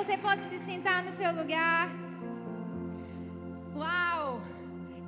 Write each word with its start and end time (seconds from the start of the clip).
Você 0.00 0.16
pode 0.16 0.42
se 0.48 0.58
sentar 0.60 1.04
no 1.04 1.12
seu 1.12 1.30
lugar. 1.38 1.86
Uau! 3.76 4.40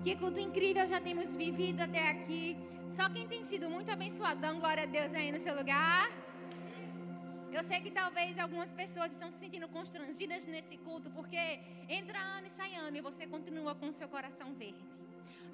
Que 0.04 0.14
culto 0.14 0.38
incrível 0.38 0.86
já 0.86 1.00
temos 1.00 1.34
vivido 1.34 1.80
até 1.80 2.10
aqui. 2.10 2.58
Só 2.96 3.08
quem 3.08 3.26
tem 3.26 3.42
sido 3.42 3.70
muito 3.70 3.90
abençoado, 3.90 4.42
dá 4.42 4.52
glória 4.52 4.82
a 4.82 4.90
Deus 4.96 5.14
aí 5.14 5.32
no 5.32 5.40
seu 5.40 5.54
lugar. 5.56 6.10
Eu 7.50 7.62
sei 7.62 7.80
que 7.80 7.90
talvez 7.90 8.38
algumas 8.38 8.70
pessoas 8.74 9.12
estão 9.12 9.30
se 9.30 9.38
sentindo 9.38 9.66
constrangidas 9.66 10.44
nesse 10.44 10.76
culto, 10.76 11.08
porque 11.10 11.42
entra 11.88 12.18
ano 12.36 12.46
e 12.48 12.50
sai 12.50 12.74
ano 12.74 12.94
e 12.94 13.00
você 13.00 13.26
continua 13.26 13.74
com 13.74 13.88
o 13.88 13.94
seu 13.94 14.08
coração 14.08 14.52
verde. 14.52 15.00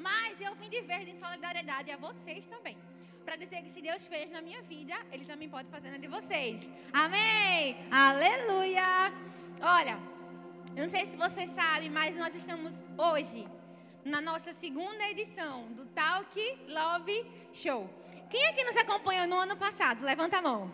Mas 0.00 0.40
eu 0.40 0.52
vim 0.56 0.68
de 0.68 0.80
verde 0.80 1.12
em 1.12 1.16
solidariedade 1.16 1.92
a 1.92 1.96
vocês 1.96 2.44
também. 2.44 2.76
Para 3.28 3.36
dizer 3.36 3.60
que 3.62 3.70
se 3.70 3.82
Deus 3.82 4.06
fez 4.06 4.30
na 4.30 4.40
minha 4.40 4.62
vida, 4.62 4.94
Ele 5.12 5.26
também 5.26 5.50
pode 5.50 5.68
fazer 5.68 5.90
na 5.90 5.98
de 5.98 6.06
vocês. 6.06 6.70
Amém! 6.90 7.76
Aleluia! 7.90 9.12
Olha, 9.60 9.98
eu 10.74 10.84
não 10.84 10.88
sei 10.88 11.04
se 11.04 11.14
você 11.14 11.46
sabe, 11.46 11.90
mas 11.90 12.16
nós 12.16 12.34
estamos 12.34 12.72
hoje 12.96 13.46
na 14.02 14.22
nossa 14.22 14.54
segunda 14.54 15.04
edição 15.10 15.70
do 15.72 15.84
Talk 15.84 16.40
Love 16.68 17.26
Show. 17.52 17.90
Quem 18.30 18.46
aqui 18.46 18.64
nos 18.64 18.78
acompanhou 18.78 19.26
no 19.26 19.36
ano 19.36 19.58
passado? 19.58 20.02
Levanta 20.02 20.38
a 20.38 20.42
mão. 20.42 20.72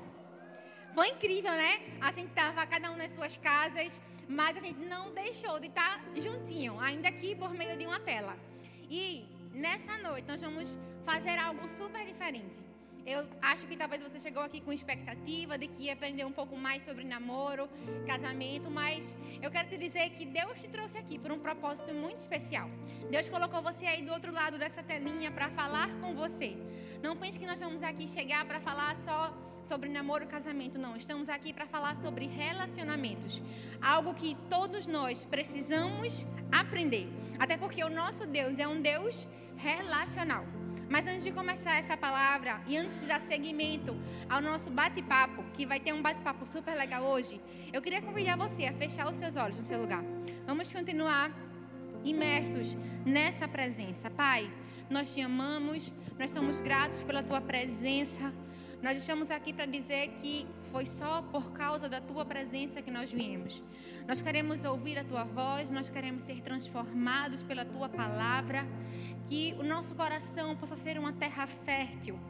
Foi 0.95 1.09
incrível, 1.09 1.51
né? 1.51 1.81
A 2.01 2.13
gente 2.13 2.29
estava 2.29 2.65
cada 2.69 2.89
um 2.93 2.97
nas 2.97 3.11
suas 3.11 3.37
casas, 3.37 4.01
mas 4.29 4.57
a 4.57 4.61
gente 4.61 4.79
não 4.79 5.13
deixou 5.13 5.59
de 5.59 5.67
estar 5.67 5.99
tá 5.99 6.21
juntinho, 6.21 6.79
ainda 6.79 7.09
aqui 7.09 7.35
por 7.35 7.51
meio 7.51 7.77
de 7.77 7.85
uma 7.85 7.99
tela. 7.99 8.39
E 8.89 9.27
nessa 9.53 9.99
noite 9.99 10.29
nós 10.29 10.41
vamos 10.41 10.79
fazer 11.05 11.39
algo 11.39 11.69
super 11.69 12.05
diferente. 12.05 12.61
Eu 13.07 13.29
acho 13.43 13.67
que 13.67 13.77
talvez 13.77 14.03
você 14.03 14.19
chegou 14.19 14.43
aqui 14.43 14.63
com 14.63 14.73
expectativa 14.73 15.59
de 15.59 15.67
que 15.69 15.85
ia 15.85 15.93
aprender 15.93 16.25
um 16.25 16.33
pouco 16.33 16.57
mais 16.57 16.83
sobre 16.87 17.05
namoro, 17.05 17.69
casamento, 18.07 18.71
mas 18.71 19.15
eu 19.43 19.51
quero 19.51 19.69
te 19.69 19.77
dizer 19.77 20.09
que 20.11 20.25
Deus 20.25 20.59
te 20.59 20.69
trouxe 20.69 20.97
aqui 20.97 21.19
por 21.19 21.31
um 21.31 21.39
propósito 21.39 21.93
muito 21.93 22.17
especial. 22.19 22.71
Deus 23.11 23.29
colocou 23.29 23.61
você 23.61 23.85
aí 23.87 24.01
do 24.03 24.11
outro 24.11 24.33
lado 24.33 24.57
dessa 24.59 24.83
telinha 24.83 25.31
para 25.31 25.51
falar 25.51 25.91
com 26.01 26.15
você. 26.15 26.57
Não 27.03 27.15
pense 27.15 27.39
que 27.39 27.47
nós 27.47 27.61
vamos 27.61 27.83
aqui 27.83 28.09
chegar 28.09 28.43
para 28.47 28.59
falar 28.59 28.97
só 29.03 29.37
sobre 29.63 29.91
namoro 29.91 30.27
casamento, 30.27 30.79
não. 30.79 30.97
Estamos 30.97 31.29
aqui 31.29 31.53
para 31.53 31.67
falar 31.67 31.97
sobre 31.97 32.27
relacionamentos. 32.27 33.43
Algo 33.83 34.15
que 34.15 34.35
todos 34.49 34.87
nós 34.87 35.27
precisamos 35.27 36.25
aprender. 36.51 37.07
Até 37.39 37.59
porque 37.59 37.85
o 37.85 37.91
nosso 37.91 38.27
Deus 38.27 38.59
é 38.59 38.67
um 38.67 38.81
Deus 38.81 39.29
relacional. 39.57 40.64
Mas 40.95 41.09
antes 41.09 41.25
de 41.25 41.33
começar 41.33 41.77
essa 41.77 41.97
palavra 41.97 42.61
e 42.69 42.77
antes 42.77 43.01
de 43.01 43.07
dar 43.07 43.21
seguimento 43.21 43.97
ao 44.31 44.41
nosso 44.41 44.71
bate-papo, 44.71 45.43
que 45.53 45.67
vai 45.67 45.81
ter 45.81 45.93
um 45.93 46.01
bate-papo 46.01 46.47
super 46.47 46.73
legal 46.77 47.03
hoje, 47.03 47.41
eu 47.73 47.83
queria 47.83 48.01
convidar 48.01 48.37
você 48.37 48.67
a 48.67 48.73
fechar 48.73 49.11
os 49.11 49.17
seus 49.17 49.35
olhos 49.35 49.59
no 49.59 49.65
seu 49.65 49.81
lugar. 49.81 50.05
Vamos 50.47 50.73
continuar 50.73 51.33
imersos 52.05 52.77
nessa 53.05 53.49
presença. 53.49 54.09
Pai, 54.09 54.49
nós 54.89 55.13
te 55.13 55.21
amamos, 55.21 55.93
nós 56.17 56.31
somos 56.31 56.61
gratos 56.61 57.03
pela 57.03 57.25
tua 57.25 57.41
presença. 57.41 58.33
Nós 58.85 58.99
estamos 58.99 59.31
aqui 59.31 59.51
para 59.51 59.65
dizer 59.65 60.09
que 60.21 60.47
foi 60.71 60.85
só 60.85 61.23
por 61.23 61.53
causa 61.53 61.89
da 61.89 62.03
tua 62.03 62.23
presença 62.23 62.83
que 62.83 62.91
nós 62.91 63.11
viemos. 63.11 63.63
Nós 64.07 64.21
queremos 64.21 64.63
ouvir 64.63 64.99
a 64.99 65.05
tua 65.05 65.25
voz, 65.25 65.71
nós 65.71 65.89
queremos 65.89 66.23
ser 66.25 66.43
transformados 66.43 67.43
pela 67.43 67.65
tua 67.65 67.89
palavra, 67.89 68.67
que 69.27 69.57
o 69.59 69.63
nosso 69.63 69.95
coração 69.95 70.55
possa 70.55 70.77
ser 70.77 70.99
uma 70.99 71.15
terra 71.15 71.47
fértil, 71.47 72.21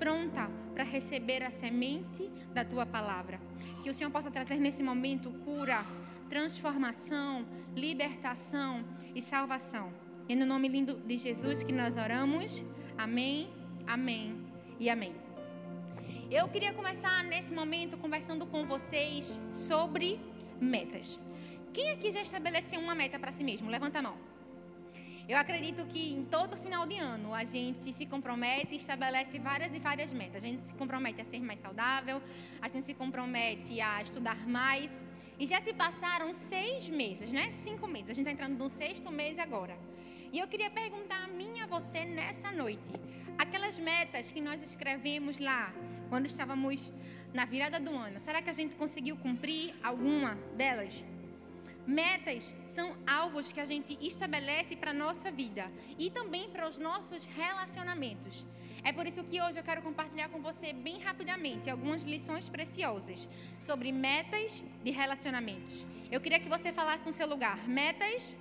pronta 0.00 0.50
para 0.74 0.82
receber 0.82 1.44
a 1.44 1.50
semente 1.52 2.28
da 2.52 2.64
tua 2.64 2.84
palavra. 2.84 3.40
Que 3.80 3.88
o 3.88 3.94
Senhor 3.94 4.10
possa 4.10 4.32
trazer 4.32 4.56
nesse 4.56 4.82
momento 4.82 5.30
cura, 5.44 5.86
transformação, 6.28 7.46
libertação 7.76 8.84
e 9.14 9.22
salvação. 9.22 9.92
E 10.28 10.34
no 10.34 10.44
nome 10.44 10.66
lindo 10.66 10.94
de 11.06 11.16
Jesus 11.16 11.62
que 11.62 11.72
nós 11.72 11.96
oramos. 11.96 12.64
Amém, 12.98 13.48
amém 13.86 14.36
e 14.80 14.90
amém. 14.90 15.29
Eu 16.30 16.46
queria 16.46 16.72
começar 16.72 17.24
nesse 17.24 17.52
momento 17.52 17.96
conversando 17.96 18.46
com 18.46 18.64
vocês 18.64 19.36
sobre 19.52 20.20
metas. 20.60 21.18
Quem 21.72 21.90
aqui 21.90 22.12
já 22.12 22.22
estabeleceu 22.22 22.78
uma 22.78 22.94
meta 22.94 23.18
para 23.18 23.32
si 23.32 23.42
mesmo? 23.42 23.68
Levanta 23.68 23.98
a 23.98 24.02
mão. 24.02 24.16
Eu 25.28 25.36
acredito 25.36 25.84
que 25.86 26.12
em 26.12 26.24
todo 26.24 26.56
final 26.56 26.86
de 26.86 26.98
ano 26.98 27.34
a 27.34 27.42
gente 27.42 27.92
se 27.92 28.06
compromete 28.06 28.74
e 28.74 28.76
estabelece 28.76 29.40
várias 29.40 29.74
e 29.74 29.80
várias 29.80 30.12
metas. 30.12 30.44
A 30.44 30.46
gente 30.46 30.62
se 30.68 30.74
compromete 30.74 31.20
a 31.20 31.24
ser 31.24 31.40
mais 31.40 31.58
saudável, 31.58 32.22
a 32.62 32.68
gente 32.68 32.84
se 32.84 32.94
compromete 32.94 33.80
a 33.80 34.00
estudar 34.00 34.38
mais. 34.46 35.04
E 35.36 35.48
já 35.48 35.60
se 35.60 35.72
passaram 35.72 36.32
seis 36.32 36.88
meses, 36.88 37.32
né? 37.32 37.50
Cinco 37.50 37.88
meses. 37.88 38.10
A 38.10 38.14
gente 38.14 38.28
está 38.28 38.30
entrando 38.30 38.56
no 38.56 38.68
sexto 38.68 39.10
mês 39.10 39.36
agora. 39.36 39.76
E 40.32 40.38
eu 40.38 40.46
queria 40.46 40.70
perguntar 40.70 41.24
a 41.24 41.26
mim 41.26 41.58
a 41.58 41.66
você 41.66 42.04
nessa 42.04 42.52
noite: 42.52 42.88
aquelas 43.36 43.80
metas 43.80 44.30
que 44.30 44.40
nós 44.40 44.62
escrevemos 44.62 45.38
lá, 45.38 45.72
quando 46.10 46.26
estávamos 46.26 46.92
na 47.32 47.44
virada 47.44 47.78
do 47.80 47.92
ano, 47.92 48.20
será 48.20 48.42
que 48.42 48.50
a 48.50 48.52
gente 48.60 48.74
conseguiu 48.76 49.16
cumprir 49.16 49.74
alguma 49.82 50.34
delas? 50.56 51.04
Metas 51.86 52.54
são 52.74 52.94
alvos 53.06 53.50
que 53.52 53.60
a 53.60 53.64
gente 53.64 53.96
estabelece 54.00 54.76
para 54.76 54.90
a 54.90 54.94
nossa 54.94 55.30
vida 55.30 55.70
e 55.98 56.10
também 56.10 56.48
para 56.50 56.68
os 56.68 56.78
nossos 56.78 57.24
relacionamentos. 57.24 58.44
É 58.84 58.92
por 58.92 59.06
isso 59.06 59.22
que 59.24 59.40
hoje 59.40 59.58
eu 59.58 59.62
quero 59.62 59.82
compartilhar 59.82 60.28
com 60.28 60.40
você 60.40 60.72
bem 60.72 60.98
rapidamente 61.00 61.70
algumas 61.70 62.02
lições 62.02 62.48
preciosas 62.48 63.28
sobre 63.58 63.92
metas 63.92 64.64
de 64.84 64.90
relacionamentos. 64.90 65.86
Eu 66.10 66.20
queria 66.20 66.40
que 66.40 66.48
você 66.48 66.72
falasse 66.72 67.06
no 67.06 67.12
seu 67.12 67.26
lugar: 67.26 67.58
metas 67.68 68.36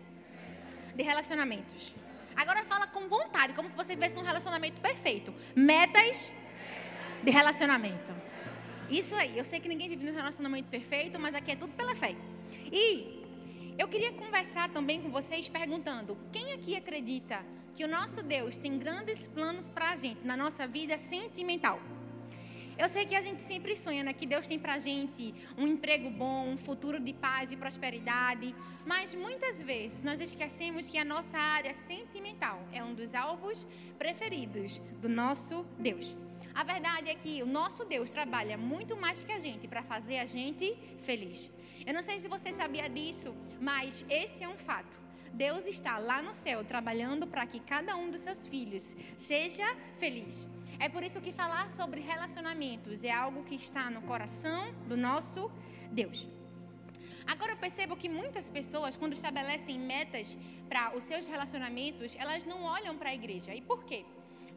de 0.95 1.03
relacionamentos. 1.03 1.95
Agora 2.35 2.63
fala 2.63 2.87
com 2.87 3.07
vontade, 3.07 3.53
como 3.53 3.67
se 3.67 3.75
você 3.75 3.89
tivesse 3.89 4.17
um 4.17 4.23
relacionamento 4.23 4.79
perfeito. 4.79 5.33
Metas 5.55 6.31
de 7.23 7.31
relacionamento. 7.31 8.13
Isso 8.89 9.13
aí, 9.15 9.37
eu 9.37 9.45
sei 9.45 9.59
que 9.59 9.69
ninguém 9.69 9.87
vive 9.87 10.03
num 10.05 10.15
relacionamento 10.15 10.67
perfeito, 10.67 11.19
mas 11.19 11.35
aqui 11.35 11.51
é 11.51 11.55
tudo 11.55 11.73
pela 11.73 11.95
fé. 11.95 12.15
E 12.71 13.23
eu 13.77 13.87
queria 13.87 14.11
conversar 14.13 14.69
também 14.69 15.01
com 15.01 15.09
vocês 15.09 15.47
perguntando: 15.47 16.17
quem 16.31 16.53
aqui 16.53 16.75
acredita 16.75 17.39
que 17.75 17.85
o 17.85 17.87
nosso 17.87 18.23
Deus 18.23 18.57
tem 18.57 18.77
grandes 18.77 19.27
planos 19.27 19.69
para 19.69 19.91
a 19.91 19.95
gente 19.95 20.25
na 20.25 20.35
nossa 20.35 20.67
vida 20.67 20.97
sentimental? 20.97 21.79
Eu 22.79 22.87
sei 22.87 23.05
que 23.05 23.13
a 23.13 23.21
gente 23.21 23.41
sempre 23.41 23.77
sonha 23.77 24.05
né, 24.05 24.13
que 24.13 24.25
Deus 24.25 24.47
tem 24.47 24.57
para 24.57 24.75
a 24.75 24.79
gente 24.79 25.35
um 25.57 25.67
emprego 25.67 26.09
bom, 26.09 26.47
um 26.47 26.57
futuro 26.57 26.97
de 26.97 27.13
paz 27.13 27.51
e 27.51 27.57
prosperidade, 27.57 28.55
mas 28.85 29.13
muitas 29.13 29.61
vezes 29.61 30.01
nós 30.01 30.21
esquecemos 30.21 30.89
que 30.89 30.97
a 30.97 31.03
nossa 31.03 31.37
área 31.37 31.73
sentimental 31.73 32.65
é 32.71 32.81
um 32.81 32.93
dos 32.93 33.13
alvos 33.13 33.67
preferidos 33.97 34.81
do 35.01 35.09
nosso 35.09 35.65
Deus. 35.77 36.15
A 36.59 36.63
verdade 36.63 37.09
é 37.09 37.15
que 37.15 37.41
o 37.41 37.45
nosso 37.45 37.85
Deus 37.85 38.11
trabalha 38.11 38.57
muito 38.57 38.97
mais 39.03 39.23
que 39.23 39.31
a 39.31 39.39
gente 39.39 39.65
para 39.65 39.81
fazer 39.81 40.17
a 40.19 40.25
gente 40.25 40.65
feliz. 41.07 41.49
Eu 41.87 41.93
não 41.93 42.03
sei 42.03 42.19
se 42.19 42.27
você 42.27 42.51
sabia 42.51 42.89
disso, 42.89 43.33
mas 43.61 44.05
esse 44.09 44.43
é 44.43 44.49
um 44.49 44.57
fato. 44.57 44.99
Deus 45.31 45.65
está 45.65 45.97
lá 45.97 46.21
no 46.21 46.35
céu 46.35 46.61
trabalhando 46.65 47.25
para 47.25 47.45
que 47.45 47.61
cada 47.61 47.95
um 47.95 48.11
dos 48.11 48.19
seus 48.19 48.45
filhos 48.45 48.93
seja 49.15 49.73
feliz. 49.97 50.45
É 50.79 50.89
por 50.89 51.01
isso 51.01 51.21
que 51.21 51.31
falar 51.31 51.71
sobre 51.71 52.01
relacionamentos 52.01 53.05
é 53.05 53.11
algo 53.25 53.45
que 53.45 53.55
está 53.55 53.89
no 53.89 54.01
coração 54.01 54.73
do 54.89 54.97
nosso 54.97 55.49
Deus. 55.93 56.27
Agora 57.25 57.53
eu 57.53 57.57
percebo 57.57 57.95
que 57.95 58.09
muitas 58.09 58.49
pessoas, 58.49 58.97
quando 58.97 59.13
estabelecem 59.13 59.79
metas 59.79 60.37
para 60.67 60.93
os 60.97 61.05
seus 61.05 61.25
relacionamentos, 61.25 62.17
elas 62.17 62.43
não 62.43 62.63
olham 62.63 62.97
para 62.97 63.11
a 63.11 63.15
igreja. 63.15 63.55
E 63.55 63.61
por 63.61 63.85
quê? 63.85 64.03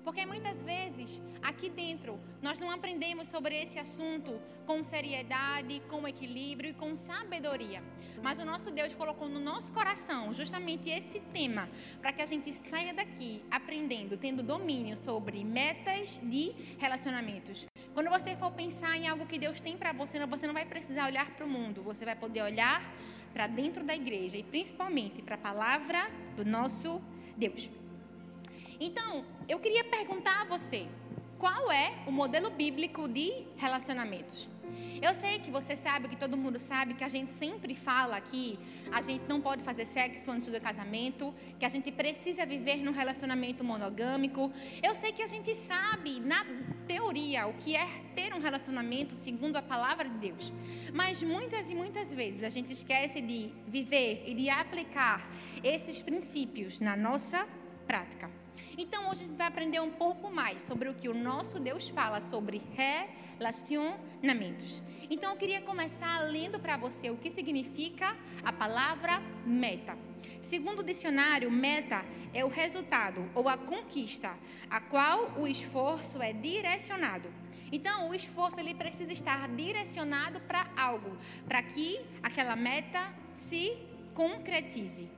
Porque 0.05 0.27
muitas 0.27 0.63
vezes, 0.63 1.23
aqui 1.43 1.71
dentro, 1.71 2.19
nós 2.41 2.59
não 2.59 2.71
aprendemos 2.71 3.29
sobre 3.29 3.55
esse 3.61 3.79
assunto 3.79 4.41
com 4.67 4.83
seriedade, 4.83 5.81
com 5.89 6.07
equilíbrio 6.07 6.71
e 6.71 6.75
com 6.75 6.97
sabedoria. 6.97 7.83
Mas 8.23 8.39
o 8.39 8.45
nosso 8.45 8.71
Deus 8.71 8.95
colocou 8.95 9.29
no 9.29 9.39
nosso 9.39 9.73
coração 9.73 10.33
justamente 10.33 10.91
esse 10.91 11.21
tema, 11.33 11.69
para 12.01 12.13
que 12.13 12.23
a 12.23 12.27
gente 12.27 12.53
saia 12.53 12.93
daqui 12.93 13.43
aprendendo, 13.51 14.17
tendo 14.17 14.43
domínio 14.43 14.97
sobre 14.97 15.45
metas 15.45 16.21
de 16.23 16.53
relacionamentos. 16.79 17.67
Quando 17.95 18.11
você 18.11 18.35
for 18.37 18.51
pensar 18.53 18.97
em 18.97 19.07
algo 19.07 19.27
que 19.27 19.39
Deus 19.39 19.61
tem 19.61 19.77
para 19.77 19.93
você, 19.93 20.25
você 20.27 20.47
não 20.47 20.55
vai 20.55 20.65
precisar 20.65 21.07
olhar 21.07 21.31
para 21.31 21.47
o 21.47 21.49
mundo, 21.49 21.83
você 21.83 22.05
vai 22.05 22.17
poder 22.17 22.43
olhar 22.43 22.83
para 23.33 23.47
dentro 23.47 23.85
da 23.85 23.95
igreja 23.95 24.37
e 24.37 24.43
principalmente 24.43 25.23
para 25.23 25.37
a 25.37 25.39
palavra 25.39 26.11
do 26.37 26.45
nosso 26.45 27.01
Deus. 27.37 27.82
Então, 28.85 29.25
eu 29.49 29.61
queria 29.61 29.85
perguntar 29.85 30.41
a 30.41 30.45
você: 30.45 30.89
qual 31.39 31.71
é 31.71 32.03
o 32.05 32.11
modelo 32.11 32.51
bíblico 32.51 33.07
de 33.07 33.45
relacionamentos? 33.57 34.49
Eu 35.01 35.15
sei 35.15 35.39
que 35.39 35.53
você 35.53 35.77
sabe, 35.77 36.09
que 36.09 36.17
todo 36.17 36.37
mundo 36.37 36.59
sabe, 36.59 36.95
que 36.95 37.05
a 37.05 37.09
gente 37.09 37.33
sempre 37.35 37.77
fala 37.77 38.21
que 38.21 38.59
a 38.91 39.01
gente 39.01 39.25
não 39.29 39.41
pode 39.41 39.63
fazer 39.63 39.85
sexo 39.85 40.31
antes 40.33 40.49
do 40.49 40.61
casamento, 40.61 41.33
que 41.61 41.65
a 41.65 41.69
gente 41.69 41.93
precisa 41.93 42.45
viver 42.45 42.79
num 42.79 42.91
relacionamento 42.91 43.63
monogâmico. 43.63 44.51
Eu 44.83 44.97
sei 44.97 45.13
que 45.13 45.23
a 45.23 45.29
gente 45.29 45.55
sabe, 45.55 46.19
na 46.19 46.45
teoria, 46.89 47.47
o 47.47 47.55
que 47.55 47.77
é 47.77 47.87
ter 48.17 48.35
um 48.35 48.41
relacionamento 48.41 49.13
segundo 49.13 49.57
a 49.57 49.63
palavra 49.63 50.09
de 50.09 50.19
Deus. 50.19 50.53
Mas 50.93 51.23
muitas 51.23 51.71
e 51.71 51.75
muitas 51.75 52.13
vezes 52.13 52.43
a 52.43 52.49
gente 52.49 52.73
esquece 52.73 53.21
de 53.21 53.53
viver 53.69 54.25
e 54.27 54.35
de 54.35 54.51
aplicar 54.51 55.31
esses 55.63 56.03
princípios 56.03 56.81
na 56.81 56.97
nossa 56.97 57.47
prática. 57.87 58.42
Então 58.77 59.09
hoje 59.11 59.25
a 59.25 59.27
gente 59.27 59.37
vai 59.37 59.47
aprender 59.47 59.81
um 59.81 59.91
pouco 59.91 60.31
mais 60.31 60.63
sobre 60.63 60.89
o 60.89 60.95
que 60.95 61.09
o 61.09 61.15
nosso 61.15 61.61
Deus 61.61 61.89
fala 61.89 62.21
sobre 62.21 62.63
relacionamentos. 63.39 64.83
Então 65.11 65.31
eu 65.33 65.37
queria 65.37 65.61
começar 65.61 66.21
lendo 66.21 66.59
para 66.59 66.77
você 66.77 67.11
o 67.11 67.17
que 67.17 67.31
significa 67.31 68.17
a 68.45 68.53
palavra 68.53 69.21
meta. 69.45 69.97
Segundo 70.41 70.81
o 70.81 70.85
dicionário, 70.85 71.51
meta 71.51 72.05
é 72.33 72.45
o 72.45 72.49
resultado 72.49 73.29
ou 73.35 73.49
a 73.49 73.57
conquista 73.57 74.35
a 74.71 74.81
qual 74.81 75.33
o 75.39 75.47
esforço 75.47 76.23
é 76.23 76.33
direcionado. 76.33 77.29
Então, 77.71 78.11
o 78.11 78.15
esforço 78.15 78.61
ele 78.61 78.75
precisa 78.75 79.15
estar 79.15 79.49
direcionado 79.49 80.39
para 80.41 80.71
algo, 80.77 81.17
para 81.49 81.63
que 81.63 81.99
aquela 82.23 82.55
meta 82.55 83.11
se 83.33 83.73
concretize. 84.13 85.09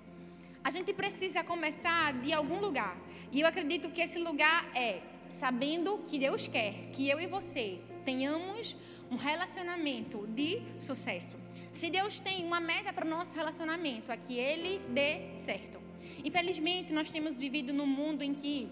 A 0.62 0.70
gente 0.70 0.92
precisa 0.94 1.42
começar 1.42 2.12
de 2.14 2.32
algum 2.32 2.60
lugar. 2.60 2.96
E 3.34 3.40
eu 3.40 3.48
acredito 3.48 3.90
que 3.90 4.00
esse 4.00 4.20
lugar 4.20 4.70
é 4.76 5.00
sabendo 5.26 6.04
que 6.06 6.20
Deus 6.20 6.46
quer 6.46 6.72
que 6.92 7.08
eu 7.08 7.20
e 7.20 7.26
você 7.26 7.80
tenhamos 8.04 8.76
um 9.10 9.16
relacionamento 9.16 10.24
de 10.28 10.62
sucesso. 10.78 11.36
Se 11.72 11.90
Deus 11.90 12.20
tem 12.20 12.44
uma 12.44 12.60
meta 12.60 12.92
para 12.92 13.04
o 13.04 13.10
nosso 13.10 13.34
relacionamento, 13.34 14.12
é 14.12 14.16
que 14.16 14.38
ele 14.38 14.80
dê 14.90 15.36
certo. 15.36 15.80
Infelizmente, 16.22 16.92
nós 16.92 17.10
temos 17.10 17.36
vivido 17.36 17.72
num 17.72 17.88
mundo 17.88 18.22
em 18.22 18.32
que 18.32 18.68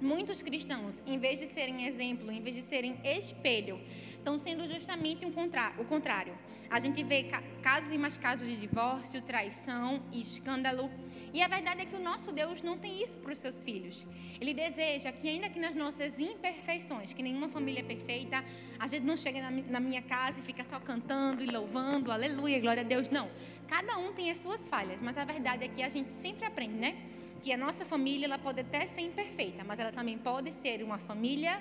muitos 0.00 0.40
cristãos, 0.40 1.04
em 1.06 1.18
vez 1.18 1.40
de 1.40 1.48
serem 1.48 1.86
exemplo, 1.86 2.32
em 2.32 2.40
vez 2.40 2.56
de 2.56 2.62
serem 2.62 2.96
espelho, 3.04 3.78
estão 4.10 4.38
sendo 4.38 4.66
justamente 4.66 5.26
o 5.26 5.84
contrário. 5.84 6.32
A 6.72 6.80
gente 6.80 7.02
vê 7.04 7.26
casos 7.60 7.92
e 7.92 7.98
mais 7.98 8.16
casos 8.16 8.48
de 8.48 8.56
divórcio, 8.56 9.20
traição, 9.20 10.02
escândalo. 10.10 10.90
E 11.34 11.42
a 11.42 11.46
verdade 11.46 11.82
é 11.82 11.84
que 11.84 11.94
o 11.94 12.00
nosso 12.00 12.32
Deus 12.32 12.62
não 12.62 12.78
tem 12.78 13.04
isso 13.04 13.18
para 13.18 13.30
os 13.30 13.38
seus 13.38 13.62
filhos. 13.62 14.06
Ele 14.40 14.54
deseja 14.54 15.12
que, 15.12 15.28
ainda 15.28 15.50
que 15.50 15.60
nas 15.60 15.74
nossas 15.74 16.18
imperfeições, 16.18 17.12
que 17.12 17.22
nenhuma 17.22 17.50
família 17.50 17.80
é 17.80 17.82
perfeita, 17.82 18.42
a 18.78 18.86
gente 18.86 19.04
não 19.04 19.18
chega 19.18 19.50
na 19.68 19.80
minha 19.80 20.00
casa 20.00 20.38
e 20.38 20.42
fica 20.42 20.64
só 20.64 20.80
cantando 20.80 21.44
e 21.44 21.46
louvando, 21.46 22.10
aleluia, 22.10 22.58
glória 22.58 22.80
a 22.80 22.86
Deus. 22.86 23.10
Não. 23.10 23.28
Cada 23.68 23.98
um 23.98 24.14
tem 24.14 24.30
as 24.30 24.38
suas 24.38 24.66
falhas, 24.66 25.02
mas 25.02 25.18
a 25.18 25.26
verdade 25.26 25.66
é 25.66 25.68
que 25.68 25.82
a 25.82 25.90
gente 25.90 26.10
sempre 26.10 26.46
aprende, 26.46 26.76
né? 26.76 26.96
Que 27.42 27.52
a 27.52 27.58
nossa 27.58 27.84
família 27.84 28.24
ela 28.24 28.38
pode 28.38 28.60
até 28.60 28.86
ser 28.86 29.02
imperfeita, 29.02 29.62
mas 29.62 29.78
ela 29.78 29.92
também 29.92 30.16
pode 30.16 30.50
ser 30.54 30.82
uma 30.82 30.96
família 30.96 31.60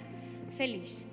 feliz. 0.55 1.05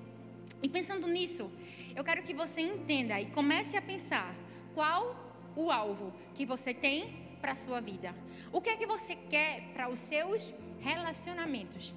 E 0.60 0.68
pensando 0.68 1.06
nisso, 1.06 1.50
eu 1.98 2.04
quero 2.04 2.22
que 2.22 2.32
você 2.32 2.60
entenda 2.60 3.20
e 3.20 3.26
comece 3.26 3.76
a 3.76 3.82
pensar 3.82 4.32
qual 4.72 5.16
o 5.56 5.68
alvo 5.68 6.14
que 6.36 6.46
você 6.46 6.72
tem 6.72 7.12
para 7.40 7.52
a 7.52 7.56
sua 7.56 7.80
vida? 7.80 8.14
O 8.52 8.60
que 8.60 8.70
é 8.70 8.76
que 8.76 8.86
você 8.86 9.16
quer 9.16 9.62
para 9.74 9.88
os 9.90 9.98
seus 9.98 10.54
relacionamentos? 10.78 11.92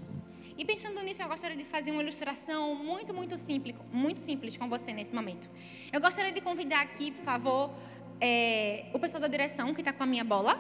E 0.58 0.66
pensando 0.66 1.00
nisso, 1.04 1.22
eu 1.22 1.28
gostaria 1.28 1.56
de 1.56 1.64
fazer 1.64 1.92
uma 1.92 2.02
ilustração 2.02 2.74
muito, 2.74 3.14
muito 3.14 3.38
simples, 3.38 3.76
muito 3.92 4.20
simples 4.20 4.58
com 4.58 4.68
você 4.68 4.92
nesse 4.92 5.14
momento. 5.14 5.48
Eu 5.94 6.02
gostaria 6.02 6.32
de 6.32 6.42
convidar 6.42 6.82
aqui, 6.82 7.12
por 7.12 7.24
favor, 7.24 7.72
é, 8.20 8.88
o 8.96 8.98
pessoal 8.98 9.22
da 9.22 9.28
direção 9.28 9.72
que 9.72 9.82
está 9.82 9.94
com 9.94 10.02
a 10.02 10.08
minha 10.08 10.24
bola. 10.24 10.58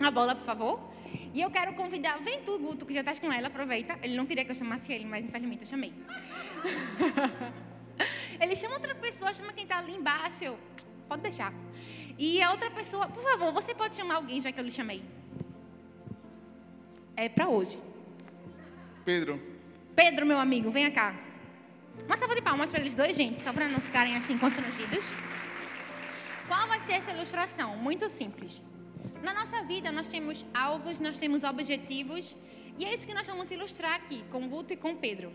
A 0.00 0.10
bola, 0.10 0.34
por 0.34 0.44
favor. 0.44 0.80
E 1.32 1.40
eu 1.40 1.52
quero 1.52 1.72
convidar, 1.74 2.18
vem 2.18 2.42
tu, 2.42 2.58
Guto, 2.58 2.84
que 2.84 2.92
já 2.92 3.00
estás 3.00 3.20
com 3.20 3.32
ela, 3.32 3.46
aproveita. 3.46 3.96
Ele 4.02 4.16
não 4.16 4.26
queria 4.26 4.44
que 4.44 4.50
eu 4.50 4.56
chamasse 4.56 4.92
ele, 4.92 5.04
mas 5.04 5.24
infelizmente 5.24 5.62
eu 5.62 5.68
chamei. 5.68 5.94
ele 8.40 8.54
chama 8.56 8.74
outra 8.74 8.94
pessoa, 8.94 9.34
chama 9.34 9.52
quem 9.52 9.64
está 9.64 9.78
ali 9.78 9.94
embaixo. 9.94 10.44
Eu, 10.44 10.58
pode 11.08 11.22
deixar. 11.22 11.52
E 12.18 12.42
a 12.42 12.50
outra 12.50 12.70
pessoa, 12.70 13.08
por 13.08 13.22
favor, 13.22 13.52
você 13.52 13.74
pode 13.74 13.96
chamar 13.96 14.16
alguém 14.16 14.40
já 14.40 14.50
que 14.52 14.60
eu 14.60 14.64
lhe 14.64 14.70
chamei? 14.70 15.02
É 17.16 17.28
para 17.28 17.48
hoje. 17.48 17.78
Pedro. 19.04 19.40
Pedro, 19.94 20.26
meu 20.26 20.38
amigo, 20.38 20.70
venha 20.70 20.90
cá. 20.90 21.14
Uma 22.06 22.16
salva 22.16 22.34
de 22.34 22.42
palmas 22.42 22.70
para 22.70 22.80
eles 22.80 22.94
dois, 22.94 23.16
gente, 23.16 23.40
só 23.40 23.52
para 23.52 23.68
não 23.68 23.80
ficarem 23.80 24.16
assim 24.16 24.38
constrangidos. 24.38 25.12
Qual 26.46 26.66
vai 26.68 26.80
ser 26.80 26.92
essa 26.92 27.12
ilustração? 27.12 27.76
Muito 27.76 28.08
simples. 28.08 28.62
Na 29.22 29.34
nossa 29.34 29.62
vida, 29.64 29.90
nós 29.90 30.08
temos 30.08 30.46
alvos, 30.54 31.00
nós 31.00 31.18
temos 31.18 31.42
objetivos, 31.42 32.36
e 32.78 32.84
é 32.84 32.94
isso 32.94 33.06
que 33.06 33.12
nós 33.12 33.26
vamos 33.26 33.50
ilustrar 33.50 33.94
aqui, 33.94 34.24
com 34.30 34.44
o 34.44 34.48
Guto 34.48 34.72
e 34.72 34.76
com 34.76 34.92
o 34.92 34.96
Pedro. 34.96 35.32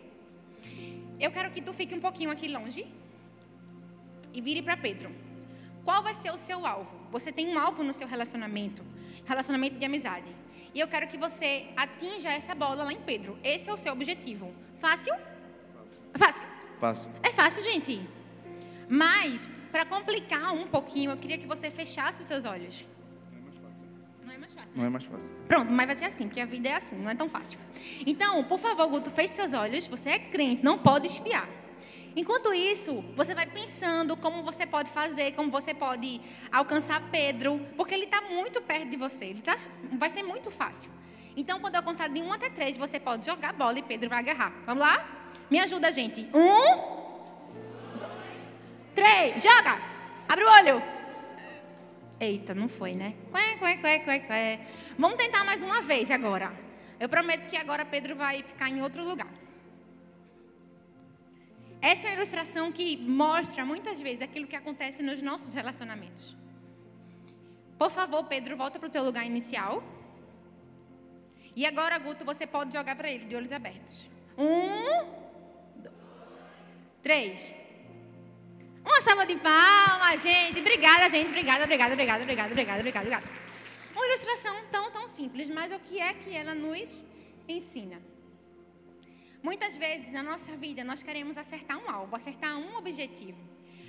Eu 1.19 1.31
quero 1.31 1.51
que 1.51 1.61
tu 1.61 1.73
fique 1.73 1.95
um 1.95 1.99
pouquinho 1.99 2.31
aqui 2.31 2.47
longe 2.47 2.85
e 4.33 4.41
vire 4.41 4.61
para 4.61 4.75
Pedro. 4.75 5.11
Qual 5.83 6.01
vai 6.01 6.15
ser 6.15 6.31
o 6.31 6.37
seu 6.37 6.65
alvo? 6.65 6.95
Você 7.11 7.31
tem 7.31 7.47
um 7.49 7.59
alvo 7.59 7.83
no 7.83 7.93
seu 7.93 8.07
relacionamento, 8.07 8.83
relacionamento 9.25 9.77
de 9.77 9.85
amizade. 9.85 10.35
E 10.73 10.79
eu 10.79 10.87
quero 10.87 11.07
que 11.07 11.17
você 11.17 11.67
atinja 11.75 12.29
essa 12.29 12.55
bola 12.55 12.83
lá 12.83 12.93
em 12.93 13.01
Pedro. 13.01 13.37
Esse 13.43 13.69
é 13.69 13.73
o 13.73 13.77
seu 13.77 13.93
objetivo. 13.93 14.51
Fácil? 14.79 15.13
Fácil. 16.15 16.45
Fácil. 16.79 17.09
É 17.21 17.31
fácil, 17.31 17.63
gente. 17.63 18.01
Mas, 18.89 19.49
para 19.71 19.85
complicar 19.85 20.53
um 20.53 20.67
pouquinho, 20.67 21.11
eu 21.11 21.17
queria 21.17 21.37
que 21.37 21.45
você 21.45 21.69
fechasse 21.69 22.21
os 22.23 22.27
seus 22.27 22.45
olhos. 22.45 22.85
Não 24.75 24.85
é 24.85 24.89
mais 24.89 25.03
fácil. 25.03 25.29
Pronto, 25.47 25.71
mas 25.71 25.85
vai 25.85 25.95
ser 25.95 26.05
assim, 26.05 26.25
porque 26.25 26.41
a 26.41 26.45
vida 26.45 26.69
é 26.69 26.75
assim, 26.75 26.95
não 26.95 27.11
é 27.11 27.15
tão 27.15 27.29
fácil. 27.29 27.59
Então, 28.07 28.43
por 28.43 28.59
favor, 28.59 28.87
Guto, 28.87 29.11
feche 29.11 29.33
seus 29.33 29.53
olhos. 29.53 29.85
Você 29.87 30.09
é 30.09 30.19
crente, 30.19 30.63
não 30.63 30.77
pode 30.77 31.07
espiar. 31.07 31.47
Enquanto 32.15 32.53
isso, 32.53 33.03
você 33.15 33.33
vai 33.33 33.47
pensando 33.47 34.15
como 34.15 34.43
você 34.43 34.65
pode 34.65 34.91
fazer, 34.91 35.33
como 35.33 35.49
você 35.49 35.73
pode 35.73 36.21
alcançar 36.51 37.01
Pedro, 37.11 37.59
porque 37.75 37.93
ele 37.93 38.05
está 38.05 38.21
muito 38.21 38.61
perto 38.61 38.87
de 38.87 38.97
você. 38.97 39.25
Ele 39.25 39.41
tá, 39.41 39.57
vai 39.93 40.09
ser 40.09 40.23
muito 40.23 40.51
fácil. 40.51 40.91
Então, 41.35 41.59
quando 41.59 41.75
eu 41.75 41.83
contar 41.83 42.07
de 42.09 42.21
1 42.21 42.33
até 42.33 42.49
3, 42.49 42.77
você 42.77 42.99
pode 42.99 43.25
jogar 43.25 43.49
a 43.49 43.53
bola 43.53 43.79
e 43.79 43.81
Pedro 43.81 44.09
vai 44.09 44.19
agarrar. 44.19 44.53
Vamos 44.65 44.83
lá? 44.83 45.03
Me 45.49 45.59
ajuda, 45.59 45.91
gente. 45.91 46.21
Um, 46.33 46.75
dois, 47.97 48.45
três, 48.93 49.41
joga! 49.41 49.81
Abre 50.29 50.45
o 50.45 50.49
olho. 50.49 50.92
Eita, 52.23 52.53
não 52.53 52.69
foi, 52.69 52.93
né? 52.95 53.15
Quê, 53.33 53.57
quê, 53.59 53.77
quê, 53.83 53.99
quê, 53.99 54.19
quê. 54.19 54.59
Vamos 54.97 55.17
tentar 55.17 55.43
mais 55.43 55.61
uma 55.61 55.81
vez 55.81 56.09
agora. 56.09 56.53
Eu 56.97 57.09
prometo 57.09 57.49
que 57.49 57.57
agora 57.57 57.83
Pedro 57.83 58.15
vai 58.15 58.41
ficar 58.43 58.69
em 58.69 58.81
outro 58.81 59.03
lugar. 59.03 59.31
Essa 61.81 62.07
é 62.07 62.11
uma 62.11 62.15
ilustração 62.15 62.71
que 62.71 62.95
mostra 62.95 63.65
muitas 63.65 63.99
vezes 64.01 64.21
aquilo 64.21 64.47
que 64.47 64.55
acontece 64.55 65.03
nos 65.03 65.21
nossos 65.21 65.53
relacionamentos. 65.53 66.37
Por 67.77 67.91
favor, 67.91 68.23
Pedro, 68.23 68.55
volta 68.55 68.79
para 68.79 68.87
o 68.87 68.91
teu 68.91 69.03
lugar 69.03 69.25
inicial. 69.25 69.83
E 71.57 71.65
agora, 71.65 71.99
Guto, 71.99 72.23
você 72.23 72.47
pode 72.47 72.71
jogar 72.71 72.95
para 72.95 73.11
ele 73.11 73.25
de 73.25 73.35
olhos 73.35 73.51
abertos. 73.51 74.09
Um, 74.37 75.05
dois, 75.81 75.93
três. 77.01 77.53
Uma 78.85 79.01
salva 79.01 79.25
de 79.25 79.35
palmas, 79.37 80.21
gente. 80.21 80.59
Obrigada, 80.59 81.09
gente. 81.09 81.27
Obrigada, 81.29 81.63
obrigada, 81.63 81.93
obrigada, 81.93 82.23
obrigada, 82.23 82.51
obrigada, 82.51 82.79
obrigada, 82.79 83.07
obrigada. 83.07 83.43
Uma 83.95 84.05
ilustração 84.07 84.55
tão, 84.71 84.91
tão 84.91 85.07
simples, 85.07 85.49
mas 85.49 85.71
o 85.71 85.79
que 85.79 85.99
é 85.99 86.13
que 86.13 86.35
ela 86.35 86.53
nos 86.53 87.05
ensina? 87.47 88.01
Muitas 89.41 89.77
vezes 89.77 90.11
na 90.11 90.23
nossa 90.23 90.55
vida 90.57 90.83
nós 90.83 91.03
queremos 91.03 91.37
acertar 91.37 91.77
um 91.77 91.89
alvo, 91.89 92.15
acertar 92.15 92.57
um 92.57 92.75
objetivo, 92.77 93.37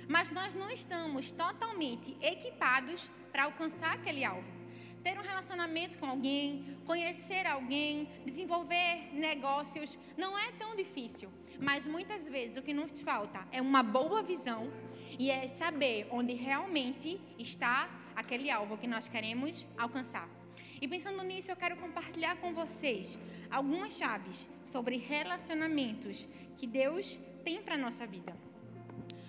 mas 0.07 0.29
nós 0.29 0.53
não 0.53 0.69
estamos 0.69 1.31
totalmente 1.31 2.15
equipados 2.21 3.09
para 3.31 3.43
alcançar 3.43 3.93
aquele 3.93 4.23
alvo. 4.23 4.47
Ter 5.03 5.17
um 5.17 5.21
relacionamento 5.21 5.99
com 5.99 6.07
alguém, 6.07 6.77
conhecer 6.85 7.45
alguém, 7.45 8.09
desenvolver 8.25 9.09
negócios, 9.13 9.97
não 10.17 10.37
é 10.37 10.51
tão 10.53 10.75
difícil. 10.75 11.29
Mas 11.59 11.87
muitas 11.87 12.27
vezes 12.27 12.57
o 12.57 12.61
que 12.61 12.73
nos 12.73 12.99
falta 13.01 13.47
é 13.51 13.61
uma 13.61 13.81
boa 13.81 14.21
visão 14.21 14.71
e 15.17 15.31
é 15.31 15.47
saber 15.47 16.07
onde 16.11 16.33
realmente 16.33 17.19
está 17.37 17.89
aquele 18.15 18.49
alvo 18.49 18.77
que 18.77 18.87
nós 18.87 19.07
queremos 19.07 19.65
alcançar. 19.77 20.29
E 20.81 20.87
pensando 20.87 21.23
nisso, 21.23 21.51
eu 21.51 21.55
quero 21.55 21.77
compartilhar 21.77 22.35
com 22.37 22.53
vocês 22.53 23.17
algumas 23.49 23.97
chaves 23.97 24.47
sobre 24.63 24.97
relacionamentos 24.97 26.27
que 26.57 26.67
Deus 26.67 27.17
tem 27.43 27.61
para 27.61 27.77
nossa 27.77 28.05
vida. 28.05 28.35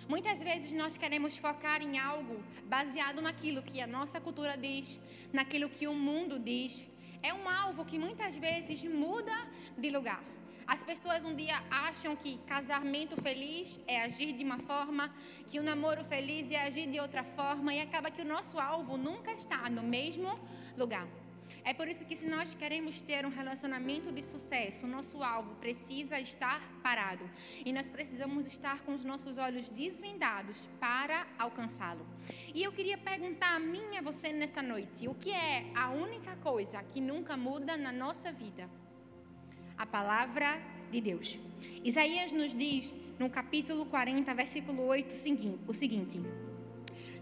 Muitas 0.09 0.41
vezes 0.41 0.73
nós 0.73 0.97
queremos 0.97 1.37
focar 1.37 1.83
em 1.83 1.99
algo 1.99 2.43
baseado 2.67 3.21
naquilo 3.21 3.63
que 3.63 3.81
a 3.81 3.87
nossa 3.87 4.21
cultura 4.21 4.57
diz, 4.57 5.01
naquilo 5.33 5.69
que 5.69 5.89
o 5.89 5.95
mundo 5.95 6.39
diz. 6.39 6.87
É 7.23 7.35
um 7.35 7.49
alvo 7.49 7.85
que 7.85 7.99
muitas 7.99 8.37
vezes 8.37 8.85
muda 8.85 9.37
de 9.77 9.91
lugar. 9.91 10.23
As 10.67 10.83
pessoas 10.83 11.25
um 11.25 11.35
dia 11.35 11.63
acham 11.71 12.17
que 12.17 12.39
casamento 12.39 13.21
feliz 13.23 13.79
é 13.87 14.03
agir 14.03 14.33
de 14.33 14.45
uma 14.45 14.59
forma, 14.59 15.15
que 15.47 15.61
o 15.61 15.63
namoro 15.63 16.05
feliz 16.05 16.51
é 16.51 16.63
agir 16.63 16.91
de 16.91 16.99
outra 16.99 17.23
forma, 17.23 17.73
e 17.73 17.81
acaba 17.81 18.11
que 18.11 18.23
o 18.23 18.25
nosso 18.25 18.59
alvo 18.59 18.97
nunca 18.97 19.33
está 19.33 19.71
no 19.71 19.83
mesmo 19.83 20.39
lugar. 20.77 21.07
É 21.65 21.73
por 21.73 21.89
isso 21.89 22.05
que, 22.05 22.17
se 22.17 22.27
nós 22.27 22.55
queremos 22.55 23.01
ter 23.01 23.25
um 23.25 23.29
relacionamento 23.29 24.11
de 24.11 24.23
sucesso, 24.23 24.87
o 24.87 24.89
nosso 24.89 25.23
alvo 25.23 25.55
precisa 25.57 26.19
estar 26.19 26.61
parado. 26.83 27.29
E 27.65 27.73
nós 27.73 27.89
precisamos 27.89 28.47
estar 28.47 28.81
com 28.81 28.95
os 28.95 29.05
nossos 29.05 29.39
olhos 29.39 29.69
desvendados 29.71 30.69
para 30.81 31.27
alcançá-lo. 31.39 32.05
E 32.55 32.63
eu 32.63 32.73
queria 32.73 32.99
perguntar 32.99 33.55
a 33.55 33.59
mim 33.61 33.95
e 33.95 33.99
a 33.99 34.03
você 34.03 34.33
nessa 34.33 34.63
noite: 34.63 35.09
o 35.09 35.15
que 35.15 35.31
é 35.31 35.71
a 35.75 35.91
única 35.91 36.37
coisa 36.37 36.83
que 36.83 37.01
nunca 37.01 37.37
muda 37.37 37.77
na 37.77 37.93
nossa 37.93 38.33
vida? 38.33 38.69
A 39.79 39.85
palavra 39.85 40.61
de 40.91 41.01
Deus. 41.01 41.39
Isaías 41.85 42.33
nos 42.33 42.55
diz 42.55 42.95
no 43.19 43.29
capítulo 43.29 43.87
40, 43.87 44.33
versículo 44.35 44.87
8, 44.87 45.15
o 45.67 45.75
seguinte. 45.75 46.21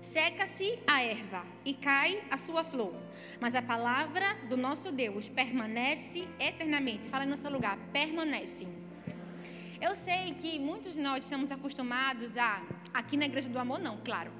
Seca-se 0.00 0.78
a 0.86 1.02
erva 1.02 1.44
e 1.64 1.72
cai 1.72 2.22
a 2.30 2.36
sua 2.36 2.62
flor, 2.62 2.94
mas 3.40 3.54
a 3.54 3.62
palavra 3.62 4.34
do 4.48 4.56
nosso 4.56 4.92
Deus 4.92 5.28
permanece 5.28 6.28
eternamente. 6.38 7.08
Fala 7.08 7.24
no 7.24 7.36
seu 7.36 7.50
lugar, 7.50 7.78
permanece. 7.92 8.66
Eu 9.80 9.94
sei 9.94 10.34
que 10.34 10.58
muitos 10.58 10.94
de 10.94 11.00
nós 11.00 11.24
estamos 11.24 11.50
acostumados 11.50 12.36
a, 12.36 12.62
aqui 12.92 13.16
na 13.16 13.26
Igreja 13.26 13.48
do 13.48 13.58
Amor, 13.58 13.80
não, 13.80 13.98
claro, 13.98 14.30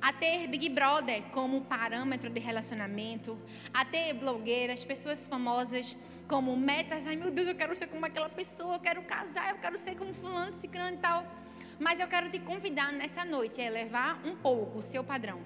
a 0.00 0.12
ter 0.12 0.46
Big 0.48 0.68
Brother 0.68 1.22
como 1.30 1.62
parâmetro 1.62 2.30
de 2.30 2.40
relacionamento, 2.40 3.38
a 3.72 3.84
ter 3.84 4.14
blogueiras, 4.14 4.84
pessoas 4.84 5.26
famosas 5.26 5.96
como 6.28 6.56
metas. 6.56 7.06
Ai 7.06 7.16
meu 7.16 7.30
Deus, 7.30 7.48
eu 7.48 7.54
quero 7.54 7.74
ser 7.74 7.86
como 7.88 8.04
aquela 8.06 8.28
pessoa, 8.28 8.76
eu 8.76 8.80
quero 8.80 9.02
casar, 9.02 9.50
eu 9.50 9.58
quero 9.58 9.78
ser 9.78 9.96
como 9.96 10.12
fulano, 10.12 10.52
ciclano 10.52 10.96
e 10.96 10.98
tal. 10.98 11.26
Mas 11.78 11.98
eu 11.98 12.06
quero 12.06 12.30
te 12.30 12.38
convidar 12.38 12.92
nessa 12.92 13.24
noite 13.24 13.60
a 13.60 13.64
elevar 13.64 14.20
um 14.24 14.36
pouco 14.36 14.78
o 14.78 14.82
seu 14.82 15.02
padrão. 15.02 15.40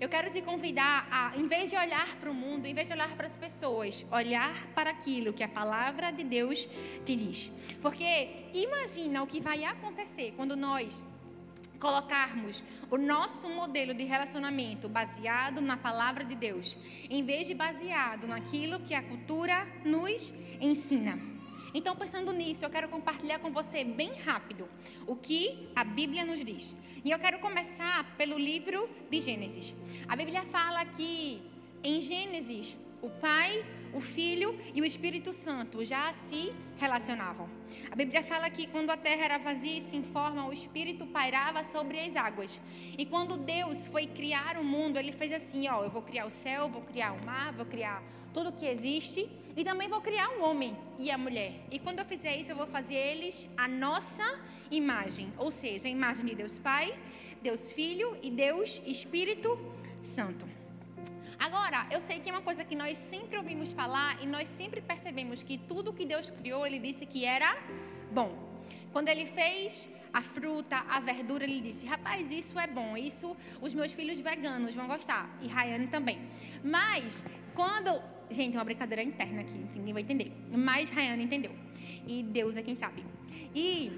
Eu 0.00 0.08
quero 0.08 0.30
te 0.30 0.40
convidar 0.40 1.06
a, 1.10 1.36
em 1.36 1.44
vez 1.44 1.68
de 1.68 1.76
olhar 1.76 2.16
para 2.16 2.30
o 2.30 2.34
mundo, 2.34 2.66
em 2.66 2.74
vez 2.74 2.88
de 2.88 2.94
olhar 2.94 3.14
para 3.14 3.26
as 3.26 3.36
pessoas, 3.36 4.04
olhar 4.10 4.66
para 4.74 4.90
aquilo 4.90 5.32
que 5.32 5.42
a 5.42 5.48
palavra 5.48 6.10
de 6.10 6.24
Deus 6.24 6.66
te 7.04 7.14
diz. 7.14 7.50
Porque 7.82 8.46
imagina 8.54 9.22
o 9.22 9.26
que 9.26 9.40
vai 9.40 9.64
acontecer 9.64 10.32
quando 10.36 10.56
nós 10.56 11.04
colocarmos 11.84 12.64
o 12.90 12.96
nosso 12.96 13.46
modelo 13.46 13.92
de 13.92 14.04
relacionamento 14.04 14.88
baseado 14.88 15.60
na 15.60 15.76
palavra 15.76 16.24
de 16.24 16.34
Deus, 16.34 16.74
em 17.10 17.22
vez 17.22 17.46
de 17.46 17.54
baseado 17.54 18.26
naquilo 18.26 18.80
que 18.80 18.94
a 18.94 19.02
cultura 19.02 19.68
nos 19.84 20.32
ensina. 20.58 21.18
Então, 21.74 21.94
pensando 21.94 22.32
nisso, 22.32 22.64
eu 22.64 22.70
quero 22.70 22.88
compartilhar 22.88 23.38
com 23.38 23.50
você 23.52 23.84
bem 23.84 24.14
rápido 24.14 24.66
o 25.06 25.14
que 25.14 25.68
a 25.76 25.84
Bíblia 25.84 26.24
nos 26.24 26.42
diz. 26.42 26.74
E 27.04 27.10
eu 27.10 27.18
quero 27.18 27.38
começar 27.38 28.16
pelo 28.16 28.38
livro 28.38 28.88
de 29.10 29.20
Gênesis. 29.20 29.74
A 30.08 30.16
Bíblia 30.16 30.42
fala 30.46 30.86
que 30.86 31.42
em 31.82 32.00
Gênesis 32.00 32.78
o 33.02 33.10
Pai, 33.10 33.62
o 33.94 34.00
Filho 34.00 34.58
e 34.74 34.80
o 34.82 34.84
Espírito 34.84 35.32
Santo 35.32 35.84
já 35.84 36.12
se 36.12 36.52
relacionavam. 36.76 37.48
A 37.90 37.94
Bíblia 37.94 38.22
fala 38.22 38.50
que 38.50 38.66
quando 38.66 38.90
a 38.90 38.96
terra 38.96 39.24
era 39.24 39.38
vazia 39.38 39.78
e 39.78 39.80
sem 39.80 40.02
forma, 40.02 40.46
o 40.46 40.52
Espírito 40.52 41.06
pairava 41.06 41.64
sobre 41.64 42.00
as 42.00 42.16
águas. 42.16 42.60
E 42.98 43.06
quando 43.06 43.36
Deus 43.36 43.86
foi 43.86 44.06
criar 44.06 44.58
o 44.58 44.64
mundo, 44.64 44.98
ele 44.98 45.12
fez 45.12 45.32
assim: 45.32 45.68
ó, 45.68 45.84
eu 45.84 45.90
vou 45.90 46.02
criar 46.02 46.26
o 46.26 46.30
céu, 46.30 46.68
vou 46.68 46.82
criar 46.82 47.12
o 47.12 47.24
mar, 47.24 47.52
vou 47.52 47.64
criar 47.64 48.02
tudo 48.32 48.52
que 48.52 48.66
existe 48.66 49.30
e 49.56 49.62
também 49.62 49.88
vou 49.88 50.00
criar 50.00 50.28
o 50.30 50.42
homem 50.42 50.76
e 50.98 51.10
a 51.10 51.16
mulher. 51.16 51.52
E 51.70 51.78
quando 51.78 52.00
eu 52.00 52.04
fizer 52.04 52.36
isso, 52.36 52.50
eu 52.50 52.56
vou 52.56 52.66
fazer 52.66 52.96
eles 52.96 53.48
a 53.56 53.68
nossa 53.68 54.40
imagem, 54.70 55.32
ou 55.38 55.52
seja, 55.52 55.86
a 55.86 55.90
imagem 55.90 56.24
de 56.24 56.34
Deus 56.34 56.58
Pai, 56.58 56.92
Deus 57.40 57.72
Filho 57.72 58.16
e 58.22 58.30
Deus 58.30 58.82
Espírito 58.84 59.56
Santo. 60.02 60.63
Agora, 61.38 61.86
eu 61.90 62.00
sei 62.00 62.20
que 62.20 62.28
é 62.30 62.32
uma 62.32 62.42
coisa 62.42 62.64
que 62.64 62.76
nós 62.76 62.96
sempre 62.98 63.36
ouvimos 63.36 63.72
falar 63.72 64.22
e 64.22 64.26
nós 64.26 64.48
sempre 64.48 64.80
percebemos 64.80 65.42
que 65.42 65.58
tudo 65.58 65.92
que 65.92 66.04
Deus 66.04 66.30
criou, 66.30 66.66
Ele 66.66 66.78
disse 66.78 67.06
que 67.06 67.24
era 67.24 67.56
bom. 68.12 68.32
Quando 68.92 69.08
Ele 69.08 69.26
fez 69.26 69.88
a 70.12 70.22
fruta, 70.22 70.76
a 70.88 71.00
verdura, 71.00 71.44
Ele 71.44 71.60
disse: 71.60 71.86
Rapaz, 71.86 72.30
isso 72.30 72.58
é 72.58 72.66
bom, 72.66 72.96
isso 72.96 73.36
os 73.60 73.74
meus 73.74 73.92
filhos 73.92 74.20
veganos 74.20 74.74
vão 74.74 74.86
gostar, 74.86 75.28
e 75.42 75.48
Rayane 75.48 75.88
também. 75.88 76.18
Mas, 76.62 77.24
quando. 77.54 78.00
Gente, 78.30 78.56
é 78.56 78.58
uma 78.58 78.64
brincadeira 78.64 79.02
interna 79.02 79.42
aqui, 79.42 79.58
ninguém 79.74 79.92
vai 79.92 80.02
entender. 80.02 80.32
Mas 80.50 80.88
Rayane 80.88 81.24
entendeu. 81.24 81.54
E 82.06 82.22
Deus 82.22 82.56
é 82.56 82.62
quem 82.62 82.74
sabe. 82.74 83.04
E 83.54 83.92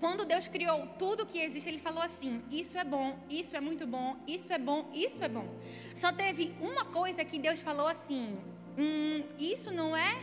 quando 0.00 0.24
Deus 0.24 0.46
criou 0.46 0.86
tudo 0.98 1.26
que 1.26 1.38
existe, 1.38 1.68
Ele 1.68 1.78
falou 1.78 2.02
assim: 2.02 2.42
Isso 2.50 2.76
é 2.76 2.84
bom, 2.84 3.18
isso 3.28 3.56
é 3.56 3.60
muito 3.60 3.86
bom, 3.86 4.16
isso 4.26 4.52
é 4.52 4.58
bom, 4.58 4.90
isso 4.92 5.22
é 5.22 5.28
bom. 5.28 5.46
Só 5.94 6.12
teve 6.12 6.54
uma 6.60 6.84
coisa 6.84 7.24
que 7.24 7.38
Deus 7.38 7.62
falou 7.62 7.86
assim: 7.86 8.36
hum, 8.78 9.22
Isso 9.38 9.72
não 9.72 9.96
é 9.96 10.16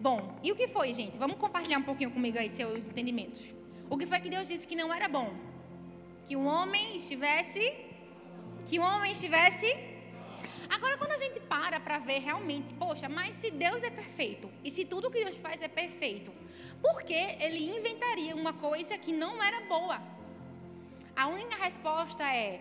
bom. 0.00 0.38
E 0.42 0.50
o 0.50 0.56
que 0.56 0.66
foi, 0.68 0.92
gente? 0.92 1.18
Vamos 1.18 1.36
compartilhar 1.36 1.78
um 1.78 1.82
pouquinho 1.82 2.10
comigo 2.10 2.38
aí 2.38 2.48
seus 2.50 2.86
entendimentos. 2.86 3.54
O 3.88 3.98
que 3.98 4.06
foi 4.06 4.20
que 4.20 4.30
Deus 4.30 4.48
disse 4.48 4.66
que 4.66 4.76
não 4.76 4.92
era 4.92 5.08
bom? 5.08 5.32
Que 6.26 6.36
o 6.36 6.44
homem 6.44 6.96
estivesse. 6.96 7.74
Que 8.66 8.78
o 8.78 8.82
homem 8.82 9.12
estivesse 9.12 9.66
Agora, 10.70 10.96
quando 10.96 11.12
a 11.12 11.18
gente 11.18 11.38
para 11.40 11.80
para 11.80 11.98
ver 11.98 12.20
realmente, 12.20 12.72
poxa, 12.74 13.08
mas 13.08 13.36
se 13.36 13.50
Deus 13.50 13.82
é 13.82 13.90
perfeito 13.90 14.48
e 14.62 14.70
se 14.70 14.84
tudo 14.84 15.10
que 15.10 15.24
Deus 15.24 15.36
faz 15.36 15.60
é 15.60 15.66
perfeito, 15.66 16.30
por 16.80 17.02
que 17.02 17.12
ele 17.12 17.76
inventaria 17.76 18.36
uma 18.36 18.52
coisa 18.52 18.96
que 18.96 19.12
não 19.12 19.42
era 19.42 19.62
boa? 19.62 20.00
A 21.16 21.26
única 21.26 21.56
resposta 21.56 22.22
é: 22.32 22.60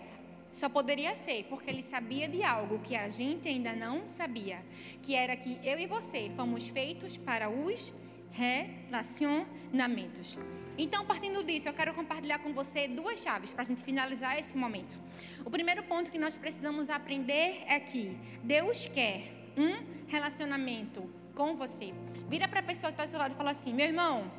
só 0.52 0.68
poderia 0.68 1.14
ser 1.14 1.44
porque 1.50 1.70
ele 1.70 1.84
sabia 1.84 2.28
de 2.28 2.44
algo 2.44 2.80
que 2.80 2.96
a 2.96 3.10
gente 3.10 3.48
ainda 3.48 3.74
não 3.74 4.10
sabia, 4.10 4.66
que 5.04 5.14
era 5.14 5.36
que 5.36 5.60
eu 5.64 5.80
e 5.80 5.86
você 5.86 6.32
fomos 6.36 6.68
feitos 6.68 7.16
para 7.16 7.48
os 7.48 7.94
relacionamentos. 8.32 10.36
Então, 10.82 11.04
partindo 11.06 11.44
disso, 11.44 11.68
eu 11.68 11.74
quero 11.74 11.94
compartilhar 11.94 12.40
com 12.40 12.54
você 12.54 12.88
duas 12.88 13.20
chaves 13.20 13.52
para 13.52 13.64
a 13.64 13.66
gente 13.66 13.84
finalizar 13.84 14.40
esse 14.40 14.56
momento. 14.56 14.98
O 15.44 15.50
primeiro 15.50 15.84
ponto 15.84 16.10
que 16.10 16.18
nós 16.18 16.38
precisamos 16.38 16.90
aprender 16.90 17.64
é 17.68 17.78
que 17.82 18.18
Deus 18.42 18.86
quer 18.86 19.30
um 19.58 20.08
relacionamento 20.08 21.04
com 21.36 21.54
você. 21.58 21.94
Vira 22.30 22.48
para 22.48 22.62
a 22.62 22.64
pessoa 22.64 22.94
que 22.94 22.94
está 22.94 23.04
ao 23.04 23.10
seu 23.10 23.20
lado 23.20 23.34
e 23.34 23.36
fala 23.36 23.52
assim: 23.52 23.74
meu 23.74 23.88
irmão, 23.88 24.32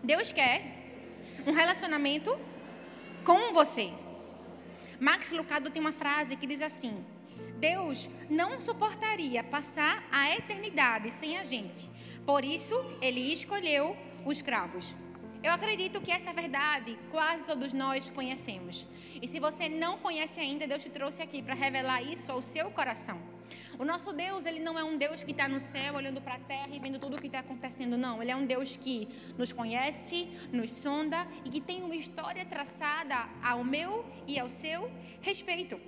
Deus 0.00 0.30
quer 0.30 0.62
um 1.44 1.50
relacionamento 1.50 2.38
com 3.24 3.52
você. 3.52 3.92
Max 5.00 5.32
Lucado 5.32 5.70
tem 5.70 5.82
uma 5.82 5.90
frase 5.90 6.36
que 6.36 6.46
diz 6.46 6.62
assim: 6.62 7.04
Deus 7.58 8.08
não 8.30 8.60
suportaria 8.60 9.42
passar 9.42 10.06
a 10.12 10.30
eternidade 10.36 11.10
sem 11.10 11.36
a 11.36 11.42
gente. 11.42 11.90
Por 12.24 12.44
isso, 12.44 12.76
ele 13.00 13.32
escolheu 13.32 13.96
os 14.24 14.40
cravos. 14.40 14.94
Eu 15.42 15.50
acredito 15.50 16.00
que 16.00 16.12
essa 16.12 16.32
verdade 16.32 16.96
quase 17.10 17.42
todos 17.44 17.72
nós 17.72 18.08
conhecemos. 18.08 18.86
E 19.20 19.26
se 19.26 19.40
você 19.40 19.68
não 19.68 19.98
conhece 19.98 20.38
ainda, 20.38 20.68
Deus 20.68 20.84
te 20.84 20.88
trouxe 20.88 21.20
aqui 21.20 21.42
para 21.42 21.52
revelar 21.52 22.00
isso 22.00 22.30
ao 22.30 22.40
seu 22.40 22.70
coração. 22.70 23.20
O 23.76 23.84
nosso 23.84 24.12
Deus, 24.12 24.46
ele 24.46 24.60
não 24.60 24.78
é 24.78 24.84
um 24.84 24.96
Deus 24.96 25.24
que 25.24 25.32
está 25.32 25.48
no 25.48 25.58
céu 25.58 25.94
olhando 25.94 26.20
para 26.20 26.34
a 26.34 26.38
terra 26.38 26.68
e 26.72 26.78
vendo 26.78 27.00
tudo 27.00 27.16
o 27.16 27.20
que 27.20 27.26
está 27.26 27.40
acontecendo, 27.40 27.98
não. 27.98 28.22
Ele 28.22 28.30
é 28.30 28.36
um 28.36 28.46
Deus 28.46 28.76
que 28.76 29.08
nos 29.36 29.52
conhece, 29.52 30.28
nos 30.52 30.70
sonda 30.70 31.26
e 31.44 31.50
que 31.50 31.60
tem 31.60 31.82
uma 31.82 31.96
história 31.96 32.44
traçada 32.44 33.28
ao 33.42 33.64
meu 33.64 34.06
e 34.28 34.38
ao 34.38 34.48
seu 34.48 34.88
respeito. 35.20 35.80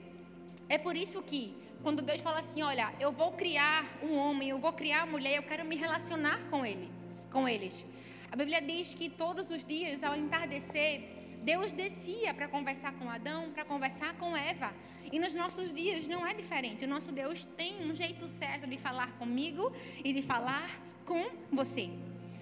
É 0.68 0.78
por 0.78 0.96
isso 0.96 1.22
que, 1.22 1.54
quando 1.80 2.02
Deus 2.02 2.20
fala 2.20 2.40
assim: 2.40 2.62
Olha, 2.62 2.92
eu 2.98 3.12
vou 3.12 3.30
criar 3.32 3.86
um 4.02 4.16
homem, 4.16 4.48
eu 4.48 4.58
vou 4.58 4.72
criar 4.72 5.04
uma 5.04 5.12
mulher, 5.12 5.36
eu 5.36 5.44
quero 5.44 5.64
me 5.64 5.76
relacionar 5.76 6.40
com 6.50 6.66
ele, 6.66 6.90
com 7.30 7.48
eles. 7.48 7.86
A 8.34 8.36
Bíblia 8.36 8.60
diz 8.60 8.92
que 8.94 9.08
todos 9.08 9.48
os 9.48 9.64
dias, 9.64 10.02
ao 10.02 10.16
entardecer, 10.16 11.02
Deus 11.44 11.70
descia 11.70 12.34
para 12.34 12.48
conversar 12.48 12.92
com 12.98 13.08
Adão, 13.08 13.52
para 13.52 13.64
conversar 13.64 14.12
com 14.14 14.36
Eva. 14.36 14.74
E 15.12 15.20
nos 15.20 15.36
nossos 15.36 15.72
dias 15.72 16.08
não 16.08 16.26
é 16.26 16.34
diferente. 16.34 16.84
O 16.84 16.88
nosso 16.88 17.12
Deus 17.12 17.46
tem 17.46 17.88
um 17.88 17.94
jeito 17.94 18.26
certo 18.26 18.66
de 18.66 18.76
falar 18.76 19.12
comigo 19.20 19.72
e 20.04 20.12
de 20.12 20.20
falar 20.20 20.68
com 21.04 21.22
você. 21.52 21.90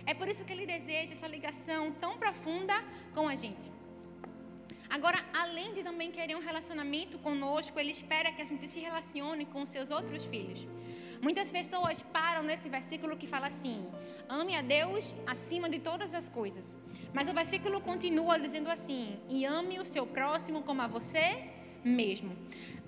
É 0.06 0.14
por 0.14 0.26
isso 0.28 0.46
que 0.46 0.54
ele 0.54 0.64
deseja 0.64 1.12
essa 1.12 1.26
ligação 1.26 1.92
tão 2.04 2.16
profunda 2.16 2.72
com 3.14 3.28
a 3.28 3.34
gente. 3.34 3.70
Agora, 4.88 5.18
além 5.34 5.74
de 5.74 5.82
também 5.82 6.10
querer 6.10 6.36
um 6.38 6.44
relacionamento 6.50 7.18
conosco, 7.18 7.78
ele 7.78 7.90
espera 7.90 8.32
que 8.32 8.40
a 8.40 8.46
gente 8.46 8.66
se 8.66 8.80
relacione 8.80 9.44
com 9.44 9.60
os 9.60 9.68
seus 9.68 9.90
outros 9.90 10.24
filhos. 10.24 10.66
Muitas 11.22 11.52
pessoas 11.52 12.02
param 12.02 12.42
nesse 12.42 12.68
versículo 12.68 13.16
que 13.16 13.28
fala 13.28 13.46
assim: 13.46 13.86
ame 14.28 14.56
a 14.56 14.60
Deus 14.60 15.14
acima 15.24 15.70
de 15.70 15.78
todas 15.78 16.14
as 16.14 16.28
coisas. 16.28 16.74
Mas 17.14 17.28
o 17.28 17.32
versículo 17.32 17.80
continua 17.80 18.40
dizendo 18.40 18.68
assim: 18.68 19.16
e 19.28 19.44
ame 19.44 19.78
o 19.78 19.86
seu 19.86 20.04
próximo 20.04 20.62
como 20.62 20.82
a 20.82 20.88
você 20.88 21.44
mesmo. 21.84 22.36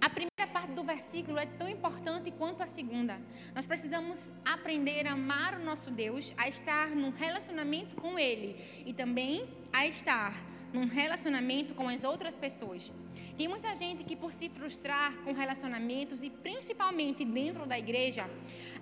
A 0.00 0.10
primeira 0.10 0.52
parte 0.52 0.72
do 0.72 0.82
versículo 0.82 1.38
é 1.38 1.46
tão 1.46 1.68
importante 1.68 2.32
quanto 2.32 2.60
a 2.60 2.66
segunda. 2.66 3.20
Nós 3.54 3.68
precisamos 3.68 4.32
aprender 4.44 5.06
a 5.06 5.12
amar 5.12 5.54
o 5.54 5.64
nosso 5.64 5.92
Deus, 5.92 6.34
a 6.36 6.48
estar 6.48 6.88
num 6.88 7.10
relacionamento 7.10 7.94
com 7.94 8.18
Ele 8.18 8.56
e 8.84 8.92
também 8.92 9.48
a 9.72 9.86
estar 9.86 10.34
num 10.74 10.86
relacionamento 10.88 11.72
com 11.72 11.88
as 11.88 12.02
outras 12.02 12.36
pessoas. 12.36 12.92
Tem 13.38 13.46
muita 13.46 13.74
gente 13.76 14.02
que, 14.02 14.16
por 14.16 14.32
se 14.32 14.48
frustrar 14.48 15.16
com 15.18 15.32
relacionamentos 15.32 16.22
e 16.24 16.30
principalmente 16.30 17.24
dentro 17.24 17.64
da 17.64 17.78
igreja, 17.78 18.28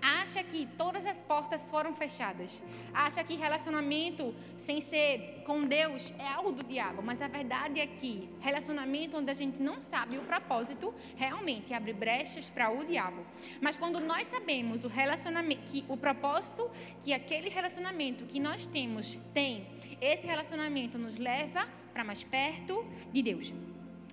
acha 0.01 0.43
que 0.43 0.67
todas 0.79 1.05
as 1.05 1.19
portas 1.23 1.69
foram 1.71 1.95
fechadas. 1.95 2.63
Acha 2.95 3.23
que 3.23 3.37
relacionamento 3.37 4.35
sem 4.57 4.81
ser 4.81 5.43
com 5.45 5.67
Deus 5.67 6.13
é 6.19 6.27
algo 6.27 6.53
do 6.53 6.63
diabo. 6.63 7.03
Mas 7.03 7.21
a 7.21 7.29
verdade 7.29 7.79
é 7.79 7.87
que 7.87 8.29
relacionamento 8.41 9.19
onde 9.19 9.31
a 9.31 9.35
gente 9.35 9.61
não 9.61 9.83
sabe 9.83 10.17
o 10.17 10.23
propósito 10.23 10.95
realmente 11.15 11.75
abre 11.75 11.93
brechas 11.93 12.49
para 12.49 12.71
o 12.71 12.85
diabo. 12.85 13.25
Mas 13.61 13.77
quando 13.77 14.01
nós 14.01 14.27
sabemos 14.29 14.85
o 14.85 14.89
relacionamento, 14.89 15.63
que 15.71 15.85
o 15.89 15.97
propósito 15.97 16.71
que 17.01 17.13
aquele 17.13 17.51
relacionamento 17.51 18.25
que 18.25 18.41
nós 18.41 18.65
temos 18.67 19.19
tem, 19.35 19.67
esse 20.01 20.27
relacionamento 20.27 20.99
nos 20.99 21.19
leva 21.19 21.82
para 21.93 22.05
mais 22.05 22.23
perto 22.23 22.85
de 23.13 23.23
Deus. 23.23 23.53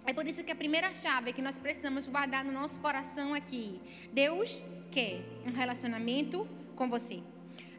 É 0.06 0.14
por 0.14 0.26
isso 0.26 0.44
que 0.44 0.52
a 0.52 0.56
primeira 0.56 0.94
chave 0.94 1.34
que 1.34 1.42
nós 1.42 1.58
precisamos 1.58 2.08
guardar 2.08 2.44
no 2.44 2.52
nosso 2.52 2.80
coração 2.80 3.34
aqui: 3.34 3.80
Deus 4.12 4.64
quer 4.92 5.22
um 5.46 5.52
relacionamento 5.52 6.48
com 6.76 6.90
você. 6.90 7.22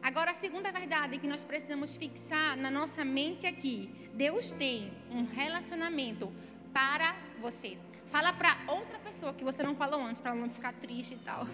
Agora, 0.01 0.31
a 0.31 0.33
segunda 0.33 0.71
verdade 0.71 1.19
que 1.19 1.27
nós 1.27 1.43
precisamos 1.43 1.95
fixar 1.95 2.57
na 2.57 2.71
nossa 2.71 3.03
mente 3.03 3.45
aqui: 3.45 3.89
Deus 4.13 4.51
tem 4.51 4.91
um 5.11 5.23
relacionamento 5.25 6.31
para 6.73 7.15
você. 7.39 7.77
Fala 8.09 8.33
para 8.33 8.57
outra 8.67 8.99
pessoa 8.99 9.33
que 9.33 9.43
você 9.43 9.63
não 9.63 9.75
falou 9.75 10.01
antes, 10.01 10.21
para 10.21 10.33
não 10.35 10.49
ficar 10.49 10.73
triste 10.73 11.13
e 11.13 11.17
tal. 11.17 11.47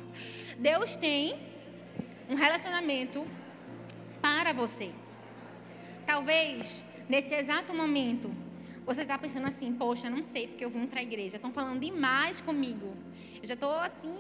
Deus 0.57 0.95
tem 0.95 1.37
um 2.29 2.35
relacionamento 2.35 3.25
para 4.21 4.53
você. 4.53 4.91
Talvez, 6.05 6.83
nesse 7.07 7.33
exato 7.33 7.73
momento, 7.73 8.31
você 8.85 9.01
está 9.01 9.17
pensando 9.17 9.45
assim, 9.45 9.73
poxa, 9.73 10.09
não 10.09 10.23
sei 10.23 10.47
porque 10.47 10.63
eu 10.63 10.69
vim 10.69 10.87
para 10.87 11.01
a 11.01 11.03
igreja. 11.03 11.35
Estão 11.35 11.51
falando 11.51 11.81
demais 11.81 12.39
comigo. 12.39 12.95
Eu 13.41 13.47
já 13.47 13.53
estou 13.53 13.75
assim. 13.79 14.15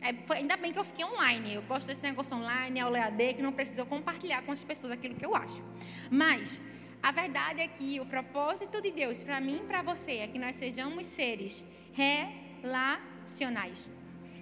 É, 0.00 0.12
foi, 0.26 0.36
ainda 0.36 0.56
bem 0.56 0.72
que 0.72 0.78
eu 0.78 0.84
fiquei 0.84 1.04
online. 1.04 1.54
Eu 1.54 1.62
gosto 1.62 1.88
desse 1.88 2.02
negócio 2.02 2.36
online, 2.36 2.78
aula 2.78 2.98
EAD, 2.98 3.34
que 3.34 3.42
não 3.42 3.52
precisa 3.52 3.84
compartilhar 3.84 4.42
com 4.42 4.52
as 4.52 4.62
pessoas 4.62 4.92
aquilo 4.92 5.16
que 5.16 5.26
eu 5.26 5.34
acho. 5.34 5.60
Mas 6.08 6.60
a 7.02 7.10
verdade 7.10 7.60
é 7.60 7.66
que 7.68 7.98
o 7.98 8.06
propósito 8.06 8.80
de 8.80 8.92
Deus 8.92 9.24
para 9.24 9.40
mim 9.40 9.56
e 9.56 9.66
para 9.66 9.82
você 9.82 10.18
é 10.18 10.28
que 10.28 10.38
nós 10.38 10.54
sejamos 10.54 11.04
seres 11.06 11.64
relacionais. 11.92 13.90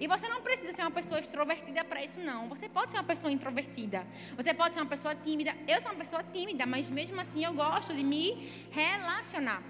E 0.00 0.06
você 0.06 0.28
não 0.28 0.40
precisa 0.42 0.72
ser 0.72 0.82
uma 0.82 0.90
pessoa 0.90 1.20
extrovertida 1.20 1.84
para 1.84 2.04
isso, 2.04 2.20
não. 2.20 2.48
Você 2.48 2.68
pode 2.68 2.90
ser 2.90 2.98
uma 2.98 3.04
pessoa 3.04 3.32
introvertida. 3.32 4.06
Você 4.36 4.52
pode 4.52 4.74
ser 4.74 4.80
uma 4.80 4.88
pessoa 4.88 5.14
tímida. 5.14 5.54
Eu 5.66 5.80
sou 5.80 5.92
uma 5.92 5.98
pessoa 5.98 6.22
tímida, 6.22 6.66
mas 6.66 6.90
mesmo 6.90 7.20
assim 7.20 7.44
eu 7.44 7.54
gosto 7.54 7.94
de 7.94 8.02
me 8.02 8.48
relacionar. 8.70 9.62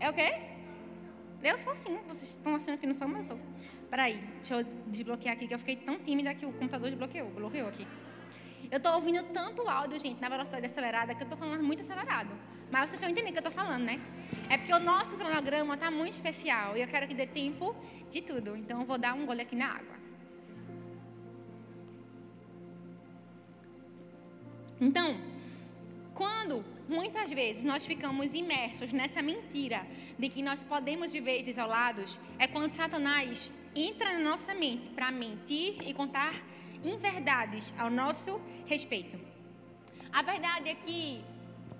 É 0.00 0.10
o 0.10 0.12
quê? 0.12 0.40
Eu 1.42 1.56
sou 1.58 1.74
sim. 1.74 1.96
Vocês 2.08 2.30
estão 2.30 2.54
achando 2.54 2.78
que 2.78 2.86
não 2.86 2.94
sou, 2.94 3.08
mas 3.08 3.26
sou. 3.26 3.38
Peraí, 3.88 4.16
deixa 4.36 4.56
eu 4.56 4.66
desbloquear 4.86 5.34
aqui, 5.34 5.48
que 5.48 5.54
eu 5.54 5.58
fiquei 5.58 5.76
tão 5.76 5.98
tímida 5.98 6.34
que 6.34 6.44
o 6.44 6.52
computador 6.52 6.90
desbloqueou. 6.90 7.30
Bloqueou 7.30 7.68
aqui. 7.68 7.86
Eu 8.70 8.76
estou 8.76 8.92
ouvindo 8.94 9.22
tanto 9.32 9.68
áudio, 9.68 9.98
gente, 9.98 10.20
na 10.20 10.28
velocidade 10.28 10.66
acelerada, 10.66 11.14
que 11.14 11.22
eu 11.22 11.24
estou 11.24 11.38
falando 11.38 11.64
muito 11.64 11.80
acelerado. 11.80 12.30
Mas 12.70 12.90
vocês 12.90 12.94
estão 12.94 13.10
entendendo 13.10 13.30
o 13.30 13.32
que 13.32 13.46
eu 13.46 13.50
estou 13.50 13.64
falando, 13.64 13.84
né? 13.84 14.00
É 14.50 14.58
porque 14.58 14.72
o 14.72 14.78
nosso 14.78 15.16
cronograma 15.16 15.74
está 15.74 15.90
muito 15.90 16.12
especial 16.14 16.76
e 16.76 16.82
eu 16.82 16.86
quero 16.86 17.06
que 17.08 17.14
dê 17.14 17.26
tempo 17.26 17.74
de 18.10 18.20
tudo. 18.20 18.54
Então 18.56 18.80
eu 18.80 18.86
vou 18.86 18.98
dar 18.98 19.14
um 19.14 19.24
gole 19.24 19.40
aqui 19.40 19.56
na 19.56 19.68
água. 19.68 19.96
Então, 24.80 25.16
quando 26.14 26.64
muitas 26.88 27.30
vezes 27.32 27.64
nós 27.64 27.86
ficamos 27.86 28.34
imersos 28.34 28.92
nessa 28.92 29.20
mentira 29.22 29.86
de 30.18 30.28
que 30.28 30.42
nós 30.42 30.62
podemos 30.62 31.12
viver 31.12 31.46
isolados, 31.48 32.18
é 32.38 32.46
quando 32.46 32.72
Satanás 32.72 33.52
entra 33.74 34.12
na 34.12 34.20
nossa 34.20 34.54
mente 34.54 34.88
para 34.90 35.10
mentir 35.10 35.76
e 35.86 35.92
contar 35.92 36.32
inverdades 36.84 37.72
ao 37.78 37.90
nosso 37.90 38.40
respeito. 38.66 39.18
A 40.12 40.22
verdade 40.22 40.70
é 40.70 40.74
que 40.74 41.22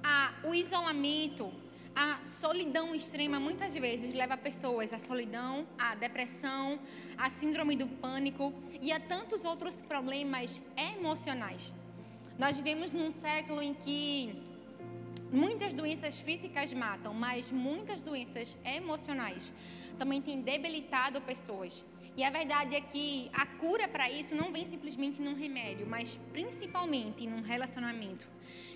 a, 0.03 0.35
o 0.45 0.55
isolamento, 0.55 1.53
a 1.95 2.21
solidão 2.25 2.95
extrema 2.95 3.41
muitas 3.41 3.75
vezes 3.75 4.15
leva 4.15 4.37
pessoas 4.37 4.93
à 4.93 4.99
solidão, 4.99 5.67
à 5.79 5.95
depressão, 5.95 6.79
à 7.17 7.29
síndrome 7.31 7.77
do 7.77 7.87
pânico 7.87 8.53
e 8.81 8.93
a 8.93 9.01
tantos 9.01 9.45
outros 9.45 9.81
problemas 9.81 10.63
emocionais. 10.77 11.73
Nós 12.39 12.57
vivemos 12.57 12.93
num 12.93 13.11
século 13.11 13.61
em 13.61 13.75
que 13.75 14.49
muitas 15.33 15.75
doenças 15.75 16.19
físicas 16.19 16.73
matam, 16.73 17.13
mas 17.13 17.51
muitas 17.51 18.01
doenças 18.01 18.57
emocionais 18.65 19.53
também 19.99 20.23
têm 20.23 20.41
debilitado 20.41 21.21
pessoas. 21.21 21.85
E 22.19 22.25
a 22.25 22.31
verdade 22.31 22.75
é 22.75 22.81
que 22.81 23.31
a 23.33 23.47
cura 23.47 23.87
para 23.87 24.11
isso 24.11 24.35
não 24.35 24.51
vem 24.51 24.65
simplesmente 24.65 25.23
num 25.23 25.35
remédio, 25.35 25.87
mas 25.87 26.19
principalmente 26.33 27.25
num 27.29 27.43
relacionamento. 27.43 28.27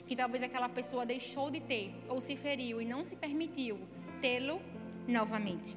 Que 0.07 0.15
talvez 0.15 0.45
aquela 0.45 0.69
pessoa 0.69 1.05
deixou 1.05 1.51
de 1.51 1.59
ter 1.59 1.93
ou 2.09 2.21
se 2.21 2.37
feriu 2.37 2.81
e 2.81 2.85
não 2.85 3.05
se 3.05 3.17
permitiu 3.17 3.81
tê-lo 4.21 4.63
novamente. 5.09 5.77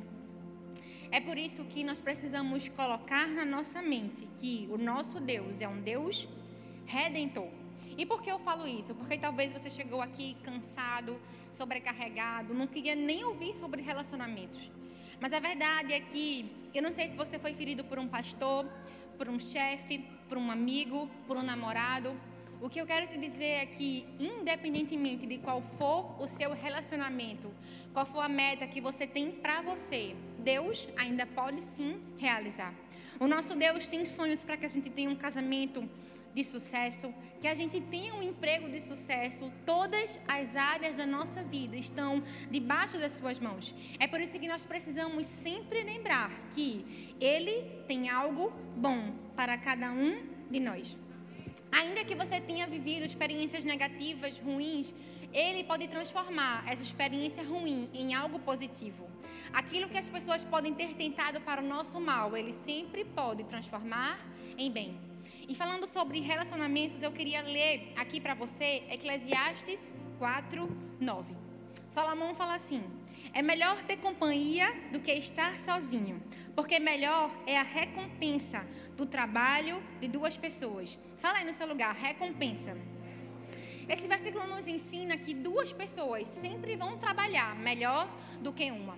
É 1.11 1.19
por 1.19 1.39
isso 1.39 1.63
que 1.65 1.83
nós 1.83 1.99
precisamos 1.99 2.69
colocar 2.69 3.27
na 3.29 3.43
nossa 3.43 3.81
mente 3.81 4.29
que 4.37 4.69
o 4.71 4.77
nosso 4.77 5.19
Deus 5.19 5.59
é 5.59 5.67
um 5.67 5.81
Deus 5.81 6.27
redentor. 6.85 7.49
E 7.97 8.05
por 8.05 8.21
que 8.21 8.31
eu 8.31 8.37
falo 8.37 8.67
isso? 8.67 8.93
Porque 8.93 9.17
talvez 9.17 9.51
você 9.51 9.71
chegou 9.71 10.03
aqui 10.03 10.37
cansado, 10.43 11.19
sobrecarregado, 11.51 12.53
não 12.53 12.67
queria 12.67 12.93
nem 12.93 13.23
ouvir 13.23 13.55
sobre 13.55 13.81
relacionamentos. 13.81 14.69
Mas 15.19 15.33
a 15.33 15.39
verdade 15.39 15.93
é 15.93 15.99
que 15.99 16.63
eu 16.77 16.83
não 16.83 16.91
sei 16.91 17.07
se 17.07 17.15
você 17.15 17.39
foi 17.39 17.53
ferido 17.53 17.83
por 17.83 17.97
um 17.97 18.07
pastor, 18.07 18.65
por 19.17 19.29
um 19.29 19.39
chefe, 19.39 19.99
por 20.27 20.37
um 20.37 20.51
amigo, 20.51 21.09
por 21.25 21.37
um 21.37 21.41
namorado. 21.41 22.15
O 22.61 22.69
que 22.69 22.79
eu 22.81 22.85
quero 22.85 23.07
te 23.07 23.17
dizer 23.17 23.53
é 23.63 23.65
que, 23.65 24.05
independentemente 24.19 25.25
de 25.25 25.37
qual 25.37 25.61
for 25.77 26.21
o 26.21 26.27
seu 26.27 26.51
relacionamento, 26.51 27.49
qual 27.93 28.05
for 28.05 28.21
a 28.21 28.29
meta 28.29 28.67
que 28.67 28.81
você 28.81 29.07
tem 29.07 29.31
para 29.31 29.61
você, 29.61 30.15
Deus 30.39 30.87
ainda 30.97 31.25
pode 31.25 31.61
sim 31.61 32.01
realizar. 32.17 32.73
O 33.19 33.27
nosso 33.27 33.55
Deus 33.55 33.87
tem 33.87 34.03
sonhos 34.03 34.43
para 34.43 34.57
que 34.57 34.65
a 34.65 34.69
gente 34.69 34.89
tenha 34.89 35.09
um 35.09 35.15
casamento 35.15 35.87
de 36.35 36.43
sucesso, 36.43 37.13
que 37.39 37.47
a 37.47 37.55
gente 37.55 37.79
tenha 37.79 38.13
um 38.13 38.21
emprego 38.21 38.69
de 38.69 38.81
sucesso. 38.81 39.51
Todas 39.65 40.19
as 40.27 40.55
áreas 40.57 40.97
da 40.97 41.05
nossa 41.05 41.41
vida 41.41 41.77
estão 41.77 42.21
debaixo 42.51 42.97
das 42.97 43.13
suas 43.13 43.39
mãos. 43.39 43.73
É 43.99 44.05
por 44.05 44.19
isso 44.19 44.37
que 44.37 44.47
nós 44.47 44.65
precisamos 44.65 45.25
sempre 45.25 45.81
lembrar 45.83 46.29
que 46.53 47.15
Ele 47.21 47.55
tem 47.87 48.09
algo 48.09 48.51
bom 48.75 49.13
para 49.33 49.57
cada 49.57 49.91
um 49.91 50.27
de 50.51 50.59
nós. 50.59 50.97
Ainda 51.71 52.03
que 52.03 52.15
você 52.15 52.41
tenha 52.41 52.67
vivido 52.67 53.05
experiências 53.05 53.63
negativas, 53.63 54.37
ruins, 54.37 54.93
Ele 55.31 55.63
pode 55.63 55.87
transformar 55.87 56.65
essa 56.67 56.83
experiência 56.83 57.43
ruim 57.43 57.89
em 57.93 58.13
algo 58.13 58.39
positivo. 58.39 59.07
Aquilo 59.53 59.87
que 59.87 59.97
as 59.97 60.09
pessoas 60.09 60.43
podem 60.43 60.73
ter 60.73 60.95
tentado 60.95 61.39
para 61.39 61.61
o 61.61 61.65
nosso 61.65 61.99
mal, 62.01 62.35
Ele 62.35 62.51
sempre 62.51 63.05
pode 63.05 63.45
transformar 63.45 64.19
em 64.57 64.69
bem. 64.69 65.14
E 65.47 65.53
falando 65.53 65.85
sobre 65.85 66.19
relacionamentos, 66.21 67.03
eu 67.03 67.11
queria 67.11 67.41
ler 67.41 67.93
aqui 67.95 68.19
para 68.19 68.33
você 68.33 68.83
Eclesiastes 68.89 69.93
4, 70.17 70.67
9. 70.99 71.35
Salomão 71.87 72.33
fala 72.33 72.55
assim: 72.55 72.83
É 73.31 73.43
melhor 73.43 73.83
ter 73.83 73.97
companhia 73.97 74.73
do 74.91 74.99
que 74.99 75.11
estar 75.11 75.59
sozinho, 75.59 76.19
porque 76.55 76.79
melhor 76.79 77.29
é 77.45 77.59
a 77.59 77.61
recompensa 77.61 78.65
do 78.97 79.05
trabalho 79.05 79.83
de 79.99 80.07
duas 80.07 80.35
pessoas. 80.35 80.97
Fala 81.17 81.37
aí 81.37 81.45
no 81.45 81.53
seu 81.53 81.67
lugar, 81.67 81.93
recompensa. 81.93 82.75
Esse 83.87 84.07
versículo 84.07 84.47
nos 84.47 84.65
ensina 84.65 85.15
que 85.15 85.31
duas 85.35 85.71
pessoas 85.71 86.27
sempre 86.27 86.75
vão 86.75 86.97
trabalhar 86.97 87.55
melhor 87.55 88.09
do 88.41 88.51
que 88.51 88.71
uma 88.71 88.97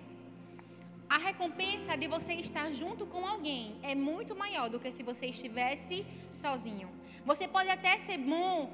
a 1.08 1.16
recompensa 1.16 1.96
de 1.96 2.06
você 2.06 2.34
estar 2.34 2.70
junto 2.72 3.06
com 3.06 3.26
alguém 3.26 3.76
é 3.82 3.94
muito 3.94 4.36
maior 4.36 4.68
do 4.68 4.78
que 4.78 4.90
se 4.90 5.02
você 5.02 5.26
estivesse 5.26 6.04
sozinho. 6.30 6.90
Você 7.24 7.48
pode 7.48 7.70
até 7.70 7.98
ser 7.98 8.18
bom 8.18 8.70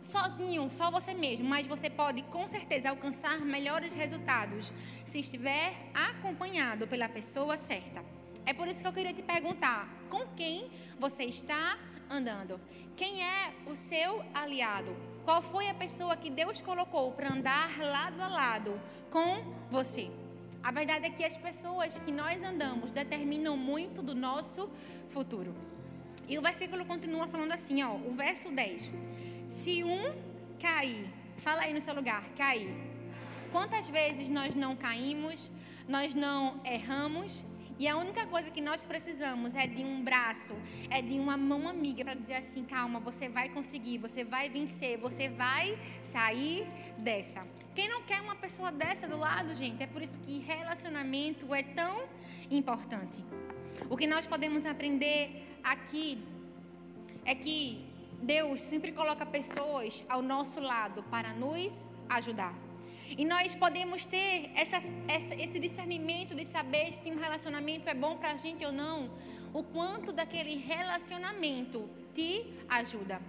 sozinho, 0.00 0.70
só 0.70 0.90
você 0.90 1.12
mesmo, 1.12 1.46
mas 1.46 1.66
você 1.66 1.90
pode 1.90 2.22
com 2.22 2.48
certeza 2.48 2.90
alcançar 2.90 3.38
melhores 3.40 3.94
resultados 3.94 4.72
se 5.04 5.20
estiver 5.20 5.74
acompanhado 5.92 6.86
pela 6.86 7.08
pessoa 7.08 7.56
certa. 7.56 8.04
É 8.46 8.52
por 8.52 8.68
isso 8.68 8.80
que 8.80 8.86
eu 8.86 8.92
queria 8.92 9.12
te 9.12 9.22
perguntar: 9.22 9.88
com 10.08 10.26
quem 10.34 10.70
você 10.98 11.24
está 11.24 11.78
andando? 12.08 12.60
Quem 12.96 13.22
é 13.22 13.52
o 13.66 13.74
seu 13.74 14.24
aliado? 14.32 14.94
Qual 15.24 15.42
foi 15.42 15.68
a 15.68 15.74
pessoa 15.74 16.16
que 16.16 16.30
Deus 16.30 16.60
colocou 16.60 17.12
para 17.12 17.32
andar 17.32 17.78
lado 17.78 18.22
a 18.22 18.28
lado 18.28 18.80
com 19.10 19.42
você? 19.70 20.23
A 20.64 20.70
verdade 20.72 21.04
é 21.04 21.10
que 21.10 21.22
as 21.22 21.36
pessoas 21.36 21.98
que 21.98 22.10
nós 22.10 22.42
andamos 22.42 22.90
determinam 22.90 23.54
muito 23.54 24.00
do 24.02 24.14
nosso 24.14 24.70
futuro. 25.10 25.54
E 26.26 26.38
o 26.38 26.42
versículo 26.42 26.86
continua 26.86 27.26
falando 27.28 27.52
assim, 27.52 27.82
ó, 27.82 27.92
o 27.96 28.12
verso 28.14 28.50
10. 28.50 28.90
Se 29.46 29.84
um 29.84 30.14
cair, 30.58 31.06
fala 31.36 31.60
aí 31.64 31.74
no 31.74 31.82
seu 31.82 31.94
lugar, 31.94 32.24
cair. 32.34 32.74
Quantas 33.52 33.90
vezes 33.90 34.30
nós 34.30 34.54
não 34.54 34.74
caímos, 34.74 35.50
nós 35.86 36.14
não 36.14 36.58
erramos, 36.64 37.44
e 37.78 37.86
a 37.86 37.96
única 37.98 38.24
coisa 38.26 38.50
que 38.50 38.62
nós 38.62 38.86
precisamos 38.86 39.54
é 39.54 39.66
de 39.66 39.82
um 39.82 40.02
braço, 40.02 40.54
é 40.88 41.02
de 41.02 41.18
uma 41.20 41.36
mão 41.36 41.68
amiga 41.68 42.04
para 42.04 42.14
dizer 42.14 42.36
assim: 42.36 42.64
calma, 42.64 43.00
você 43.00 43.28
vai 43.28 43.50
conseguir, 43.50 43.98
você 43.98 44.24
vai 44.24 44.48
vencer, 44.48 44.96
você 44.96 45.28
vai 45.28 45.76
sair 46.00 46.66
dessa. 46.96 47.44
Quem 47.74 47.88
não 47.88 48.02
quer 48.02 48.20
uma 48.20 48.36
pessoa 48.36 48.70
dessa 48.70 49.08
do 49.08 49.16
lado, 49.16 49.52
gente? 49.52 49.82
É 49.82 49.86
por 49.86 50.00
isso 50.00 50.16
que 50.18 50.38
relacionamento 50.38 51.52
é 51.52 51.62
tão 51.62 52.04
importante. 52.48 53.24
O 53.90 53.96
que 53.96 54.06
nós 54.06 54.26
podemos 54.26 54.64
aprender 54.64 55.44
aqui 55.62 56.22
é 57.24 57.34
que 57.34 57.84
Deus 58.22 58.60
sempre 58.60 58.92
coloca 58.92 59.26
pessoas 59.26 60.04
ao 60.08 60.22
nosso 60.22 60.60
lado 60.60 61.02
para 61.04 61.32
nos 61.32 61.90
ajudar. 62.08 62.54
E 63.18 63.24
nós 63.24 63.56
podemos 63.56 64.06
ter 64.06 64.52
essa, 64.54 64.78
essa, 65.08 65.34
esse 65.34 65.58
discernimento 65.58 66.32
de 66.34 66.44
saber 66.44 66.92
se 66.92 67.10
um 67.10 67.18
relacionamento 67.18 67.88
é 67.88 67.94
bom 67.94 68.16
para 68.16 68.32
a 68.32 68.36
gente 68.36 68.64
ou 68.64 68.72
não, 68.72 69.10
o 69.52 69.64
quanto 69.64 70.12
daquele 70.12 70.56
relacionamento 70.56 71.90
te 72.14 72.46
ajuda. 72.68 73.20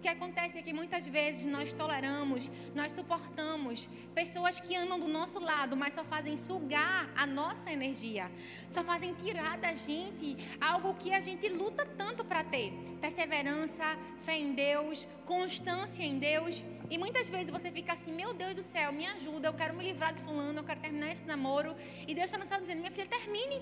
O 0.00 0.02
que 0.02 0.08
acontece 0.08 0.56
é 0.56 0.62
que 0.62 0.72
muitas 0.72 1.06
vezes 1.06 1.44
nós 1.44 1.74
toleramos, 1.74 2.50
nós 2.74 2.90
suportamos 2.90 3.86
pessoas 4.14 4.58
que 4.58 4.74
andam 4.74 4.98
do 4.98 5.06
nosso 5.06 5.38
lado, 5.38 5.76
mas 5.76 5.92
só 5.92 6.02
fazem 6.02 6.38
sugar 6.38 7.10
a 7.14 7.26
nossa 7.26 7.70
energia, 7.70 8.30
só 8.66 8.82
fazem 8.82 9.12
tirar 9.12 9.58
da 9.58 9.74
gente 9.74 10.38
algo 10.58 10.94
que 10.94 11.12
a 11.12 11.20
gente 11.20 11.46
luta 11.50 11.84
tanto 11.98 12.24
para 12.24 12.42
ter: 12.42 12.72
perseverança, 12.98 13.84
fé 14.24 14.38
em 14.38 14.54
Deus, 14.54 15.06
constância 15.26 16.02
em 16.02 16.18
Deus. 16.18 16.64
E 16.88 16.96
muitas 16.96 17.28
vezes 17.28 17.50
você 17.50 17.70
fica 17.70 17.92
assim: 17.92 18.10
meu 18.10 18.32
Deus 18.32 18.54
do 18.54 18.62
céu, 18.62 18.90
me 18.94 19.04
ajuda, 19.04 19.48
eu 19.48 19.52
quero 19.52 19.76
me 19.76 19.84
livrar 19.84 20.14
de 20.14 20.22
Fulano, 20.22 20.60
eu 20.60 20.64
quero 20.64 20.80
terminar 20.80 21.12
esse 21.12 21.24
namoro. 21.24 21.76
E 22.08 22.14
Deus 22.14 22.32
está 22.32 22.38
nos 22.38 22.48
dizendo: 22.48 22.78
minha 22.78 22.90
filha, 22.90 23.06
termine. 23.06 23.60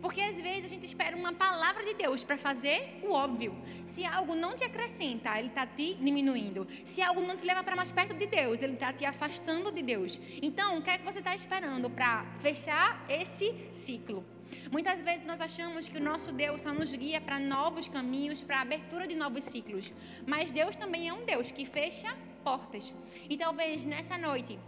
Porque 0.00 0.20
às 0.20 0.40
vezes 0.40 0.64
a 0.64 0.68
gente 0.68 0.86
espera 0.86 1.16
uma 1.16 1.32
palavra 1.32 1.84
de 1.84 1.94
Deus 1.94 2.24
para 2.24 2.38
fazer 2.38 3.00
o 3.02 3.12
óbvio. 3.12 3.54
Se 3.84 4.04
algo 4.04 4.34
não 4.34 4.56
te 4.56 4.64
acrescenta, 4.64 5.38
ele 5.38 5.48
está 5.48 5.66
te 5.66 5.94
diminuindo. 5.94 6.66
Se 6.84 7.02
algo 7.02 7.20
não 7.20 7.36
te 7.36 7.46
leva 7.46 7.62
para 7.62 7.76
mais 7.76 7.92
perto 7.92 8.14
de 8.14 8.26
Deus, 8.26 8.60
ele 8.62 8.74
está 8.74 8.92
te 8.92 9.04
afastando 9.04 9.70
de 9.70 9.82
Deus. 9.82 10.18
Então, 10.40 10.78
o 10.78 10.82
que 10.82 10.90
é 10.90 10.98
que 10.98 11.04
você 11.04 11.18
está 11.18 11.34
esperando 11.34 11.90
para 11.90 12.24
fechar 12.40 13.04
esse 13.08 13.54
ciclo? 13.72 14.24
Muitas 14.70 15.00
vezes 15.02 15.24
nós 15.24 15.40
achamos 15.40 15.88
que 15.88 15.98
o 15.98 16.02
nosso 16.02 16.32
Deus 16.32 16.62
só 16.62 16.72
nos 16.72 16.92
guia 16.94 17.20
para 17.20 17.38
novos 17.38 17.86
caminhos, 17.86 18.42
para 18.42 18.58
a 18.58 18.62
abertura 18.62 19.06
de 19.06 19.14
novos 19.14 19.44
ciclos. 19.44 19.92
Mas 20.26 20.50
Deus 20.50 20.76
também 20.76 21.08
é 21.08 21.12
um 21.12 21.24
Deus 21.24 21.50
que 21.50 21.64
fecha 21.64 22.16
portas. 22.42 22.94
E 23.28 23.36
talvez 23.36 23.86
nessa 23.86 24.16
noite 24.18 24.58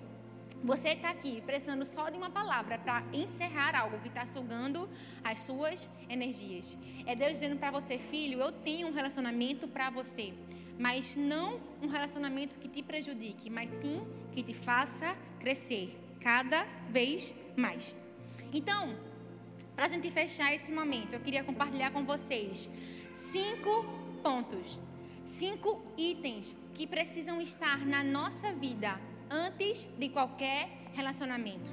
você 0.63 0.91
está 0.91 1.11
aqui 1.11 1.41
precisando 1.43 1.85
só 1.85 2.09
de 2.09 2.17
uma 2.17 2.31
palavra 2.31 2.79
para 2.79 3.03
encerrar 3.13 3.75
algo 3.75 3.99
que 3.99 4.09
está 4.09 4.25
sugando 4.25 4.89
as 5.25 5.41
suas 5.41 5.91
energias. 6.09 6.77
É 7.05 7.17
Deus 7.17 7.33
dizendo 7.33 7.57
para 7.57 7.71
você, 7.73 7.99
filho, 7.99 8.41
eu 8.41 8.53
tenho 8.53 8.87
um 8.87 8.93
relacionamento 8.93 9.67
para 9.67 9.91
você, 9.91 10.33
mas 10.79 11.17
não 11.17 11.61
um 11.83 11.89
relacionamento 11.89 12.57
que 12.57 12.69
te 12.69 12.83
prejudique, 12.83 13.51
mas 13.51 13.71
sim 13.71 14.07
que 14.31 14.43
te 14.43 14.55
faça 14.55 15.17
crescer 15.41 15.99
cada 16.21 16.65
vez 16.89 17.35
mais. 17.57 17.95
Então, 18.53 18.95
para 19.75 19.87
a 19.87 19.89
gente 19.89 20.11
fechar 20.13 20.55
esse 20.55 20.71
momento, 20.71 21.15
eu 21.15 21.21
queria 21.21 21.43
compartilhar 21.43 21.91
com 21.91 22.05
vocês 22.05 22.71
cinco 23.13 23.85
pontos, 24.23 24.79
cinco 25.25 25.83
itens 25.97 26.55
que 26.73 26.87
precisam 26.87 27.41
estar 27.41 27.85
na 27.85 28.05
nossa 28.05 28.53
vida 28.53 28.99
antes 29.33 29.89
de 29.99 30.11
qualquer 30.11 30.69
relacionamento. 30.93 31.71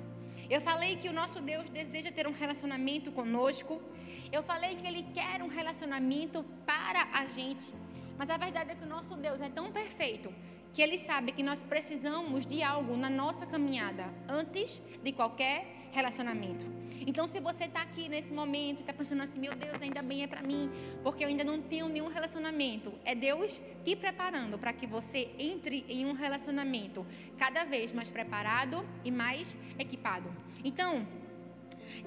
Eu 0.49 0.61
falei 0.61 0.95
que 0.95 1.09
o 1.09 1.13
nosso 1.13 1.41
Deus 1.41 1.69
deseja 1.69 2.11
ter 2.11 2.25
um 2.25 2.31
relacionamento 2.31 3.11
conosco. 3.11 3.81
Eu 4.31 4.41
falei 4.41 4.75
que 4.75 4.87
Ele 4.87 5.03
quer 5.13 5.43
um 5.43 5.47
relacionamento 5.47 6.43
para 6.65 7.03
a 7.13 7.27
gente. 7.27 7.69
Mas 8.17 8.29
a 8.29 8.37
verdade 8.37 8.71
é 8.71 8.75
que 8.75 8.85
o 8.85 8.89
nosso 8.89 9.15
Deus 9.15 9.39
é 9.41 9.49
tão 9.49 9.71
perfeito 9.71 10.33
que 10.73 10.81
Ele 10.81 10.97
sabe 10.97 11.33
que 11.33 11.43
nós 11.43 11.63
precisamos 11.63 12.45
de 12.45 12.63
algo 12.63 12.95
na 12.97 13.09
nossa 13.09 13.45
caminhada 13.45 14.05
antes 14.27 14.81
de 15.03 15.11
qualquer 15.11 15.78
relacionamento. 15.91 16.65
Então, 17.05 17.27
se 17.27 17.39
você 17.39 17.65
está 17.65 17.81
aqui 17.81 18.07
nesse 18.09 18.33
momento 18.33 18.77
e 18.77 18.81
está 18.81 18.93
pensando 18.93 19.23
assim, 19.23 19.39
meu 19.39 19.55
Deus, 19.55 19.81
ainda 19.81 20.01
bem 20.01 20.23
é 20.23 20.27
para 20.27 20.41
mim, 20.41 20.69
porque 21.03 21.23
eu 21.23 21.27
ainda 21.27 21.43
não 21.43 21.61
tenho 21.61 21.87
nenhum 21.87 22.07
relacionamento, 22.07 22.93
é 23.05 23.15
Deus 23.15 23.61
te 23.83 23.95
preparando 23.95 24.57
para 24.57 24.73
que 24.73 24.85
você 24.85 25.29
entre 25.37 25.85
em 25.87 26.05
um 26.05 26.13
relacionamento 26.13 27.05
cada 27.37 27.63
vez 27.63 27.91
mais 27.93 28.11
preparado 28.11 28.85
e 29.03 29.11
mais 29.11 29.55
equipado. 29.77 30.29
Então, 30.63 31.07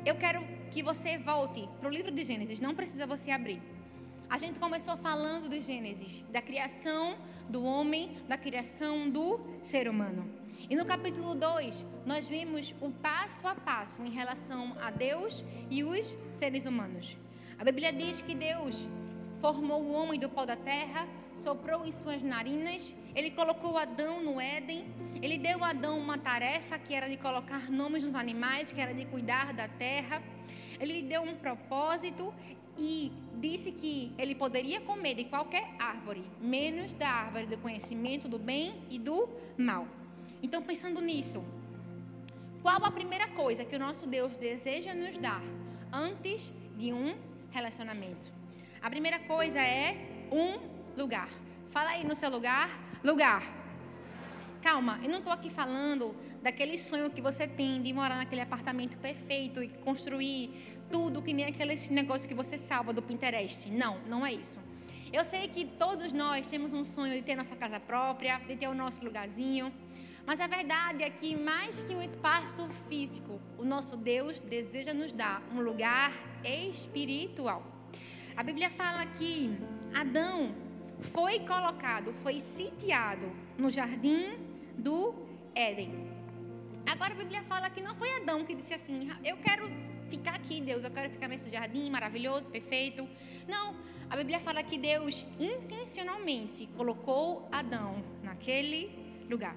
eu 0.04 0.14
quero 0.16 0.44
que 0.70 0.82
você 0.82 1.18
volte 1.18 1.68
para 1.78 1.88
o 1.88 1.92
livro 1.92 2.10
de 2.10 2.24
Gênesis, 2.24 2.60
não 2.60 2.74
precisa 2.74 3.06
você 3.06 3.30
abrir. 3.30 3.60
A 4.28 4.38
gente 4.38 4.58
começou 4.58 4.96
falando 4.96 5.48
de 5.48 5.60
Gênesis, 5.60 6.24
da 6.30 6.40
criação 6.40 7.16
do 7.48 7.64
homem, 7.64 8.16
da 8.26 8.38
criação 8.38 9.10
do 9.10 9.40
ser 9.62 9.88
humano. 9.88 10.41
E 10.70 10.76
no 10.76 10.84
capítulo 10.84 11.34
2, 11.34 11.84
nós 12.06 12.28
vimos 12.28 12.74
o 12.80 12.90
passo 12.90 13.46
a 13.46 13.54
passo 13.54 14.02
em 14.02 14.10
relação 14.10 14.76
a 14.80 14.90
Deus 14.90 15.44
e 15.70 15.82
os 15.82 16.16
seres 16.30 16.66
humanos. 16.66 17.16
A 17.58 17.64
Bíblia 17.64 17.92
diz 17.92 18.22
que 18.22 18.34
Deus 18.34 18.88
formou 19.40 19.82
o 19.82 19.92
homem 19.92 20.20
do 20.20 20.28
pó 20.28 20.44
da 20.46 20.56
terra, 20.56 21.06
soprou 21.34 21.84
em 21.84 21.90
suas 21.90 22.22
narinas, 22.22 22.94
ele 23.14 23.30
colocou 23.30 23.76
Adão 23.76 24.22
no 24.22 24.40
Éden, 24.40 24.86
ele 25.20 25.36
deu 25.36 25.64
a 25.64 25.70
Adão 25.70 25.98
uma 25.98 26.16
tarefa 26.16 26.78
que 26.78 26.94
era 26.94 27.08
de 27.08 27.16
colocar 27.16 27.70
nomes 27.70 28.04
nos 28.04 28.14
animais, 28.14 28.72
que 28.72 28.80
era 28.80 28.94
de 28.94 29.04
cuidar 29.06 29.52
da 29.52 29.66
terra. 29.66 30.22
Ele 30.78 31.00
lhe 31.00 31.08
deu 31.08 31.22
um 31.22 31.34
propósito 31.34 32.32
e 32.78 33.12
disse 33.40 33.72
que 33.72 34.12
ele 34.16 34.34
poderia 34.34 34.80
comer 34.80 35.14
de 35.14 35.24
qualquer 35.24 35.74
árvore, 35.78 36.24
menos 36.40 36.92
da 36.92 37.08
árvore 37.08 37.46
do 37.46 37.58
conhecimento 37.58 38.28
do 38.28 38.38
bem 38.38 38.82
e 38.88 38.98
do 38.98 39.28
mal. 39.58 39.86
Então, 40.42 40.60
pensando 40.60 41.00
nisso, 41.00 41.42
qual 42.62 42.84
a 42.84 42.90
primeira 42.90 43.28
coisa 43.28 43.64
que 43.64 43.76
o 43.76 43.78
nosso 43.78 44.06
Deus 44.06 44.36
deseja 44.36 44.92
nos 44.92 45.16
dar 45.16 45.42
antes 45.92 46.52
de 46.76 46.92
um 46.92 47.14
relacionamento? 47.50 48.32
A 48.82 48.90
primeira 48.90 49.20
coisa 49.20 49.60
é 49.60 50.26
um 50.32 50.58
lugar. 51.00 51.28
Fala 51.70 51.90
aí 51.90 52.04
no 52.04 52.16
seu 52.16 52.28
lugar, 52.28 52.68
lugar. 53.04 53.42
Calma, 54.60 54.98
eu 55.02 55.08
não 55.08 55.18
estou 55.18 55.32
aqui 55.32 55.48
falando 55.48 56.14
daquele 56.42 56.76
sonho 56.76 57.10
que 57.10 57.20
você 57.20 57.46
tem 57.46 57.80
de 57.82 57.92
morar 57.92 58.16
naquele 58.16 58.40
apartamento 58.40 58.96
perfeito 58.98 59.62
e 59.62 59.68
construir 59.68 60.50
tudo 60.90 61.22
que 61.22 61.32
nem 61.32 61.46
aqueles 61.46 61.88
negócios 61.88 62.26
que 62.26 62.34
você 62.34 62.58
salva 62.58 62.92
do 62.92 63.00
Pinterest. 63.00 63.70
Não, 63.70 63.98
não 64.06 64.26
é 64.26 64.32
isso. 64.32 64.58
Eu 65.12 65.24
sei 65.24 65.46
que 65.48 65.64
todos 65.64 66.12
nós 66.12 66.48
temos 66.48 66.72
um 66.72 66.84
sonho 66.84 67.14
de 67.14 67.22
ter 67.22 67.34
nossa 67.34 67.54
casa 67.54 67.78
própria, 67.78 68.38
de 68.38 68.56
ter 68.56 68.68
o 68.68 68.74
nosso 68.74 69.04
lugarzinho. 69.04 69.72
Mas 70.26 70.40
a 70.40 70.46
verdade 70.46 71.02
é 71.02 71.10
que, 71.10 71.36
mais 71.36 71.80
que 71.80 71.94
um 71.94 72.02
espaço 72.02 72.68
físico, 72.88 73.40
o 73.58 73.64
nosso 73.64 73.96
Deus 73.96 74.40
deseja 74.40 74.94
nos 74.94 75.12
dar 75.12 75.42
um 75.52 75.60
lugar 75.60 76.12
espiritual. 76.44 77.62
A 78.36 78.42
Bíblia 78.42 78.70
fala 78.70 79.04
que 79.04 79.50
Adão 79.92 80.54
foi 81.00 81.40
colocado, 81.40 82.12
foi 82.12 82.38
sitiado 82.38 83.30
no 83.58 83.70
jardim 83.70 84.38
do 84.78 85.14
Éden. 85.54 85.92
Agora 86.86 87.12
a 87.12 87.16
Bíblia 87.16 87.42
fala 87.42 87.68
que 87.68 87.82
não 87.82 87.94
foi 87.94 88.10
Adão 88.16 88.44
que 88.44 88.54
disse 88.54 88.74
assim: 88.74 89.10
Eu 89.24 89.36
quero 89.38 89.68
ficar 90.08 90.34
aqui, 90.34 90.60
Deus, 90.60 90.84
eu 90.84 90.90
quero 90.90 91.10
ficar 91.10 91.28
nesse 91.28 91.50
jardim 91.50 91.90
maravilhoso, 91.90 92.48
perfeito. 92.48 93.08
Não, 93.48 93.74
a 94.08 94.16
Bíblia 94.16 94.38
fala 94.40 94.62
que 94.62 94.78
Deus 94.78 95.26
intencionalmente 95.38 96.68
colocou 96.76 97.48
Adão 97.50 98.02
naquele 98.22 98.80
lugar. 99.28 99.56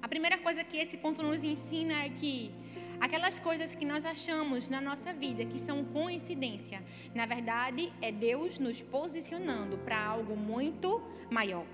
A 0.00 0.08
primeira 0.08 0.38
coisa 0.38 0.62
que 0.62 0.76
esse 0.76 0.96
ponto 0.96 1.22
nos 1.22 1.42
ensina 1.42 2.04
é 2.04 2.08
que 2.08 2.52
aquelas 3.00 3.38
coisas 3.38 3.74
que 3.74 3.84
nós 3.84 4.04
achamos 4.04 4.68
na 4.68 4.80
nossa 4.80 5.12
vida 5.12 5.44
que 5.44 5.58
são 5.58 5.84
coincidência, 5.84 6.82
na 7.14 7.26
verdade 7.26 7.92
é 8.00 8.12
Deus 8.12 8.58
nos 8.58 8.80
posicionando 8.80 9.76
para 9.78 10.00
algo 10.00 10.36
muito 10.36 11.02
maior. 11.30 11.66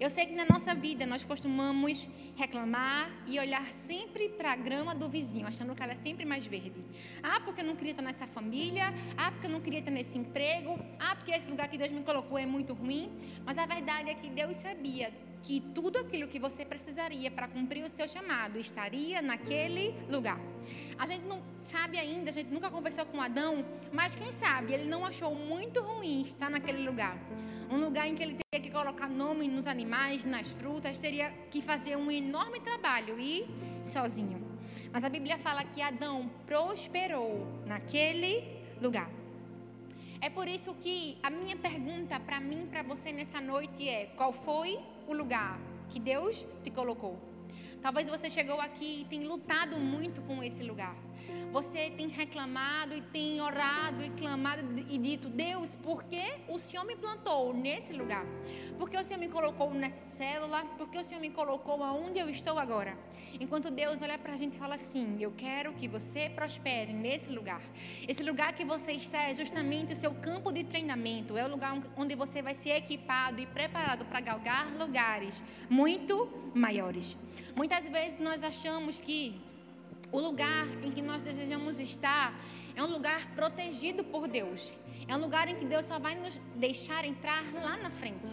Eu 0.00 0.08
sei 0.08 0.26
que 0.26 0.34
na 0.36 0.46
nossa 0.48 0.76
vida 0.76 1.04
nós 1.04 1.24
costumamos 1.24 2.08
reclamar 2.36 3.10
e 3.26 3.36
olhar 3.40 3.64
sempre 3.72 4.28
para 4.28 4.52
a 4.52 4.56
grama 4.56 4.94
do 4.94 5.08
vizinho, 5.08 5.44
achando 5.44 5.74
que 5.74 5.82
ela 5.82 5.90
é 5.90 5.96
sempre 5.96 6.24
mais 6.24 6.46
verde. 6.46 6.84
Ah, 7.20 7.40
porque 7.40 7.62
eu 7.62 7.64
não 7.64 7.74
queria 7.74 7.90
estar 7.90 8.02
nessa 8.02 8.24
família. 8.24 8.94
Ah, 9.16 9.32
porque 9.32 9.48
eu 9.48 9.50
não 9.50 9.60
queria 9.60 9.80
estar 9.80 9.90
nesse 9.90 10.16
emprego. 10.16 10.78
Ah, 11.00 11.16
porque 11.16 11.32
esse 11.32 11.50
lugar 11.50 11.66
que 11.66 11.76
Deus 11.76 11.90
me 11.90 12.04
colocou 12.04 12.38
é 12.38 12.46
muito 12.46 12.74
ruim. 12.74 13.10
Mas 13.44 13.58
a 13.58 13.66
verdade 13.66 14.10
é 14.10 14.14
que 14.14 14.28
Deus 14.28 14.56
sabia 14.58 15.12
que 15.42 15.60
tudo 15.74 15.98
aquilo 15.98 16.28
que 16.28 16.38
você 16.38 16.64
precisaria 16.64 17.30
para 17.30 17.48
cumprir 17.48 17.84
o 17.84 17.90
seu 17.90 18.08
chamado 18.08 18.58
estaria 18.58 19.22
naquele 19.22 19.94
lugar. 20.08 20.40
A 20.98 21.06
gente 21.06 21.24
não 21.26 21.42
sabe 21.60 21.98
ainda, 21.98 22.30
a 22.30 22.32
gente 22.32 22.52
nunca 22.52 22.70
conversou 22.70 23.04
com 23.06 23.20
Adão, 23.20 23.64
mas 23.92 24.14
quem 24.14 24.32
sabe 24.32 24.74
ele 24.74 24.84
não 24.84 25.04
achou 25.04 25.34
muito 25.34 25.80
ruim 25.80 26.22
estar 26.22 26.50
naquele 26.50 26.86
lugar. 26.86 27.16
Um 27.70 27.76
lugar 27.76 28.08
em 28.08 28.14
que 28.14 28.22
ele 28.22 28.36
teria 28.50 28.66
que 28.66 28.70
colocar 28.70 29.08
nome 29.08 29.48
nos 29.48 29.66
animais, 29.66 30.24
nas 30.24 30.50
frutas, 30.50 30.98
teria 30.98 31.30
que 31.50 31.60
fazer 31.60 31.96
um 31.96 32.10
enorme 32.10 32.60
trabalho 32.60 33.18
e 33.18 33.46
sozinho. 33.84 34.46
Mas 34.92 35.04
a 35.04 35.08
Bíblia 35.08 35.38
fala 35.38 35.64
que 35.64 35.80
Adão 35.82 36.30
prosperou 36.46 37.46
naquele 37.66 38.44
lugar. 38.80 39.10
É 40.20 40.28
por 40.28 40.48
isso 40.48 40.74
que 40.74 41.16
a 41.22 41.30
minha 41.30 41.56
pergunta 41.56 42.18
para 42.18 42.40
mim, 42.40 42.66
para 42.66 42.82
você 42.82 43.12
nessa 43.12 43.40
noite 43.40 43.88
é: 43.88 44.06
qual 44.16 44.32
foi 44.32 44.78
o 45.08 45.14
lugar 45.14 45.58
que 45.88 45.98
Deus 45.98 46.46
te 46.62 46.70
colocou? 46.70 47.27
Talvez 47.80 48.08
você 48.08 48.28
chegou 48.28 48.60
aqui 48.60 49.02
e 49.02 49.04
tenha 49.04 49.28
lutado 49.28 49.76
muito 49.76 50.20
com 50.22 50.42
esse 50.42 50.62
lugar. 50.62 50.96
Você 51.52 51.90
tem 51.90 52.08
reclamado 52.08 52.94
e 52.94 53.00
tem 53.00 53.40
orado 53.40 54.04
e 54.04 54.10
clamado 54.10 54.62
e 54.88 54.98
dito: 54.98 55.28
Deus, 55.28 55.76
por 55.76 56.04
que 56.04 56.34
o 56.48 56.58
Senhor 56.58 56.84
me 56.84 56.94
plantou 56.94 57.54
nesse 57.54 57.92
lugar? 57.92 58.24
Por 58.78 58.90
que 58.90 58.98
o 58.98 59.04
Senhor 59.04 59.18
me 59.18 59.28
colocou 59.28 59.72
nessa 59.72 60.04
célula? 60.04 60.64
Por 60.76 60.90
que 60.90 60.98
o 60.98 61.04
Senhor 61.04 61.20
me 61.20 61.30
colocou 61.30 61.82
aonde 61.82 62.18
eu 62.18 62.28
estou 62.28 62.58
agora? 62.58 62.96
Enquanto 63.40 63.70
Deus 63.70 64.02
olha 64.02 64.18
para 64.18 64.34
a 64.34 64.36
gente 64.36 64.54
e 64.56 64.58
fala 64.58 64.74
assim: 64.74 65.16
Eu 65.20 65.32
quero 65.36 65.72
que 65.72 65.88
você 65.88 66.28
prospere 66.28 66.92
nesse 66.92 67.30
lugar. 67.30 67.62
Esse 68.06 68.22
lugar 68.22 68.52
que 68.52 68.64
você 68.64 68.92
está 68.92 69.22
é 69.22 69.34
justamente 69.34 69.94
o 69.94 69.96
seu 69.96 70.12
campo 70.14 70.52
de 70.52 70.64
treinamento. 70.64 71.36
É 71.36 71.44
o 71.44 71.48
lugar 71.48 71.80
onde 71.96 72.14
você 72.14 72.42
vai 72.42 72.54
ser 72.54 72.70
equipado 72.70 73.40
e 73.40 73.46
preparado 73.46 74.04
para 74.04 74.20
galgar 74.20 74.70
lugares 74.76 75.42
muito 75.70 76.28
maiores. 76.54 77.16
Muitas 77.56 77.88
vezes 77.88 78.18
nós 78.18 78.42
achamos 78.42 79.00
que 79.00 79.40
o 80.10 80.20
lugar 80.20 80.66
em 80.82 80.90
que 80.90 81.02
nós 81.02 81.22
desejamos 81.22 81.78
estar 81.78 82.34
é 82.74 82.82
um 82.82 82.86
lugar 82.86 83.34
protegido 83.34 84.04
por 84.04 84.28
Deus. 84.28 84.72
É 85.06 85.16
um 85.16 85.20
lugar 85.20 85.48
em 85.48 85.56
que 85.56 85.64
Deus 85.64 85.84
só 85.84 85.98
vai 85.98 86.14
nos 86.14 86.40
deixar 86.56 87.04
entrar 87.04 87.42
lá 87.54 87.76
na 87.76 87.90
frente. 87.90 88.28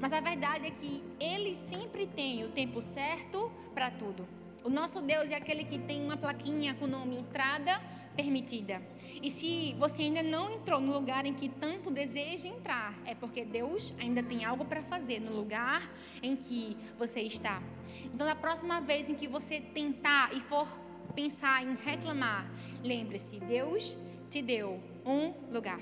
Mas 0.00 0.12
a 0.12 0.20
verdade 0.20 0.66
é 0.66 0.70
que 0.70 1.02
Ele 1.18 1.54
sempre 1.54 2.06
tem 2.06 2.44
o 2.44 2.50
tempo 2.50 2.80
certo 2.80 3.50
para 3.74 3.90
tudo. 3.90 4.26
O 4.64 4.70
nosso 4.70 5.00
Deus 5.00 5.30
é 5.30 5.36
aquele 5.36 5.64
que 5.64 5.78
tem 5.78 6.04
uma 6.04 6.16
plaquinha 6.16 6.74
com 6.74 6.84
o 6.84 6.88
nome 6.88 7.16
entrada 7.16 7.80
permitida. 8.18 8.82
E 9.22 9.30
se 9.30 9.76
você 9.78 10.02
ainda 10.02 10.24
não 10.24 10.50
entrou 10.50 10.80
no 10.80 10.92
lugar 10.92 11.24
em 11.24 11.32
que 11.32 11.48
tanto 11.48 11.88
deseja 11.88 12.48
entrar, 12.48 12.92
é 13.06 13.14
porque 13.14 13.44
Deus 13.44 13.94
ainda 13.96 14.24
tem 14.24 14.44
algo 14.44 14.64
para 14.64 14.82
fazer 14.82 15.20
no 15.20 15.32
lugar 15.32 15.88
em 16.20 16.34
que 16.34 16.76
você 16.98 17.20
está. 17.20 17.62
Então, 18.12 18.26
da 18.26 18.34
próxima 18.34 18.80
vez 18.80 19.08
em 19.08 19.14
que 19.14 19.28
você 19.28 19.60
tentar 19.60 20.34
e 20.34 20.40
for 20.40 20.66
pensar 21.14 21.64
em 21.64 21.76
reclamar, 21.76 22.44
lembre-se, 22.82 23.38
Deus 23.38 23.96
te 24.28 24.42
deu 24.42 24.82
um 25.06 25.32
lugar. 25.52 25.78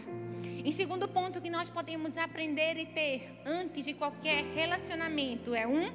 Em 0.62 0.70
segundo 0.70 1.08
ponto 1.08 1.40
que 1.40 1.48
nós 1.48 1.70
podemos 1.70 2.18
aprender 2.18 2.76
e 2.76 2.84
ter 2.84 3.40
antes 3.46 3.86
de 3.86 3.94
qualquer 3.94 4.44
relacionamento 4.54 5.54
é 5.54 5.66
um 5.66 5.90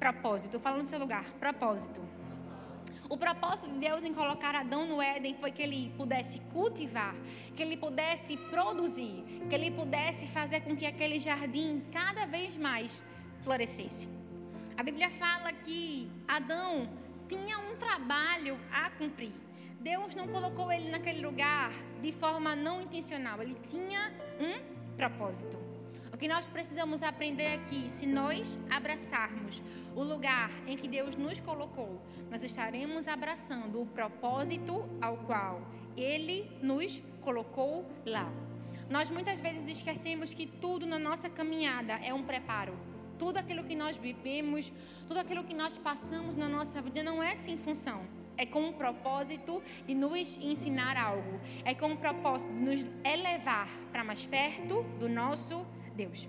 propósito. 0.00 0.58
Fala 0.58 0.78
no 0.78 0.88
seu 0.88 0.98
lugar, 0.98 1.24
propósito. 1.38 2.13
O 3.08 3.16
propósito 3.18 3.68
de 3.68 3.78
Deus 3.78 4.02
em 4.02 4.14
colocar 4.14 4.54
Adão 4.54 4.86
no 4.86 5.00
Éden 5.00 5.36
foi 5.38 5.50
que 5.50 5.62
ele 5.62 5.92
pudesse 5.96 6.38
cultivar, 6.52 7.14
que 7.54 7.62
ele 7.62 7.76
pudesse 7.76 8.36
produzir, 8.36 9.22
que 9.48 9.54
ele 9.54 9.70
pudesse 9.70 10.26
fazer 10.28 10.60
com 10.60 10.74
que 10.74 10.86
aquele 10.86 11.18
jardim 11.18 11.82
cada 11.92 12.24
vez 12.24 12.56
mais 12.56 13.02
florescesse. 13.42 14.08
A 14.76 14.82
Bíblia 14.82 15.10
fala 15.10 15.52
que 15.52 16.10
Adão 16.26 16.88
tinha 17.28 17.58
um 17.58 17.76
trabalho 17.76 18.58
a 18.72 18.90
cumprir. 18.90 19.32
Deus 19.80 20.14
não 20.14 20.26
colocou 20.26 20.72
ele 20.72 20.90
naquele 20.90 21.20
lugar 21.24 21.70
de 22.00 22.10
forma 22.10 22.56
não 22.56 22.80
intencional, 22.80 23.42
ele 23.42 23.56
tinha 23.68 24.12
um 24.40 24.96
propósito. 24.96 25.74
O 26.14 26.16
que 26.16 26.28
nós 26.28 26.48
precisamos 26.48 27.02
aprender 27.02 27.48
aqui, 27.54 27.90
se 27.90 28.06
nós 28.06 28.56
abraçarmos 28.70 29.60
o 29.96 30.02
lugar 30.02 30.48
em 30.64 30.76
que 30.76 30.86
Deus 30.86 31.16
nos 31.16 31.40
colocou, 31.40 32.00
nós 32.34 32.42
estaremos 32.42 33.06
abraçando 33.06 33.80
o 33.80 33.86
propósito 33.86 34.84
ao 35.00 35.18
qual 35.18 35.62
Ele 35.96 36.50
nos 36.60 37.00
colocou 37.20 37.88
lá. 38.04 38.28
Nós 38.90 39.08
muitas 39.08 39.38
vezes 39.40 39.68
esquecemos 39.68 40.34
que 40.34 40.44
tudo 40.44 40.84
na 40.84 40.98
nossa 40.98 41.30
caminhada 41.30 41.92
é 41.92 42.12
um 42.12 42.24
preparo 42.24 42.76
tudo 43.16 43.36
aquilo 43.36 43.62
que 43.62 43.76
nós 43.76 43.96
vivemos, 43.96 44.72
tudo 45.06 45.20
aquilo 45.20 45.44
que 45.44 45.54
nós 45.54 45.78
passamos 45.78 46.34
na 46.34 46.48
nossa 46.48 46.82
vida 46.82 47.04
não 47.04 47.22
é 47.22 47.36
sem 47.36 47.56
função. 47.56 48.04
É 48.36 48.44
com 48.44 48.68
o 48.68 48.72
propósito 48.72 49.62
de 49.86 49.94
nos 49.94 50.36
ensinar 50.38 50.96
algo. 50.96 51.38
É 51.64 51.72
com 51.72 51.92
o 51.92 51.96
propósito 51.96 52.52
de 52.52 52.58
nos 52.58 52.80
elevar 53.04 53.68
para 53.92 54.02
mais 54.02 54.26
perto 54.26 54.82
do 54.98 55.08
nosso 55.08 55.64
Deus. 55.94 56.28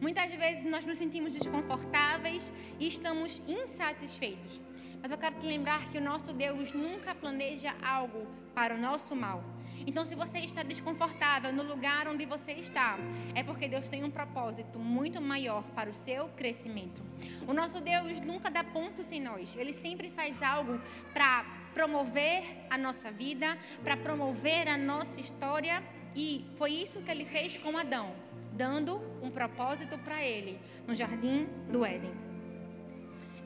Muitas 0.00 0.32
vezes 0.34 0.64
nós 0.64 0.84
nos 0.84 0.98
sentimos 0.98 1.32
desconfortáveis 1.32 2.52
e 2.80 2.88
estamos 2.88 3.40
insatisfeitos. 3.46 4.60
Mas 5.00 5.10
eu 5.10 5.18
quero 5.18 5.36
te 5.36 5.46
lembrar 5.46 5.88
que 5.90 5.98
o 5.98 6.00
nosso 6.00 6.32
Deus 6.32 6.72
nunca 6.72 7.14
planeja 7.14 7.74
algo 7.82 8.26
para 8.54 8.74
o 8.74 8.78
nosso 8.78 9.14
mal. 9.14 9.42
Então, 9.86 10.04
se 10.04 10.14
você 10.14 10.38
está 10.40 10.62
desconfortável 10.62 11.52
no 11.52 11.62
lugar 11.62 12.08
onde 12.08 12.26
você 12.26 12.52
está, 12.52 12.98
é 13.34 13.42
porque 13.42 13.68
Deus 13.68 13.88
tem 13.88 14.02
um 14.02 14.10
propósito 14.10 14.78
muito 14.78 15.20
maior 15.20 15.62
para 15.74 15.88
o 15.88 15.94
seu 15.94 16.28
crescimento. 16.30 17.02
O 17.46 17.52
nosso 17.52 17.80
Deus 17.80 18.20
nunca 18.20 18.50
dá 18.50 18.64
ponto 18.64 19.04
sem 19.04 19.20
nós. 19.20 19.54
Ele 19.56 19.72
sempre 19.72 20.10
faz 20.10 20.42
algo 20.42 20.80
para 21.14 21.44
promover 21.72 22.42
a 22.68 22.76
nossa 22.76 23.10
vida, 23.10 23.56
para 23.84 23.96
promover 23.96 24.68
a 24.68 24.76
nossa 24.76 25.20
história. 25.20 25.82
E 26.14 26.44
foi 26.56 26.72
isso 26.72 27.00
que 27.00 27.10
ele 27.10 27.24
fez 27.24 27.56
com 27.56 27.78
Adão, 27.78 28.12
dando 28.52 29.00
um 29.22 29.30
propósito 29.30 29.96
para 29.98 30.22
ele 30.24 30.58
no 30.86 30.94
jardim 30.94 31.46
do 31.70 31.84
Éden. 31.84 32.27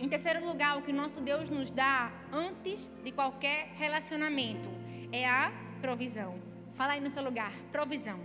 Em 0.00 0.08
terceiro 0.08 0.44
lugar, 0.44 0.78
o 0.78 0.82
que 0.82 0.92
nosso 0.92 1.20
Deus 1.20 1.48
nos 1.48 1.70
dá 1.70 2.12
antes 2.32 2.88
de 3.04 3.12
qualquer 3.12 3.70
relacionamento 3.74 4.68
é 5.12 5.28
a 5.28 5.52
provisão. 5.80 6.40
Fala 6.74 6.94
aí 6.94 7.00
no 7.00 7.10
seu 7.10 7.22
lugar, 7.22 7.52
provisão. 7.70 8.18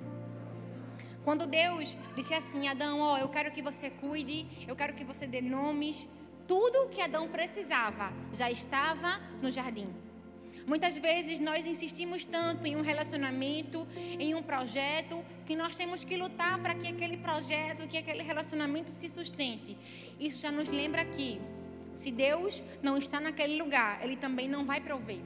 Quando 1.24 1.46
Deus 1.46 1.98
disse 2.16 2.34
assim, 2.34 2.68
Adão, 2.68 3.02
ó, 3.02 3.16
oh, 3.16 3.18
eu 3.18 3.28
quero 3.28 3.52
que 3.52 3.62
você 3.62 3.90
cuide, 3.90 4.48
eu 4.68 4.76
quero 4.76 4.94
que 4.94 5.04
você 5.04 5.28
dê 5.28 5.42
nomes, 5.42 6.08
tudo 6.48 6.84
o 6.84 6.90
que 6.90 7.02
Adão 7.02 7.28
precisava 7.28 8.14
já 8.34 8.50
estava 8.50 9.20
no 9.42 9.52
jardim. 9.52 9.90
Muitas 10.66 10.98
vezes 10.98 11.40
nós 11.40 11.66
insistimos 11.66 12.26
tanto 12.26 12.68
em 12.68 12.76
um 12.76 12.82
relacionamento, 12.82 13.88
em 14.20 14.36
um 14.36 14.44
projeto, 14.44 15.24
que 15.46 15.56
nós 15.56 15.78
temos 15.78 16.04
que 16.04 16.18
lutar 16.18 16.62
para 16.62 16.76
que 16.76 16.88
aquele 16.90 17.16
projeto, 17.18 17.88
que 17.88 17.98
aquele 17.98 18.22
relacionamento 18.22 18.90
se 18.90 19.08
sustente. 19.10 19.78
Isso 20.20 20.42
já 20.42 20.52
nos 20.52 20.68
lembra 20.68 21.06
que, 21.06 21.40
se 21.98 22.12
Deus 22.12 22.64
não 22.82 22.96
está 22.96 23.20
naquele 23.20 23.62
lugar, 23.62 24.04
Ele 24.04 24.16
também 24.16 24.48
não 24.48 24.64
vai 24.64 24.80
prover. 24.80 25.20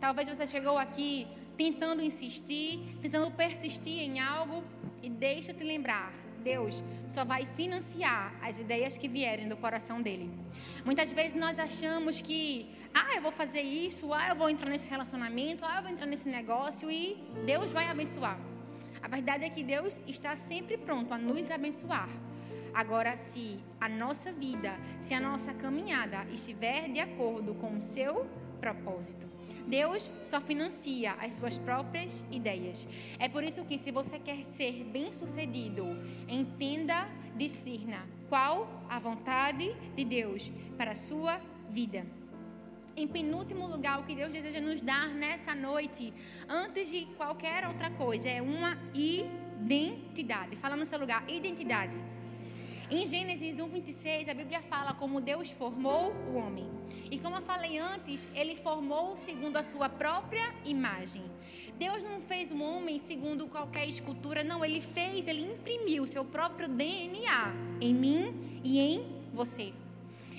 Talvez 0.00 0.28
você 0.28 0.46
chegou 0.46 0.76
aqui 0.76 1.26
tentando 1.56 2.02
insistir, 2.02 2.80
tentando 3.00 3.30
persistir 3.30 4.00
em 4.00 4.20
algo. 4.20 4.62
E 5.02 5.08
deixa 5.08 5.54
te 5.54 5.62
lembrar, 5.62 6.12
Deus 6.42 6.82
só 7.06 7.24
vai 7.24 7.46
financiar 7.46 8.34
as 8.42 8.58
ideias 8.58 8.98
que 8.98 9.06
vierem 9.06 9.48
do 9.48 9.56
coração 9.56 10.02
dele. 10.02 10.28
Muitas 10.84 11.12
vezes 11.12 11.34
nós 11.34 11.60
achamos 11.60 12.20
que, 12.20 12.68
ah, 12.92 13.14
eu 13.14 13.22
vou 13.22 13.30
fazer 13.30 13.62
isso, 13.62 14.12
ah, 14.12 14.28
eu 14.30 14.34
vou 14.34 14.50
entrar 14.50 14.68
nesse 14.68 14.90
relacionamento, 14.90 15.64
ah, 15.64 15.76
eu 15.76 15.82
vou 15.82 15.92
entrar 15.92 16.06
nesse 16.06 16.28
negócio 16.28 16.90
e 16.90 17.16
Deus 17.44 17.70
vai 17.70 17.86
abençoar. 17.86 18.36
A 19.00 19.06
verdade 19.06 19.44
é 19.44 19.50
que 19.50 19.62
Deus 19.62 20.02
está 20.08 20.34
sempre 20.34 20.76
pronto 20.76 21.14
a 21.14 21.18
nos 21.18 21.50
abençoar. 21.52 22.08
Agora, 22.76 23.16
se 23.16 23.56
a 23.80 23.88
nossa 23.88 24.30
vida, 24.30 24.78
se 25.00 25.14
a 25.14 25.18
nossa 25.18 25.54
caminhada 25.54 26.26
estiver 26.30 26.90
de 26.90 27.00
acordo 27.00 27.54
com 27.54 27.78
o 27.78 27.80
seu 27.80 28.26
propósito, 28.60 29.26
Deus 29.66 30.12
só 30.22 30.42
financia 30.42 31.14
as 31.14 31.32
suas 31.32 31.56
próprias 31.56 32.22
ideias. 32.30 32.86
É 33.18 33.30
por 33.30 33.42
isso 33.42 33.64
que, 33.64 33.78
se 33.78 33.90
você 33.90 34.18
quer 34.18 34.44
ser 34.44 34.84
bem-sucedido, 34.84 35.86
entenda, 36.28 37.08
discerna 37.34 38.06
qual 38.28 38.68
a 38.90 38.98
vontade 38.98 39.74
de 39.96 40.04
Deus 40.04 40.52
para 40.76 40.90
a 40.90 40.94
sua 40.94 41.40
vida. 41.70 42.04
Em 42.94 43.08
penúltimo 43.08 43.66
lugar, 43.66 44.00
o 44.00 44.04
que 44.04 44.14
Deus 44.14 44.34
deseja 44.34 44.60
nos 44.60 44.82
dar 44.82 45.08
nessa 45.14 45.54
noite, 45.54 46.12
antes 46.46 46.90
de 46.90 47.06
qualquer 47.16 47.66
outra 47.66 47.88
coisa, 47.88 48.28
é 48.28 48.42
uma 48.42 48.76
identidade. 48.92 50.56
Fala 50.56 50.76
no 50.76 50.84
seu 50.84 50.98
lugar, 50.98 51.24
identidade. 51.26 52.15
Em 52.88 53.04
Gênesis 53.04 53.56
1:26, 53.56 54.28
a 54.28 54.34
Bíblia 54.34 54.62
fala 54.62 54.94
como 54.94 55.20
Deus 55.20 55.50
formou 55.50 56.12
o 56.30 56.36
homem. 56.36 56.70
E 57.10 57.18
como 57.18 57.34
eu 57.34 57.42
falei 57.42 57.78
antes, 57.78 58.30
ele 58.32 58.54
formou 58.54 59.16
segundo 59.16 59.56
a 59.56 59.62
sua 59.64 59.88
própria 59.88 60.54
imagem. 60.64 61.24
Deus 61.76 62.04
não 62.04 62.20
fez 62.20 62.52
o 62.52 62.62
homem 62.62 62.96
segundo 63.00 63.48
qualquer 63.48 63.88
escultura, 63.88 64.44
não, 64.44 64.64
ele 64.64 64.80
fez, 64.80 65.26
ele 65.26 65.52
imprimiu 65.52 66.04
o 66.04 66.06
seu 66.06 66.24
próprio 66.24 66.68
DNA 66.68 67.52
em 67.80 67.92
mim 67.92 68.60
e 68.62 68.78
em 68.78 69.04
você. 69.34 69.72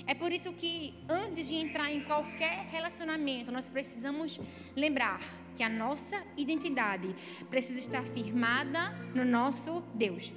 É 0.06 0.14
por 0.14 0.32
isso 0.32 0.50
que 0.54 0.94
antes 1.06 1.48
de 1.48 1.54
entrar 1.54 1.92
em 1.92 2.00
qualquer 2.00 2.66
relacionamento, 2.70 3.52
nós 3.52 3.68
precisamos 3.68 4.40
lembrar 4.74 5.20
que 5.54 5.62
a 5.62 5.68
nossa 5.68 6.24
identidade 6.34 7.14
precisa 7.50 7.78
estar 7.78 8.04
firmada 8.04 8.90
no 9.14 9.22
nosso 9.22 9.82
Deus. 9.92 10.32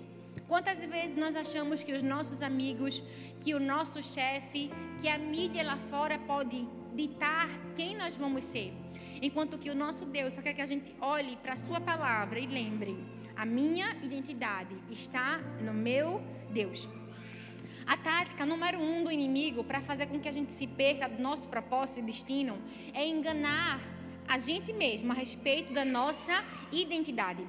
Quantas 0.52 0.86
vezes 0.86 1.16
nós 1.16 1.34
achamos 1.34 1.82
que 1.82 1.94
os 1.94 2.04
nossos 2.04 2.42
amigos, 2.42 3.02
que 3.40 3.54
o 3.56 3.60
nosso 3.74 4.04
chefe, 4.04 4.70
que 5.00 5.08
a 5.08 5.18
mídia 5.18 5.64
lá 5.64 5.78
fora 5.78 6.20
pode 6.20 6.68
ditar 6.94 7.48
quem 7.74 7.96
nós 7.96 8.18
vamos 8.18 8.44
ser? 8.44 8.74
Enquanto 9.22 9.58
que 9.58 9.70
o 9.70 9.74
nosso 9.84 10.04
Deus 10.04 10.34
só 10.34 10.42
quer 10.42 10.54
que 10.54 10.62
a 10.62 10.66
gente 10.66 10.94
olhe 11.00 11.38
para 11.38 11.54
a 11.54 11.56
sua 11.56 11.80
palavra 11.80 12.38
e 12.38 12.48
lembre: 12.48 12.94
a 13.34 13.46
minha 13.46 13.96
identidade 14.04 14.76
está 14.90 15.38
no 15.62 15.74
meu 15.74 16.22
Deus. 16.52 16.86
A 17.86 17.96
tática 17.96 18.46
número 18.46 18.78
um 18.78 19.06
do 19.06 19.10
inimigo 19.10 19.64
para 19.64 19.80
fazer 19.80 20.08
com 20.08 20.20
que 20.20 20.28
a 20.28 20.34
gente 20.34 20.52
se 20.52 20.68
perca 20.68 21.08
do 21.08 21.24
nosso 21.24 21.48
propósito 21.48 22.00
e 22.00 22.10
destino 22.12 22.62
é 22.94 23.08
enganar 23.08 23.80
a 24.28 24.38
gente 24.38 24.74
mesmo 24.74 25.14
a 25.14 25.16
respeito 25.16 25.72
da 25.72 25.86
nossa 25.86 26.44
identidade. 26.74 27.42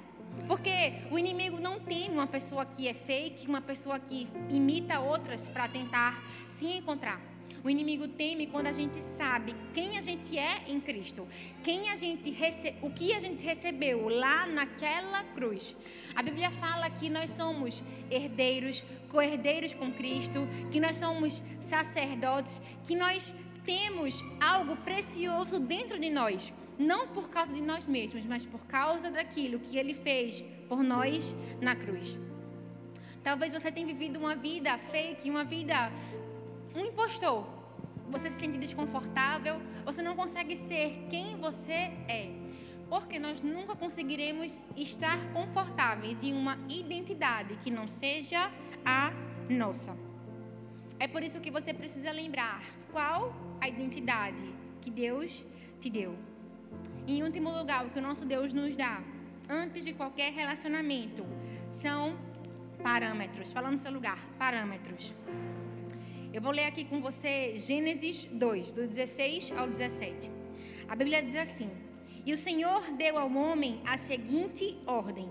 Porque 0.46 0.94
o 1.10 1.18
inimigo 1.18 1.60
não 1.60 1.78
tem 1.78 2.10
uma 2.10 2.26
pessoa 2.26 2.64
que 2.64 2.88
é 2.88 2.94
fake, 2.94 3.46
uma 3.46 3.60
pessoa 3.60 3.98
que 3.98 4.28
imita 4.50 5.00
outras 5.00 5.48
para 5.48 5.68
tentar 5.68 6.22
se 6.48 6.66
encontrar. 6.66 7.20
O 7.64 7.70
inimigo 7.70 8.08
teme 8.08 8.48
quando 8.48 8.66
a 8.66 8.72
gente 8.72 8.96
sabe 9.00 9.54
quem 9.72 9.96
a 9.96 10.02
gente 10.02 10.36
é 10.36 10.64
em 10.66 10.80
Cristo, 10.80 11.28
quem 11.62 11.90
a 11.90 11.96
gente 11.96 12.28
rece... 12.30 12.74
o 12.82 12.90
que 12.90 13.12
a 13.12 13.20
gente 13.20 13.44
recebeu 13.44 14.08
lá 14.08 14.48
naquela 14.48 15.22
cruz. 15.22 15.76
A 16.12 16.22
Bíblia 16.22 16.50
fala 16.50 16.90
que 16.90 17.08
nós 17.08 17.30
somos 17.30 17.80
herdeiros, 18.10 18.82
co-herdeiros 19.08 19.74
com 19.74 19.92
Cristo, 19.92 20.40
que 20.72 20.80
nós 20.80 20.96
somos 20.96 21.40
sacerdotes, 21.60 22.60
que 22.84 22.96
nós 22.96 23.32
temos 23.64 24.24
algo 24.40 24.74
precioso 24.78 25.60
dentro 25.60 26.00
de 26.00 26.10
nós, 26.10 26.52
não 26.78 27.08
por 27.08 27.28
causa 27.28 27.52
de 27.52 27.60
nós 27.60 27.86
mesmos, 27.86 28.24
mas 28.24 28.44
por 28.44 28.66
causa 28.66 29.10
daquilo 29.10 29.60
que 29.60 29.76
ele 29.76 29.94
fez 29.94 30.42
por 30.68 30.82
nós 30.82 31.34
na 31.60 31.74
cruz. 31.76 32.18
Talvez 33.22 33.52
você 33.52 33.70
tenha 33.70 33.86
vivido 33.86 34.18
uma 34.18 34.34
vida 34.34 34.76
fake, 34.78 35.30
uma 35.30 35.44
vida 35.44 35.92
um 36.74 36.86
impostor. 36.86 37.46
Você 38.10 38.28
se 38.30 38.40
sente 38.40 38.58
desconfortável, 38.58 39.60
você 39.84 40.02
não 40.02 40.14
consegue 40.14 40.56
ser 40.56 41.06
quem 41.08 41.36
você 41.36 41.90
é. 42.08 42.30
Porque 42.88 43.18
nós 43.18 43.40
nunca 43.40 43.74
conseguiremos 43.74 44.66
estar 44.76 45.18
confortáveis 45.32 46.22
em 46.22 46.34
uma 46.34 46.58
identidade 46.68 47.56
que 47.62 47.70
não 47.70 47.88
seja 47.88 48.50
a 48.84 49.12
nossa. 49.48 49.96
É 50.98 51.08
por 51.08 51.22
isso 51.22 51.40
que 51.40 51.50
você 51.50 51.72
precisa 51.72 52.12
lembrar 52.12 52.62
qual 52.90 53.34
a 53.60 53.68
identidade 53.68 54.54
que 54.80 54.90
Deus 54.90 55.42
te 55.80 55.88
deu. 55.88 56.31
Em 57.06 57.20
último 57.24 57.50
lugar, 57.50 57.84
o 57.84 57.90
que 57.90 57.98
o 57.98 58.02
nosso 58.02 58.24
Deus 58.24 58.52
nos 58.52 58.76
dá, 58.76 59.02
antes 59.48 59.84
de 59.84 59.92
qualquer 59.92 60.32
relacionamento, 60.32 61.26
são 61.68 62.16
parâmetros. 62.80 63.52
Falando 63.52 63.72
no 63.72 63.78
seu 63.78 63.92
lugar, 63.92 64.18
parâmetros. 64.38 65.12
Eu 66.32 66.40
vou 66.40 66.52
ler 66.52 66.66
aqui 66.66 66.84
com 66.84 67.02
você 67.02 67.58
Gênesis 67.58 68.26
2, 68.26 68.70
do 68.70 68.86
16 68.86 69.52
ao 69.56 69.66
17. 69.66 70.30
A 70.88 70.94
Bíblia 70.94 71.20
diz 71.20 71.34
assim: 71.34 71.68
E 72.24 72.32
o 72.32 72.38
Senhor 72.38 72.92
deu 72.92 73.18
ao 73.18 73.30
homem 73.34 73.80
a 73.84 73.96
seguinte 73.96 74.78
ordem: 74.86 75.28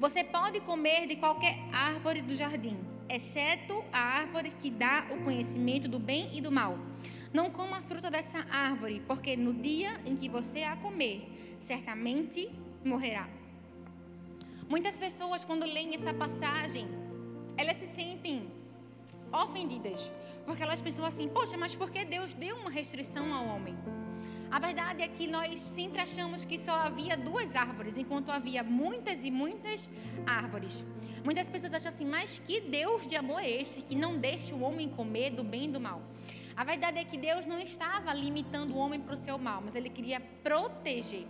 Você 0.00 0.24
pode 0.24 0.60
comer 0.62 1.06
de 1.06 1.14
qualquer 1.14 1.56
árvore 1.72 2.22
do 2.22 2.34
jardim, 2.34 2.76
exceto 3.08 3.84
a 3.92 4.00
árvore 4.00 4.50
que 4.58 4.68
dá 4.68 5.06
o 5.12 5.22
conhecimento 5.22 5.86
do 5.88 6.00
bem 6.00 6.36
e 6.36 6.40
do 6.40 6.50
mal. 6.50 6.76
Não 7.34 7.50
coma 7.50 7.78
a 7.78 7.82
fruta 7.82 8.10
dessa 8.10 8.40
árvore, 8.50 9.02
porque 9.06 9.36
no 9.36 9.52
dia 9.52 10.00
em 10.06 10.16
que 10.16 10.28
você 10.28 10.62
a 10.62 10.76
comer, 10.76 11.16
certamente 11.60 12.48
morrerá. 12.84 13.28
Muitas 14.70 14.96
pessoas, 14.98 15.44
quando 15.44 15.66
leem 15.66 15.94
essa 15.94 16.14
passagem, 16.14 16.86
elas 17.58 17.76
se 17.76 17.86
sentem 17.86 18.48
ofendidas 19.32 20.10
porque 20.46 20.62
elas 20.62 20.80
pensam 20.80 21.04
assim: 21.04 21.28
poxa, 21.28 21.56
mas 21.56 21.74
por 21.74 21.90
que 21.90 22.04
Deus 22.04 22.34
deu 22.34 22.56
uma 22.56 22.70
restrição 22.70 23.32
ao 23.34 23.46
homem? 23.46 23.76
A 24.50 24.58
verdade 24.58 25.02
é 25.02 25.08
que 25.08 25.26
nós 25.26 25.58
sempre 25.58 26.00
achamos 26.00 26.44
que 26.44 26.56
só 26.58 26.74
havia 26.74 27.16
duas 27.16 27.56
árvores, 27.56 27.96
enquanto 27.96 28.30
havia 28.30 28.62
muitas 28.62 29.24
e 29.24 29.30
muitas 29.30 29.90
árvores. 30.26 30.84
Muitas 31.24 31.50
pessoas 31.50 31.74
acham 31.74 31.90
assim, 31.90 32.06
mas 32.06 32.38
que 32.38 32.60
Deus 32.60 33.06
de 33.06 33.16
amor 33.16 33.40
é 33.40 33.50
esse 33.50 33.82
que 33.82 33.96
não 33.96 34.16
deixa 34.16 34.54
o 34.54 34.62
homem 34.62 34.88
comer 34.88 35.30
do 35.30 35.42
bem 35.42 35.64
e 35.64 35.68
do 35.68 35.80
mal? 35.80 36.02
A 36.56 36.62
verdade 36.62 36.98
é 36.98 37.04
que 37.04 37.18
Deus 37.18 37.46
não 37.46 37.58
estava 37.60 38.12
limitando 38.14 38.74
o 38.74 38.78
homem 38.78 39.00
para 39.00 39.14
o 39.14 39.16
seu 39.16 39.36
mal, 39.38 39.60
mas 39.64 39.74
ele 39.74 39.90
queria 39.90 40.20
proteger. 40.42 41.26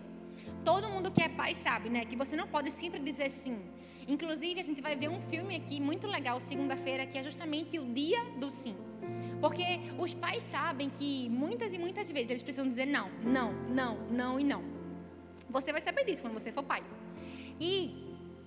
Todo 0.65 0.91
mundo 0.91 1.11
que 1.11 1.23
é 1.23 1.29
pai 1.29 1.55
sabe, 1.55 1.89
né, 1.89 2.05
que 2.05 2.17
você 2.17 2.37
não 2.37 2.47
pode 2.47 2.71
sempre 2.71 3.01
dizer 3.01 3.31
sim. 3.31 3.59
Inclusive, 4.07 4.61
a 4.61 4.63
gente 4.63 4.83
vai 4.83 4.95
ver 4.95 5.09
um 5.09 5.21
filme 5.23 5.57
aqui 5.57 5.81
muito 5.81 6.07
legal 6.07 6.39
segunda-feira, 6.41 7.07
que 7.07 7.17
é 7.17 7.23
justamente 7.23 7.79
o 7.79 7.87
dia 7.87 8.23
do 8.39 8.51
sim. 8.51 8.77
Porque 9.41 9.81
os 9.99 10.13
pais 10.13 10.43
sabem 10.43 10.91
que 10.91 11.29
muitas 11.31 11.73
e 11.73 11.79
muitas 11.79 12.11
vezes 12.11 12.31
eles 12.31 12.43
precisam 12.43 12.69
dizer 12.69 12.87
não, 12.87 13.11
não, 13.23 13.53
não, 13.69 13.97
não 14.11 14.39
e 14.39 14.45
não. 14.45 14.63
Você 15.49 15.73
vai 15.73 15.81
saber 15.81 16.05
disso 16.05 16.21
quando 16.21 16.35
você 16.35 16.53
for 16.53 16.63
pai. 16.63 16.83
E 17.59 18.04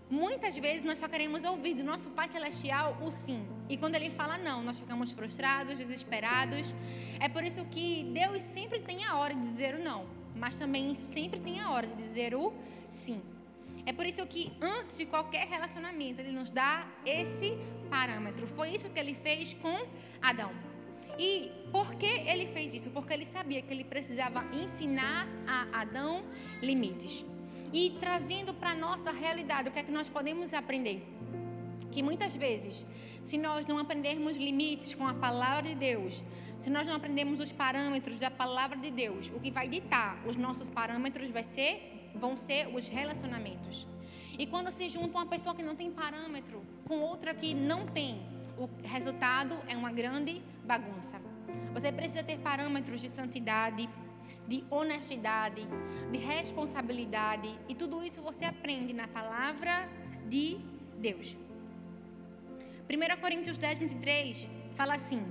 muitas 0.09 0.57
vezes 0.57 0.85
nós 0.85 0.97
só 0.97 1.07
queremos 1.07 1.43
ouvir 1.43 1.73
do 1.73 1.83
nosso 1.83 2.09
Pai 2.09 2.27
Celestial 2.27 2.97
o 3.01 3.11
sim. 3.11 3.43
E 3.69 3.77
quando 3.77 3.95
ele 3.95 4.09
fala 4.09 4.37
não, 4.37 4.63
nós 4.63 4.79
ficamos 4.79 5.11
frustrados, 5.11 5.77
desesperados. 5.77 6.73
É 7.19 7.27
por 7.27 7.43
isso 7.43 7.65
que 7.65 8.09
Deus 8.13 8.41
sempre 8.41 8.79
tem 8.79 9.03
a 9.03 9.17
hora 9.17 9.33
de 9.33 9.41
dizer 9.41 9.75
o 9.75 9.83
não, 9.83 10.05
mas 10.35 10.57
também 10.57 10.93
sempre 10.93 11.39
tem 11.39 11.59
a 11.59 11.71
hora 11.71 11.87
de 11.87 11.95
dizer 11.95 12.35
o 12.35 12.53
sim. 12.89 13.21
É 13.85 13.93
por 13.93 14.05
isso 14.05 14.25
que 14.27 14.51
antes 14.61 14.97
de 14.97 15.05
qualquer 15.05 15.47
relacionamento, 15.47 16.19
ele 16.19 16.31
nos 16.31 16.49
dá 16.49 16.85
esse 17.05 17.57
parâmetro. 17.89 18.45
Foi 18.45 18.71
isso 18.75 18.89
que 18.89 18.99
ele 18.99 19.13
fez 19.13 19.53
com 19.55 19.87
Adão. 20.21 20.51
E 21.17 21.49
por 21.71 21.95
que 21.95 22.05
ele 22.05 22.45
fez 22.45 22.73
isso? 22.73 22.89
Porque 22.89 23.13
ele 23.13 23.25
sabia 23.25 23.61
que 23.61 23.73
ele 23.73 23.83
precisava 23.83 24.45
ensinar 24.53 25.27
a 25.47 25.81
Adão 25.81 26.23
limites. 26.61 27.25
E 27.79 27.91
trazendo 28.03 28.55
para 28.55 28.71
a 28.71 28.75
nossa 28.75 29.11
realidade, 29.11 29.69
o 29.69 29.71
que 29.71 29.77
é 29.77 29.83
que 29.83 29.91
nós 29.91 30.09
podemos 30.09 30.51
aprender? 30.51 30.97
Que 31.91 32.01
muitas 32.01 32.35
vezes, 32.35 32.83
se 33.21 33.37
nós 33.37 33.67
não 33.67 33.77
aprendermos 33.77 34.35
limites 34.35 34.95
com 34.95 35.05
a 35.07 35.13
palavra 35.13 35.69
de 35.69 35.75
Deus, 35.75 36.23
se 36.59 36.71
nós 36.71 36.87
não 36.87 36.95
aprendermos 36.95 37.39
os 37.39 37.51
parâmetros 37.51 38.17
da 38.17 38.31
palavra 38.31 38.77
de 38.77 38.89
Deus, 38.89 39.31
o 39.35 39.39
que 39.39 39.51
vai 39.51 39.67
ditar 39.67 40.19
os 40.25 40.35
nossos 40.35 40.71
parâmetros 40.71 41.29
vai 41.29 41.43
ser 41.43 41.71
vão 42.15 42.35
ser 42.35 42.67
os 42.75 42.89
relacionamentos. 42.89 43.87
E 44.39 44.47
quando 44.47 44.71
se 44.71 44.89
junta 44.89 45.15
uma 45.19 45.27
pessoa 45.27 45.53
que 45.53 45.61
não 45.61 45.75
tem 45.75 45.91
parâmetro 45.91 46.63
com 46.87 46.99
outra 47.01 47.31
que 47.35 47.53
não 47.53 47.85
tem, 47.85 48.19
o 48.57 48.67
resultado 48.87 49.55
é 49.67 49.77
uma 49.77 49.91
grande 49.91 50.41
bagunça. 50.65 51.21
Você 51.75 51.91
precisa 51.91 52.23
ter 52.23 52.39
parâmetros 52.39 52.99
de 53.01 53.09
santidade, 53.11 53.87
de 54.47 54.63
honestidade, 54.69 55.67
de 56.11 56.17
responsabilidade, 56.17 57.49
e 57.67 57.75
tudo 57.75 58.03
isso 58.03 58.21
você 58.21 58.45
aprende 58.45 58.93
na 58.93 59.07
palavra 59.07 59.89
de 60.27 60.57
Deus. 60.97 61.35
1 62.89 63.21
Coríntios 63.21 63.57
10, 63.57 63.79
23 63.79 64.49
fala 64.75 64.95
assim: 64.95 65.21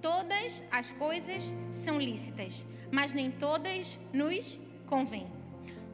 Todas 0.00 0.62
as 0.70 0.90
coisas 0.92 1.54
são 1.70 1.98
lícitas, 1.98 2.64
mas 2.90 3.12
nem 3.12 3.30
todas 3.30 3.98
nos 4.12 4.58
convêm. 4.86 5.26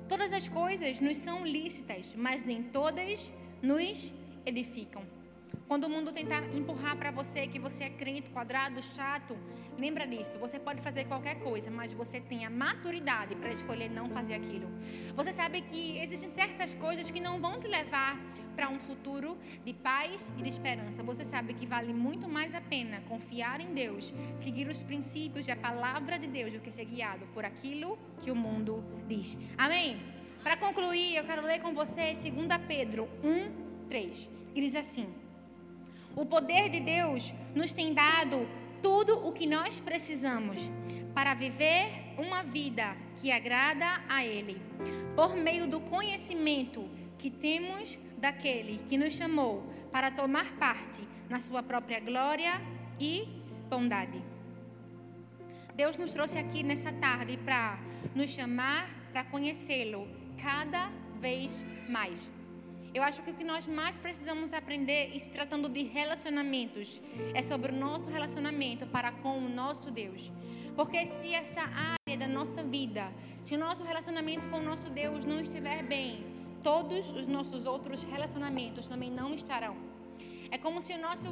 Todas 0.08 0.32
as 0.32 0.48
coisas 0.48 1.00
nos 1.00 1.16
são 1.18 1.46
lícitas, 1.46 2.14
mas 2.14 2.44
nem 2.44 2.62
todas 2.62 3.32
nos 3.62 4.12
edificam. 4.44 5.02
Quando 5.68 5.84
o 5.84 5.90
mundo 5.90 6.12
tentar 6.12 6.42
empurrar 6.54 6.96
para 6.96 7.10
você 7.10 7.46
que 7.46 7.58
você 7.58 7.84
é 7.84 7.90
crente, 7.90 8.30
quadrado, 8.30 8.82
chato, 8.82 9.36
lembra 9.78 10.06
disso. 10.06 10.38
Você 10.38 10.58
pode 10.58 10.80
fazer 10.80 11.04
qualquer 11.04 11.36
coisa, 11.40 11.70
mas 11.70 11.92
você 11.92 12.20
tem 12.20 12.44
a 12.44 12.50
maturidade 12.50 13.34
para 13.36 13.50
escolher 13.50 13.90
não 13.90 14.08
fazer 14.10 14.34
aquilo. 14.34 14.68
Você 15.14 15.32
sabe 15.32 15.62
que 15.62 15.98
existem 15.98 16.28
certas 16.28 16.74
coisas 16.74 17.10
que 17.10 17.20
não 17.20 17.40
vão 17.40 17.58
te 17.58 17.68
levar 17.68 18.18
para 18.54 18.68
um 18.68 18.78
futuro 18.78 19.38
de 19.64 19.72
paz 19.72 20.30
e 20.36 20.42
de 20.42 20.48
esperança. 20.48 21.02
Você 21.02 21.24
sabe 21.24 21.54
que 21.54 21.66
vale 21.66 21.92
muito 21.92 22.28
mais 22.28 22.54
a 22.54 22.60
pena 22.60 23.00
confiar 23.08 23.60
em 23.60 23.72
Deus, 23.72 24.12
seguir 24.36 24.68
os 24.68 24.82
princípios 24.82 25.46
da 25.46 25.56
palavra 25.56 26.18
de 26.18 26.26
Deus 26.26 26.52
do 26.52 26.60
que 26.60 26.70
ser 26.70 26.84
guiado 26.84 27.26
por 27.32 27.44
aquilo 27.44 27.98
que 28.20 28.30
o 28.30 28.36
mundo 28.36 28.84
diz. 29.08 29.38
Amém? 29.56 30.00
Para 30.42 30.56
concluir, 30.56 31.16
eu 31.16 31.24
quero 31.24 31.42
ler 31.42 31.60
com 31.60 31.72
você 31.72 32.14
2 32.14 32.32
Pedro 32.66 33.08
1, 33.22 33.88
3, 33.88 34.30
que 34.52 34.60
diz 34.60 34.74
assim: 34.74 35.21
O 36.14 36.26
poder 36.26 36.68
de 36.68 36.80
Deus 36.80 37.32
nos 37.54 37.72
tem 37.72 37.94
dado 37.94 38.46
tudo 38.82 39.26
o 39.26 39.32
que 39.32 39.46
nós 39.46 39.80
precisamos 39.80 40.60
para 41.14 41.34
viver 41.34 42.14
uma 42.18 42.42
vida 42.42 42.96
que 43.20 43.30
agrada 43.30 44.02
a 44.08 44.24
Ele, 44.24 44.60
por 45.14 45.36
meio 45.36 45.66
do 45.66 45.80
conhecimento 45.80 46.88
que 47.18 47.30
temos 47.30 47.98
daquele 48.18 48.78
que 48.88 48.98
nos 48.98 49.14
chamou 49.14 49.62
para 49.90 50.10
tomar 50.10 50.52
parte 50.56 51.06
na 51.28 51.38
Sua 51.38 51.62
própria 51.62 52.00
glória 52.00 52.60
e 52.98 53.28
bondade. 53.68 54.22
Deus 55.74 55.96
nos 55.96 56.12
trouxe 56.12 56.38
aqui 56.38 56.62
nessa 56.62 56.92
tarde 56.92 57.38
para 57.38 57.78
nos 58.14 58.30
chamar 58.30 58.88
para 59.12 59.24
conhecê-lo 59.24 60.06
cada 60.42 60.90
vez 61.20 61.64
mais. 61.88 62.30
Eu 62.94 63.02
acho 63.02 63.22
que 63.22 63.30
o 63.30 63.34
que 63.34 63.42
nós 63.42 63.66
mais 63.66 63.98
precisamos 63.98 64.52
aprender, 64.52 65.18
se 65.18 65.30
tratando 65.30 65.66
de 65.68 65.82
relacionamentos, 65.82 67.00
é 67.32 67.40
sobre 67.40 67.72
o 67.72 67.74
nosso 67.74 68.10
relacionamento 68.10 68.86
para 68.86 69.10
com 69.10 69.38
o 69.38 69.48
nosso 69.48 69.90
Deus. 69.90 70.30
Porque 70.76 71.06
se 71.06 71.34
essa 71.34 71.62
área 71.62 72.18
da 72.18 72.28
nossa 72.28 72.62
vida, 72.62 73.10
se 73.40 73.54
o 73.54 73.58
nosso 73.58 73.82
relacionamento 73.82 74.46
com 74.48 74.58
o 74.58 74.62
nosso 74.62 74.90
Deus 74.90 75.24
não 75.24 75.40
estiver 75.40 75.82
bem, 75.82 76.22
todos 76.62 77.12
os 77.12 77.26
nossos 77.26 77.64
outros 77.64 78.04
relacionamentos 78.04 78.86
também 78.86 79.10
não 79.10 79.32
estarão. 79.32 79.74
É 80.50 80.58
como 80.58 80.82
se 80.82 80.92
o 80.92 81.00
nosso 81.00 81.28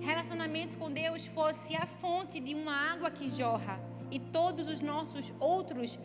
relacionamento 0.00 0.78
com 0.78 0.90
Deus 0.90 1.26
fosse 1.26 1.76
a 1.76 1.86
fonte 1.86 2.40
de 2.40 2.54
uma 2.54 2.74
água 2.90 3.10
que 3.10 3.30
jorra 3.30 3.78
e 4.10 4.18
todos 4.18 4.66
os 4.68 4.80
nossos 4.80 5.32
outros 5.38 5.98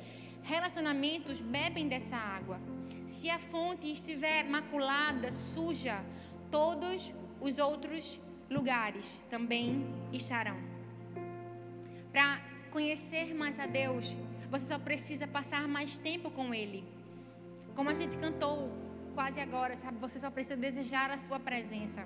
relacionamentos 0.43 1.39
bebem 1.39 1.87
dessa 1.87 2.17
água. 2.17 2.59
Se 3.07 3.29
a 3.29 3.39
fonte 3.39 3.89
estiver 3.89 4.43
maculada, 4.43 5.31
suja, 5.31 6.03
todos 6.51 7.13
os 7.39 7.57
outros 7.57 8.19
lugares 8.49 9.17
também 9.29 9.85
estarão. 10.11 10.57
Para 12.11 12.41
conhecer 12.69 13.33
mais 13.33 13.59
a 13.59 13.65
Deus, 13.65 14.13
você 14.51 14.65
só 14.65 14.77
precisa 14.77 15.25
passar 15.25 15.69
mais 15.69 15.97
tempo 15.97 16.29
com 16.29 16.53
Ele. 16.53 16.83
Como 17.77 17.89
a 17.89 17.93
gente 17.93 18.17
cantou 18.17 18.69
quase 19.15 19.39
agora, 19.39 19.77
sabe? 19.77 19.97
Você 19.99 20.19
só 20.19 20.29
precisa 20.29 20.57
desejar 20.57 21.09
a 21.09 21.17
Sua 21.17 21.39
presença. 21.39 22.05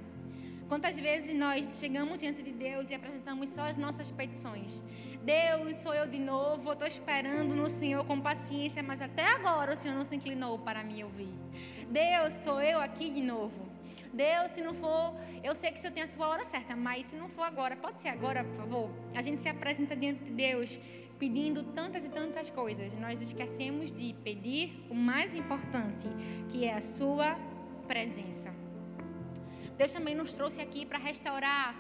Quantas 0.72 0.97
vezes 0.97 1.38
nós 1.38 1.80
chegamos 1.82 2.17
diante 2.17 2.41
de 2.41 2.53
Deus 2.53 2.89
e 2.89 2.93
apresentamos 2.93 3.49
só 3.49 3.63
as 3.63 3.76
nossas 3.76 4.09
petições? 4.09 4.82
Deus, 5.22 5.76
sou 5.76 5.93
eu 5.93 6.07
de 6.07 6.17
novo, 6.17 6.72
estou 6.72 6.88
esperando 6.88 7.53
no 7.53 7.69
Senhor 7.69 8.05
com 8.05 8.22
paciência, 8.22 8.82
mas 8.82 9.01
até 9.01 9.22
agora 9.22 9.74
o 9.74 9.78
Senhor 9.78 9.93
não 9.95 10.05
se 10.05 10.15
inclinou 10.15 10.57
para 10.59 10.82
me 10.82 11.03
ouvir. 11.03 11.28
Deus, 11.89 12.34
sou 12.36 12.61
eu 12.61 12.80
aqui 12.80 13.11
de 13.11 13.22
novo. 13.22 13.69
Deus, 14.13 14.53
se 14.53 14.61
não 14.61 14.74
for, 14.74 15.13
eu 15.43 15.53
sei 15.55 15.72
que 15.72 15.78
o 15.78 15.82
Senhor 15.82 15.93
tem 15.93 16.03
a 16.03 16.07
sua 16.07 16.30
hora 16.30 16.45
certa, 16.45 16.74
mas 16.74 17.07
se 17.07 17.17
não 17.17 17.28
for 17.28 17.43
agora, 17.43 17.76
pode 17.76 18.01
ser 18.01 18.07
agora, 18.07 18.41
por 18.45 18.55
favor? 18.55 18.89
A 19.13 19.22
gente 19.22 19.41
se 19.41 19.49
apresenta 19.49 19.93
diante 19.93 20.24
de 20.24 20.32
Deus 20.32 20.80
pedindo 21.19 21.63
tantas 21.63 22.05
e 22.05 22.09
tantas 22.09 22.49
coisas. 22.49 22.97
Nós 22.97 23.22
esquecemos 23.22 23.91
de 23.91 24.13
pedir 24.24 24.86
o 24.89 24.95
mais 24.95 25.36
importante, 25.36 26.07
que 26.47 26.63
é 26.63 26.74
a 26.74 26.82
sua 26.82 27.38
presença. 27.89 28.61
Deus 29.82 29.94
também 29.94 30.14
nos 30.14 30.36
trouxe 30.36 30.62
aqui 30.62 30.86
para 30.86 31.00
restaurar 31.00 31.76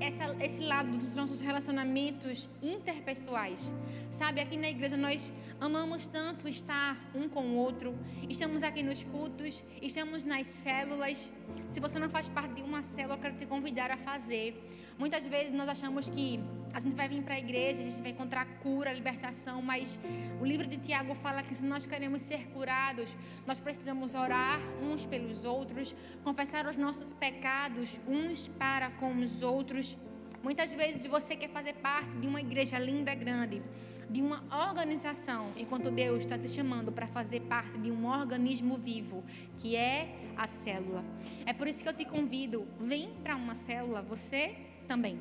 essa, 0.00 0.24
esse 0.40 0.62
lado 0.62 0.96
dos 0.96 1.12
nossos 1.16 1.40
relacionamentos 1.40 2.48
interpessoais. 2.62 3.60
Sabe, 4.08 4.40
aqui 4.40 4.56
na 4.56 4.68
igreja 4.68 4.96
nós 4.96 5.32
amamos 5.60 6.06
tanto 6.06 6.48
estar 6.48 6.96
um 7.12 7.28
com 7.28 7.42
o 7.42 7.56
outro. 7.56 7.98
Estamos 8.30 8.62
aqui 8.62 8.84
nos 8.84 9.02
cultos, 9.02 9.64
estamos 9.82 10.22
nas 10.22 10.46
células. 10.46 11.28
Se 11.68 11.80
você 11.80 11.98
não 11.98 12.08
faz 12.08 12.28
parte 12.28 12.54
de 12.54 12.62
uma 12.62 12.84
célula, 12.84 13.16
eu 13.16 13.20
quero 13.20 13.36
te 13.36 13.46
convidar 13.46 13.90
a 13.90 13.96
fazer. 13.96 14.48
Muitas 14.96 15.26
vezes 15.26 15.52
nós 15.52 15.68
achamos 15.68 16.08
que 16.08 16.38
a 16.72 16.78
gente 16.78 16.94
vai 16.94 17.08
vir 17.08 17.22
para 17.22 17.34
a 17.34 17.38
igreja, 17.38 17.80
a 17.80 17.84
gente 17.84 18.00
vai 18.00 18.12
encontrar 18.12 18.44
cura, 18.60 18.92
libertação, 18.92 19.60
mas 19.60 19.98
o 20.40 20.44
livro 20.44 20.66
de 20.68 20.76
Tiago 20.76 21.14
fala 21.16 21.42
que 21.42 21.54
se 21.54 21.64
nós 21.64 21.84
queremos 21.84 22.22
ser 22.22 22.48
curados, 22.48 23.16
nós 23.44 23.58
precisamos 23.58 24.14
orar 24.14 24.60
uns 24.80 25.04
pelos 25.04 25.44
outros, 25.44 25.94
confessar 26.22 26.66
os 26.66 26.76
nossos 26.76 27.12
pecados 27.12 28.00
uns 28.06 28.46
para 28.58 28.90
com 28.90 29.16
os 29.16 29.42
outros. 29.42 29.96
Muitas 30.44 30.72
vezes 30.72 31.06
você 31.06 31.34
quer 31.34 31.50
fazer 31.50 31.74
parte 31.74 32.16
de 32.18 32.28
uma 32.28 32.40
igreja 32.40 32.78
linda, 32.78 33.14
grande, 33.14 33.62
de 34.08 34.22
uma 34.22 34.44
organização, 34.68 35.52
enquanto 35.56 35.90
Deus 35.90 36.18
está 36.20 36.38
te 36.38 36.48
chamando 36.48 36.92
para 36.92 37.08
fazer 37.08 37.40
parte 37.40 37.78
de 37.78 37.90
um 37.90 38.06
organismo 38.06 38.76
vivo, 38.76 39.24
que 39.58 39.74
é 39.74 40.14
a 40.36 40.46
célula. 40.46 41.04
É 41.46 41.52
por 41.52 41.66
isso 41.66 41.82
que 41.82 41.88
eu 41.88 41.94
te 41.94 42.04
convido, 42.04 42.66
vem 42.78 43.10
para 43.22 43.34
uma 43.34 43.54
célula, 43.54 44.02
você 44.02 44.54
também. 44.84 45.18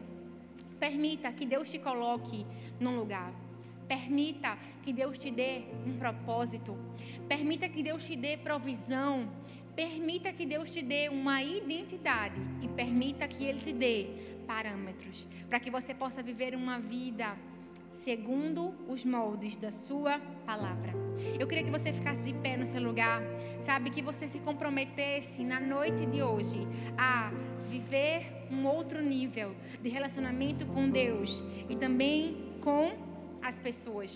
Permita 0.79 1.31
que 1.31 1.45
Deus 1.45 1.71
te 1.71 1.79
coloque 1.79 2.45
num 2.79 2.97
lugar. 2.97 3.33
Permita 3.87 4.57
que 4.83 4.93
Deus 4.93 5.17
te 5.17 5.31
dê 5.31 5.63
um 5.85 5.97
propósito. 5.97 6.77
Permita 7.27 7.67
que 7.69 7.83
Deus 7.83 8.05
te 8.05 8.15
dê 8.15 8.37
provisão. 8.37 9.29
Permita 9.75 10.31
que 10.31 10.45
Deus 10.45 10.69
te 10.69 10.81
dê 10.81 11.09
uma 11.09 11.41
identidade 11.41 12.39
e 12.61 12.67
permita 12.67 13.27
que 13.27 13.43
Ele 13.43 13.59
te 13.59 13.73
dê 13.73 14.07
parâmetros 14.45 15.25
para 15.49 15.59
que 15.59 15.71
você 15.71 15.93
possa 15.93 16.21
viver 16.21 16.53
uma 16.53 16.79
vida 16.79 17.35
segundo 17.89 18.73
os 18.87 19.03
moldes 19.03 19.55
da 19.55 19.71
Sua 19.71 20.19
palavra. 20.45 20.93
Eu 21.39 21.47
queria 21.47 21.63
que 21.63 21.71
você 21.71 21.93
ficasse 21.93 22.21
de 22.21 22.33
pé 22.33 22.57
no 22.57 22.65
seu 22.65 22.81
lugar, 22.81 23.21
sabe? 23.59 23.89
Que 23.89 24.01
você 24.01 24.27
se 24.27 24.39
comprometesse 24.39 25.43
na 25.43 25.59
noite 25.59 26.05
de 26.05 26.21
hoje 26.21 26.67
a 26.97 27.31
viver 27.73 28.19
um 28.51 28.67
outro 28.67 29.01
nível 29.01 29.49
de 29.81 29.89
relacionamento 29.89 30.63
com 30.73 30.83
Deus 30.89 31.43
e 31.71 31.75
também 31.75 32.17
com 32.61 32.83
as 33.41 33.55
pessoas. 33.67 34.09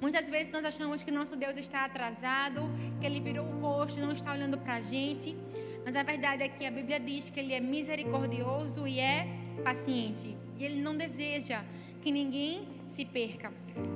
Muitas 0.00 0.26
vezes 0.30 0.52
nós 0.52 0.64
achamos 0.64 1.02
que 1.02 1.10
nosso 1.10 1.34
Deus 1.44 1.56
está 1.64 1.84
atrasado, 1.84 2.60
que 3.00 3.06
ele 3.08 3.20
virou 3.28 3.44
o 3.44 3.60
rosto, 3.60 3.98
não 3.98 4.12
está 4.12 4.30
olhando 4.36 4.56
para 4.56 4.74
a 4.74 4.80
gente. 4.80 5.36
Mas 5.84 5.96
a 5.96 6.04
verdade 6.04 6.44
é 6.44 6.48
que 6.48 6.64
a 6.64 6.70
Bíblia 6.70 7.00
diz 7.00 7.28
que 7.30 7.40
ele 7.40 7.52
é 7.52 7.60
misericordioso 7.60 8.86
e 8.86 9.00
é 9.00 9.26
paciente. 9.64 10.36
E 10.56 10.64
ele 10.64 10.80
não 10.80 10.96
deseja 10.96 11.64
que 12.08 12.12
ninguém 12.12 12.66
se 12.86 13.04
perca. 13.04 13.52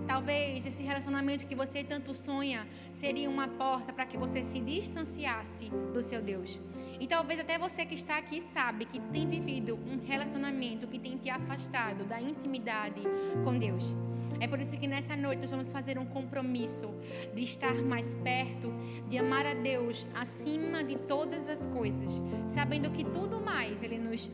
Talvez 0.06 0.66
esse 0.66 0.82
relacionamento 0.82 1.46
que 1.46 1.54
você 1.54 1.82
tanto 1.82 2.14
sonha 2.14 2.68
seria 2.92 3.30
uma 3.30 3.48
porta 3.48 3.90
para 3.90 4.04
que 4.04 4.18
você 4.18 4.44
se 4.44 4.60
distanciasse 4.60 5.70
do 5.94 6.02
seu 6.02 6.20
Deus. 6.20 6.60
E 7.00 7.06
talvez 7.06 7.40
até 7.40 7.58
você 7.58 7.86
que 7.86 7.94
está 7.94 8.18
aqui 8.18 8.42
sabe 8.42 8.84
que 8.84 9.00
tem 9.00 9.26
vivido 9.26 9.78
um 9.86 9.98
relacionamento 10.06 10.86
que 10.86 10.98
tem 10.98 11.16
te 11.16 11.30
afastado 11.30 12.04
da 12.04 12.20
intimidade 12.20 13.00
com 13.44 13.58
Deus. 13.58 13.94
É 14.38 14.46
por 14.46 14.60
isso 14.60 14.76
que 14.76 14.86
nessa 14.86 15.16
noite 15.16 15.40
nós 15.40 15.50
vamos 15.50 15.70
fazer 15.70 15.98
um 15.98 16.04
compromisso 16.04 16.90
de 17.34 17.44
estar 17.44 17.74
mais 17.76 18.14
perto, 18.16 18.74
de 19.08 19.16
amar 19.16 19.46
a 19.46 19.54
Deus 19.54 20.06
acima 20.14 20.84
de 20.84 20.98
todas 20.98 21.48
as 21.48 21.64
coisas, 21.68 22.20
sabendo 22.46 22.90
que 22.90 23.04
tudo 23.04 23.40
mais 23.40 23.82
Ele 23.82 23.96
nos 23.96 24.30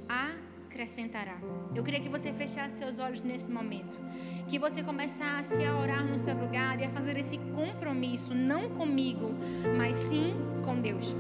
acrescentará. 0.79 1.37
Eu 1.75 1.83
queria 1.83 1.99
que 1.99 2.09
você 2.09 2.33
fechasse 2.33 2.79
seus 2.79 3.01
olhos 3.01 3.21
nesse 3.23 3.51
momento, 3.51 3.99
que 4.47 4.61
você 4.61 4.81
começasse 4.81 5.65
a 5.65 5.77
orar 5.77 6.05
no 6.05 6.19
seu 6.21 6.37
lugar 6.37 6.79
e 6.79 6.85
a 6.85 6.91
fazer 6.91 7.19
esse 7.19 7.37
compromisso, 7.53 8.33
não 8.33 8.71
comigo, 8.71 9.35
mas 9.77 9.97
sim 9.97 10.37
com 10.65 10.81
Deus. 10.81 11.17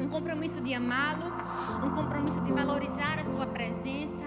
Um 0.00 0.06
compromisso 0.08 0.60
de 0.60 0.72
amá-lo, 0.72 1.26
um 1.84 1.90
compromisso 1.90 2.40
de 2.42 2.52
valorizar 2.52 3.18
a 3.18 3.24
sua 3.24 3.46
presença, 3.46 4.24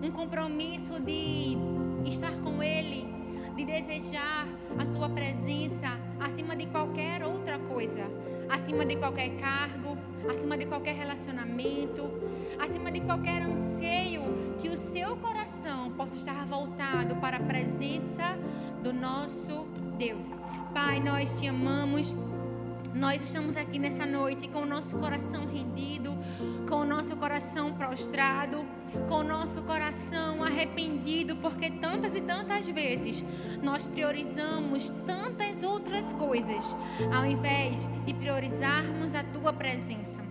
um 0.00 0.10
compromisso 0.12 1.00
de 1.00 1.56
estar 2.06 2.32
com 2.44 2.62
Ele, 2.62 3.12
de 3.56 3.64
desejar 3.64 4.46
a 4.78 4.86
Sua 4.86 5.08
presença 5.08 5.88
acima 6.20 6.54
de 6.54 6.66
qualquer 6.66 7.24
outra 7.24 7.58
coisa, 7.58 8.04
acima 8.48 8.84
de 8.84 8.96
qualquer 8.96 9.30
cargo, 9.38 9.96
acima 10.28 10.56
de 10.56 10.66
qualquer 10.66 10.94
relacionamento, 10.94 12.10
acima 12.58 12.90
de 12.90 13.00
qualquer 13.00 13.42
anseio, 13.42 14.22
que 14.58 14.68
o 14.68 14.76
seu 14.76 15.16
coração 15.16 15.90
possa 15.92 16.16
estar 16.16 16.46
voltado 16.46 17.16
para 17.16 17.38
a 17.38 17.40
presença 17.40 18.38
do 18.82 18.92
nosso 18.92 19.66
Deus. 19.98 20.26
Pai, 20.74 21.00
nós 21.00 21.40
te 21.40 21.46
amamos. 21.46 22.14
Nós 22.94 23.22
estamos 23.22 23.56
aqui 23.56 23.78
nessa 23.78 24.04
noite 24.04 24.48
com 24.48 24.60
o 24.60 24.66
nosso 24.66 24.98
coração 24.98 25.46
rendido, 25.46 26.16
com 26.68 26.76
o 26.76 26.84
nosso 26.84 27.16
coração 27.16 27.72
prostrado, 27.72 28.66
com 29.08 29.16
o 29.16 29.24
nosso 29.24 29.62
coração 29.62 30.42
arrependido, 30.42 31.36
porque 31.36 31.70
tantas 31.70 32.16
e 32.16 32.20
tantas 32.20 32.66
vezes 32.66 33.24
nós 33.62 33.88
priorizamos 33.88 34.90
tantas 35.06 35.62
outras 35.62 36.12
coisas, 36.14 36.74
ao 37.12 37.24
invés 37.24 37.88
de 38.04 38.14
priorizarmos 38.14 39.14
a 39.14 39.22
tua 39.24 39.52
presença. 39.52 40.29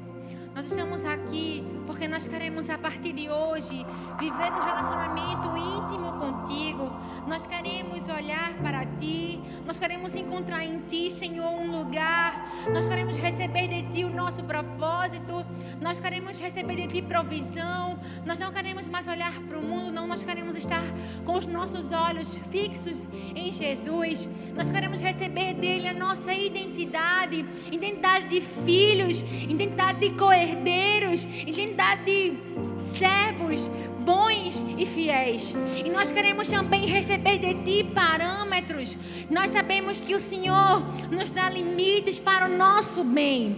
Nós 0.59 0.67
estamos 0.67 1.05
aqui 1.05 1.63
porque 1.87 2.05
nós 2.05 2.27
queremos 2.27 2.69
a 2.69 2.77
partir 2.77 3.13
de 3.13 3.29
hoje 3.29 3.85
viver 4.19 4.51
um 4.51 4.65
relacionamento 4.65 5.57
íntimo 5.57 6.11
contigo. 6.19 6.91
Nós 7.25 7.47
queremos 7.47 8.09
olhar 8.09 8.53
para 8.61 8.85
ti, 8.85 9.39
nós 9.65 9.79
queremos 9.79 10.13
encontrar 10.17 10.65
em 10.65 10.79
ti, 10.81 11.09
Senhor, 11.09 11.49
um 11.49 11.71
lugar. 11.79 12.45
Nós 12.73 12.85
queremos 12.85 13.15
receber 13.15 13.69
de 13.69 13.83
ti 13.93 14.03
o 14.03 14.09
nosso 14.09 14.43
propósito. 14.43 15.45
Nós 15.79 15.97
queremos 15.97 16.37
receber 16.41 16.75
de 16.75 16.87
ti 16.87 17.01
provisão. 17.01 17.97
Nós 18.25 18.37
não 18.37 18.51
queremos 18.51 18.89
mais 18.89 19.07
olhar 19.07 19.33
para 19.47 19.57
o 19.57 19.61
mundo, 19.61 19.93
não. 19.93 20.05
Nós 20.05 20.23
queremos 20.23 20.57
estar 20.57 20.83
com 21.23 21.35
os 21.37 21.45
nossos 21.45 21.93
olhos 21.93 22.35
fixos 22.51 23.07
em 23.33 23.49
Jesus. 23.49 24.27
Nós 24.53 24.69
queremos 24.69 24.99
receber 25.01 25.53
dele 25.53 25.87
a 25.87 25.93
nossa 25.93 26.33
identidade, 26.33 27.45
identidade 27.71 28.27
de 28.27 28.41
filhos, 28.41 29.21
identidade 29.21 29.99
de 29.99 30.09
coerência 30.17 30.48
herdeiros, 30.49 31.23
identidade 31.45 32.03
de 32.05 32.33
servos 32.97 33.69
bons 33.99 34.63
e 34.77 34.85
fiéis. 34.85 35.55
E 35.85 35.89
nós 35.89 36.11
queremos 36.11 36.47
também 36.47 36.85
receber 36.87 37.37
de 37.37 37.53
Ti 37.63 37.91
parâmetros. 37.93 38.97
Nós 39.29 39.51
sabemos 39.51 39.99
que 39.99 40.15
o 40.15 40.19
Senhor 40.19 40.83
nos 41.11 41.29
dá 41.29 41.49
limites 41.49 42.17
para 42.17 42.47
o 42.47 42.57
nosso 42.57 43.03
bem. 43.03 43.57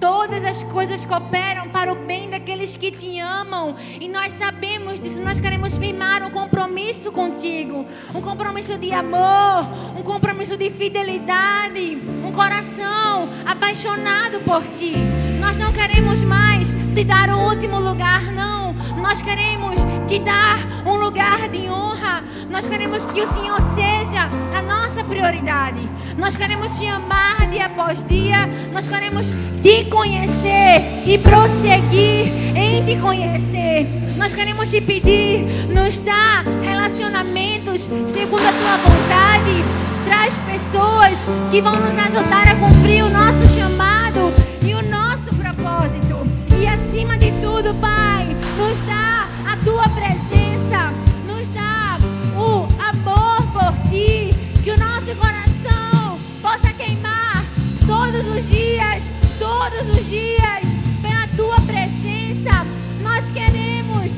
Todas 0.00 0.44
as 0.44 0.62
coisas 0.62 1.04
cooperam 1.04 1.68
para 1.68 1.92
o 1.92 1.94
bem 1.94 2.30
daqueles 2.30 2.74
que 2.74 2.90
te 2.90 3.20
amam. 3.20 3.76
E 4.00 4.08
nós 4.08 4.32
sabemos 4.32 4.98
disso. 4.98 5.20
Nós 5.20 5.38
queremos 5.38 5.76
firmar 5.76 6.22
um 6.22 6.30
compromisso 6.30 7.12
contigo. 7.12 7.84
Um 8.14 8.22
compromisso 8.22 8.78
de 8.78 8.92
amor. 8.92 9.66
Um 9.98 10.02
compromisso 10.02 10.56
de 10.56 10.70
fidelidade. 10.70 11.98
Um 12.24 12.32
coração 12.32 13.28
apaixonado 13.44 14.40
por 14.40 14.62
ti. 14.76 14.94
Nós 15.38 15.58
não 15.58 15.70
queremos 15.70 16.22
mais 16.22 16.74
te 16.94 17.04
dar 17.04 17.28
o 17.28 17.50
último 17.50 17.78
lugar, 17.78 18.22
não. 18.32 18.72
Nós 19.02 19.20
queremos 19.20 19.76
te 20.10 20.18
dar 20.18 20.58
um 20.84 20.96
lugar 20.96 21.48
de 21.48 21.68
honra. 21.68 22.24
Nós 22.50 22.66
queremos 22.66 23.06
que 23.06 23.22
o 23.22 23.26
Senhor 23.28 23.60
seja 23.76 24.28
a 24.58 24.60
nossa 24.60 25.04
prioridade. 25.04 25.88
Nós 26.18 26.34
queremos 26.34 26.76
te 26.76 26.88
amar 26.88 27.48
dia 27.48 27.66
após 27.66 28.04
dia. 28.08 28.48
Nós 28.72 28.88
queremos 28.88 29.28
te 29.62 29.84
conhecer 29.84 30.82
e 31.06 31.16
prosseguir 31.16 32.26
em 32.56 32.84
te 32.84 33.00
conhecer. 33.00 33.86
Nós 34.16 34.32
queremos 34.32 34.68
te 34.68 34.80
pedir, 34.80 35.44
nos 35.72 36.00
dá 36.00 36.42
relacionamentos 36.60 37.82
segundo 38.08 38.42
a 38.44 38.52
tua 38.52 38.76
vontade. 38.78 39.64
Traz 40.06 40.36
pessoas 40.38 41.24
que 41.52 41.60
vão 41.60 41.72
nos 41.72 41.96
ajudar 41.96 42.48
a 42.48 42.56
cumprir 42.56 43.04
o 43.04 43.10
nosso 43.10 43.48
chamado 43.54 44.34
e 44.66 44.74
o 44.74 44.82
nosso 44.90 45.32
propósito. 45.36 46.18
E 46.60 46.66
acima 46.66 47.16
de 47.16 47.30
tudo, 47.40 47.72
Pai, 47.80 48.26
nos 48.58 48.76
dá 48.88 49.19
tua 49.64 49.88
presença, 49.90 50.92
nos 51.26 51.46
dá 51.48 51.98
o 52.36 52.66
amor 52.82 53.42
por 53.52 53.90
ti, 53.90 54.30
que 54.62 54.70
o 54.70 54.78
nosso 54.78 55.14
coração 55.16 56.18
possa 56.40 56.72
queimar 56.72 57.44
todos 57.86 58.26
os 58.26 58.48
dias, 58.48 59.02
todos 59.38 59.96
os 59.96 60.08
dias, 60.08 60.62
pela 61.02 61.26
tua 61.36 61.56
presença. 61.66 62.66
Nós 63.02 63.30
queremos 63.30 64.12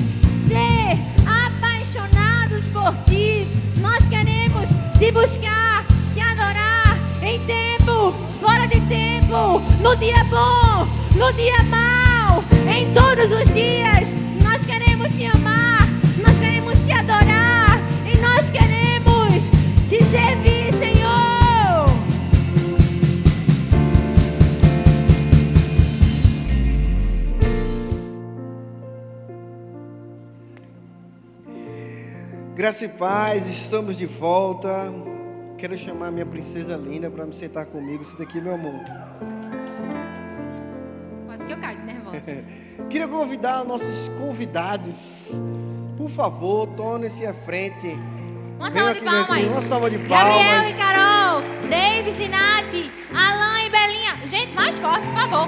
ser 0.47 0.97
apaixonados 1.27 2.65
por 2.67 2.93
ti, 3.05 3.47
nós 3.77 4.07
queremos 4.07 4.69
te 4.97 5.11
buscar, 5.11 5.85
te 6.13 6.21
adorar 6.21 6.97
em 7.21 7.39
tempo, 7.41 8.13
fora 8.39 8.65
de 8.67 8.79
tempo, 8.81 9.61
no 9.81 9.95
dia 9.97 10.23
bom, 10.25 10.87
no 11.17 11.33
dia 11.33 11.63
mau, 11.63 12.43
em 12.67 12.93
todos 12.93 13.31
os 13.31 13.53
dias 13.53 14.13
queremos 15.03 15.17
te 15.17 15.25
amar, 15.25 15.79
nós 16.21 16.37
queremos 16.39 16.77
te 16.79 16.91
adorar 16.91 17.77
e 18.05 18.17
nós 18.19 18.49
queremos 18.49 19.49
te 19.89 20.01
servir, 20.03 20.73
Senhor. 20.73 21.85
Graça 32.55 32.85
e 32.85 32.89
paz, 32.89 33.47
estamos 33.47 33.97
de 33.97 34.05
volta. 34.05 34.69
Quero 35.57 35.77
chamar 35.77 36.11
minha 36.11 36.25
princesa 36.25 36.77
linda 36.77 37.09
para 37.09 37.25
me 37.25 37.33
sentar 37.33 37.65
comigo. 37.65 38.03
Senta 38.05 38.23
aqui, 38.23 38.39
meu 38.39 38.53
amor. 38.53 38.83
Queria 42.89 43.07
convidar 43.07 43.63
nossos 43.65 44.09
convidados. 44.19 45.31
Por 45.97 46.09
favor, 46.09 46.67
tornem-se 46.67 47.25
à 47.25 47.33
frente. 47.33 47.97
Uma 48.57 48.71
salva 48.71 48.93
de 48.93 49.01
palmas. 49.01 49.29
Uma 49.29 49.61
salva 49.61 49.89
de 49.89 49.97
palmas. 49.99 50.45
Gabriel 50.45 50.69
e 50.69 50.73
Carol, 50.73 51.41
Davis 51.69 52.19
e 52.19 52.27
Nath, 52.27 52.73
Alan 53.13 53.59
e 53.61 53.69
Belinha. 53.69 54.15
Gente, 54.25 54.53
mais 54.53 54.75
forte, 54.75 55.05
por 55.07 55.19
favor. 55.19 55.47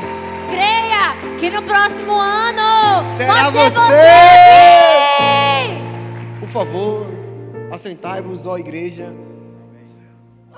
Creia 0.50 1.40
que 1.40 1.50
no 1.50 1.62
próximo 1.64 2.14
ano 2.14 3.04
será 3.18 3.50
você. 3.50 3.70
você. 3.70 3.96
Por 6.40 6.50
favor, 6.50 7.08
assentai-vos, 7.72 8.46
ó 8.46 8.58
igreja. 8.58 9.14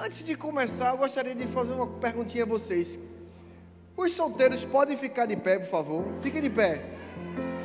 Antes 0.04 0.24
de 0.24 0.36
começar, 0.36 0.92
eu 0.92 0.98
gostaria 0.98 1.34
de 1.34 1.48
fazer 1.48 1.74
uma 1.74 1.88
perguntinha 1.88 2.44
a 2.44 2.48
vocês. 2.48 3.00
Os 3.98 4.14
solteiros 4.14 4.64
podem 4.64 4.96
ficar 4.96 5.26
de 5.26 5.36
pé, 5.36 5.58
por 5.58 5.68
favor. 5.68 6.06
Fiquem 6.22 6.40
de 6.40 6.52
pé. 6.52 6.82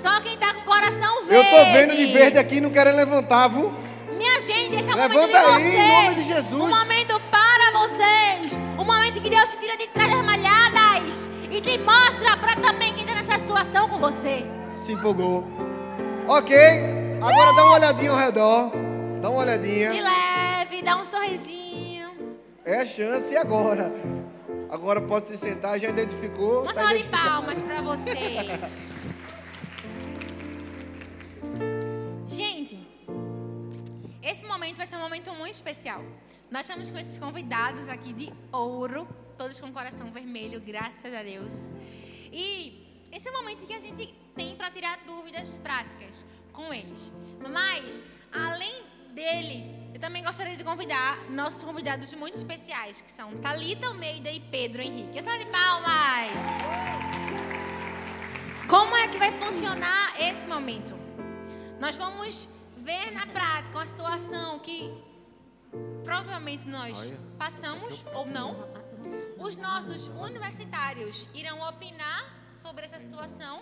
Só 0.02 0.18
quem 0.22 0.38
tá 0.38 0.54
com 0.54 0.60
o 0.60 0.64
coração 0.64 1.26
verde. 1.26 1.34
Eu 1.34 1.44
tô 1.44 1.72
vendo 1.72 1.94
de 1.94 2.06
verde 2.06 2.38
aqui, 2.38 2.58
não 2.58 2.70
querem 2.70 2.94
levantar, 2.94 3.48
viu? 3.48 3.70
Minha 4.16 4.40
gente, 4.40 4.76
esse 4.76 4.88
é 4.88 4.94
o 4.94 4.96
Levanta 4.96 5.18
momento 5.18 5.30
de 5.30 5.36
aí, 5.36 5.62
vocês. 5.62 5.74
em 5.74 5.88
nome 5.88 6.14
de 6.14 6.24
Jesus. 6.24 6.62
Um 6.62 6.68
momento 6.68 7.20
para 7.30 7.72
vocês. 7.78 8.52
Um 8.78 8.84
momento 8.84 9.20
que 9.20 9.28
Deus 9.28 9.50
te 9.50 9.58
tira 9.58 9.76
de 9.76 9.86
trás 9.88 10.10
das 10.10 10.24
malhadas 10.24 11.28
e 11.50 11.60
te 11.60 11.78
mostra 11.78 12.36
para 12.38 12.56
também 12.56 12.94
quem 12.94 13.02
está 13.04 13.14
nessa 13.14 13.38
situação 13.38 13.88
com 13.90 13.98
você. 13.98 14.46
Se 14.74 14.92
empolgou. 14.92 15.46
Ok, 16.26 16.56
agora 17.20 17.52
dá 17.54 17.64
uma 17.64 17.74
olhadinha 17.74 18.10
ao 18.10 18.16
redor. 18.16 18.72
Dá 19.20 19.28
uma 19.28 19.40
olhadinha. 19.40 19.92
De 19.92 20.00
leve, 20.00 20.82
dá 20.82 20.96
um 20.96 21.04
sorrisinho. 21.04 22.08
É 22.64 22.80
a 22.80 22.86
chance, 22.86 23.36
agora? 23.36 23.92
Agora 24.72 25.02
pode 25.02 25.26
se 25.26 25.36
sentar, 25.36 25.78
já 25.78 25.90
identificou. 25.90 26.62
Uma 26.62 26.72
tá 26.72 26.80
salva 26.80 26.98
de 26.98 27.04
palmas 27.08 27.60
para 27.60 27.82
vocês. 27.82 29.02
Gente, 32.24 32.88
esse 34.22 34.46
momento 34.46 34.78
vai 34.78 34.86
ser 34.86 34.96
um 34.96 35.00
momento 35.00 35.30
muito 35.34 35.52
especial. 35.52 36.02
Nós 36.50 36.62
estamos 36.62 36.90
com 36.90 36.98
esses 36.98 37.18
convidados 37.18 37.86
aqui 37.90 38.14
de 38.14 38.32
ouro, 38.50 39.06
todos 39.36 39.60
com 39.60 39.70
coração 39.70 40.10
vermelho, 40.10 40.58
graças 40.58 41.14
a 41.14 41.22
Deus. 41.22 41.60
E 42.32 43.04
esse 43.12 43.28
é 43.28 43.30
o 43.30 43.34
momento 43.34 43.66
que 43.66 43.74
a 43.74 43.80
gente 43.80 44.14
tem 44.34 44.56
para 44.56 44.70
tirar 44.70 45.00
dúvidas 45.06 45.58
práticas 45.58 46.24
com 46.50 46.72
eles. 46.72 47.12
Mas, 47.46 48.02
além 48.32 48.84
deles, 49.12 49.76
eu 49.94 50.00
também 50.00 50.24
gostaria 50.24 50.56
de 50.56 50.64
convidar 50.64 51.18
nossos 51.30 51.62
convidados 51.62 52.12
muito 52.14 52.36
especiais, 52.36 53.00
que 53.00 53.12
são 53.12 53.36
Talita 53.36 53.86
Almeida 53.86 54.30
e 54.30 54.40
Pedro 54.40 54.82
Henrique. 54.82 55.18
Essa 55.18 55.38
de 55.38 55.46
palmas! 55.46 56.32
Como 58.68 58.96
é 58.96 59.06
que 59.08 59.18
vai 59.18 59.30
funcionar 59.32 60.14
esse 60.18 60.46
momento? 60.46 60.94
Nós 61.78 61.94
vamos 61.96 62.48
ver 62.78 63.12
na 63.12 63.26
prática 63.26 63.76
uma 63.76 63.86
situação 63.86 64.58
que 64.60 64.92
provavelmente 66.02 66.66
nós 66.68 67.12
passamos 67.38 68.02
ou 68.14 68.26
não. 68.26 68.56
Os 69.38 69.56
nossos 69.56 70.08
universitários 70.08 71.28
irão 71.34 71.60
opinar 71.68 72.24
sobre 72.56 72.84
essa 72.84 72.98
situação 72.98 73.60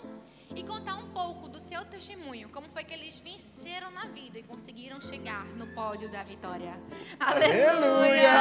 e 0.55 0.63
contar 0.63 0.95
um 0.95 1.07
pouco 1.09 1.47
do 1.47 1.59
seu 1.59 1.83
testemunho, 1.85 2.49
como 2.49 2.69
foi 2.69 2.83
que 2.83 2.93
eles 2.93 3.19
venceram 3.19 3.91
na 3.91 4.05
vida 4.05 4.39
e 4.39 4.43
conseguiram 4.43 4.99
chegar 4.99 5.45
no 5.57 5.67
pódio 5.67 6.09
da 6.09 6.23
vitória. 6.23 6.79
Aleluia! 7.19 8.31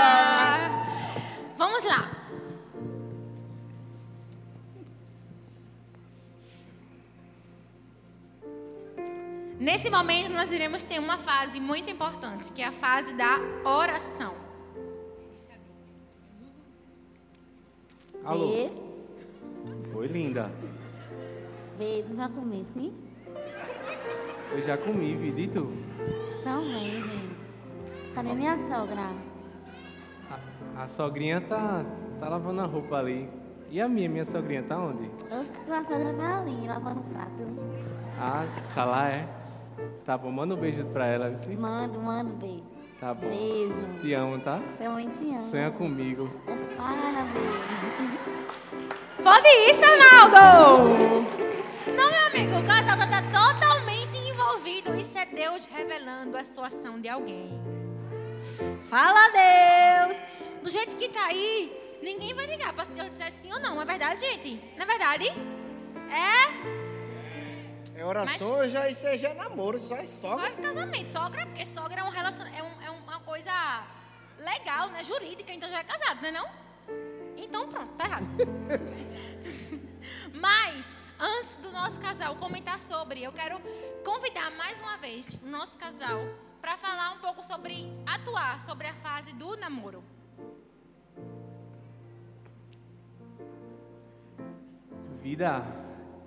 Vamos 1.57 1.85
lá. 1.85 2.21
Nesse 9.59 9.91
momento, 9.91 10.33
nós 10.33 10.51
iremos 10.51 10.83
ter 10.83 10.99
uma 10.99 11.19
fase 11.19 11.61
muito 11.61 11.91
importante, 11.91 12.51
que 12.53 12.63
é 12.63 12.67
a 12.67 12.73
fase 12.73 13.13
da 13.13 13.39
oração. 13.63 14.35
Alô? 18.25 18.55
E? 18.55 19.95
Oi, 19.95 20.07
linda. 20.07 20.51
Tu 21.81 22.15
já 22.15 22.29
comeu, 22.29 22.63
sim? 22.75 22.93
Eu 24.53 24.67
já 24.67 24.77
comi, 24.77 25.15
vida, 25.15 25.41
e 25.41 25.49
tu? 25.49 25.73
Também, 26.45 27.01
vem. 27.01 27.31
Cadê 28.15 28.35
minha 28.35 28.55
sogra? 28.69 29.09
A, 30.77 30.83
a, 30.83 30.89
sogrinha 30.89 31.41
tá, 31.41 31.83
tá 32.21 32.29
lavando 32.29 32.61
a 32.61 32.67
roupa 32.67 32.99
ali. 32.99 33.31
E 33.71 33.81
a 33.81 33.89
minha, 33.89 34.11
minha 34.11 34.27
sogrinha, 34.27 34.63
tá 34.63 34.77
onde? 34.77 35.11
Oxe, 35.31 35.59
tua 35.65 35.83
sogra 35.85 36.13
tá 36.13 36.41
ali, 36.41 36.69
lavando 36.69 37.01
prato. 37.01 37.47
Ah, 38.19 38.45
tá 38.75 38.85
lá, 38.85 39.09
é? 39.09 39.27
Tá 40.05 40.19
bom, 40.19 40.31
manda 40.31 40.55
um 40.55 40.59
beijo 40.59 40.85
pra 40.93 41.07
ela. 41.07 41.35
Sim? 41.37 41.57
Mando, 41.57 41.99
mando 41.99 42.35
beijo. 42.35 42.63
Tá 43.01 43.15
bom. 43.15 43.27
Beijo. 43.27 44.01
Te 44.03 44.13
amo, 44.13 44.39
tá? 44.41 44.61
Também 44.77 45.09
te 45.09 45.35
amo. 45.35 45.49
Sonha 45.51 45.71
comigo. 45.71 46.31
Os 46.47 46.63
parabéns. 46.75 48.21
Pode 49.23 49.49
ir, 49.49 49.75
Sanaldo! 49.77 51.50
Não, 51.87 52.11
meu 52.11 52.27
amigo, 52.27 52.59
o 52.59 52.67
casal 52.67 52.97
já 52.99 53.05
está 53.05 53.23
totalmente 53.23 54.19
envolvido. 54.19 54.95
Isso 54.97 55.17
é 55.19 55.27
Deus 55.27 55.65
revelando 55.67 56.37
a 56.37 56.45
situação 56.45 57.01
de 57.01 57.09
alguém. 57.09 57.61
Fala, 58.89 59.29
Deus! 59.31 60.17
Do 60.63 60.71
jeito 60.71 60.97
que 60.97 61.07
está 61.07 61.27
aí, 61.27 61.99
ninguém 62.03 62.35
vai 62.35 62.47
ligar 62.47 62.73
para 62.73 62.85
se 62.85 62.91
Deus 62.93 63.11
disser 63.11 63.31
sim 63.33 63.53
ou 63.53 63.61
não. 63.61 63.81
É 63.81 63.85
verdade, 63.85 64.21
gente? 64.21 64.61
Não 64.77 64.85
é 64.85 64.87
verdade? 64.87 65.29
É? 66.11 66.81
É 68.01 68.05
oração, 68.05 68.59
Mas- 68.59 68.73
já, 68.73 68.89
isso 68.89 69.07
aí 69.07 69.19
já 69.19 69.31
é 69.31 69.35
namoro, 69.35 69.79
aí 69.95 70.05
é 70.05 70.07
sogra. 70.07 70.47
Quase 70.47 70.61
casamento. 70.61 71.09
Sogra, 71.11 71.47
porque 71.47 71.67
sogra 71.67 72.01
é, 72.01 72.05
um 72.05 72.09
relacion... 72.11 72.47
é, 72.47 72.63
um- 72.63 72.83
é 72.87 72.91
uma 72.91 73.21
coisa 73.21 73.53
legal, 74.39 74.89
né? 74.89 75.05
Jurídica, 75.05 75.53
então 75.53 75.71
já 75.71 75.81
é 75.81 75.85
casado, 75.85 76.23
né 76.23 76.31
não? 76.31 76.49
Então 77.37 77.69
pronto, 77.69 77.91
tá 77.93 78.07
errado. 78.07 78.25
Mas, 80.33 80.97
antes 81.21 81.57
do 81.57 81.71
nosso 81.71 82.01
casal 82.01 82.35
comentar 82.37 82.81
sobre, 82.81 83.23
eu 83.23 83.33
quero 83.33 83.61
convidar 84.05 84.51
mais 84.53 84.81
uma 84.81 84.97
vez 84.97 85.37
o 85.43 85.47
nosso 85.47 85.77
casal 85.77 86.19
para 86.61 86.77
falar 86.79 87.13
um 87.13 87.19
pouco 87.19 87.45
sobre 87.45 87.89
atuar 88.07 88.61
sobre 88.61 88.87
a 88.87 88.95
fase 88.95 89.33
do 89.35 89.57
namoro. 89.57 90.03
Vida, 95.23 95.63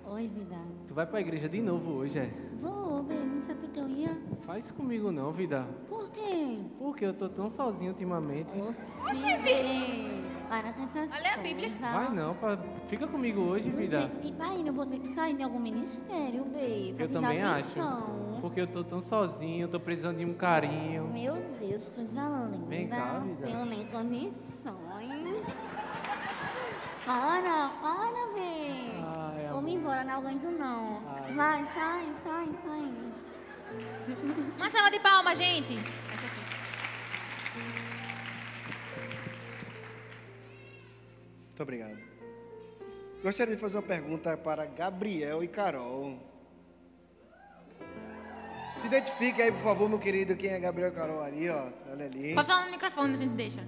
Oi, 0.06 0.28
vida. 0.28 0.56
tu 0.86 0.94
vai 0.94 1.06
pra 1.06 1.20
igreja 1.20 1.48
de 1.48 1.60
novo 1.60 1.92
hoje, 1.92 2.18
é? 2.18 2.30
Vou, 2.60 3.02
bem, 3.02 3.18
não 3.18 3.42
sabe 3.42 3.66
que 3.68 3.80
eu 3.80 3.88
ia? 3.88 4.16
Faz 4.42 4.70
comigo 4.70 5.10
não, 5.10 5.32
vida. 5.32 5.66
Por 5.88 6.08
quê? 6.10 6.60
Porque 6.78 7.04
eu 7.06 7.14
tô 7.14 7.28
tão 7.28 7.50
sozinho 7.50 7.90
ultimamente. 7.92 8.48
Oxente! 8.60 10.22
Para 10.48 10.72
com 10.72 10.82
essas 10.84 11.12
Olha 11.12 11.34
a 11.34 11.36
Bíblia. 11.38 11.68
coisas. 11.70 11.80
Vai 11.80 12.14
não, 12.14 12.34
pra... 12.34 12.56
fica 12.86 13.06
comigo 13.08 13.40
hoje, 13.40 13.70
Do 13.70 13.76
vida. 13.76 14.00
jeito 14.00 14.16
que 14.18 14.32
tá 14.32 14.54
indo, 14.54 14.68
eu 14.68 14.74
vou 14.74 14.86
ter 14.86 15.00
que 15.00 15.14
sair 15.14 15.34
de 15.36 15.42
algum 15.42 15.58
ministério, 15.58 16.44
bem. 16.44 16.94
Pra 16.94 17.04
Eu 17.04 17.08
te 17.08 17.14
dar 17.14 17.20
também 17.20 17.42
atenção. 17.42 17.98
acho. 18.34 18.40
Porque 18.40 18.60
eu 18.60 18.66
tô 18.66 18.84
tão 18.84 19.00
sozinho, 19.02 19.62
eu 19.62 19.68
tô 19.68 19.80
precisando 19.80 20.18
de 20.18 20.24
um 20.26 20.34
carinho. 20.34 21.08
Meu 21.12 21.34
Deus, 21.58 21.88
coisa 21.88 22.48
linda. 22.52 22.66
Vem 22.68 22.88
cá, 22.88 23.18
vida. 23.20 23.46
Tenho 23.46 23.64
nem 23.64 23.86
condições. 23.86 24.44
Para, 27.04 27.68
para, 27.82 28.32
véi. 28.34 28.94
Ai, 29.16 29.42
Vou 29.48 29.58
amor. 29.58 29.62
me 29.62 29.74
embora, 29.74 30.04
não 30.04 30.14
aguento 30.14 30.44
não. 30.44 31.02
Ai. 31.06 31.34
Vai, 31.34 31.64
sai, 31.66 32.12
sai, 32.24 32.48
sai. 32.64 32.94
Uma 34.56 34.70
salva 34.70 34.90
de 34.90 35.00
palmas, 35.00 35.38
gente. 35.38 35.74
Essa 36.12 36.26
aqui. 36.26 36.40
Muito 41.46 41.62
obrigado. 41.62 41.98
Gostaria 43.22 43.54
de 43.54 43.60
fazer 43.60 43.76
uma 43.78 43.82
pergunta 43.82 44.36
para 44.36 44.64
Gabriel 44.66 45.42
e 45.44 45.48
Carol. 45.48 46.18
Se 48.74 48.86
identifique 48.86 49.40
aí, 49.40 49.52
por 49.52 49.60
favor, 49.60 49.88
meu 49.88 49.98
querido, 49.98 50.36
quem 50.36 50.50
é 50.50 50.58
Gabriel 50.58 50.88
e 50.88 50.92
Carol 50.92 51.22
ali, 51.22 51.48
ó. 51.48 51.68
Olha 51.90 52.06
ali. 52.06 52.34
Pode 52.34 52.46
falar 52.46 52.64
no 52.64 52.70
microfone, 52.72 53.14
a 53.14 53.16
gente 53.16 53.34
deixa. 53.34 53.64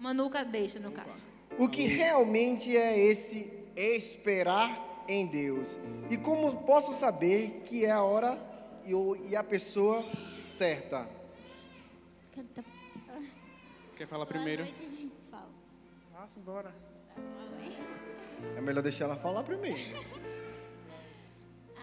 Manuca 0.00 0.44
deixa, 0.44 0.78
no 0.78 0.90
caso. 0.92 1.24
O 1.58 1.68
que 1.68 1.86
realmente 1.86 2.76
é 2.76 2.98
esse 2.98 3.52
esperar 3.76 5.04
em 5.08 5.26
Deus? 5.26 5.78
E 6.10 6.16
como 6.16 6.62
posso 6.62 6.92
saber 6.92 7.62
que 7.64 7.84
é 7.84 7.90
a 7.90 8.02
hora 8.02 8.38
e, 8.84 9.36
a 9.36 9.42
pessoa 9.44 10.02
certa? 10.32 11.08
Quer 13.96 14.06
falar 14.06 14.26
primeiro? 14.26 14.64
Embora. 16.36 16.72
Amém. 17.16 17.72
É 18.56 18.60
melhor 18.60 18.82
deixar 18.82 19.06
ela 19.06 19.16
falar 19.16 19.42
primeiro. 19.42 19.78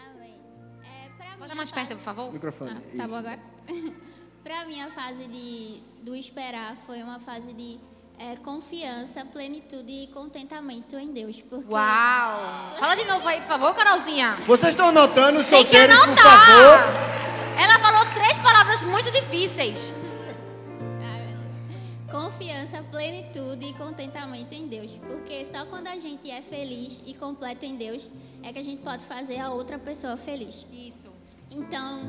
Amém. 0.08 0.36
É, 0.84 1.10
pra 1.18 1.36
Bota 1.38 1.56
mais 1.56 1.70
fase- 1.72 1.88
perto, 1.88 1.98
por 2.00 2.04
favor. 2.06 2.32
Microfone. 2.32 2.72
Ah, 2.72 2.76
tá 2.76 3.04
isso. 3.04 3.08
bom 3.08 3.16
agora? 3.16 3.40
pra 4.44 4.66
mim, 4.66 4.80
a 4.82 4.92
fase 4.92 5.28
de, 5.28 5.82
do 6.04 6.16
esperar 6.16 6.78
foi 6.78 7.02
uma 7.04 7.20
fase 7.20 7.54
de 7.54 7.80
é, 8.20 8.36
confiança, 8.38 9.26
plenitude 9.26 9.92
e 9.92 10.08
contentamento 10.08 10.96
em 10.98 11.12
Deus. 11.12 11.42
Porque 11.42 11.72
Uau! 11.72 12.76
Fala 12.80 12.96
de 12.96 13.06
novo 13.06 13.28
aí, 13.28 13.40
por 13.42 13.48
favor, 13.48 13.74
Carolzinha. 13.74 14.36
Vocês 14.48 14.70
estão 14.72 14.90
anotando, 14.90 15.38
Tem 15.44 15.44
que 15.44 15.50
solteiros, 15.56 15.96
por 15.96 16.04
anotar. 16.04 16.46
favor? 16.46 17.60
Ela 17.62 17.80
falou 17.80 18.06
três 18.14 18.38
palavras 18.38 18.82
muito 18.84 19.12
difíceis. 19.12 19.92
Ai, 21.02 21.26
meu 21.28 21.38
Deus. 21.38 22.24
Confiança, 22.26 22.84
plenitude 22.92 23.66
e 23.66 23.74
contentamento 23.74 24.54
em 24.54 24.68
Deus. 24.68 24.92
Porque 25.08 25.46
só 25.46 25.66
quando 25.66 25.88
a 25.88 25.98
gente 25.98 26.30
é 26.30 26.42
feliz 26.42 27.02
e 27.06 27.14
completo 27.14 27.66
em 27.66 27.76
Deus 27.76 28.08
é 28.44 28.52
que 28.54 28.60
a 28.60 28.64
gente 28.64 28.82
pode 28.82 29.04
fazer 29.04 29.40
a 29.40 29.50
outra 29.50 29.78
pessoa 29.80 30.18
feliz. 30.18 30.66
Isso. 30.72 31.08
Então, 31.52 32.02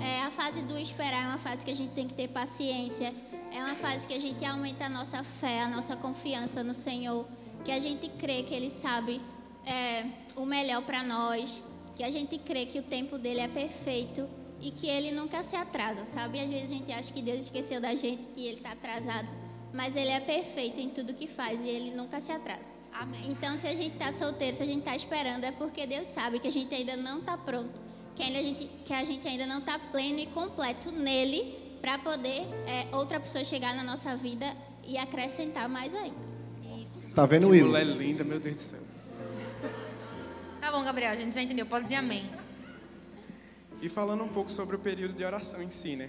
é, 0.00 0.22
a 0.26 0.30
fase 0.30 0.62
do 0.62 0.78
esperar 0.78 1.24
é 1.24 1.26
uma 1.28 1.38
fase 1.38 1.64
que 1.64 1.70
a 1.70 1.76
gente 1.76 1.92
tem 1.92 2.06
que 2.08 2.14
ter 2.14 2.28
paciência, 2.28 3.12
é 3.54 3.62
uma 3.62 3.76
fase 3.76 4.04
que 4.08 4.12
a 4.12 4.20
gente 4.20 4.44
aumenta 4.44 4.86
a 4.86 4.88
nossa 4.88 5.22
fé, 5.22 5.62
a 5.62 5.68
nossa 5.68 5.94
confiança 5.94 6.64
no 6.64 6.74
Senhor, 6.74 7.24
que 7.64 7.70
a 7.70 7.78
gente 7.78 8.08
crê 8.08 8.42
que 8.42 8.52
Ele 8.52 8.68
sabe 8.68 9.20
é, 9.64 10.04
o 10.34 10.44
melhor 10.44 10.82
para 10.82 11.04
nós, 11.04 11.62
que 11.94 12.02
a 12.02 12.10
gente 12.10 12.36
crê 12.36 12.66
que 12.66 12.80
o 12.80 12.82
tempo 12.82 13.16
dele 13.16 13.40
é 13.40 13.46
perfeito 13.46 14.28
e 14.60 14.72
que 14.72 14.88
Ele 14.88 15.12
nunca 15.12 15.44
se 15.44 15.54
atrasa, 15.54 16.04
sabe? 16.04 16.40
Às 16.40 16.48
vezes 16.48 16.64
a 16.64 16.74
gente 16.74 16.92
acha 16.92 17.12
que 17.12 17.22
Deus 17.22 17.38
esqueceu 17.38 17.80
da 17.80 17.94
gente, 17.94 18.24
que 18.34 18.44
Ele 18.44 18.56
está 18.56 18.72
atrasado, 18.72 19.28
mas 19.72 19.94
Ele 19.94 20.10
é 20.10 20.18
perfeito 20.18 20.80
em 20.80 20.88
tudo 20.88 21.14
que 21.14 21.28
faz 21.28 21.64
e 21.64 21.68
Ele 21.68 21.92
nunca 21.92 22.20
se 22.20 22.32
atrasa. 22.32 22.72
Amém. 22.92 23.22
Então, 23.26 23.56
se 23.56 23.68
a 23.68 23.74
gente 23.74 23.92
está 23.92 24.12
solteiro, 24.12 24.56
se 24.56 24.64
a 24.64 24.66
gente 24.66 24.80
está 24.80 24.96
esperando, 24.96 25.44
é 25.44 25.52
porque 25.52 25.86
Deus 25.86 26.08
sabe 26.08 26.40
que 26.40 26.48
a 26.48 26.52
gente 26.52 26.74
ainda 26.74 26.96
não 26.96 27.20
está 27.20 27.38
pronto, 27.38 27.80
que, 28.16 28.22
ainda 28.24 28.40
a, 28.40 28.42
gente, 28.42 28.68
que 28.84 28.92
a 28.92 29.04
gente 29.04 29.28
ainda 29.28 29.46
não 29.46 29.60
está 29.60 29.78
pleno 29.78 30.18
e 30.18 30.26
completo 30.26 30.90
nele 30.90 31.63
para 31.84 31.98
poder 31.98 32.40
é, 32.66 32.96
outra 32.96 33.20
pessoa 33.20 33.44
chegar 33.44 33.76
na 33.76 33.84
nossa 33.84 34.16
vida 34.16 34.46
e 34.86 34.96
acrescentar 34.96 35.68
mais 35.68 35.94
ainda. 35.94 36.16
Tá 37.14 37.26
vendo, 37.26 37.44
Que 37.48 37.52
Will? 37.52 37.66
mulher 37.66 37.84
linda, 37.84 38.24
meu 38.24 38.40
Deus 38.40 38.54
do 38.54 38.60
céu. 38.62 38.80
Tá 40.62 40.72
bom, 40.72 40.82
Gabriel, 40.82 41.12
a 41.12 41.16
gente 41.16 41.34
já 41.34 41.42
entendeu. 41.42 41.66
Pode 41.66 41.84
dizer 41.84 41.96
amém. 41.96 42.24
E 43.82 43.88
falando 43.90 44.24
um 44.24 44.28
pouco 44.28 44.50
sobre 44.50 44.76
o 44.76 44.78
período 44.78 45.12
de 45.12 45.22
oração 45.24 45.62
em 45.62 45.68
si, 45.68 45.94
né? 45.94 46.08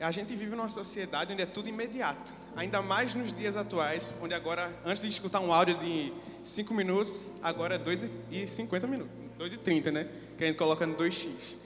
A 0.00 0.10
gente 0.10 0.34
vive 0.34 0.56
numa 0.56 0.70
sociedade 0.70 1.34
onde 1.34 1.42
é 1.42 1.46
tudo 1.46 1.68
imediato. 1.68 2.32
Ainda 2.56 2.80
mais 2.80 3.12
nos 3.12 3.36
dias 3.36 3.58
atuais, 3.58 4.10
onde 4.22 4.32
agora, 4.32 4.72
antes 4.86 5.02
de 5.02 5.08
escutar 5.10 5.40
um 5.40 5.52
áudio 5.52 5.76
de 5.80 6.14
5 6.42 6.72
minutos, 6.72 7.30
agora 7.42 7.74
é 7.74 7.78
2 7.78 8.08
e 8.30 8.46
50 8.46 8.86
minutos. 8.86 9.12
2 9.36 9.52
e 9.52 9.56
30, 9.58 9.92
né? 9.92 10.08
Que 10.38 10.44
a 10.44 10.46
gente 10.46 10.56
coloca 10.56 10.86
no 10.86 10.94
2x. 10.94 11.56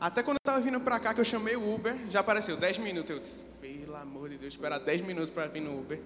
Até 0.00 0.22
quando 0.22 0.36
eu 0.36 0.44
tava 0.44 0.60
vindo 0.60 0.78
pra 0.80 1.00
cá, 1.00 1.14
que 1.14 1.20
eu 1.20 1.24
chamei 1.24 1.56
o 1.56 1.74
Uber, 1.74 1.96
já 2.10 2.20
apareceu 2.20 2.56
10 2.56 2.78
minutos. 2.78 3.10
Eu 3.10 3.18
disse, 3.18 3.44
pelo 3.60 3.96
amor 3.96 4.28
de 4.28 4.36
Deus, 4.36 4.52
esperar 4.52 4.78
10 4.78 5.00
minutos 5.02 5.30
para 5.30 5.46
vir 5.46 5.60
no 5.60 5.78
Uber. 5.78 5.98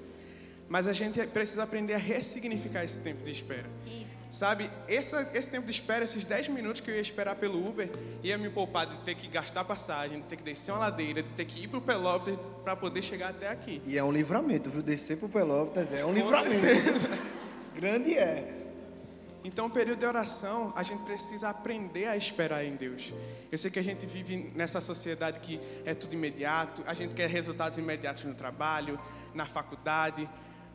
Mas 0.68 0.86
a 0.86 0.93
gente 0.93 1.20
precisa 1.26 1.64
aprender 1.64 1.95
a 1.95 1.99
ressignificar 1.99 2.84
esse 2.84 3.01
tempo 3.01 3.24
de 3.24 3.32
espera. 3.32 3.66
Isso. 3.86 4.20
Sabe, 4.30 4.70
esse, 4.86 5.16
esse 5.34 5.51
tempo 5.51 5.66
de 5.66 5.72
espera, 5.72 6.05
esses 6.05 6.24
10 6.24 6.49
minutos 6.49 6.80
que 6.80 6.88
eu 6.88 6.95
ia 6.95 7.01
esperar 7.01 7.34
pelo 7.34 7.68
Uber, 7.68 7.91
ia 8.22 8.38
me 8.38 8.49
poupar 8.49 8.86
de 8.86 8.97
ter 8.99 9.16
que 9.16 9.26
gastar 9.26 9.64
passagem, 9.64 10.20
de 10.20 10.26
ter 10.26 10.36
que 10.36 10.45
descer 10.45 10.70
uma 10.70 10.78
ladeira, 10.78 11.20
de 11.20 11.28
ter 11.30 11.45
que 11.45 11.64
ir 11.64 11.66
pro 11.68 11.80
Pelópolis 11.80 12.38
para 12.62 12.76
poder 12.76 13.03
chegar 13.03 13.30
até 13.30 13.49
aqui. 13.49 13.82
E 13.84 13.99
é 13.99 14.05
um 14.05 14.12
livramento, 14.12 14.70
viu? 14.70 14.82
Descer 14.82 15.16
pro 15.16 15.28
Pelotas 15.28 15.93
é 15.93 16.07
um 16.07 16.12
livramento. 16.12 16.64
Grande 17.74 18.16
é. 18.16 18.57
Então, 19.43 19.66
o 19.66 19.70
período 19.70 19.99
de 19.99 20.07
oração, 20.07 20.72
a 20.76 20.84
gente 20.84 21.03
precisa 21.03 21.49
aprender 21.49 22.07
a 22.07 22.16
esperar 22.16 22.64
em 22.64 22.76
Deus. 22.76 23.12
Eu 23.51 23.59
sei 23.59 23.70
que 23.70 23.78
a 23.78 23.82
gente 23.82 24.07
vive 24.07 24.53
nessa 24.55 24.80
sociedade 24.80 25.40
que 25.40 25.61
é 25.84 25.92
tudo 25.92 26.14
imediato, 26.14 26.82
a 26.86 26.94
gente 26.94 27.14
quer 27.14 27.28
resultados 27.28 27.78
imediatos 27.78 28.24
no 28.24 28.34
trabalho, 28.34 28.98
na 29.34 29.44
faculdade, 29.44 30.28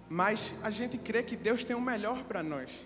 mas 0.10 0.54
a 0.62 0.70
gente 0.70 0.98
crê 0.98 1.24
que 1.24 1.38
Deus 1.38 1.64
tem 1.64 1.76
o 1.76 1.82
melhor 1.82 2.24
para 2.26 2.44
nós. 2.44 2.84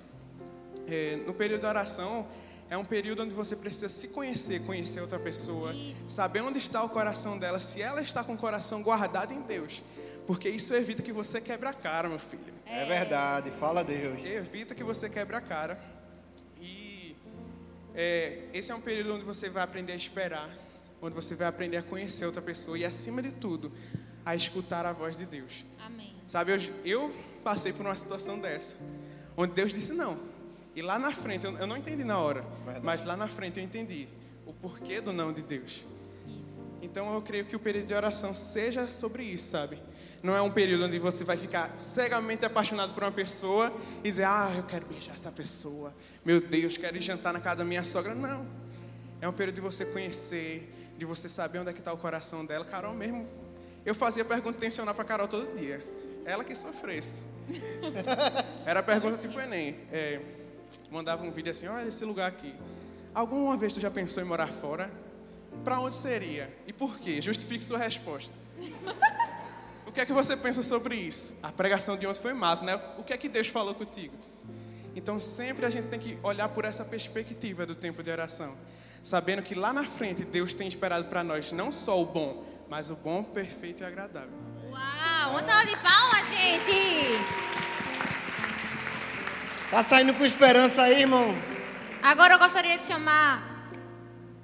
É, 0.88 1.18
no 1.26 1.34
período 1.34 1.62
de 1.62 1.68
oração, 1.68 2.28
é 2.70 2.78
um 2.78 2.86
período 2.86 3.24
onde 3.24 3.34
você 3.34 3.56
precisa 3.56 3.90
se 3.90 4.08
conhecer, 4.10 4.62
conhecer 4.62 5.02
outra 5.02 5.18
pessoa, 5.18 5.74
saber 6.08 6.42
onde 6.42 6.60
está 6.60 6.84
o 6.84 6.90
coração 6.90 7.38
dela, 7.38 7.60
se 7.60 7.82
ela 7.82 8.02
está 8.02 8.24
com 8.24 8.34
o 8.34 8.38
coração 8.38 8.84
guardado 8.84 9.34
em 9.34 9.42
Deus. 9.42 9.82
Porque 10.28 10.48
isso 10.48 10.76
evita 10.76 11.02
que 11.02 11.12
você 11.12 11.42
quebre 11.42 11.68
a 11.68 11.74
cara, 11.74 12.08
meu 12.08 12.20
filho. 12.20 12.44
É 12.68 12.86
verdade, 12.86 13.50
fala 13.50 13.84
Deus. 13.84 14.24
Evita 14.24 14.76
que 14.76 14.84
você 14.84 15.10
quebre 15.10 15.36
a 15.36 15.42
cara. 15.42 15.80
É, 18.02 18.44
esse 18.54 18.72
é 18.72 18.76
um 18.76 18.80
período 18.80 19.14
onde 19.14 19.26
você 19.26 19.50
vai 19.50 19.62
aprender 19.62 19.92
a 19.92 19.96
esperar, 19.98 20.50
onde 21.02 21.14
você 21.14 21.36
vai 21.36 21.50
aprender 21.50 21.76
a 21.76 21.84
conhecer 21.84 22.26
outra 22.26 22.42
pessoa 22.42 22.80
e, 22.80 22.86
acima 22.86 23.22
de 23.22 23.30
tudo, 23.30 23.74
a 24.26 24.34
escutar 24.34 24.86
a 24.86 24.94
voz 24.94 25.18
de 25.18 25.26
Deus. 25.26 25.66
Amém. 25.86 26.16
Sabe, 26.26 26.54
eu, 26.54 26.60
eu 26.86 27.16
passei 27.44 27.74
por 27.74 27.86
uma 27.86 27.98
situação 27.98 28.40
dessa, 28.40 28.78
onde 29.36 29.52
Deus 29.52 29.74
disse 29.74 29.92
não. 29.92 30.18
E 30.74 30.82
lá 30.82 30.98
na 30.98 31.12
frente, 31.12 31.44
eu, 31.44 31.58
eu 31.58 31.68
não 31.68 31.76
entendi 31.76 32.06
na 32.06 32.18
hora, 32.18 32.46
mas 32.82 33.04
lá 33.04 33.18
na 33.18 33.28
frente 33.28 33.60
eu 33.60 33.66
entendi 33.66 34.08
o 34.46 34.54
porquê 34.54 35.02
do 35.02 35.12
não 35.12 35.34
de 35.34 35.42
Deus. 35.42 35.86
Então 36.82 37.14
eu 37.14 37.22
creio 37.22 37.44
que 37.44 37.56
o 37.58 37.60
período 37.60 37.88
de 37.88 37.94
oração 37.94 38.34
seja 38.34 38.90
sobre 38.90 39.24
isso, 39.24 39.50
sabe? 39.50 39.78
Não 40.22 40.36
é 40.36 40.42
um 40.42 40.52
período 40.52 40.86
onde 40.86 41.00
você 41.00 41.24
vai 41.24 41.38
ficar 41.38 41.74
cegamente 41.80 42.44
apaixonado 42.44 42.94
por 42.94 43.04
uma 43.04 43.12
pessoa 43.12 43.74
e 44.04 44.10
dizer, 44.10 44.26
ah, 44.26 44.52
eu 44.56 44.64
quero 44.64 44.86
beijar 44.86 45.14
essa 45.14 45.32
pessoa, 45.32 45.94
meu 46.26 46.42
Deus, 46.42 46.78
quero 46.78 46.98
ir 46.98 47.02
jantar 47.02 47.32
na 47.32 47.40
casa 47.40 47.58
da 47.58 47.66
minha 47.66 47.84
sogra. 47.84 48.14
Não. 48.14 48.46
É 49.22 49.28
um 49.28 49.34
período 49.34 49.56
de 49.56 49.62
você 49.62 49.86
conhecer, 49.86 50.94
de 50.98 51.06
você 51.06 51.30
saber 51.30 51.60
onde 51.60 51.70
é 51.70 51.74
que 51.74 51.80
está 51.80 51.94
o 51.94 51.98
coração 51.98 52.46
dela. 52.46 52.66
Carol 52.66 52.94
mesmo, 52.94 53.28
eu 53.86 53.96
fazia 53.96 54.26
pergunta 54.26 54.58
intencional 54.58 54.94
para 54.94 55.06
Carol 55.06 55.28
todo 55.28 55.58
dia. 55.58 55.84
Ela 56.26 56.44
que 56.44 56.54
sofresse. 56.54 57.26
Era 58.66 58.84
pergunta 58.84 59.18
tipo 59.18 59.40
Enem. 59.40 59.76
É, 59.92 60.20
mandava 60.92 61.24
um 61.24 61.32
vídeo 61.32 61.52
assim: 61.52 61.68
olha 61.68 61.88
esse 61.88 62.04
lugar 62.04 62.30
aqui. 62.30 62.54
Alguma 63.14 63.58
vez 63.58 63.74
tu 63.74 63.80
já 63.80 63.90
pensou 63.90 64.22
em 64.22 64.26
morar 64.26 64.48
fora? 64.48 64.92
Para 65.64 65.80
onde 65.80 65.96
seria? 65.96 66.54
E 66.68 66.74
por 66.74 67.00
quê? 67.00 67.22
Justifique 67.22 67.64
sua 67.64 67.78
resposta. 67.78 68.38
o 69.90 69.92
que 69.92 70.02
é 70.02 70.06
que 70.06 70.14
você 70.14 70.38
pensa 70.38 70.62
sobre 70.62 70.96
isso? 70.96 71.36
A 71.42 71.52
pregação 71.52 71.98
de 71.98 72.06
ontem 72.06 72.22
foi 72.22 72.32
massa, 72.32 72.64
né? 72.64 72.80
O 73.00 73.04
que 73.04 73.12
é 73.12 73.18
que 73.18 73.28
Deus 73.28 73.48
falou 73.48 73.74
contigo? 73.74 74.16
Então 74.96 75.20
sempre 75.20 75.66
a 75.66 75.70
gente 75.70 75.88
tem 75.88 76.00
que 76.00 76.20
olhar 76.22 76.48
por 76.50 76.64
essa 76.64 76.86
perspectiva 76.86 77.66
do 77.66 77.74
tempo 77.74 78.04
de 78.04 78.12
oração, 78.12 78.56
sabendo 79.02 79.42
que 79.42 79.56
lá 79.56 79.74
na 79.74 79.84
frente 79.84 80.24
Deus 80.24 80.54
tem 80.54 80.68
esperado 80.68 81.06
para 81.06 81.24
nós 81.24 81.52
não 81.52 81.72
só 81.72 82.00
o 82.00 82.06
bom, 82.06 82.46
mas 82.70 82.92
o 82.92 82.96
bom, 82.96 83.24
perfeito 83.24 83.82
e 83.82 83.86
agradável. 83.86 84.38
Uau! 84.70 85.32
Uma 85.32 85.44
salva 85.44 85.66
de 85.66 85.76
palmas, 85.78 86.30
gente! 86.30 87.20
Tá 89.72 89.82
saindo 89.82 90.14
com 90.14 90.24
esperança 90.24 90.84
aí, 90.84 91.02
irmão? 91.02 91.36
Agora 92.04 92.36
eu 92.36 92.40
gostaria 92.40 92.78
de 92.78 92.86
chamar 92.86 93.66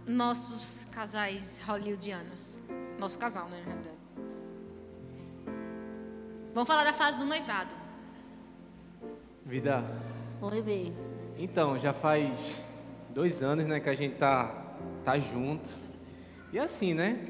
nossos 0.08 0.88
casais 0.92 1.60
hollywoodianos. 1.68 2.56
Nosso 2.98 3.20
casal, 3.20 3.48
né, 3.50 3.60
na 3.60 3.66
realidade. 3.66 3.95
Vamos 6.56 6.70
falar 6.70 6.86
da 6.86 6.94
fase 6.94 7.20
do 7.20 7.26
noivado. 7.26 7.70
Vida, 9.46 9.84
Oi, 10.42 10.62
Bê. 10.62 10.90
então, 11.38 11.78
já 11.78 11.92
faz 11.92 12.62
dois 13.10 13.44
anos, 13.44 13.66
né, 13.66 13.82
que 13.82 13.90
a 13.90 13.94
gente 13.94 14.16
tá, 14.16 14.56
tá 15.04 15.20
junto. 15.20 15.70
E 16.54 16.58
assim, 16.58 16.94
né? 16.94 17.28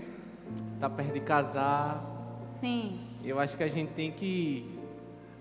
Tá 0.80 0.88
perto 0.88 1.14
de 1.14 1.22
casar. 1.22 2.06
Sim. 2.60 3.00
Eu 3.24 3.40
acho 3.40 3.58
que 3.58 3.64
a 3.64 3.68
gente 3.68 3.94
tem 3.94 4.12
que, 4.12 4.80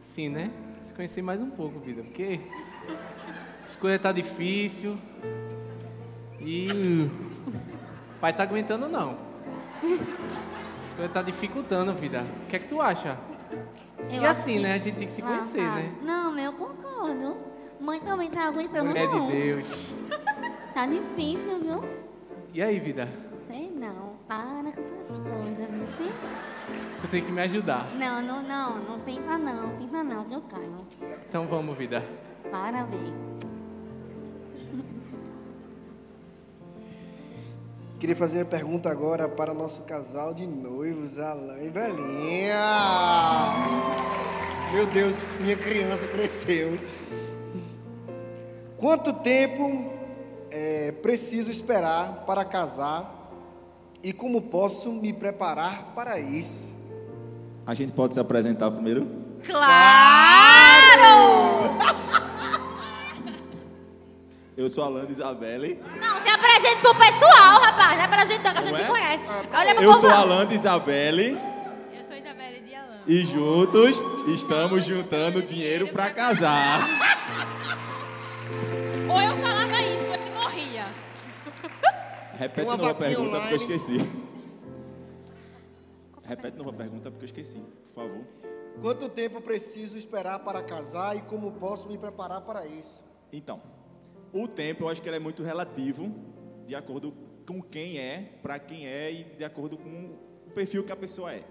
sim, 0.01 0.31
né? 0.31 0.51
Se 0.83 0.95
conhecer 0.95 1.21
mais 1.21 1.43
um 1.43 1.51
pouco, 1.51 1.79
vida, 1.79 2.03
porque 2.03 2.41
as 3.69 3.77
coisas 3.77 4.01
tá 4.01 4.13
difícil. 4.13 4.97
E 6.41 7.11
o 8.17 8.19
pai 8.19 8.33
tá 8.33 8.45
aguentando 8.45 8.89
não. 8.89 9.19
As 9.83 10.97
coisas 10.97 11.13
tá 11.13 11.21
dificultando, 11.21 11.93
vida. 11.93 12.25
O 12.45 12.47
que 12.47 12.57
é 12.57 12.59
que 12.59 12.69
tu 12.69 12.81
acha? 12.81 13.19
Eu 14.11 14.23
e 14.23 14.27
assim, 14.27 14.55
que- 14.55 14.63
né? 14.63 14.75
A 14.75 14.79
gente 14.79 14.97
tem 14.97 15.07
que 15.07 15.13
se 15.13 15.23
Ah, 15.23 15.27
conhecer, 15.27 15.59
tá. 15.59 15.75
né? 15.77 15.93
Não, 16.03 16.39
eu 16.39 16.53
concordo. 16.53 17.37
Mãe 17.81 18.01
também 18.01 18.31
tá 18.31 18.45
aguentando, 18.49 18.87
Mulher 18.91 19.09
não. 19.09 19.27
de 19.29 19.33
Deus. 19.33 19.69
Tá 20.75 20.87
difícil, 20.87 21.61
viu? 21.61 21.85
E 22.53 22.61
aí, 22.61 22.81
vida? 22.81 23.09
Sei 23.47 23.71
não. 23.71 24.15
Para 24.27 24.73
com 24.73 25.01
as 25.01 25.07
coisas, 25.07 25.71
não 25.71 25.87
sei. 25.97 26.11
Tu 27.01 27.09
tem 27.09 27.25
que 27.25 27.31
me 27.31 27.43
ajudar. 27.43 27.87
Não, 27.95 28.21
não, 28.21 28.43
não. 28.43 28.79
Não 28.81 28.99
tenta 29.01 29.39
não. 29.39 29.69
Tenta 29.77 30.03
não, 30.03 30.25
que 30.25 30.35
eu 30.35 30.41
caio. 30.43 30.81
Então 31.29 31.47
vamos, 31.47 31.77
vida. 31.79 32.03
Para, 32.51 32.85
Queria 38.05 38.17
fazer 38.17 38.41
uma 38.41 38.45
pergunta 38.45 38.91
agora 38.91 39.27
para 39.27 39.55
nosso 39.55 39.85
casal 39.85 40.35
de 40.35 40.47
noivos, 40.47 41.19
Alain 41.19 41.69
e 41.69 41.71
Belinha. 41.71 42.55
Meu 44.75 44.87
Deus, 44.89 45.17
minha 45.41 45.57
criança 45.57 46.07
cresceu. 46.09 46.79
Quanto 48.77 49.11
tempo 49.11 49.91
é, 50.51 50.93
preciso 50.93 51.51
esperar 51.51 52.25
para 52.27 52.45
casar 52.45 53.33
e 54.03 54.13
como 54.13 54.43
posso 54.43 54.93
me 54.93 55.11
preparar 55.11 55.95
para 55.95 56.21
isso? 56.21 56.75
A 57.67 57.73
gente 57.73 57.95
pode 57.95 58.13
se 58.13 58.21
apresentar 58.21 58.71
primeiro? 58.71 59.09
Claro! 59.47 60.45
Eu 64.57 64.69
sou 64.69 64.85
Alan 64.85 65.07
de 65.07 65.13
Isabelle. 65.13 65.83
Não, 65.99 66.21
se 66.65 66.69
apresente 66.69 66.81
pro 66.81 66.95
pessoal, 66.95 67.61
rapaz. 67.61 67.97
Não 67.99 68.05
é 68.05 68.09
pra 68.09 68.25
gente 68.25 68.43
não, 68.43 68.53
que 68.53 68.59
a 68.59 68.63
gente 68.63 68.73
Não 68.73 68.81
é? 68.81 68.85
conhece. 68.89 69.23
Olha 69.53 69.75
pro 69.75 69.85
Eu 69.85 69.95
sou 69.95 70.47
de 70.47 70.55
Isabelle 70.55 71.39
Eu 71.93 72.05
sou 72.05 72.17
Isabelle 72.17 72.61
de 72.61 72.75
Alan. 72.75 73.01
e 73.07 73.27
juntos 73.27 74.01
estamos 74.29 74.85
juntando 74.85 75.43
dinheiro 75.43 75.89
para 75.89 76.11
casar. 76.11 76.89
Ou 79.11 79.21
eu 79.21 79.37
falava 79.37 79.83
isso, 79.83 80.05
ou 80.05 80.15
ele 80.15 80.31
morria. 80.31 80.87
Repete 82.39 82.67
Uma 82.67 82.77
de 82.77 82.83
novo 82.83 82.91
a 82.91 82.93
vaquinha 82.95 83.09
pergunta 83.17 83.41
porque 83.41 83.55
eu 83.55 83.59
online. 83.59 83.75
esqueci. 83.77 83.99
Repete 86.25 86.53
de 86.53 86.59
novo 86.59 86.71
a 86.71 86.73
pergunta 86.73 87.11
porque 87.11 87.25
eu 87.25 87.27
esqueci, 87.27 87.59
por 87.59 87.93
favor. 88.03 88.25
Quanto 88.81 89.09
tempo 89.11 89.41
preciso 89.43 89.97
esperar 89.99 90.39
para 90.41 90.63
casar 90.63 91.17
e 91.17 91.21
como 91.21 91.53
posso 91.53 91.87
me 91.87 91.99
preparar 91.99 92.41
para 92.41 92.67
isso? 92.67 93.03
Então, 93.33 93.61
o 94.33 94.49
tempo 94.49 94.85
eu 94.85 94.89
acho 94.89 95.01
que 95.03 95.09
ele 95.09 95.17
é 95.17 95.21
muito 95.21 95.43
relativo, 95.43 96.13
de 96.67 96.75
acordo 96.75 97.13
com 97.47 97.61
quem 97.63 97.99
é, 97.99 98.33
para 98.43 98.59
quem 98.59 98.87
é 98.87 99.13
e 99.13 99.25
de 99.25 99.45
acordo 99.45 99.77
com 99.77 100.17
o 100.47 100.51
perfil 100.55 100.83
que 100.85 100.93
a 100.93 100.97
pessoa 100.97 101.33
é. 101.33 101.43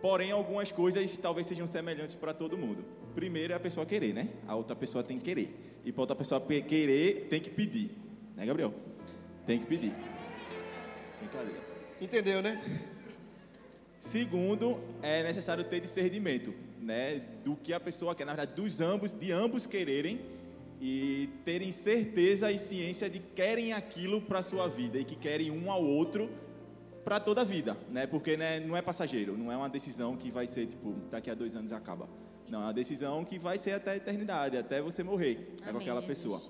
Porém, 0.00 0.30
algumas 0.30 0.72
coisas 0.72 1.18
talvez 1.18 1.46
sejam 1.46 1.66
semelhantes 1.66 2.14
para 2.14 2.32
todo 2.32 2.56
mundo. 2.56 2.84
Primeiro 3.14 3.52
é 3.52 3.56
a 3.56 3.60
pessoa 3.60 3.84
querer, 3.84 4.14
né? 4.14 4.28
A 4.46 4.54
outra 4.54 4.74
pessoa 4.74 5.04
tem 5.04 5.18
que 5.18 5.24
querer. 5.24 5.80
E 5.84 5.92
para 5.92 6.02
outra 6.02 6.16
pessoa 6.16 6.40
pe- 6.40 6.62
querer, 6.62 7.26
tem 7.28 7.40
que 7.40 7.50
pedir. 7.50 7.90
Né, 8.36 8.46
Gabriel? 8.46 8.72
Tem 9.46 9.58
que 9.58 9.66
pedir. 9.66 9.92
Brincadeira. 11.20 11.60
Entendeu, 12.00 12.40
né? 12.40 12.62
Segundo, 13.98 14.80
é 15.02 15.22
necessário 15.22 15.62
ter 15.64 15.80
discernimento, 15.80 16.54
né, 16.80 17.20
do 17.44 17.54
que 17.54 17.72
a 17.74 17.78
pessoa 17.80 18.14
quer, 18.14 18.24
na 18.24 18.32
verdade, 18.34 18.54
dos 18.60 18.80
ambos, 18.80 19.12
de 19.12 19.30
ambos 19.30 19.66
quererem 19.66 20.20
e 20.80 21.28
terem 21.44 21.72
certeza 21.72 22.50
e 22.50 22.58
ciência 22.58 23.10
de 23.10 23.18
que 23.18 23.32
querem 23.34 23.72
aquilo 23.72 24.22
para 24.22 24.38
a 24.38 24.42
sua 24.42 24.66
vida 24.66 24.98
e 24.98 25.04
que 25.04 25.14
querem 25.14 25.50
um 25.50 25.70
ao 25.70 25.84
outro 25.84 26.30
para 27.04 27.20
toda 27.20 27.42
a 27.42 27.44
vida, 27.44 27.76
né? 27.90 28.06
Porque 28.06 28.36
né, 28.36 28.60
não 28.60 28.76
é 28.76 28.82
passageiro, 28.82 29.36
não 29.36 29.52
é 29.52 29.56
uma 29.56 29.68
decisão 29.68 30.16
que 30.16 30.30
vai 30.30 30.46
ser 30.46 30.66
tipo 30.66 30.94
daqui 31.10 31.30
a 31.30 31.34
dois 31.34 31.54
anos 31.54 31.72
acaba. 31.72 32.08
Não, 32.48 32.60
é 32.60 32.64
uma 32.64 32.72
decisão 32.72 33.24
que 33.24 33.38
vai 33.38 33.58
ser 33.58 33.72
até 33.72 33.92
a 33.92 33.96
eternidade, 33.96 34.56
até 34.56 34.82
você 34.82 35.02
morrer 35.02 35.54
é 35.60 35.64
com 35.64 35.70
Amém, 35.70 35.82
aquela 35.82 36.00
Jesus. 36.00 36.06
pessoa. 36.06 36.42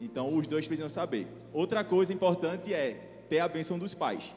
Então, 0.00 0.34
os 0.34 0.46
dois 0.46 0.66
precisam 0.66 0.90
saber. 0.90 1.26
Outra 1.52 1.84
coisa 1.84 2.12
importante 2.12 2.74
é 2.74 2.94
ter 3.28 3.38
a 3.38 3.48
bênção 3.48 3.78
dos 3.78 3.94
pais. 3.94 4.34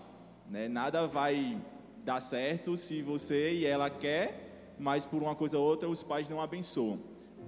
Né? 0.49 0.67
Nada 0.67 1.07
vai 1.07 1.59
dar 2.03 2.21
certo 2.21 2.77
se 2.77 3.01
você 3.01 3.53
e 3.53 3.65
ela 3.65 3.89
quer, 3.89 4.75
mas 4.79 5.03
por 5.03 5.21
uma 5.21 5.35
coisa 5.35 5.57
ou 5.57 5.65
outra 5.65 5.89
os 5.89 6.03
pais 6.03 6.29
não 6.29 6.39
abençoam. 6.39 6.99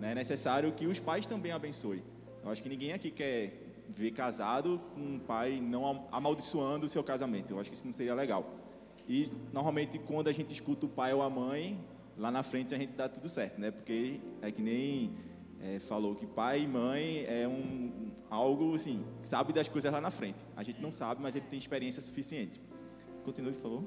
Né? 0.01 0.11
É 0.11 0.15
necessário 0.15 0.71
que 0.73 0.85
os 0.87 0.99
pais 0.99 1.25
também 1.25 1.51
abençoem. 1.51 2.03
Eu 2.43 2.49
acho 2.51 2.61
que 2.61 2.67
ninguém 2.69 2.91
aqui 2.91 3.11
quer 3.11 3.53
ver 3.87 4.11
casado 4.11 4.81
com 4.93 4.99
um 5.01 5.19
pai 5.19 5.61
não 5.61 5.85
am- 5.85 6.03
amaldiçoando 6.11 6.85
o 6.85 6.89
seu 6.89 7.03
casamento. 7.03 7.51
Eu 7.53 7.59
acho 7.59 7.69
que 7.69 7.75
isso 7.75 7.85
não 7.85 7.93
seria 7.93 8.13
legal. 8.15 8.49
E 9.07 9.25
normalmente 9.53 9.99
quando 9.99 10.27
a 10.27 10.33
gente 10.33 10.53
escuta 10.53 10.85
o 10.85 10.89
pai 10.89 11.13
ou 11.13 11.21
a 11.21 11.29
mãe, 11.29 11.79
lá 12.17 12.31
na 12.31 12.41
frente 12.43 12.73
a 12.73 12.77
gente 12.77 12.93
dá 12.93 13.07
tudo 13.07 13.29
certo, 13.29 13.59
né? 13.59 13.69
Porque 13.71 14.19
é 14.41 14.51
que 14.51 14.61
nem 14.61 15.13
é, 15.61 15.77
falou 15.79 16.15
que 16.15 16.25
pai 16.25 16.61
e 16.61 16.67
mãe 16.67 17.25
é 17.27 17.47
um 17.47 18.11
algo 18.29 18.73
assim, 18.73 19.03
sabe 19.21 19.53
das 19.53 19.67
coisas 19.67 19.91
lá 19.91 19.99
na 20.01 20.09
frente. 20.11 20.43
A 20.55 20.63
gente 20.63 20.81
não 20.81 20.91
sabe, 20.91 21.21
mas 21.21 21.35
ele 21.35 21.45
tem 21.49 21.59
experiência 21.59 22.01
suficiente. 22.01 22.59
Continue, 23.23 23.51
por 23.53 23.61
favor. 23.61 23.83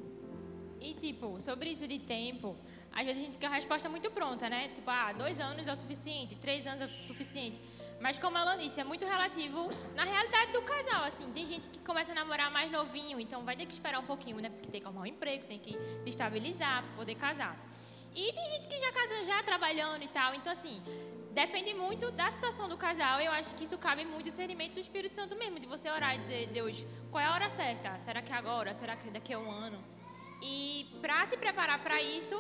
E, 0.81 0.93
tipo, 0.95 1.41
sobre 1.41 1.71
isso 1.71 1.89
de 1.89 1.99
tempo, 1.99 2.55
às 2.95 3.05
vezes 3.05 3.21
a 3.21 3.25
gente 3.25 3.39
quer 3.39 3.49
uma 3.49 3.57
resposta 3.57 3.89
muito 3.89 4.11
pronta, 4.11 4.49
né? 4.49 4.69
Tipo, 4.69 4.91
ah, 4.91 5.13
dois 5.13 5.41
anos 5.41 5.67
é 5.67 5.73
o 5.73 5.77
suficiente, 5.77 6.37
três 6.37 6.67
anos 6.67 6.83
é 6.83 6.85
o 6.85 6.89
suficiente. 6.89 7.61
Mas, 8.01 8.19
como 8.19 8.37
ela 8.39 8.55
disse, 8.57 8.81
é 8.81 8.85
muito 8.85 9.05
relativo 9.05 9.69
na 9.95 10.05
realidade 10.05 10.53
do 10.53 10.63
casal, 10.63 11.05
assim. 11.05 11.31
Tem 11.33 11.45
gente 11.47 11.71
que 11.71 11.79
começa 11.79 12.13
a 12.13 12.15
namorar 12.15 12.51
mais 12.51 12.71
novinho, 12.71 13.19
então 13.19 13.45
vai 13.45 13.57
ter 13.57 13.67
que 13.67 13.73
esperar 13.73 13.99
um 13.99 14.05
pouquinho, 14.05 14.37
né? 14.39 14.49
Porque 14.49 14.69
tem 14.69 14.81
que 14.81 14.87
arrumar 14.87 15.03
um 15.03 15.07
emprego, 15.07 15.45
tem 15.47 15.59
que 15.59 15.73
se 16.03 16.11
estabilizar 16.11 16.83
para 16.83 16.93
poder 16.93 17.15
casar. 17.15 17.57
E 18.15 18.33
tem 18.33 18.51
gente 18.53 18.69
que 18.69 18.79
já 18.79 18.93
casa 18.93 19.25
já 19.25 19.43
trabalhando 19.43 20.03
e 20.03 20.09
tal. 20.09 20.35
Então, 20.35 20.53
assim, 20.53 20.81
depende 21.33 21.75
muito 21.75 22.13
da 22.13 22.31
situação 22.31 22.69
do 22.69 22.77
casal. 22.77 23.21
Eu 23.21 23.33
acho 23.33 23.55
que 23.57 23.65
isso 23.65 23.77
cabe 23.77 24.05
muito 24.05 24.27
discernimento 24.27 24.75
do 24.75 24.81
Espírito 24.81 25.15
Santo 25.15 25.35
mesmo, 25.37 25.59
de 25.59 25.67
você 25.67 25.91
orar 25.91 26.15
e 26.15 26.19
dizer, 26.19 26.47
Deus, 26.49 26.85
qual 27.11 27.21
é 27.21 27.27
a 27.27 27.33
hora 27.33 27.51
certa? 27.51 27.99
Será 27.99 28.23
que 28.23 28.33
é 28.33 28.37
agora? 28.37 28.73
Será 28.73 28.97
que 28.97 29.11
daqui 29.11 29.33
a 29.33 29.39
um 29.39 29.51
ano? 29.51 29.83
E 30.43 30.87
para 31.01 31.27
se 31.27 31.37
preparar 31.37 31.83
para 31.83 32.01
isso, 32.01 32.37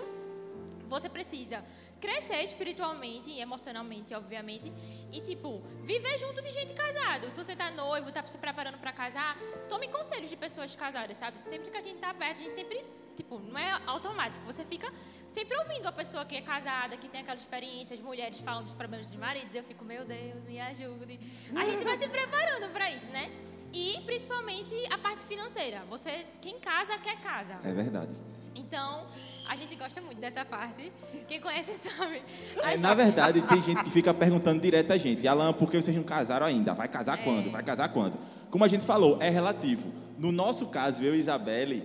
você 0.94 1.08
precisa 1.08 1.64
crescer 2.00 2.42
espiritualmente 2.42 3.30
e 3.30 3.40
emocionalmente, 3.40 4.14
obviamente, 4.14 4.72
e 5.12 5.20
tipo, 5.20 5.62
viver 5.82 6.18
junto 6.18 6.40
de 6.42 6.52
gente 6.52 6.72
casada. 6.72 7.30
Se 7.30 7.36
você 7.36 7.56
tá 7.56 7.70
noivo, 7.70 8.12
tá 8.12 8.24
se 8.26 8.38
preparando 8.38 8.78
para 8.78 8.92
casar, 8.92 9.36
tome 9.68 9.88
conselhos 9.88 10.28
de 10.28 10.36
pessoas 10.36 10.74
casadas, 10.76 11.16
sabe? 11.16 11.40
Sempre 11.40 11.70
que 11.70 11.76
a 11.76 11.82
gente 11.82 11.98
tá 11.98 12.12
perto, 12.12 12.38
a 12.38 12.42
gente 12.42 12.52
sempre, 12.52 12.84
tipo, 13.16 13.38
não 13.38 13.58
é 13.58 13.80
automático, 13.86 14.44
você 14.44 14.64
fica 14.64 14.92
sempre 15.26 15.58
ouvindo 15.58 15.86
a 15.88 15.92
pessoa 15.92 16.24
que 16.24 16.36
é 16.36 16.42
casada, 16.42 16.96
que 16.96 17.08
tem 17.08 17.22
aquela 17.22 17.36
experiência, 17.36 17.94
as 17.94 18.00
mulheres 18.00 18.38
falam 18.38 18.62
dos 18.62 18.72
problemas 18.72 19.08
dos 19.08 19.16
maridos, 19.16 19.54
eu 19.54 19.64
fico, 19.64 19.84
meu 19.84 20.04
Deus, 20.04 20.44
me 20.44 20.60
ajude. 20.60 21.18
A 21.56 21.64
gente 21.64 21.84
vai 21.84 21.98
se 21.98 22.06
preparando 22.06 22.70
para 22.72 22.90
isso, 22.90 23.06
né? 23.06 23.30
E 23.72 24.00
principalmente 24.06 24.74
a 24.92 24.98
parte 24.98 25.22
financeira. 25.24 25.82
Você, 25.90 26.24
quem 26.40 26.60
casa 26.60 26.96
quer 26.98 27.20
casa. 27.20 27.58
É 27.64 27.72
verdade. 27.72 28.12
Então, 28.54 29.08
A 29.48 29.56
gente 29.56 29.76
gosta 29.76 30.00
muito 30.00 30.18
dessa 30.18 30.44
parte. 30.44 30.90
Quem 31.28 31.40
conhece 31.40 31.72
sabe. 31.88 32.22
É, 32.62 32.76
na 32.78 32.94
verdade, 32.94 33.42
tem 33.42 33.62
gente 33.62 33.84
que 33.84 33.90
fica 33.90 34.12
perguntando 34.14 34.60
direto 34.60 34.92
a 34.92 34.96
gente, 34.96 35.26
Alan, 35.28 35.52
por 35.52 35.70
que 35.70 35.80
vocês 35.80 35.96
não 35.96 36.02
casaram 36.02 36.46
ainda? 36.46 36.72
Vai 36.72 36.88
casar 36.88 37.18
quando? 37.18 37.50
Vai 37.50 37.62
casar 37.62 37.88
quando? 37.88 38.18
Como 38.50 38.64
a 38.64 38.68
gente 38.68 38.84
falou, 38.84 39.18
é 39.20 39.28
relativo. 39.28 39.92
No 40.18 40.32
nosso 40.32 40.66
caso, 40.66 41.02
eu 41.02 41.14
e 41.14 41.18
Isabelle, 41.18 41.84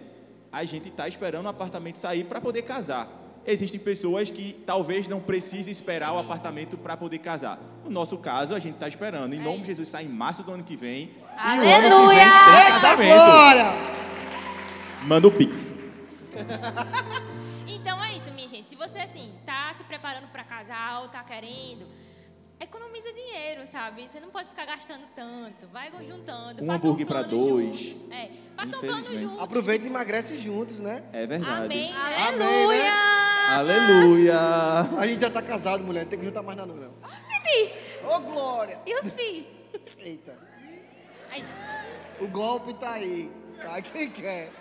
a 0.51 0.63
gente 0.63 0.89
está 0.89 1.07
esperando 1.07 1.45
o 1.45 1.49
apartamento 1.49 1.95
sair 1.95 2.23
para 2.23 2.39
poder 2.39 2.61
casar. 2.61 3.07
Existem 3.45 3.79
pessoas 3.79 4.29
que 4.29 4.53
talvez 4.65 5.07
não 5.07 5.19
precisem 5.19 5.71
esperar 5.71 6.13
o 6.13 6.19
apartamento 6.19 6.77
para 6.77 6.95
poder 6.95 7.19
casar. 7.19 7.59
No 7.83 7.89
nosso 7.89 8.17
caso, 8.17 8.53
a 8.53 8.59
gente 8.59 8.75
está 8.75 8.87
esperando. 8.87 9.33
Em 9.33 9.39
nome 9.39 9.59
de 9.59 9.67
Jesus, 9.67 9.89
sai 9.89 10.05
em 10.05 10.09
março 10.09 10.43
do 10.43 10.51
ano 10.51 10.63
que 10.63 10.75
vem. 10.75 11.09
E 11.09 11.39
o 11.39 11.51
ano 11.51 11.61
que 11.61 11.65
vem 11.65 11.73
Aleluia! 11.73 12.19
tem 12.19 12.73
casamento. 12.73 13.13
Agora! 13.13 13.73
Manda 15.03 15.27
o 15.27 15.31
Pix. 15.31 15.75
Então 17.79 18.03
é 18.03 18.13
isso, 18.13 18.29
minha 18.31 18.47
gente. 18.47 18.69
Se 18.69 18.75
você 18.75 18.99
assim 18.99 19.33
tá 19.45 19.73
se 19.75 19.83
preparando 19.83 20.27
para 20.27 20.43
casar 20.43 21.01
ou 21.01 21.07
tá 21.07 21.23
querendo, 21.23 21.87
economiza 22.59 23.11
dinheiro, 23.13 23.65
sabe? 23.65 24.09
Você 24.09 24.19
não 24.19 24.29
pode 24.29 24.49
ficar 24.49 24.65
gastando 24.65 25.03
tanto. 25.15 25.67
Vai 25.67 25.89
juntando. 25.91 26.63
Um 26.63 26.67
faça 26.67 26.85
hambúrguer 26.85 27.07
pra 27.07 27.23
plano 27.23 27.37
dois. 27.37 27.77
juntos. 27.77 28.11
É, 28.11 28.29
faça 28.55 28.77
um 28.77 28.81
plano 28.81 29.17
junto. 29.17 29.41
Aproveita 29.41 29.85
e 29.85 29.89
emagrece 29.89 30.37
juntos, 30.37 30.79
né? 30.79 31.03
É 31.13 31.25
verdade. 31.25 31.65
Amém. 31.65 31.93
Amém, 31.93 32.67
né? 32.67 32.89
Aleluia! 33.49 34.39
A 34.99 35.07
gente 35.07 35.21
já 35.21 35.29
tá 35.29 35.41
casado, 35.41 35.83
mulher. 35.83 36.03
Não 36.03 36.09
tem 36.09 36.19
que 36.19 36.25
juntar 36.25 36.43
mais 36.43 36.57
nada, 36.57 36.71
não. 36.71 36.93
Ô, 38.15 38.19
Glória! 38.19 38.79
E 38.85 38.95
os 38.95 39.11
filhos? 39.11 39.47
Eita. 39.97 40.37
É 41.31 41.39
isso. 41.39 41.57
O 42.19 42.27
golpe 42.27 42.73
tá 42.73 42.93
aí. 42.93 43.31
Tá? 43.59 43.81
Quem 43.81 44.09
quer? 44.11 44.51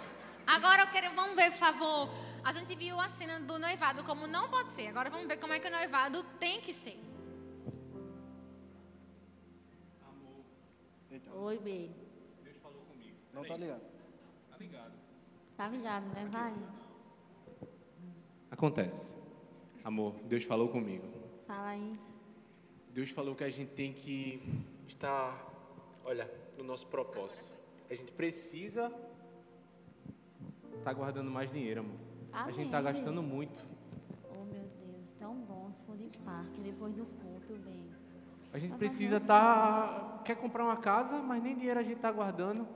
Agora 0.47 0.83
eu 0.83 0.87
quero, 0.89 1.15
vamos 1.15 1.37
ver, 1.37 1.51
por 1.51 1.59
favor. 1.59 2.09
A 2.49 2.53
gente 2.53 2.75
viu 2.77 2.99
a 2.99 3.07
cena 3.11 3.39
do 3.41 3.59
noivado 3.59 4.03
como 4.05 4.27
não 4.27 4.49
pode 4.49 4.73
ser. 4.73 4.87
Agora 4.87 5.11
vamos 5.11 5.27
ver 5.29 5.37
como 5.37 5.53
é 5.53 5.61
que 5.61 5.69
o 5.69 5.71
noivado 5.71 6.25
tem 6.41 6.63
que 6.63 6.73
ser. 6.73 6.99
Oi, 11.35 11.59
B. 11.59 11.91
Não 13.35 13.45
tá 13.45 13.55
ligado. 13.55 13.83
Tá 15.59 15.69
ligado, 15.69 16.07
né? 16.07 16.27
Vai. 16.31 16.55
Acontece. 18.51 19.15
Amor, 19.85 20.15
Deus 20.25 20.45
falou 20.45 20.71
comigo. 20.71 21.07
Fala 21.47 21.69
aí. 21.69 21.93
Deus 22.95 23.11
falou 23.11 23.35
que 23.35 23.45
a 23.45 23.51
gente 23.51 23.73
tem 23.73 23.93
que 23.93 24.43
estar, 24.87 25.53
olha, 26.03 26.33
no 26.57 26.65
nosso 26.65 26.87
propósito. 26.87 27.53
A 27.91 27.95
gente 27.95 28.11
precisa 28.13 28.91
estar 30.79 30.95
guardando 30.95 31.31
mais 31.31 31.53
dinheiro, 31.53 31.81
amor. 31.81 32.08
A 32.33 32.51
gente 32.51 32.67
está 32.67 32.79
Amém. 32.79 32.93
gastando 32.93 33.23
muito. 33.23 33.61
Oh, 34.31 34.45
meu 34.45 34.63
Deus. 34.87 35.09
Tão 35.19 35.35
bom 35.37 35.71
se 35.73 35.83
for 35.83 35.97
de 35.97 36.09
parque 36.19 36.61
depois 36.61 36.95
do 36.95 37.05
culto, 37.05 37.55
bem. 37.65 37.89
A 38.53 38.59
gente 38.59 38.73
Tá 38.73 38.79
precisa 38.79 39.17
estar. 39.19 40.23
Quer 40.25 40.37
comprar 40.37 40.65
uma 40.65 40.77
casa, 40.77 41.19
mas 41.21 41.43
nem 41.43 41.57
dinheiro 41.57 41.79
a 41.81 41.83
gente 41.83 41.97
está 41.97 42.11
guardando. 42.13 42.67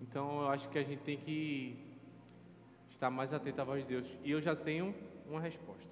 Então 0.00 0.42
eu 0.42 0.48
acho 0.48 0.68
que 0.68 0.78
a 0.78 0.82
gente 0.82 1.02
tem 1.02 1.18
que 1.18 1.76
estar 2.90 3.10
mais 3.10 3.32
atento 3.32 3.60
à 3.60 3.64
voz 3.64 3.82
de 3.82 3.88
Deus. 3.88 4.18
E 4.24 4.30
eu 4.30 4.40
já 4.40 4.54
tenho 4.56 4.94
uma 5.28 5.40
resposta. 5.40 5.84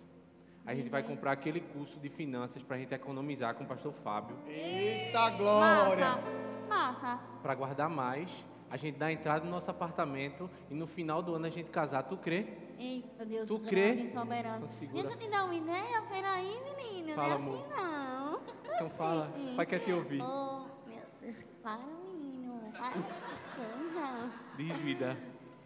A 0.66 0.74
gente 0.74 0.88
vai 0.88 1.02
comprar 1.02 1.32
aquele 1.32 1.60
curso 1.60 2.00
de 2.00 2.08
finanças 2.08 2.62
para 2.62 2.76
a 2.76 2.78
gente 2.78 2.94
economizar 2.94 3.54
com 3.54 3.64
o 3.64 3.66
pastor 3.66 3.92
Fábio. 3.92 4.38
Eita 4.46 5.28
glória! 5.30 6.06
Massa. 6.06 6.68
Massa. 6.68 7.20
Para 7.42 7.54
guardar 7.54 7.90
mais, 7.90 8.30
a 8.74 8.76
gente 8.76 8.98
dá 8.98 9.12
entrada 9.12 9.44
no 9.44 9.52
nosso 9.52 9.70
apartamento 9.70 10.50
e 10.68 10.74
no 10.74 10.84
final 10.84 11.22
do 11.22 11.32
ano 11.36 11.46
a 11.46 11.48
gente 11.48 11.70
casar. 11.70 12.02
Tu 12.02 12.16
crê? 12.16 12.44
Eita, 12.76 13.24
Deus 13.24 13.48
Tu 13.48 13.60
crê? 13.60 14.08
soberano. 14.08 14.66
Deixa 14.92 15.12
eu 15.12 15.16
te 15.16 15.28
dar 15.28 15.44
uma 15.44 15.54
ideia. 15.54 16.02
Peraí, 16.02 16.60
menino. 16.76 17.14
Fala, 17.14 17.38
não 17.38 17.54
é 17.54 17.58
assim, 17.60 17.68
não. 17.76 18.40
Então 18.74 18.90
fala. 18.90 19.32
O 19.52 19.54
pai 19.54 19.64
quer 19.66 19.78
te 19.78 19.92
ouvir. 19.92 20.20
Oh, 20.20 20.64
meu 20.88 21.00
Deus. 21.20 21.44
Para, 21.62 21.78
menino. 21.86 22.72
Para 22.72 22.88
essas 22.88 23.46
coisas. 23.54 24.32
Diz 24.56 24.76
vida. 24.78 25.16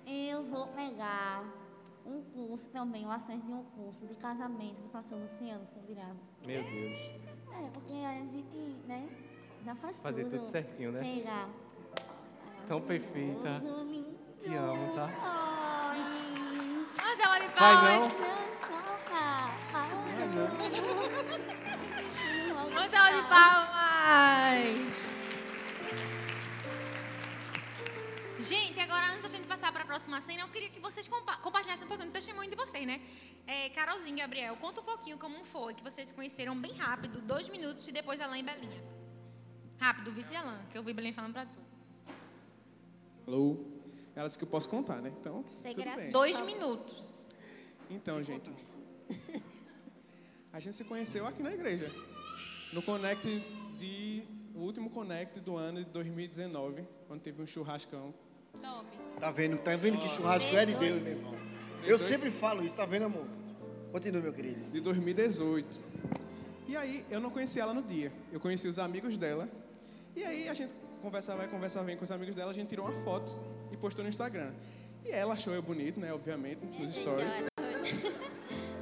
Eu 0.07 0.45
vou 0.45 0.67
pegar 0.67 1.45
um 2.05 2.21
curso 2.25 2.69
também, 2.69 3.07
o 3.07 3.11
acesso 3.11 3.47
de 3.47 3.53
um 3.55 3.65
curso 3.65 4.07
de 4.07 4.17
casamento 4.17 4.83
do 4.83 4.89
pastor 4.91 5.19
Luciano 5.19 5.67
Sobirado. 5.73 6.19
Meu 6.45 6.63
Deus. 6.63 6.99
É, 7.55 7.71
porque 7.73 7.95
a 8.05 8.23
gente, 8.27 8.59
né, 8.87 9.09
já 9.65 9.75
faz 9.75 9.99
Fazer 9.99 10.25
tudo. 10.25 10.41
tudo 10.41 10.51
certinho, 10.51 10.93
né? 10.93 10.99
Sei 10.99 11.25
lá. 11.25 11.49
Tão 12.69 12.81
perfeita. 12.83 13.63
Te 14.43 14.55
amo, 14.55 14.95
tá? 14.95 15.09
Mas 16.97 17.19
ela 17.19 17.39
de 17.39 17.47
Vai 17.47 17.55
palmas. 17.57 18.03
não? 18.03 18.29
Mas 22.75 22.93
ela 22.93 23.11
de 23.11 23.23
palmas. 23.29 25.07
Gente, 28.39 28.79
agora 28.81 29.07
antes 29.13 29.23
da 29.23 29.29
gente 29.31 29.47
passar 29.49 29.73
para 29.73 29.83
a 29.83 29.87
próxima 29.87 30.21
cena, 30.21 30.43
eu 30.43 30.49
queria 30.49 30.69
que 30.69 30.79
vocês 30.79 31.09
compa 31.09 31.37
compartilhassem 31.39 31.87
um 31.87 31.89
pouquinho 31.89 32.11
do 32.11 32.13
testemunho 32.13 32.49
de 32.51 32.57
vocês, 32.57 32.87
né? 32.87 33.01
É, 33.47 33.71
Carolzinha 33.71 34.17
e 34.17 34.21
Gabriel, 34.21 34.57
conta 34.57 34.81
um 34.81 34.85
pouquinho 34.85 35.19
como 35.19 35.43
foi 35.45 35.75
que 35.75 35.83
vocês 35.83 36.09
se 36.09 36.15
conheceram 36.15 36.55
bem 36.57 36.75
rápido, 36.75 37.21
dois 37.23 37.49
minutos 37.49 37.89
e 37.89 37.93
depois 37.93 38.21
Alain 38.21 38.41
e 38.41 38.43
Belinha. 38.45 38.81
Rápido, 39.81 40.13
vice 40.13 40.31
de 40.31 40.37
Alain, 40.37 40.67
que 40.71 40.79
eu 40.79 40.83
vi 40.85 40.93
Belém 40.93 41.13
falando 41.13 41.33
para 41.33 41.47
tu. 41.47 41.68
Alô? 43.29 43.59
Ela 44.17 44.27
disse 44.27 44.39
que 44.39 44.45
eu 44.45 44.49
posso 44.49 44.71
contar, 44.71 45.03
né? 45.03 45.13
Então, 45.21 45.45
Sem 45.61 45.75
tudo 45.75 45.85
graça. 45.85 46.01
bem. 46.01 46.11
Dois 46.11 46.39
minutos. 46.47 47.29
Então, 47.91 48.23
gente, 48.23 48.51
a 50.51 50.59
gente 50.59 50.75
se 50.75 50.85
conheceu 50.85 51.27
aqui 51.27 51.43
na 51.43 51.53
igreja. 51.53 51.93
No 52.73 52.81
Connect 52.81 53.45
de... 53.79 54.23
O 54.55 54.61
último 54.61 54.89
Connect 54.89 55.41
do 55.41 55.59
ano 55.59 55.85
de 55.85 55.91
2019, 55.91 56.89
quando 57.07 57.21
teve 57.21 57.43
um 57.43 57.47
churrascão. 57.47 58.15
Top. 58.63 58.87
Tá 59.21 59.31
vendo? 59.31 59.59
Tá 59.59 59.77
vendo 59.77 59.99
que 59.99 60.09
churrasco 60.09 60.57
é 60.57 60.65
de 60.65 60.75
Deus, 60.77 61.03
meu 61.03 61.13
irmão? 61.13 61.35
Eu 61.85 61.99
sempre 61.99 62.31
falo 62.31 62.65
isso, 62.65 62.77
tá 62.77 62.87
vendo, 62.87 63.05
amor? 63.05 63.27
Continua, 63.93 64.23
meu 64.23 64.33
querido. 64.33 64.71
de 64.71 64.81
2018. 64.81 65.79
E 66.67 66.75
aí, 66.75 67.05
eu 67.11 67.21
não 67.21 67.29
conhecia 67.29 67.63
ela 67.63 67.75
no 67.75 67.83
dia. 67.83 68.11
Eu 68.33 68.41
conheci 68.41 68.67
os 68.67 68.79
amigos 68.79 69.19
dela. 69.19 69.47
E 70.17 70.25
aí, 70.25 70.49
a 70.49 70.55
gente 70.55 70.73
conversava 70.99 71.39
vai, 71.39 71.49
conversava 71.49 71.85
vem 71.85 71.97
com 71.97 72.05
os 72.05 72.11
amigos 72.11 72.35
dela. 72.35 72.51
A 72.51 72.55
gente 72.55 72.69
tirou 72.69 72.87
uma 72.87 72.95
foto 73.05 73.37
e 73.73 73.77
postou 73.77 74.03
no 74.03 74.09
Instagram. 74.09 74.53
E 75.05 75.11
ela 75.11 75.35
achou 75.35 75.55
eu 75.55 75.63
bonito, 75.63 75.99
né? 76.01 76.13
Obviamente, 76.13 76.61
nos 76.65 76.95
stories. 76.95 77.33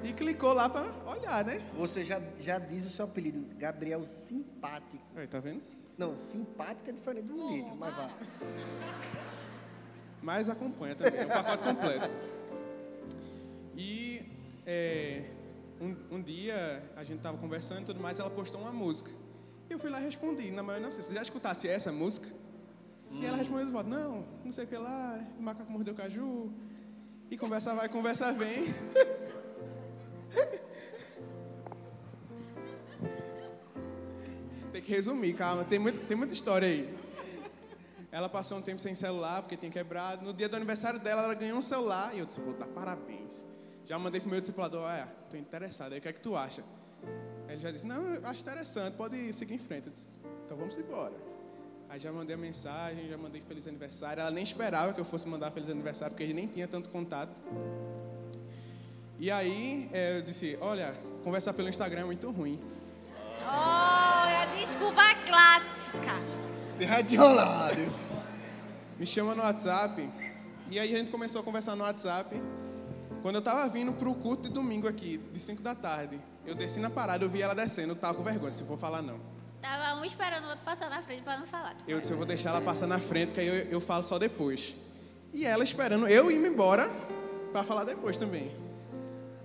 E 0.05 0.13
clicou 0.13 0.53
lá 0.53 0.69
pra 0.69 0.85
olhar, 1.05 1.45
né? 1.45 1.61
Você 1.77 2.05
já, 2.05 2.23
já 2.39 2.59
diz 2.59 2.87
o 2.87 2.91
seu 2.91 3.07
apelido, 3.07 3.45
Gabriel 3.57 4.05
Simpático. 4.07 5.05
Aí, 5.17 5.27
tá 5.27 5.41
vendo? 5.41 5.63
Não, 5.99 6.19
simpático 6.19 6.91
é 6.91 6.93
diferente 6.93 7.25
do 7.25 7.35
bonito, 7.35 7.75
mas 7.75 7.97
vá. 7.97 8.11
Mas 10.23 10.49
acompanha 10.49 10.95
também, 10.95 11.21
é 11.21 11.25
um 11.25 11.29
pacote 11.29 11.63
completo. 11.63 12.11
E 13.77 14.23
é, 14.67 15.25
um, 15.81 16.17
um 16.17 16.23
dia 16.23 16.83
a 16.95 17.03
gente 17.03 17.21
tava 17.21 17.39
conversando 17.39 17.83
e 17.83 17.85
tudo 17.85 18.01
mais, 18.01 18.19
ela 18.19 18.31
postou 18.31 18.61
uma 18.61 18.73
música. 18.73 19.11
Eu 19.69 19.79
fui 19.79 19.91
lá 19.91 20.01
e 20.01 20.05
respondi, 20.05 20.51
na 20.51 20.63
maioria, 20.63 20.87
não 20.87 20.93
sei, 20.93 21.03
você 21.03 21.15
já 21.15 21.23
escutasse 21.23 21.69
essa 21.69 21.91
música? 21.91 22.29
E 23.11 23.25
ela 23.25 23.37
respondeu 23.37 23.67
de 23.67 23.73
volta, 23.73 23.89
não, 23.89 24.25
não 24.45 24.53
sei 24.53 24.65
o 24.65 24.67
que 24.67 24.77
lá, 24.77 25.19
macaco 25.41 25.71
mordeu 25.71 25.95
caju. 25.95 26.53
E 27.31 27.37
conversa 27.37 27.75
vai, 27.75 27.89
conversa 27.89 28.33
vem. 28.33 28.67
Tem 34.73 34.83
que 34.83 34.93
resumir, 34.93 35.33
calma, 35.33 35.65
tem, 35.65 35.79
muito, 35.79 36.05
tem 36.07 36.15
muita 36.15 36.35
história 36.35 36.69
aí. 36.69 36.95
Ela 38.13 38.29
passou 38.29 38.59
um 38.59 38.63
tempo 38.63 38.79
sem 38.79 38.95
celular, 38.95 39.41
porque 39.41 39.57
tinha 39.57 39.71
quebrado. 39.71 40.23
No 40.23 40.35
dia 40.35 40.51
do 40.51 40.57
aniversário 40.57 41.01
dela, 41.01 41.23
ela 41.23 41.33
ganhou 41.33 41.59
um 41.59 41.63
celular. 41.63 42.15
E 42.15 42.19
eu 42.19 42.27
disse, 42.27 42.39
vou 42.41 42.53
dar 42.53 42.67
parabéns. 42.67 43.47
Já 43.87 43.99
mandei 43.99 44.21
pro 44.21 44.29
meu 44.29 44.39
discipulador, 44.39 44.83
olha, 44.83 45.07
tô 45.31 45.37
interessado, 45.39 45.93
aí 45.93 45.99
o 45.99 46.03
que 46.03 46.09
é 46.09 46.13
que 46.13 46.21
tu 46.21 46.37
acha? 46.37 46.63
Ele 47.49 47.61
já 47.61 47.71
disse, 47.71 47.87
não, 47.87 48.03
eu 48.15 48.27
acho 48.27 48.41
interessante, 48.41 48.95
pode 48.95 49.33
seguir 49.33 49.55
em 49.55 49.59
frente. 49.59 49.87
Eu 49.87 49.93
disse, 49.93 50.09
então 50.45 50.57
vamos 50.57 50.77
embora. 50.77 51.15
Aí 51.89 52.01
já 52.01 52.13
mandei 52.13 52.35
a 52.35 52.39
mensagem, 52.39 53.09
já 53.09 53.17
mandei 53.17 53.41
feliz 53.41 53.67
aniversário. 53.67 54.21
Ela 54.21 54.31
nem 54.31 54.43
esperava 54.43 54.93
que 54.93 55.01
eu 55.01 55.05
fosse 55.05 55.29
mandar 55.29 55.51
feliz 55.53 55.71
aniversário, 55.71 56.13
porque 56.13 56.25
a 56.25 56.27
gente 56.27 56.37
nem 56.37 56.47
tinha 56.47 56.67
tanto 56.67 56.91
contato. 56.91 57.41
E 59.19 59.31
aí 59.31 59.89
eh, 59.93 60.19
eu 60.19 60.23
disse, 60.23 60.59
olha, 60.61 60.95
conversar 61.23 61.55
pelo 61.55 61.69
Instagram 61.69 62.03
é 62.03 62.05
muito 62.05 62.31
ruim. 62.31 62.61
Olha, 63.43 64.47
desculpa 64.59 65.03
clássica. 65.25 66.21
Radiolado. 66.87 67.81
me 68.99 69.07
chama 69.07 69.35
no 69.35 69.43
WhatsApp. 69.43 70.09
E 70.71 70.79
aí 70.79 70.93
a 70.93 70.99
gente 70.99 71.11
começou 71.11 71.41
a 71.41 71.45
conversar 71.45 71.77
no 71.77 71.85
WhatsApp. 71.85 72.35
Quando 73.23 73.37
eu 73.37 73.43
tava 73.43 73.69
vindo 73.69 73.93
pro 73.93 74.15
culto 74.15 74.49
de 74.49 74.55
domingo 74.55 74.89
aqui, 74.89 75.19
de 75.33 75.39
5 75.39 75.63
da 75.63 75.75
tarde, 75.75 76.21
eu 76.47 76.55
desci 76.55 76.79
na 76.79 76.89
parada, 76.89 77.25
eu 77.25 77.29
vi 77.29 77.43
ela 77.43 77.55
descendo, 77.55 77.93
eu 77.93 77.97
tava 77.97 78.15
com 78.15 78.23
vergonha, 78.23 78.53
se 78.53 78.65
for 78.65 78.79
falar 78.79 79.03
não. 79.03 79.19
Tava 79.61 80.01
um 80.01 80.05
esperando 80.05 80.45
o 80.45 80.49
outro 80.49 80.65
passar 80.65 80.89
na 80.89 81.03
frente 81.03 81.23
pra 81.23 81.39
não 81.39 81.47
falar. 81.47 81.75
Eu 81.89 82.01
disse, 82.01 82.13
eu 82.13 82.17
vou 82.17 82.27
deixar 82.27 82.51
ela 82.51 82.61
passar 82.61 82.87
na 82.87 83.01
frente, 83.01 83.33
que 83.33 83.41
aí 83.41 83.47
eu, 83.49 83.55
eu 83.55 83.81
falo 83.81 84.05
só 84.05 84.19
depois. 84.19 84.75
E 85.33 85.45
ela 85.45 85.65
esperando 85.65 86.07
eu 86.09 86.31
ir 86.31 86.37
embora 86.37 86.89
para 87.53 87.65
falar 87.65 87.85
depois 87.85 88.17
também. 88.17 88.51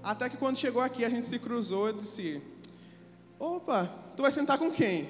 Até 0.04 0.30
que 0.30 0.38
quando 0.38 0.58
chegou 0.58 0.82
aqui, 0.82 1.04
a 1.06 1.10
gente 1.10 1.26
se 1.26 1.39
cruzou, 1.39 1.88
eu 1.88 1.93
disse: 1.93 2.41
Opa, 3.39 3.89
tu 4.16 4.22
vai 4.22 4.32
sentar 4.32 4.58
com 4.58 4.72
quem? 4.72 5.10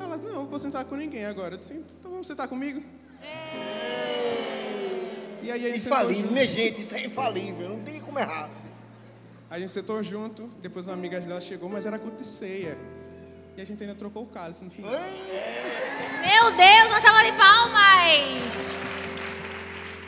Ela, 0.00 0.16
não, 0.16 0.42
eu 0.42 0.46
vou 0.46 0.58
sentar 0.58 0.84
com 0.84 0.94
ninguém 0.96 1.24
agora. 1.24 1.54
Eu 1.54 1.58
disse: 1.58 1.74
Então 1.98 2.10
vamos 2.10 2.26
sentar 2.26 2.48
comigo? 2.48 2.82
E 5.42 5.50
aí, 5.50 5.64
a 5.64 5.68
gente 5.68 5.80
sentou 5.80 5.98
Infalível, 5.98 6.32
minha 6.32 6.46
gente, 6.46 6.80
isso 6.80 6.94
é 6.94 7.06
infalível, 7.06 7.68
não 7.68 7.80
tem 7.80 8.00
como 8.00 8.18
errar. 8.18 8.50
A 9.50 9.58
gente 9.58 9.70
sentou 9.72 10.02
junto, 10.02 10.46
depois 10.60 10.86
uma 10.86 10.94
amiga 10.94 11.20
dela 11.20 11.40
chegou, 11.40 11.68
mas 11.68 11.86
era 11.86 11.98
culto 11.98 12.18
de 12.18 12.24
ceia. 12.24 12.76
E 13.56 13.60
a 13.60 13.64
gente 13.64 13.82
ainda 13.82 13.94
trocou 13.94 14.22
o 14.24 14.26
cálice 14.26 14.64
no 14.64 14.70
final. 14.70 14.90
Meu 14.90 16.50
Deus, 16.56 16.88
uma 16.88 17.00
salva 17.00 17.24
de 17.24 17.32
palmas! 17.32 18.78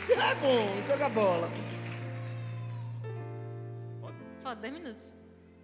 É 0.09 0.35
bom, 0.35 0.87
joga 0.87 1.09
bola. 1.09 1.49
Falta 4.41 4.61
10 4.61 4.73
minutos. 4.73 5.13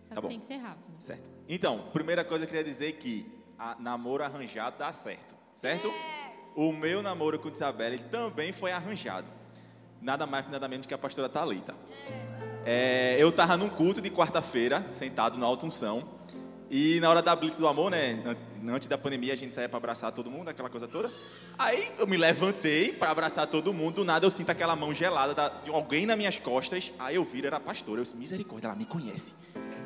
Só 0.03 0.09
Tá 0.09 0.15
que 0.15 0.21
bom. 0.21 0.28
tem 0.30 0.39
que 0.39 0.45
ser 0.45 0.57
rápido. 0.57 0.86
Certo. 0.99 1.30
Então, 1.47 1.89
primeira 1.93 2.23
coisa 2.23 2.45
eu 2.45 2.47
queria 2.47 2.63
dizer 2.63 2.93
que 2.93 3.30
a 3.59 3.75
namoro 3.80 4.23
arranjado 4.23 4.78
dá 4.80 4.91
certo. 4.93 5.36
Certo? 5.55 5.91
O 6.55 6.71
meu 6.71 7.01
namoro 7.03 7.38
com 7.39 7.49
Isabelle 7.49 7.99
também 7.99 8.51
foi 8.53 8.71
arranjado. 8.71 9.28
Nada 10.01 10.25
mais 10.25 10.49
nada 10.49 10.67
menos 10.67 10.86
que 10.86 10.93
a 10.93 10.97
pastora 10.97 11.28
Thalita. 11.28 11.75
É, 12.07 12.26
eu 13.20 13.32
tava 13.32 13.55
num 13.57 13.70
culto 13.70 14.01
de 14.01 14.09
quarta-feira, 14.09 14.86
sentado 14.91 15.38
na 15.38 15.45
alta 15.45 15.65
unção. 15.65 16.03
E 16.70 16.99
na 16.99 17.09
hora 17.09 17.22
da 17.22 17.34
blitz 17.34 17.57
do 17.57 17.68
amor, 17.68 17.89
né? 17.91 18.22
an- 18.26 18.36
Antes 18.70 18.89
da 18.89 18.97
pandemia, 18.97 19.32
a 19.32 19.36
gente 19.38 19.53
saía 19.53 19.70
para 19.70 19.78
abraçar 19.78 20.11
todo 20.11 20.30
mundo, 20.30 20.49
aquela 20.49 20.70
coisa 20.70 20.86
toda. 20.88 21.09
Aí 21.57 21.89
eu 21.97 22.05
me 22.05 22.18
levantei 22.18 22.91
para 22.91 23.09
abraçar 23.11 23.47
todo 23.47 23.72
mundo. 23.72 23.95
Do 23.95 24.03
nada 24.05 24.26
eu 24.26 24.30
sinto 24.30 24.49
aquela 24.49 24.76
mão 24.76 24.93
gelada 24.93 25.34
da- 25.34 25.47
de 25.63 25.70
alguém 25.70 26.05
nas 26.05 26.18
minhas 26.18 26.38
costas. 26.38 26.91
Aí 26.99 27.15
eu 27.15 27.24
viro, 27.24 27.47
era 27.47 27.55
a 27.57 27.59
pastora. 27.59 27.99
Eu 28.01 28.03
disse, 28.03 28.18
misericórdia, 28.18 28.68
ela 28.68 28.76
me 28.76 28.84
conhece. 28.86 29.34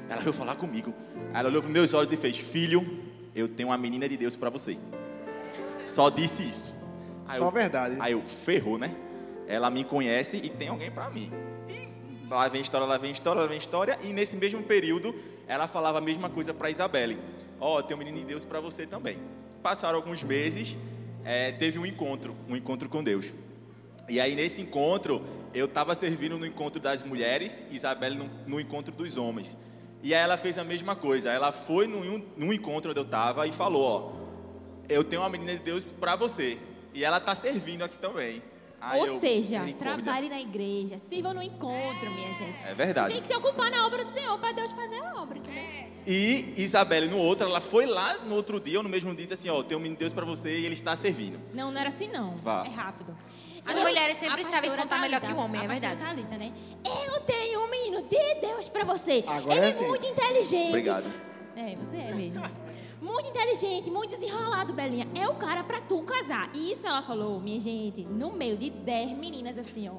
Ela 0.10 0.22
veio 0.22 0.34
falar 0.34 0.56
comigo. 0.56 0.92
Aí 1.34 1.40
ela 1.42 1.50
olhou 1.50 1.62
para 1.62 1.70
meus 1.70 1.94
olhos 1.94 2.12
e 2.12 2.18
fez: 2.18 2.38
Filho, 2.38 3.00
eu 3.36 3.48
tenho 3.48 3.70
uma 3.70 3.78
menina 3.78 4.10
de 4.10 4.18
Deus 4.18 4.36
para 4.36 4.50
você. 4.50 4.76
Só 5.86 6.10
disse 6.10 6.50
isso. 6.50 6.74
Aí 7.28 7.38
Só 7.38 7.46
eu- 7.46 7.52
verdade. 7.52 7.98
Aí 8.00 8.14
eu, 8.14 8.22
ferrou, 8.26 8.80
né? 8.80 8.90
Ela 9.48 9.70
me 9.70 9.84
conhece 9.84 10.38
e 10.38 10.50
tem 10.50 10.70
alguém 10.70 10.90
para 10.90 11.10
mim. 11.12 11.32
Lá 12.32 12.48
vem 12.48 12.62
história, 12.62 12.88
lá 12.88 12.98
vem 12.98 13.12
história, 13.12 13.42
lá 13.42 13.48
vem 13.48 13.58
história. 13.58 14.00
E 14.06 14.14
nesse 14.14 14.38
mesmo 14.38 14.64
período, 14.64 15.14
ela 15.50 15.68
falava 15.68 15.98
a 15.98 16.02
mesma 16.02 16.30
coisa 16.30 16.54
para 16.54 16.70
Isabelle. 16.70 17.18
Ó, 17.60 17.82
tem 17.82 17.94
um 17.94 17.98
menino 17.98 18.20
de 18.20 18.24
Deus 18.24 18.46
para 18.46 18.62
você 18.62 18.88
também. 18.88 19.18
Passaram 19.62 19.98
alguns 19.98 20.24
meses, 20.24 20.78
é, 21.26 21.52
teve 21.52 21.78
um 21.78 21.86
encontro, 21.86 22.34
um 22.48 22.56
encontro 22.56 22.88
com 22.88 23.04
Deus. 23.04 23.34
E 24.08 24.18
aí 24.18 24.34
nesse 24.34 24.62
encontro, 24.62 25.22
eu 25.54 25.66
estava 25.66 25.94
servindo 25.94 26.40
no 26.40 26.46
encontro 26.46 26.82
das 26.82 27.04
mulheres, 27.04 27.62
Isabelle 27.70 28.16
no, 28.16 28.30
no 28.48 28.62
encontro 28.62 28.94
dos 28.94 29.18
homens. 29.18 29.58
E 30.02 30.16
aí 30.16 30.22
ela 30.22 30.38
fez 30.38 30.58
a 30.58 30.64
mesma 30.64 30.96
coisa. 30.96 31.32
Ela 31.32 31.52
foi 31.52 31.86
num, 31.86 32.24
num 32.38 32.54
encontro 32.54 32.92
onde 32.92 33.00
eu 33.00 33.04
estava 33.04 33.46
e 33.46 33.52
falou, 33.52 33.84
ó, 33.84 34.86
eu 34.88 35.04
tenho 35.04 35.22
uma 35.22 35.30
menina 35.30 35.54
de 35.54 35.64
Deus 35.64 35.84
para 35.84 36.16
você. 36.16 36.58
E 36.94 37.04
ela 37.04 37.20
tá 37.20 37.36
servindo 37.36 37.84
aqui 37.84 37.98
também. 37.98 38.42
Aí 38.82 39.00
Ou 39.00 39.08
seja, 39.20 39.60
misericórdia. 39.60 39.76
trabalhe 40.04 40.28
na 40.28 40.42
igreja, 40.42 40.98
sirva 40.98 41.34
no 41.34 41.44
encontro, 41.44 42.10
minha 42.12 42.34
gente. 42.34 42.56
É 42.68 42.74
verdade. 42.74 43.08
Você 43.10 43.14
tem 43.14 43.22
que 43.22 43.28
se 43.28 43.36
ocupar 43.36 43.70
na 43.70 43.86
obra 43.86 44.04
do 44.04 44.10
Senhor 44.12 44.40
para 44.40 44.52
Deus 44.54 44.72
fazer 44.74 44.96
a 45.00 45.22
obra. 45.22 45.38
entendeu? 45.38 45.92
E 46.08 46.56
Isabelle 46.58 47.08
no 47.08 47.18
outro, 47.20 47.46
ela 47.48 47.62
foi 47.62 47.86
lá 47.86 48.18
no 48.26 48.34
outro 48.36 48.60
dia 48.60 48.80
ou 48.80 48.84
no 48.84 48.90
mesmo 48.90 49.14
dia 49.14 49.26
disse 49.28 49.36
assim, 49.36 49.50
ó, 49.50 49.58
eu 49.60 49.64
tenho 49.64 49.80
um 49.80 49.84
menino 49.84 49.98
de 49.98 50.00
Deus 50.00 50.14
para 50.14 50.26
você 50.26 50.50
e 50.60 50.66
ele 50.66 50.74
está 50.74 50.96
servindo. 50.96 51.40
Não, 51.54 51.72
não 51.72 51.80
era 51.80 51.90
assim 51.90 52.08
não. 52.08 52.36
Vá. 52.38 52.64
É 52.66 52.70
rápido. 52.70 53.16
As 53.64 53.76
Eu- 53.76 53.84
mulheres 53.84 54.18
sempre 54.18 54.44
sabem 54.44 54.72
contar 54.76 55.00
melhor 55.00 55.22
que 55.22 55.32
o 55.32 55.38
homem, 55.38 55.64
é 55.64 55.68
verdade. 55.68 56.02
Thalita, 56.02 56.36
né? 56.36 56.52
Eu 56.84 57.20
tenho 57.22 57.64
um 57.64 57.70
menino 57.70 58.02
de 58.02 58.36
Deus 58.42 58.68
pra 58.68 58.84
você. 58.84 59.24
Agora 59.28 59.54
Ele 59.58 59.66
é 59.66 59.68
é 59.68 59.70
assim. 59.70 59.86
muito 59.88 60.08
inteligente. 60.08 60.70
Obrigado. 60.70 61.14
É, 61.56 61.76
você 61.76 61.98
é 61.98 62.12
mesmo. 62.16 62.42
Muito 63.02 63.28
inteligente, 63.30 63.90
muito 63.90 64.12
desenrolado, 64.12 64.74
Belinha. 64.74 65.08
É 65.20 65.28
o 65.28 65.34
cara 65.36 65.64
pra 65.64 65.82
tu 65.82 66.02
casar. 66.04 66.50
E 66.54 66.72
isso 66.72 66.86
ela 66.86 67.02
falou, 67.02 67.40
minha 67.40 67.60
gente, 67.60 68.04
no 68.04 68.32
meio 68.32 68.56
de 68.58 68.70
10 68.70 69.18
meninas 69.18 69.58
assim, 69.58 69.90
ó. 69.90 69.96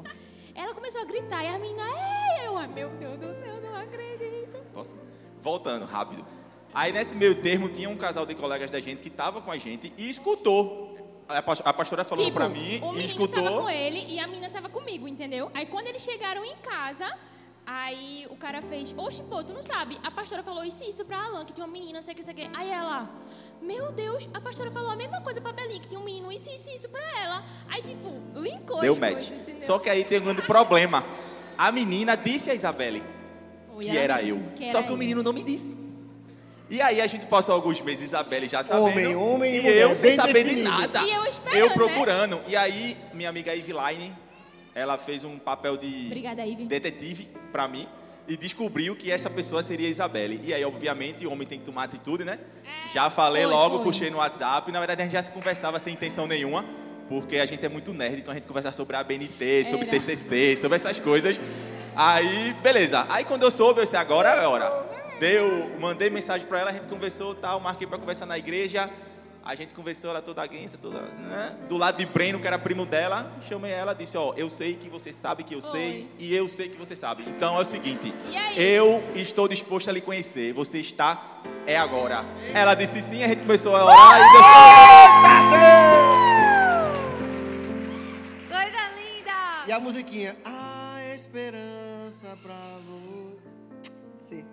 Ela 0.54 0.72
começou 0.74 1.00
a 1.00 1.04
gritar 1.04 1.42
e 1.42 1.48
a 1.48 1.58
menina, 1.58 1.82
ei, 1.82 2.46
eu, 2.46 2.68
meu 2.68 2.90
Deus 2.90 3.18
do 3.18 3.32
céu, 3.34 3.60
não 3.62 3.74
acredito. 3.74 4.62
Posso? 4.72 4.94
Voltando, 5.40 5.84
rápido. 5.84 6.24
Aí 6.72 6.92
nesse 6.92 7.14
meio 7.14 7.34
termo 7.42 7.68
tinha 7.68 7.88
um 7.88 7.96
casal 7.96 8.24
de 8.24 8.34
colegas 8.34 8.70
da 8.70 8.78
gente 8.80 9.02
que 9.02 9.08
estava 9.08 9.40
com 9.40 9.50
a 9.50 9.58
gente 9.58 9.92
e 9.98 10.08
escutou. 10.08 10.90
A 11.28 11.40
pas- 11.42 11.62
a 11.64 11.72
pastora 11.72 12.04
falou 12.04 12.24
tipo, 12.24 12.36
pra 12.36 12.48
mim 12.48 12.80
o 12.82 12.94
e 12.96 13.04
escutou. 13.06 13.42
tava 13.42 13.60
com 13.62 13.68
ele 13.70 14.04
e 14.08 14.18
a 14.20 14.26
menina 14.26 14.48
tava 14.50 14.68
comigo, 14.68 15.08
entendeu? 15.08 15.50
Aí 15.54 15.66
quando 15.66 15.86
eles 15.88 16.02
chegaram 16.02 16.44
em 16.44 16.56
casa, 16.56 17.10
aí 17.66 18.26
o 18.30 18.36
cara 18.36 18.60
fez, 18.62 18.94
oxe, 18.96 19.22
pô, 19.22 19.42
tu 19.42 19.52
não 19.52 19.62
sabe. 19.62 19.98
A 20.04 20.10
pastora 20.10 20.42
falou 20.42 20.64
isso 20.64 20.82
e 20.84 20.90
isso 20.90 21.04
pra 21.04 21.22
Alan, 21.24 21.44
que 21.44 21.52
tinha 21.52 21.64
uma 21.66 21.72
menina, 21.72 21.94
não 21.94 22.02
sei 22.02 22.12
o 22.12 22.16
que, 22.16 22.22
não 22.22 22.34
sei 22.34 22.44
o 22.46 22.50
que. 22.50 22.56
Aí 22.58 22.70
ela, 22.70 23.08
meu 23.60 23.92
Deus, 23.92 24.28
a 24.34 24.40
pastora 24.40 24.70
falou 24.70 24.90
a 24.90 24.96
mesma 24.96 25.20
coisa 25.20 25.40
pra 25.40 25.52
Belinha, 25.52 25.80
que 25.80 25.88
tinha 25.88 26.00
um 26.00 26.04
menino, 26.04 26.30
isso, 26.32 26.50
isso, 26.50 26.70
isso 26.70 26.88
pra 26.88 27.02
ela. 27.20 27.44
Aí, 27.68 27.82
tipo, 27.82 28.12
linkou 28.34 28.80
Deu 28.80 28.94
as 28.94 28.98
match. 28.98 29.28
coisas? 29.28 29.64
Só 29.64 29.78
que 29.78 29.88
aí 29.88 30.04
tem 30.04 30.20
um 30.20 30.24
grande 30.24 30.42
problema. 30.42 31.04
A 31.56 31.70
menina 31.70 32.16
disse 32.16 32.50
a 32.50 32.54
Isabelle 32.54 33.02
Foi, 33.72 33.84
que 33.84 33.96
era 33.96 34.22
eu. 34.22 34.42
que 34.56 34.68
Só 34.68 34.82
que 34.82 34.92
o 34.92 34.96
menino 34.96 35.22
não 35.22 35.32
me 35.32 35.42
disse. 35.42 35.80
E 36.68 36.80
aí 36.80 37.02
a 37.02 37.06
gente 37.06 37.26
passou 37.26 37.54
alguns 37.54 37.80
meses, 37.82 38.04
Isabelle 38.04 38.48
já 38.48 38.62
sabendo. 38.62 38.84
Homem, 38.86 39.14
homem 39.14 39.56
e 39.56 39.60
mulher, 39.60 39.76
eu 39.82 39.94
sem 39.94 40.16
saber 40.16 40.42
de 40.42 40.54
definido. 40.54 40.70
nada. 40.70 41.02
E 41.02 41.12
eu 41.12 41.26
esperando, 41.26 41.58
Eu 41.58 41.66
né? 41.68 41.74
procurando. 41.74 42.40
E 42.48 42.56
aí, 42.56 42.96
minha 43.12 43.28
amiga 43.28 43.54
Eveline, 43.54 44.16
ela 44.74 44.96
fez 44.98 45.24
um 45.24 45.38
papel 45.38 45.76
de 45.76 46.06
Obrigada, 46.06 46.42
detetive 46.66 47.28
pra 47.50 47.68
mim 47.68 47.86
e 48.26 48.36
descobriu 48.36 48.94
que 48.96 49.10
essa 49.10 49.28
pessoa 49.28 49.62
seria 49.62 49.88
Isabelle. 49.88 50.40
E 50.44 50.54
aí, 50.54 50.64
obviamente, 50.64 51.26
o 51.26 51.32
homem 51.32 51.46
tem 51.46 51.58
que 51.58 51.64
tomar 51.64 51.84
atitude, 51.84 52.24
né? 52.24 52.38
Já 52.92 53.10
falei 53.10 53.42
Foi, 53.42 53.52
logo, 53.52 53.76
foi. 53.76 53.84
puxei 53.84 54.10
no 54.10 54.18
WhatsApp. 54.18 54.70
Na 54.70 54.78
verdade, 54.78 55.02
a 55.02 55.04
gente 55.04 55.12
já 55.12 55.22
se 55.22 55.30
conversava 55.30 55.78
sem 55.78 55.92
intenção 55.92 56.26
nenhuma, 56.26 56.64
porque 57.08 57.38
a 57.38 57.46
gente 57.46 57.64
é 57.64 57.68
muito 57.68 57.92
nerd, 57.92 58.20
então 58.20 58.32
a 58.32 58.34
gente 58.34 58.46
conversa 58.46 58.72
sobre 58.72 58.96
a 58.96 59.00
ABNT, 59.00 59.64
sobre 59.64 59.88
Era. 59.88 59.90
TCC, 59.90 60.56
sobre 60.56 60.76
essas 60.76 60.98
coisas. 60.98 61.38
Aí, 61.96 62.54
beleza. 62.62 63.04
Aí, 63.08 63.24
quando 63.24 63.42
eu 63.42 63.50
soube, 63.50 63.80
eu 63.80 63.84
disse, 63.84 63.96
agora 63.96 64.30
é 64.30 64.46
hora. 64.46 64.70
Deu, 65.18 65.70
mandei 65.80 66.08
mensagem 66.10 66.46
pra 66.46 66.60
ela, 66.60 66.70
a 66.70 66.72
gente 66.72 66.88
conversou, 66.88 67.34
tal, 67.34 67.60
marquei 67.60 67.86
pra 67.86 67.98
conversar 67.98 68.26
na 68.26 68.38
igreja. 68.38 68.88
A 69.44 69.56
gente 69.56 69.74
conversou, 69.74 70.08
ela 70.10 70.22
toda 70.22 70.46
guinça, 70.46 70.78
toda, 70.78 71.00
né? 71.00 71.56
Do 71.68 71.76
lado 71.76 71.98
de 71.98 72.06
Breno, 72.06 72.38
que 72.38 72.46
era 72.46 72.56
primo 72.56 72.86
dela, 72.86 73.28
chamei 73.48 73.72
ela, 73.72 73.92
disse, 73.92 74.16
ó, 74.16 74.32
eu 74.36 74.48
sei 74.48 74.76
que 74.76 74.88
você 74.88 75.12
sabe 75.12 75.42
que 75.42 75.52
eu 75.52 75.60
sei 75.60 76.08
e 76.16 76.32
eu 76.32 76.48
sei 76.48 76.68
que 76.68 76.76
você 76.76 76.94
sabe. 76.94 77.24
Então 77.26 77.58
é 77.58 77.60
o 77.60 77.64
seguinte, 77.64 78.14
eu 78.56 79.02
estou 79.16 79.48
disposto 79.48 79.90
a 79.90 79.92
lhe 79.92 80.00
conhecer. 80.00 80.52
Você 80.52 80.78
está 80.78 81.40
é 81.66 81.76
agora. 81.76 82.24
Ela 82.54 82.74
disse 82.74 83.02
sim, 83.02 83.24
a 83.24 83.28
gente 83.28 83.40
começou 83.40 83.74
a 83.74 83.84
orar 83.84 84.20
e 84.20 84.22
Deus 84.32 84.46
Coisa 88.48 88.90
linda! 88.94 89.32
E 89.66 89.72
a 89.72 89.80
musiquinha? 89.80 90.36
A 90.44 91.14
esperança 91.16 92.38
pra 92.40 92.78
você. 94.20 94.44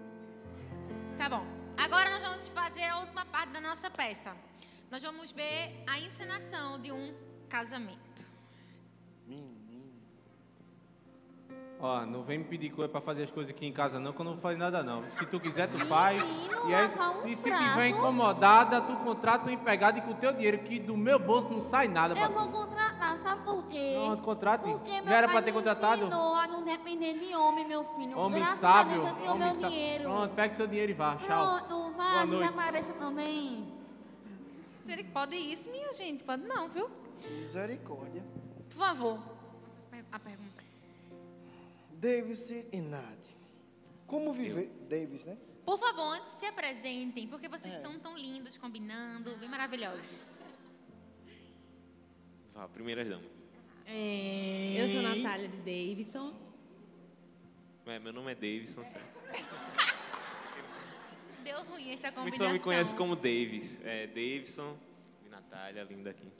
Tá 1.15 1.29
bom. 1.29 1.45
Agora 1.77 2.09
nós 2.09 2.21
vamos 2.21 2.47
fazer 2.47 2.85
a 2.85 2.99
última 2.99 3.23
parte 3.25 3.53
da 3.53 3.61
nossa 3.61 3.87
peça. 3.89 4.48
Nós 4.91 5.03
vamos 5.03 5.31
ver 5.31 5.83
a 5.87 5.99
encenação 5.99 6.79
de 6.79 6.91
um 6.91 7.13
casamento. 7.47 7.99
Ó, 11.81 12.05
não 12.05 12.23
vem 12.23 12.39
me 12.39 12.43
pedir 12.43 12.71
coisa 12.71 12.91
pra 12.91 12.99
fazer 12.99 13.23
as 13.23 13.31
coisas 13.31 13.55
aqui 13.55 13.65
em 13.65 13.71
casa 13.71 14.01
não, 14.01 14.11
que 14.11 14.19
eu 14.19 14.25
não 14.25 14.33
vou 14.33 14.41
fazer 14.41 14.57
nada 14.57 14.83
não. 14.83 15.01
Se 15.05 15.25
tu 15.27 15.39
quiser, 15.39 15.69
tu 15.69 15.77
faz. 15.87 16.21
Menino, 16.21 16.69
E, 16.69 16.73
aí, 16.75 16.87
um 16.87 17.27
e 17.29 17.37
se 17.37 17.43
prato. 17.43 17.63
tiver 17.69 17.87
incomodada, 17.87 18.81
tu 18.81 18.93
contrata 18.97 19.45
um 19.47 19.49
empregado 19.49 19.97
e 19.97 20.01
com 20.01 20.11
o 20.11 20.15
teu 20.15 20.33
dinheiro, 20.33 20.57
que 20.59 20.77
do 20.77 20.97
meu 20.97 21.17
bolso 21.17 21.47
não 21.49 21.61
sai 21.63 21.87
nada. 21.87 22.15
pra 22.15 22.25
Eu 22.25 22.31
vou 22.33 22.49
contratar, 22.49 23.17
sabe 23.19 23.43
por 23.43 23.63
quê? 23.67 23.93
Pronto, 23.95 24.23
contrate. 24.23 24.63
Porque 24.63 24.91
meu 24.91 25.05
Já 25.05 25.15
era 25.15 25.27
pai 25.27 25.35
pra 25.37 25.41
ter 25.43 25.51
me 25.51 25.57
contratado? 25.57 26.01
ensinou 26.01 26.35
a 26.35 26.47
não 26.47 26.63
depender 26.65 27.13
de 27.17 27.33
homem, 27.33 27.65
meu 27.65 27.85
filho. 27.95 28.17
Homem 28.19 28.39
Graças 28.41 28.59
sábio. 28.59 28.91
a 28.91 28.95
Deus 29.05 29.09
eu 29.11 29.15
tenho 29.15 29.31
homem 29.31 29.47
meu 29.53 29.61
sá- 29.61 29.67
dinheiro. 29.69 30.03
Pronto, 30.03 30.35
pega 30.35 30.55
seu 30.55 30.67
dinheiro 30.67 30.91
e 30.91 30.95
vá. 30.95 31.15
Tchau. 31.15 31.59
Pronto, 31.59 31.69
Boa 31.69 31.91
vai, 31.91 32.25
noite. 32.25 32.41
desapareça 32.51 32.93
também. 32.95 33.78
Que 34.97 35.03
pode 35.03 35.35
isso, 35.35 35.69
minha 35.69 35.93
gente? 35.93 36.23
Pode 36.23 36.43
não, 36.43 36.67
viu? 36.67 36.89
Misericórdia. 37.37 38.23
Por 38.69 38.75
favor. 38.77 39.19
A 40.11 40.19
pergunta. 40.19 40.63
Davis 41.93 42.49
e 42.49 42.81
Nath. 42.81 43.27
Como 44.07 44.33
viver. 44.33 44.69
Davis, 44.89 45.25
né? 45.25 45.37
Por 45.63 45.77
favor, 45.77 46.15
antes 46.15 46.33
se 46.33 46.45
apresentem, 46.47 47.27
porque 47.27 47.47
vocês 47.47 47.75
estão 47.75 47.99
tão 47.99 48.17
lindos, 48.17 48.57
combinando, 48.57 49.37
bem 49.37 49.47
maravilhosos. 49.47 50.25
Vá, 52.53 52.67
primeiras 52.67 53.07
damas. 53.07 53.25
Eu 53.87 54.87
sou 54.87 55.01
Natália 55.01 55.47
de 55.47 55.57
Davidson. 55.57 56.33
É, 57.85 57.99
meu 57.99 58.13
nome 58.13 58.31
é 58.31 58.35
Davidson. 58.35 58.81
certo? 58.81 59.89
Deu 61.49 61.63
ruim 61.63 61.89
essa 61.89 62.11
Muitos 62.11 62.15
combinação. 62.15 62.47
só 62.47 62.53
me 62.53 62.59
conhecem 62.59 62.95
como 62.95 63.15
Davis. 63.15 63.81
É, 63.83 64.05
Davidson 64.05 64.77
e 65.25 65.29
Natália, 65.29 65.81
linda 65.81 66.11
aqui. 66.11 66.31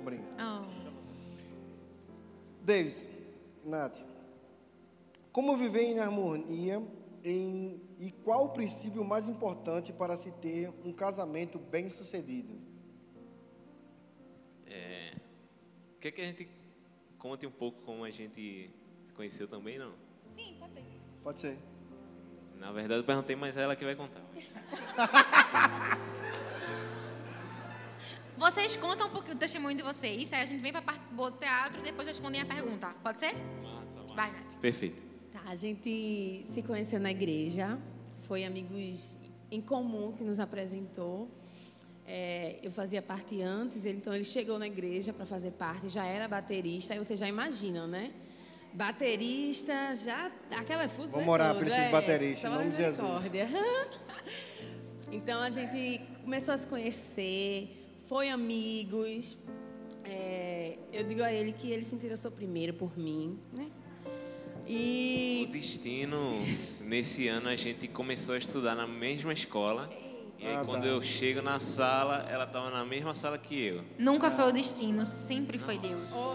Obrigado. 0.00 0.26
Oh. 0.40 0.94
Davis, 2.62 3.06
Nath, 3.62 4.02
Como 5.30 5.54
viver 5.58 5.82
em 5.82 5.98
harmonia 5.98 6.82
em, 7.22 7.78
e 7.98 8.10
qual 8.10 8.46
o 8.46 8.48
princípio 8.48 9.04
mais 9.04 9.28
importante 9.28 9.92
para 9.92 10.16
se 10.16 10.30
ter 10.32 10.72
um 10.82 10.92
casamento 10.94 11.58
bem 11.58 11.90
sucedido? 11.90 12.58
É, 14.66 15.16
quer 16.00 16.12
que 16.12 16.22
a 16.22 16.24
gente 16.24 16.48
conte 17.18 17.46
um 17.46 17.50
pouco 17.50 17.82
como 17.82 18.04
a 18.04 18.10
gente 18.10 18.70
se 19.06 19.12
conheceu 19.12 19.46
também, 19.46 19.78
não? 19.78 19.92
Sim, 20.34 20.56
pode 20.58 20.72
ser. 20.72 20.84
Pode 21.22 21.40
ser. 21.40 21.73
Na 22.58 22.72
verdade, 22.72 23.00
eu 23.00 23.04
perguntei, 23.04 23.36
mas 23.36 23.56
é 23.56 23.62
ela 23.62 23.76
que 23.76 23.84
vai 23.84 23.94
contar. 23.94 24.22
Vocês 28.36 28.76
contam 28.76 29.06
um 29.06 29.10
pouquinho 29.10 29.36
do 29.36 29.38
testemunho 29.38 29.76
de 29.76 29.82
vocês, 29.82 30.32
aí 30.32 30.42
a 30.42 30.46
gente 30.46 30.60
vem 30.60 30.72
pra 30.72 30.82
parte 30.82 31.00
do 31.12 31.30
teatro 31.30 31.80
e 31.80 31.84
depois 31.84 32.06
respondem 32.06 32.40
a 32.40 32.44
pergunta. 32.44 32.88
Pode 33.02 33.20
ser? 33.20 33.32
Vai, 34.14 34.30
Nath. 34.32 34.56
Perfeito. 34.60 35.02
Tá, 35.32 35.40
a 35.46 35.54
gente 35.54 36.44
se 36.50 36.62
conheceu 36.62 36.98
na 36.98 37.10
igreja, 37.10 37.78
foi 38.22 38.44
amigos 38.44 39.18
em 39.50 39.60
comum 39.60 40.12
que 40.12 40.24
nos 40.24 40.40
apresentou. 40.40 41.28
É, 42.06 42.58
eu 42.62 42.70
fazia 42.72 43.00
parte 43.00 43.40
antes, 43.40 43.86
então 43.86 44.12
ele 44.12 44.24
chegou 44.24 44.58
na 44.58 44.66
igreja 44.66 45.12
para 45.12 45.24
fazer 45.24 45.52
parte, 45.52 45.88
já 45.88 46.04
era 46.04 46.28
baterista, 46.28 46.92
aí 46.92 46.98
vocês 46.98 47.18
já 47.18 47.28
imaginam, 47.28 47.86
né? 47.86 48.12
Baterista, 48.74 49.94
já 49.94 50.30
aquela 50.50 50.88
fusão. 50.88 51.12
Vamos 51.12 51.28
orar 51.28 51.54
por 51.54 51.62
esses 51.62 51.78
é, 51.78 51.90
bateristas, 51.90 52.50
em 52.50 52.52
só 52.52 52.58
nome 52.58 52.70
de 52.70 52.76
Jesus. 52.76 53.22
misericórdia. 53.22 53.48
Então 55.12 55.40
a 55.40 55.48
gente 55.48 56.00
começou 56.24 56.52
a 56.52 56.56
se 56.56 56.66
conhecer, 56.66 57.68
foi 58.06 58.30
amigos. 58.30 59.36
É, 60.04 60.76
eu 60.92 61.04
digo 61.04 61.22
a 61.22 61.32
ele 61.32 61.52
que 61.52 61.70
ele 61.70 61.84
se 61.84 61.94
interessou 61.94 62.32
primeiro 62.32 62.74
por 62.74 62.98
mim, 62.98 63.38
né? 63.52 63.70
E 64.66 65.46
O 65.48 65.52
destino, 65.52 66.32
nesse 66.80 67.28
ano 67.28 67.48
a 67.48 67.54
gente 67.54 67.86
começou 67.86 68.34
a 68.34 68.38
estudar 68.38 68.74
na 68.74 68.88
mesma 68.88 69.32
escola. 69.32 69.88
E 70.44 70.46
aí 70.46 70.56
Ah, 70.56 70.62
quando 70.66 70.82
tá. 70.82 70.88
eu 70.88 71.00
chego 71.00 71.40
na 71.40 71.58
sala, 71.58 72.26
ela 72.30 72.44
estava 72.44 72.68
na 72.70 72.84
mesma 72.84 73.14
sala 73.14 73.38
que 73.38 73.58
eu. 73.64 73.82
Nunca 73.98 74.30
foi 74.30 74.44
o 74.50 74.52
destino, 74.52 75.06
sempre 75.06 75.56
foi 75.58 75.78
Deus. 75.78 76.12
Uau! 76.12 76.34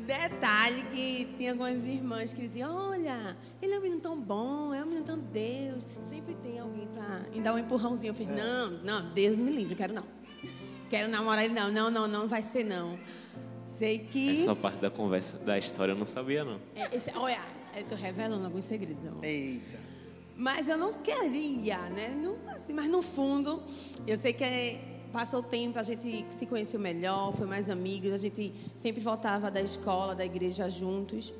Detalhe 0.00 0.82
que 0.92 1.34
tinha 1.38 1.52
algumas 1.52 1.86
irmãs 1.86 2.32
que 2.34 2.42
diziam, 2.42 2.74
olha, 2.90 3.34
ele 3.62 3.72
é 3.72 3.78
um 3.78 3.82
menino 3.82 4.00
tão 4.02 4.20
bom, 4.20 4.74
é 4.74 4.82
um 4.82 4.86
menino 4.86 5.04
tão 5.04 5.18
Deus. 5.18 5.86
Sempre 6.02 6.34
tem 6.42 6.58
alguém 6.58 6.86
para 6.88 7.20
dar 7.42 7.54
um 7.54 7.58
empurrãozinho. 7.58 8.10
Eu 8.10 8.14
fiz, 8.14 8.28
não, 8.28 8.70
não, 8.82 9.12
Deus 9.14 9.38
me 9.38 9.50
livre, 9.50 9.74
quero 9.74 9.94
não. 9.94 10.04
Quero 10.90 11.08
namorar 11.08 11.44
ele, 11.44 11.54
não, 11.54 11.70
não, 11.70 11.90
não, 11.90 12.06
não 12.08 12.28
vai 12.28 12.42
ser 12.42 12.64
não. 12.64 12.98
Sei 13.64 13.98
que... 14.00 14.42
Essa 14.42 14.54
parte 14.56 14.78
da 14.78 14.90
conversa, 14.90 15.38
da 15.38 15.56
história 15.56 15.92
eu 15.92 15.96
não 15.96 16.04
sabia, 16.04 16.44
não. 16.44 16.60
É, 16.74 16.94
esse- 16.96 17.12
olha, 17.16 17.40
eu 17.76 17.84
tô 17.84 17.94
revelando 17.94 18.44
alguns 18.44 18.64
segredos. 18.66 19.06
amor. 19.06 19.24
Eita. 19.24 19.78
Mas 20.40 20.70
eu 20.70 20.78
não 20.78 20.94
queria, 20.94 21.76
né? 21.90 22.08
Não, 22.08 22.34
assim, 22.48 22.72
mas 22.72 22.88
no 22.88 23.02
fundo, 23.02 23.62
eu 24.06 24.16
sei 24.16 24.32
que 24.32 24.42
é- 24.42 24.80
passou 25.12 25.40
o 25.40 25.42
tempo, 25.42 25.78
a 25.78 25.82
gente 25.82 26.24
se 26.30 26.46
conheceu 26.46 26.80
melhor, 26.80 27.30
foi 27.34 27.46
mais 27.46 27.68
amigos, 27.68 28.10
a 28.10 28.16
gente 28.16 28.50
sempre 28.74 29.02
voltava 29.02 29.50
da 29.50 29.60
escola, 29.60 30.14
da 30.14 30.24
igreja 30.24 30.66
juntos. 30.70 31.30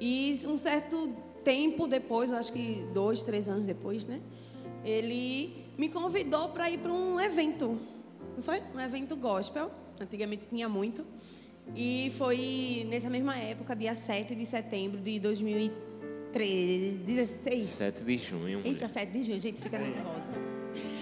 E 0.00 0.40
um 0.46 0.56
certo 0.56 1.08
tempo 1.42 1.88
depois, 1.88 2.30
eu 2.30 2.36
acho 2.36 2.52
que 2.52 2.86
dois, 2.94 3.24
três 3.24 3.48
anos 3.48 3.66
depois, 3.66 4.04
né? 4.04 4.20
Ele 4.84 5.66
me 5.76 5.88
convidou 5.88 6.50
para 6.50 6.70
ir 6.70 6.78
para 6.78 6.92
um 6.92 7.18
evento. 7.18 7.76
Não 8.36 8.42
foi? 8.42 8.62
Um 8.72 8.78
evento 8.78 9.16
gospel. 9.16 9.68
Antigamente 10.00 10.46
tinha 10.46 10.68
muito. 10.68 11.04
E 11.74 12.12
foi 12.16 12.86
nessa 12.88 13.10
mesma 13.10 13.36
época, 13.36 13.74
dia 13.74 13.96
7 13.96 14.32
de 14.32 14.46
setembro 14.46 15.00
de 15.00 15.18
2013, 15.18 15.93
16. 16.38 17.64
7 17.64 18.02
de 18.02 18.18
junho, 18.18 18.58
mulher. 18.58 18.66
Eita, 18.66 18.88
7 18.88 19.12
de 19.12 19.22
junho, 19.22 19.40
gente, 19.40 19.60
fica 19.62 19.78
nervosa. 19.78 20.32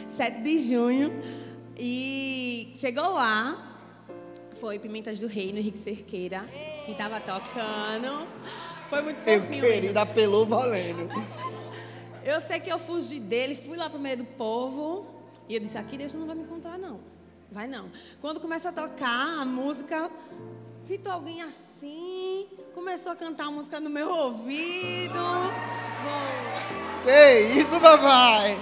7 0.08 0.42
de 0.42 0.58
junho. 0.58 1.12
E 1.76 2.72
chegou 2.76 3.14
lá, 3.14 3.78
foi 4.54 4.78
Pimentas 4.78 5.18
do 5.20 5.26
Reino, 5.26 5.58
Henrique 5.58 5.78
Cerqueira, 5.78 6.44
que 6.86 6.94
tava 6.94 7.18
tocando. 7.20 8.26
Foi 8.88 9.00
muito 9.02 9.24
Meu 9.24 9.40
fofinho. 9.40 9.64
querido, 9.64 9.98
apelou 9.98 10.44
valendo. 10.44 11.08
Eu 12.24 12.40
sei 12.40 12.60
que 12.60 12.70
eu 12.70 12.78
fugi 12.78 13.18
dele, 13.18 13.54
fui 13.54 13.76
lá 13.76 13.88
pro 13.88 13.98
meio 13.98 14.18
do 14.18 14.24
povo. 14.24 15.06
E 15.48 15.54
eu 15.54 15.60
disse, 15.60 15.76
aqui 15.78 15.96
Deus 15.96 16.14
não 16.14 16.26
vai 16.26 16.36
me 16.36 16.42
encontrar, 16.42 16.78
não. 16.78 17.00
Vai 17.50 17.66
não. 17.66 17.90
Quando 18.20 18.38
começa 18.38 18.68
a 18.68 18.72
tocar 18.72 19.40
a 19.40 19.44
música, 19.44 20.10
sinto 20.84 21.08
alguém 21.08 21.42
assim, 21.42 22.21
começou 22.74 23.12
a 23.12 23.16
cantar 23.16 23.46
a 23.46 23.50
música 23.50 23.80
no 23.80 23.90
meu 23.90 24.08
ouvido. 24.08 25.20
Que 27.04 27.58
isso, 27.60 27.78
papai? 27.80 28.58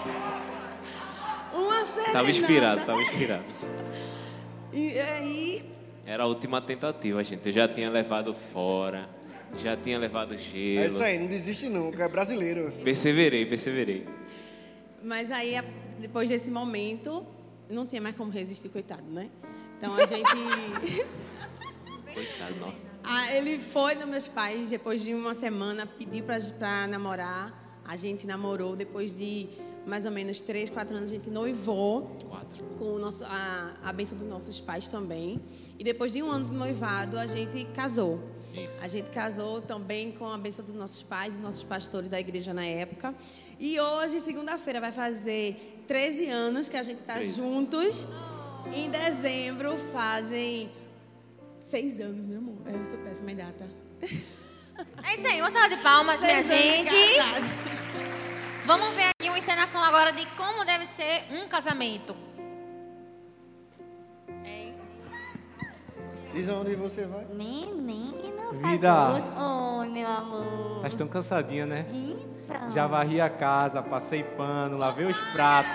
Uma 1.52 1.84
serenata. 1.84 2.12
Tava 2.12 2.30
inspirado, 2.30 2.86
tava 2.86 3.02
inspirado. 3.02 3.44
E 4.72 4.98
aí, 4.98 5.70
Era 6.06 6.22
a 6.22 6.26
última 6.26 6.60
tentativa, 6.60 7.22
gente. 7.24 7.46
Eu 7.48 7.52
já 7.52 7.68
tinha 7.68 7.90
levado 7.90 8.34
fora, 8.34 9.08
já 9.58 9.76
tinha 9.76 9.98
levado 9.98 10.36
gelo. 10.38 10.84
É 10.84 10.86
isso 10.86 11.02
aí, 11.02 11.18
não 11.18 11.26
desiste 11.26 11.68
nunca, 11.68 12.04
é 12.04 12.08
brasileiro. 12.08 12.72
Perseverei, 12.84 13.44
perseverei. 13.46 14.06
mas 15.02 15.30
aí, 15.32 15.60
depois 15.98 16.28
desse 16.28 16.50
momento, 16.50 17.26
não 17.68 17.86
tinha 17.86 18.00
mais 18.00 18.16
como 18.16 18.30
resistir, 18.30 18.68
coitado, 18.68 19.02
né? 19.10 19.28
Então 19.76 19.94
a 19.94 20.06
gente. 20.06 21.04
Coitado, 22.14 22.54
nossa. 22.60 22.89
Ah, 23.04 23.34
ele 23.34 23.58
foi 23.58 23.94
nos 23.94 24.08
meus 24.08 24.28
pais 24.28 24.70
depois 24.70 25.02
de 25.02 25.14
uma 25.14 25.34
semana, 25.34 25.86
pediu 25.86 26.24
pra 26.58 26.86
namorar. 26.86 27.80
A 27.84 27.96
gente 27.96 28.26
namorou 28.26 28.76
depois 28.76 29.18
de 29.18 29.48
mais 29.86 30.04
ou 30.04 30.10
menos 30.10 30.40
três, 30.40 30.70
quatro 30.70 30.96
anos. 30.96 31.10
A 31.10 31.14
gente 31.14 31.30
noivou 31.30 32.16
Quatro. 32.28 32.64
com 32.78 32.92
o 32.92 32.98
nosso, 32.98 33.24
a, 33.24 33.72
a 33.82 33.92
bênção 33.92 34.16
dos 34.16 34.28
nossos 34.28 34.60
pais 34.60 34.88
também. 34.88 35.40
E 35.78 35.84
depois 35.84 36.12
de 36.12 36.22
um 36.22 36.30
ano 36.30 36.46
de 36.46 36.52
noivado, 36.52 37.18
a 37.18 37.26
gente 37.26 37.64
casou. 37.74 38.20
Isso. 38.54 38.84
A 38.84 38.88
gente 38.88 39.10
casou 39.10 39.60
também 39.60 40.12
com 40.12 40.26
a 40.28 40.36
bênção 40.36 40.64
dos 40.64 40.74
nossos 40.74 41.02
pais, 41.02 41.34
dos 41.34 41.42
nossos 41.42 41.62
pastores 41.62 42.10
da 42.10 42.18
igreja 42.20 42.52
na 42.52 42.64
época. 42.64 43.14
E 43.58 43.78
hoje, 43.78 44.20
segunda-feira, 44.20 44.80
vai 44.80 44.92
fazer 44.92 45.82
13 45.86 46.28
anos 46.28 46.68
que 46.68 46.76
a 46.76 46.82
gente 46.82 47.00
está 47.00 47.22
juntos. 47.22 48.06
Em 48.72 48.90
dezembro 48.90 49.76
fazem 49.92 50.70
seis 51.60 52.00
anos, 52.00 52.26
meu 52.26 52.38
amor. 52.38 52.56
Eu 52.66 52.84
sou 52.84 52.98
péssima 52.98 53.32
em 53.32 53.36
data. 53.36 53.66
É 55.04 55.14
isso 55.14 55.26
aí, 55.26 55.38
uma 55.42 55.50
salva 55.50 55.68
de 55.68 55.76
palmas, 55.82 56.20
minha 56.22 56.42
Seis 56.42 56.50
anos 56.50 56.90
de 56.90 56.96
gente. 56.96 57.16
casado. 57.18 57.44
Vamos 58.64 58.94
ver 58.94 59.10
aqui 59.10 59.28
uma 59.28 59.36
encenação 59.36 59.82
agora 59.84 60.10
de 60.10 60.24
como 60.36 60.64
deve 60.64 60.86
ser 60.86 61.24
um 61.32 61.46
casamento. 61.48 62.16
Hein? 64.42 64.74
Diz 66.32 66.48
aonde 66.48 66.74
você 66.76 67.04
vai. 67.04 67.26
Menino, 67.26 68.52
Vida. 68.54 69.12
Deus. 69.12 69.26
Oi, 69.26 69.88
meu 69.88 70.08
amor. 70.08 70.80
Mas 70.82 70.94
tão 70.94 71.06
cansadinha, 71.08 71.66
né? 71.66 71.84
Então. 71.90 72.72
Já 72.72 72.86
varri 72.86 73.20
a 73.20 73.28
casa, 73.28 73.82
passei 73.82 74.24
pano, 74.24 74.78
lavei 74.78 75.04
os 75.06 75.16
pratos, 75.32 75.70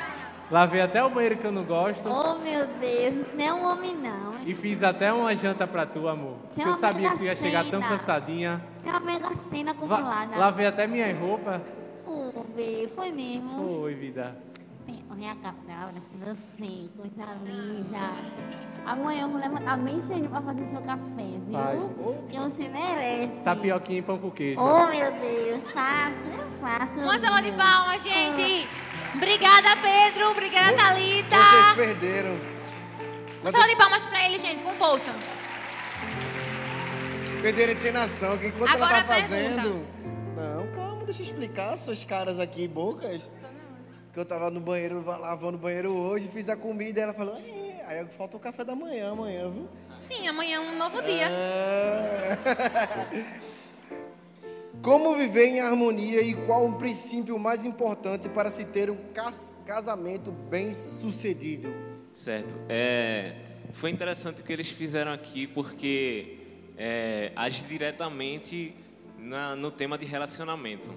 lavei 0.52 0.82
até 0.82 1.04
o 1.04 1.10
banheiro 1.10 1.38
que 1.38 1.46
eu 1.46 1.52
não 1.52 1.64
gosto 1.64 2.08
Oh, 2.10 2.38
meu 2.39 2.68
Deus, 2.80 3.26
não 3.34 3.46
é 3.46 3.54
um 3.54 3.66
homem, 3.72 3.96
não. 3.96 4.36
e 4.46 4.54
fiz 4.54 4.84
até 4.84 5.12
uma 5.12 5.36
janta 5.36 5.66
pra 5.68 5.86
tu, 5.86 6.08
amor. 6.08 6.36
Você 6.54 6.62
é 6.62 6.64
Porque 6.64 6.64
eu 6.64 6.68
uma 6.68 6.78
sabia 6.78 7.10
que 7.12 7.18
tu 7.18 7.24
ia 7.24 7.36
chegar 7.36 7.66
tão 7.66 7.82
cansadinha. 7.82 8.62
É 8.86 8.89
uma 8.89 9.00
mega 9.00 9.30
cena 9.50 9.72
acumulada. 9.72 10.38
lavei 10.38 10.66
até 10.68 10.86
minhas 10.88 11.18
roupas. 11.20 11.62
Oh, 12.08 12.43
bê, 12.56 12.89
foi 12.96 13.12
mesmo. 13.12 13.82
Oi, 13.82 13.93
vida. 13.96 14.36
Olha 15.17 15.32
a 15.32 15.36
cabra, 15.36 15.93
você, 16.20 16.89
coisa 16.97 17.34
linda. 17.43 18.12
Amanhã 18.86 19.22
eu 19.24 19.30
vou 19.30 19.39
levantar 19.39 19.78
bem 19.78 20.00
cedo 20.01 20.28
pra 20.30 20.42
fazer 20.42 20.66
seu 20.66 20.82
café, 20.82 21.24
viu? 21.47 21.54
Vai. 21.54 21.80
Que 22.30 22.38
você 22.38 22.67
merece. 22.67 23.34
Tapioquinha 23.38 24.00
e 24.00 24.01
pão 24.01 24.17
com 24.20 24.30
queijo. 24.30 24.59
Oh, 24.59 24.88
meu 24.88 25.12
Deus, 25.13 25.72
faça, 25.72 26.12
faça. 26.59 26.92
Uma 27.01 27.17
salva 27.17 27.42
de 27.42 27.51
palmas, 27.54 28.04
gente. 28.04 28.67
Obrigada, 29.16 29.70
Pedro. 29.82 30.32
Obrigada, 30.32 30.75
Thalita. 30.78 31.36
Vocês 31.36 31.75
perderam. 31.75 32.39
Uma 33.42 33.51
salva 33.51 33.67
de 33.67 33.75
palmas 33.75 34.05
pra 34.05 34.25
ele, 34.25 34.37
gente, 34.39 34.62
com 34.63 34.71
força. 34.71 35.13
Perderam 37.42 37.71
a 37.71 37.75
encenação, 37.75 38.37
que 38.37 38.47
enquanto 38.47 38.71
Agora 38.74 38.97
ela 38.97 39.04
tá 39.08 39.13
fazendo. 39.13 39.86
Não, 40.36 40.67
calma, 40.74 41.05
deixa 41.05 41.21
eu 41.21 41.25
explicar 41.25 41.78
suas 41.78 42.04
caras 42.04 42.39
aqui, 42.39 42.67
bocas. 42.67 43.29
Que 44.12 44.20
eu 44.20 44.25
tava 44.25 44.50
no 44.50 44.59
banheiro, 44.62 45.04
lavando 45.05 45.58
o 45.58 45.59
banheiro 45.59 45.93
hoje, 45.93 46.29
fiz 46.33 46.47
a 46.50 46.55
comida 46.55 47.00
e 47.00 47.04
ela 47.04 47.13
falou, 47.13 47.36
"É, 47.36 47.83
aí 47.86 48.05
falta 48.08 48.37
o 48.37 48.39
café 48.39 48.63
da 48.63 48.74
manhã 48.74 49.12
amanhã, 49.12 49.51
viu? 49.51 49.70
Sim, 49.97 50.28
amanhã 50.28 50.58
é 50.58 50.59
um 50.59 50.78
novo 50.78 51.01
dia. 51.01 51.28
É. 51.28 52.37
Como 54.86 55.16
viver 55.16 55.47
em 55.47 55.62
harmonia 55.62 56.21
e 56.21 56.36
qual 56.45 56.67
o 56.67 56.74
princípio 56.74 57.39
mais 57.39 57.66
importante 57.66 58.29
para 58.29 58.51
se 58.51 58.66
ter 58.66 58.91
um 58.91 58.97
cas- 59.16 59.55
casamento 59.66 60.29
bem 60.32 60.75
sucedido? 60.75 61.74
Certo. 62.13 62.55
É, 62.70 63.33
foi 63.74 63.89
interessante 63.89 64.41
o 64.41 64.45
que 64.45 64.53
eles 64.53 64.70
fizeram 64.70 65.12
aqui, 65.12 65.47
porque 65.47 66.37
é, 66.78 67.32
age 67.36 67.63
diretamente 67.63 68.75
na, 69.17 69.55
no 69.55 69.71
tema 69.71 69.97
de 69.97 70.05
relacionamento. 70.05 70.93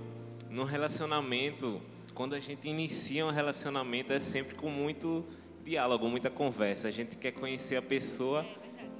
No 0.51 0.65
relacionamento, 0.65 1.81
quando 2.12 2.35
a 2.35 2.40
gente 2.40 2.69
inicia 2.69 3.24
um 3.24 3.31
relacionamento, 3.31 4.12
é 4.12 4.20
sempre 4.20 4.55
com 4.55 4.69
muito 4.69 5.24
diálogo, 5.65 6.10
muita 6.10 6.28
conversa. 6.28 6.89
A 6.89 6.90
gente 6.90 7.16
quer 7.16 7.32
conhecer 7.32 7.77
a 7.77 7.82
pessoa 7.82 8.44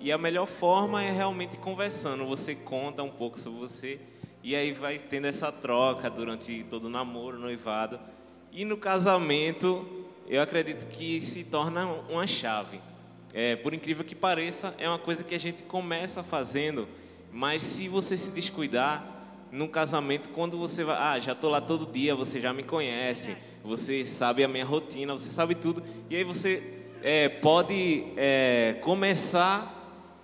e 0.01 0.11
a 0.11 0.17
melhor 0.17 0.47
forma 0.47 1.05
é 1.05 1.13
realmente 1.13 1.59
conversando. 1.59 2.27
Você 2.27 2.55
conta 2.55 3.03
um 3.03 3.11
pouco 3.11 3.39
sobre 3.39 3.59
você 3.59 4.01
e 4.49 4.57
aí 4.57 4.73
vai 4.73 4.99
tendo 4.99 5.27
essa 5.27 5.53
troca 5.53 6.09
durante 6.09 6.65
todo 6.71 6.87
o 6.87 6.89
namoro, 6.89 7.39
noivado. 7.39 8.01
E 8.51 8.65
no 8.65 8.79
casamento, 8.79 10.07
eu 10.27 10.41
acredito 10.41 10.87
que 10.87 11.21
se 11.21 11.45
torna 11.45 11.85
uma 12.09 12.27
chave. 12.27 12.81
É, 13.35 13.57
por 13.57 13.75
incrível 13.75 14.03
que 14.07 14.15
pareça, 14.15 14.75
é 14.79 14.89
uma 14.89 14.99
coisa 14.99 15.23
que 15.23 15.35
a 15.35 15.39
gente 15.39 15.65
começa 15.65 16.23
fazendo, 16.23 16.89
mas 17.31 17.61
se 17.61 17.89
você 17.89 18.17
se 18.17 18.31
descuidar, 18.31 19.05
no 19.53 19.69
casamento, 19.69 20.31
quando 20.31 20.57
você 20.57 20.83
vai, 20.83 20.97
ah, 20.99 21.19
já 21.19 21.33
estou 21.33 21.51
lá 21.51 21.61
todo 21.61 21.85
dia, 21.85 22.15
você 22.15 22.41
já 22.41 22.51
me 22.51 22.63
conhece, 22.63 23.37
você 23.63 24.03
sabe 24.03 24.43
a 24.43 24.49
minha 24.49 24.65
rotina, 24.65 25.13
você 25.13 25.31
sabe 25.31 25.55
tudo, 25.57 25.83
e 26.09 26.17
aí 26.17 26.25
você 26.25 26.87
é, 27.03 27.29
pode 27.29 28.03
é, 28.17 28.79
começar 28.81 29.75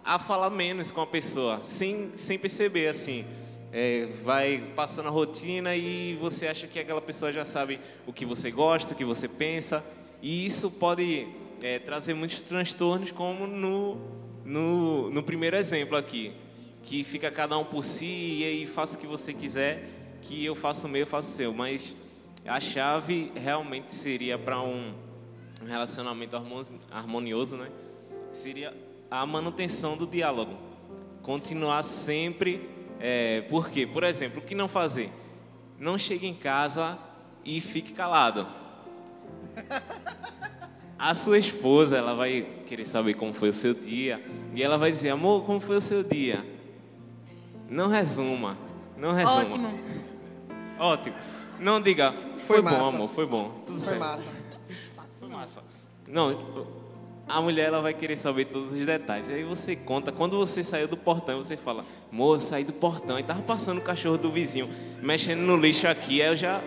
a 0.02 0.18
falar 0.18 0.48
menos 0.48 0.90
com 0.90 1.02
a 1.02 1.06
pessoa, 1.06 1.60
sem, 1.62 2.12
sem 2.16 2.38
perceber, 2.38 2.88
assim. 2.88 3.26
É, 3.76 4.06
vai 4.22 4.62
passando 4.76 5.08
a 5.08 5.10
rotina 5.10 5.74
e 5.74 6.14
você 6.14 6.46
acha 6.46 6.68
que 6.68 6.78
aquela 6.78 7.02
pessoa 7.02 7.32
já 7.32 7.44
sabe 7.44 7.80
o 8.06 8.12
que 8.12 8.24
você 8.24 8.48
gosta, 8.48 8.94
o 8.94 8.96
que 8.96 9.04
você 9.04 9.26
pensa, 9.26 9.84
e 10.22 10.46
isso 10.46 10.70
pode 10.70 11.26
é, 11.60 11.80
trazer 11.80 12.14
muitos 12.14 12.40
transtornos, 12.40 13.10
como 13.10 13.48
no, 13.48 13.98
no, 14.44 15.10
no 15.10 15.22
primeiro 15.24 15.56
exemplo 15.56 15.96
aqui, 15.96 16.32
que 16.84 17.02
fica 17.02 17.32
cada 17.32 17.58
um 17.58 17.64
por 17.64 17.82
si 17.82 18.04
e 18.04 18.44
aí 18.44 18.64
faça 18.64 18.96
o 18.96 19.00
que 19.00 19.08
você 19.08 19.34
quiser, 19.34 19.88
que 20.22 20.44
eu 20.44 20.54
faço 20.54 20.86
o 20.86 20.88
meu, 20.88 21.00
eu 21.00 21.06
faço 21.08 21.30
o 21.30 21.32
seu, 21.32 21.52
mas 21.52 21.96
a 22.46 22.60
chave 22.60 23.32
realmente 23.34 23.92
seria 23.92 24.38
para 24.38 24.60
um 24.60 24.94
relacionamento 25.66 26.36
harmonioso, 26.92 27.56
né? 27.56 27.68
Seria 28.30 28.72
a 29.10 29.26
manutenção 29.26 29.96
do 29.96 30.06
diálogo. 30.06 30.56
Continuar 31.22 31.82
sempre. 31.82 32.73
É, 33.00 33.42
por 33.42 33.68
quê? 33.68 33.86
Por 33.86 34.02
exemplo, 34.04 34.40
o 34.40 34.42
que 34.42 34.54
não 34.54 34.68
fazer? 34.68 35.12
Não 35.78 35.98
chegue 35.98 36.26
em 36.26 36.34
casa 36.34 36.98
e 37.44 37.60
fique 37.60 37.92
calado. 37.92 38.46
A 40.98 41.14
sua 41.14 41.38
esposa, 41.38 41.96
ela 41.96 42.14
vai 42.14 42.46
querer 42.66 42.84
saber 42.84 43.14
como 43.14 43.32
foi 43.32 43.50
o 43.50 43.52
seu 43.52 43.74
dia. 43.74 44.24
E 44.54 44.62
ela 44.62 44.78
vai 44.78 44.90
dizer, 44.90 45.10
amor, 45.10 45.44
como 45.44 45.60
foi 45.60 45.76
o 45.76 45.80
seu 45.80 46.02
dia? 46.02 46.44
Não 47.68 47.88
resuma. 47.88 48.56
Não 48.96 49.12
resuma. 49.12 49.40
Ótimo. 49.40 49.80
Ótimo. 50.78 51.16
Não 51.60 51.80
diga, 51.80 52.12
foi, 52.46 52.60
Foi 52.60 52.62
bom, 52.62 52.88
amor, 52.88 53.08
foi 53.10 53.26
bom. 53.26 53.50
Tudo 53.66 53.80
Foi 53.80 53.88
certo. 53.88 54.00
massa. 54.00 54.30
Foi 55.18 55.28
massa. 55.28 55.62
Não, 56.10 56.66
a 57.28 57.40
mulher 57.40 57.66
ela 57.68 57.80
vai 57.80 57.94
querer 57.94 58.16
saber 58.16 58.44
todos 58.46 58.72
os 58.74 58.86
detalhes. 58.86 59.28
Aí 59.30 59.42
você 59.44 59.74
conta, 59.74 60.12
quando 60.12 60.36
você 60.36 60.62
saiu 60.62 60.86
do 60.86 60.96
portão, 60.96 61.42
você 61.42 61.56
fala, 61.56 61.84
moço, 62.10 62.48
saí 62.48 62.64
do 62.64 62.72
portão. 62.72 63.16
Aí 63.16 63.22
tava 63.22 63.42
passando 63.42 63.78
o 63.78 63.82
cachorro 63.82 64.18
do 64.18 64.30
vizinho, 64.30 64.68
mexendo 65.02 65.40
no 65.40 65.56
lixo 65.56 65.88
aqui. 65.88 66.20
Aí 66.22 66.28
eu 66.28 66.36
já. 66.36 66.60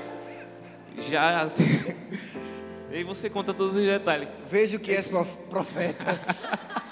Já. 1.09 1.49
Aí 2.91 3.03
você 3.03 3.29
conta 3.29 3.53
todos 3.53 3.75
os 3.75 3.81
detalhes. 3.83 4.27
Vejo 4.49 4.79
que 4.79 4.91
és 4.91 5.07
prof- 5.07 5.37
profeta. 5.49 6.05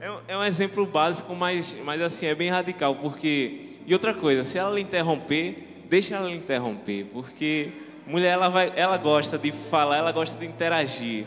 É, 0.00 0.10
um- 0.10 0.18
é 0.28 0.36
um 0.38 0.44
exemplo 0.44 0.86
básico, 0.86 1.34
mas, 1.34 1.74
mas 1.84 2.00
assim, 2.00 2.26
é 2.26 2.34
bem 2.34 2.48
radical, 2.48 2.94
porque... 2.96 3.70
E 3.86 3.92
outra 3.92 4.14
coisa, 4.14 4.44
se 4.44 4.56
ela 4.56 4.74
lhe 4.74 4.80
interromper, 4.80 5.82
deixa 5.88 6.14
ela 6.14 6.28
lhe 6.28 6.36
interromper, 6.36 7.06
porque 7.12 7.72
mulher, 8.06 8.28
ela, 8.30 8.48
vai, 8.48 8.72
ela 8.76 8.96
gosta 8.96 9.36
de 9.36 9.50
falar, 9.50 9.96
ela 9.96 10.12
gosta 10.12 10.38
de 10.38 10.46
interagir. 10.46 11.26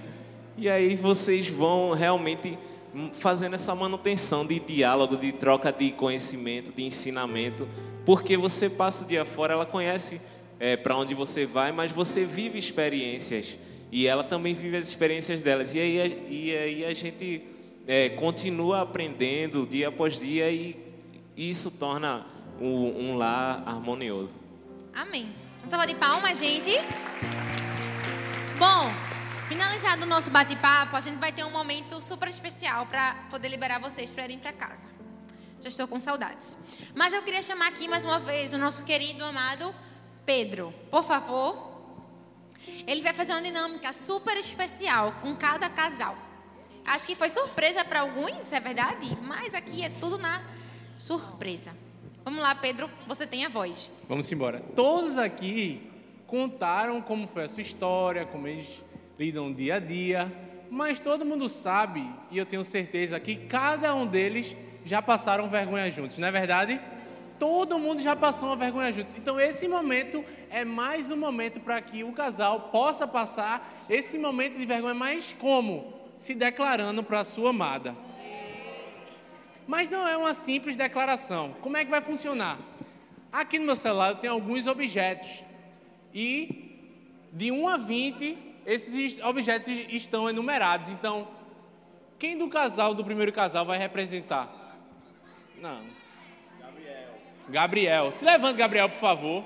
E 0.61 0.69
aí 0.69 0.95
vocês 0.95 1.47
vão 1.47 1.89
realmente 1.89 2.55
fazendo 3.13 3.55
essa 3.55 3.73
manutenção 3.73 4.45
de 4.45 4.59
diálogo, 4.59 5.17
de 5.17 5.31
troca 5.31 5.71
de 5.71 5.89
conhecimento, 5.89 6.71
de 6.71 6.83
ensinamento, 6.83 7.67
porque 8.05 8.37
você 8.37 8.69
passa 8.69 9.03
o 9.03 9.07
dia 9.07 9.25
fora, 9.25 9.53
ela 9.53 9.65
conhece 9.65 10.21
para 10.83 10.95
onde 10.95 11.15
você 11.15 11.47
vai, 11.47 11.71
mas 11.71 11.91
você 11.91 12.25
vive 12.25 12.59
experiências 12.59 13.57
e 13.91 14.05
ela 14.05 14.23
também 14.23 14.53
vive 14.53 14.77
as 14.77 14.87
experiências 14.87 15.41
delas. 15.41 15.73
E 15.73 15.79
aí, 15.79 16.27
e 16.29 16.55
aí 16.55 16.85
a 16.85 16.93
gente 16.93 17.41
é, 17.87 18.09
continua 18.09 18.81
aprendendo 18.81 19.65
dia 19.65 19.87
após 19.87 20.19
dia 20.19 20.51
e 20.51 20.77
isso 21.35 21.71
torna 21.71 22.23
um, 22.59 23.09
um 23.09 23.17
lar 23.17 23.63
harmonioso. 23.65 24.37
Amém. 24.93 25.25
Uma 25.63 25.71
salva 25.71 25.87
de 25.87 25.95
palmas, 25.95 26.37
gente. 26.37 26.77
Bom, 28.59 29.10
finalizado 29.51 30.03
o 30.03 30.05
nosso 30.05 30.29
bate-papo, 30.29 30.95
a 30.95 31.01
gente 31.01 31.17
vai 31.17 31.33
ter 31.33 31.43
um 31.43 31.51
momento 31.51 32.01
super 32.01 32.29
especial 32.29 32.85
para 32.85 33.15
poder 33.29 33.49
liberar 33.49 33.81
vocês 33.81 34.13
para 34.13 34.23
irem 34.23 34.39
para 34.39 34.53
casa. 34.53 34.87
Já 35.59 35.67
estou 35.67 35.89
com 35.89 35.99
saudades. 35.99 36.55
Mas 36.95 37.13
eu 37.13 37.21
queria 37.21 37.43
chamar 37.43 37.67
aqui 37.67 37.85
mais 37.85 38.05
uma 38.05 38.17
vez 38.17 38.53
o 38.53 38.57
nosso 38.57 38.85
querido 38.85 39.25
amado 39.25 39.75
Pedro. 40.25 40.73
Por 40.89 41.03
favor. 41.03 41.69
Ele 42.87 43.01
vai 43.01 43.13
fazer 43.13 43.33
uma 43.33 43.41
dinâmica 43.41 43.91
super 43.91 44.37
especial 44.37 45.15
com 45.21 45.35
cada 45.35 45.69
casal. 45.69 46.15
Acho 46.85 47.05
que 47.05 47.13
foi 47.13 47.29
surpresa 47.29 47.83
para 47.83 47.99
alguns, 47.99 48.53
é 48.53 48.59
verdade, 48.61 49.17
mas 49.21 49.53
aqui 49.53 49.83
é 49.83 49.89
tudo 49.89 50.17
na 50.17 50.41
surpresa. 50.97 51.75
Vamos 52.23 52.39
lá, 52.39 52.55
Pedro, 52.55 52.89
você 53.05 53.27
tem 53.27 53.45
a 53.45 53.49
voz. 53.49 53.91
Vamos 54.07 54.31
embora. 54.31 54.61
Todos 54.77 55.17
aqui 55.17 55.91
contaram 56.25 57.01
como 57.01 57.27
foi 57.27 57.43
a 57.43 57.49
sua 57.49 57.61
história, 57.61 58.25
como 58.25 58.47
eles 58.47 58.81
lidam 59.19 59.53
dia 59.53 59.75
a 59.75 59.79
dia, 59.79 60.31
mas 60.69 60.99
todo 60.99 61.25
mundo 61.25 61.49
sabe, 61.49 62.09
e 62.31 62.37
eu 62.37 62.45
tenho 62.45 62.63
certeza 62.63 63.19
que 63.19 63.35
cada 63.35 63.93
um 63.93 64.05
deles 64.05 64.55
já 64.85 65.01
passaram 65.01 65.49
vergonha 65.49 65.91
juntos, 65.91 66.17
não 66.17 66.27
é 66.27 66.31
verdade? 66.31 66.79
Todo 67.37 67.79
mundo 67.79 68.01
já 68.01 68.15
passou 68.15 68.49
uma 68.49 68.55
vergonha 68.55 68.91
junto. 68.91 69.09
Então 69.17 69.39
esse 69.39 69.67
momento 69.67 70.23
é 70.49 70.63
mais 70.63 71.09
um 71.09 71.17
momento 71.17 71.59
para 71.59 71.81
que 71.81 72.03
o 72.03 72.11
casal 72.11 72.69
possa 72.71 73.07
passar 73.07 73.83
esse 73.89 74.17
momento 74.17 74.57
de 74.57 74.65
vergonha, 74.65 74.93
mas 74.93 75.35
como? 75.39 75.93
Se 76.17 76.35
declarando 76.35 77.03
para 77.03 77.21
a 77.21 77.23
sua 77.23 77.49
amada. 77.49 77.95
Mas 79.67 79.89
não 79.89 80.07
é 80.07 80.15
uma 80.15 80.33
simples 80.33 80.77
declaração. 80.77 81.55
Como 81.61 81.77
é 81.77 81.83
que 81.83 81.89
vai 81.89 82.01
funcionar? 82.01 82.59
Aqui 83.31 83.57
no 83.57 83.65
meu 83.65 83.75
celular 83.75 84.09
eu 84.09 84.15
tenho 84.15 84.33
alguns 84.33 84.67
objetos. 84.67 85.43
E 86.13 86.77
de 87.31 87.51
1 87.51 87.67
a 87.67 87.77
20, 87.77 88.37
esses 88.71 89.21
objetos 89.21 89.67
estão 89.89 90.29
enumerados. 90.29 90.89
Então, 90.89 91.27
quem 92.17 92.37
do 92.37 92.47
casal, 92.47 92.93
do 92.93 93.03
primeiro 93.03 93.33
casal, 93.33 93.65
vai 93.65 93.77
representar? 93.77 94.77
Não. 95.59 95.83
Gabriel. 97.49 98.11
Se 98.13 98.23
levante, 98.23 98.57
Gabriel, 98.57 98.87
por 98.87 98.99
favor. 98.99 99.43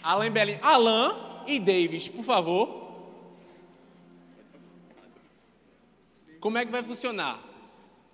Alan. 0.00 0.26
Alan 0.62 1.44
e 1.44 1.58
Davis, 1.58 2.08
por 2.08 2.22
favor. 2.22 2.78
Como 6.38 6.56
é 6.56 6.64
que 6.64 6.70
vai 6.70 6.84
funcionar? 6.84 7.40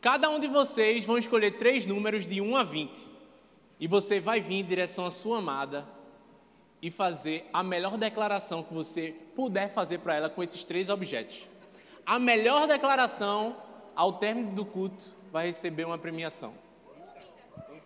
Cada 0.01 0.31
um 0.31 0.39
de 0.39 0.49
vocês 0.49 1.05
vão 1.05 1.19
escolher 1.19 1.59
três 1.59 1.85
números 1.85 2.27
de 2.27 2.41
1 2.41 2.57
a 2.57 2.65
20. 2.65 3.07
E 3.79 3.87
você 3.87 4.19
vai 4.19 4.41
vir 4.41 4.61
em 4.61 4.65
direção 4.65 5.05
à 5.05 5.11
sua 5.11 5.39
amada 5.39 5.96
e 6.81 6.91
fazer 6.91 7.49
a 7.53 7.63
melhor 7.63 7.97
declaração 7.97 8.63
que 8.63 8.73
você 8.73 9.15
puder 9.35 9.73
fazer 9.73 9.99
para 9.99 10.15
ela 10.15 10.31
com 10.31 10.43
esses 10.43 10.65
três 10.65 10.89
objetos. 10.89 11.49
A 12.05 12.19
melhor 12.19 12.67
declaração, 12.69 13.57
ao 13.95 14.15
término 14.15 14.53
do 14.53 14.65
culto, 14.65 15.05
vai 15.33 15.49
receber 15.49 15.85
uma 15.85 15.99
premiação. 15.99 16.55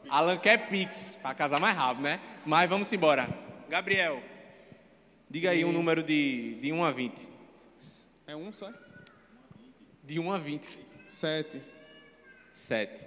Alan 0.09 0.39
quer 0.39 0.69
Pix, 0.69 1.19
para 1.23 1.35
casar 1.35 1.61
mais 1.61 1.77
rápido, 1.77 2.03
né? 2.03 2.21
Mas 2.45 2.69
vamos 2.69 2.93
embora. 2.93 3.29
Gabriel, 3.69 4.21
diga 5.29 5.51
aí 5.51 5.65
um 5.65 5.73
número 5.73 6.03
de, 6.03 6.57
de 6.61 6.73
1 6.73 6.85
a 6.85 6.91
20. 6.91 7.29
É 8.27 8.37
um 8.37 8.53
só? 8.53 8.73
De 10.03 10.19
1 10.19 10.33
a 10.33 10.39
20. 10.39 10.79
Sete. 11.07 11.63
7. 12.53 13.07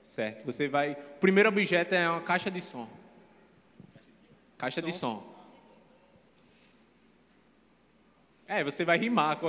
Certo. 0.00 0.44
Você 0.46 0.68
vai. 0.68 0.92
O 0.92 1.20
primeiro 1.20 1.48
objeto 1.48 1.94
é 1.94 2.08
uma 2.08 2.20
caixa 2.20 2.50
de 2.50 2.60
som. 2.60 2.88
Caixa 4.62 4.80
de 4.80 4.92
som. 4.92 5.20
É, 8.46 8.62
você 8.62 8.84
vai 8.84 8.96
rimar. 8.96 9.36
com- 9.40 9.48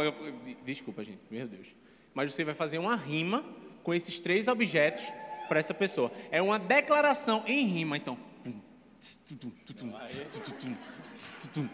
Desculpa, 0.66 1.04
gente. 1.04 1.20
Meu 1.30 1.48
Deus. 1.48 1.68
Mas 2.16 2.34
você 2.34 2.44
vai 2.44 2.56
fazer 2.56 2.80
uma 2.80 2.96
rima 2.96 3.46
com 3.84 3.94
esses 3.94 4.20
três 4.20 4.48
objetos 4.48 5.04
para 5.48 5.60
essa 5.60 5.72
pessoa. 5.74 6.12
É 6.32 6.42
uma 6.42 6.58
declaração 6.58 7.44
em 7.46 7.64
rima, 7.68 7.96
então. 7.96 8.18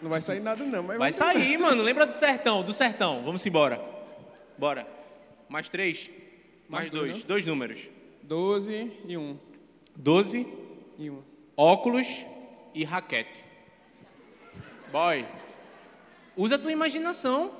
Não 0.02 0.10
vai 0.10 0.20
sair 0.20 0.40
nada 0.40 0.66
não, 0.66 0.82
mas 0.82 0.98
Vai 0.98 1.12
sair, 1.12 1.56
mano. 1.56 1.82
Lembra 1.82 2.04
do 2.06 2.12
sertão, 2.12 2.62
do 2.62 2.74
sertão. 2.74 3.22
Vamos 3.24 3.46
embora. 3.46 3.80
Bora. 4.58 4.86
Mais 5.48 5.70
três. 5.70 6.10
Mais, 6.68 6.84
Mais 6.84 6.90
dois, 6.90 7.10
dois. 7.12 7.18
não? 7.22 7.26
Dois 7.28 7.46
números. 7.46 7.80
12 8.22 8.92
e 9.08 9.16
1. 9.16 9.38
12, 9.96 10.46
E 10.98 11.08
1. 11.10 11.22
óculos 11.56 12.06
e 12.74 12.84
raquete. 12.84 13.44
Boy, 14.92 15.26
usa 16.36 16.56
a 16.56 16.58
tua 16.58 16.72
imaginação. 16.72 17.52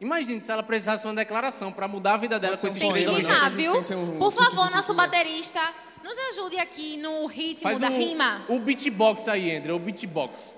Imagine 0.00 0.40
se 0.40 0.50
ela 0.50 0.62
precisasse 0.62 1.02
de 1.02 1.08
uma 1.08 1.14
declaração 1.14 1.70
para 1.72 1.86
mudar 1.86 2.14
a 2.14 2.16
vida 2.16 2.38
dela 2.38 2.56
com 2.56 2.66
esses 2.66 2.78
Tem 2.78 2.88
que 2.88 2.94
três 2.94 3.06
poema, 3.06 3.20
elementos. 3.20 3.38
rimar, 3.44 3.50
Tem 3.56 3.64
viu? 3.72 3.80
que 3.80 3.86
ser 3.86 3.94
um- 3.96 4.18
Por 4.18 4.32
favor, 4.32 4.70
nosso 4.70 4.94
baterista, 4.94 5.60
nos 6.02 6.16
ajude 6.30 6.56
aqui 6.58 6.96
no 6.96 7.26
ritmo 7.26 7.62
Faz 7.62 7.78
da 7.80 7.88
o, 7.88 7.90
rima. 7.90 8.42
o 8.48 8.58
beatbox 8.58 9.28
aí, 9.28 9.54
André, 9.54 9.72
o 9.72 9.78
beatbox. 9.78 10.56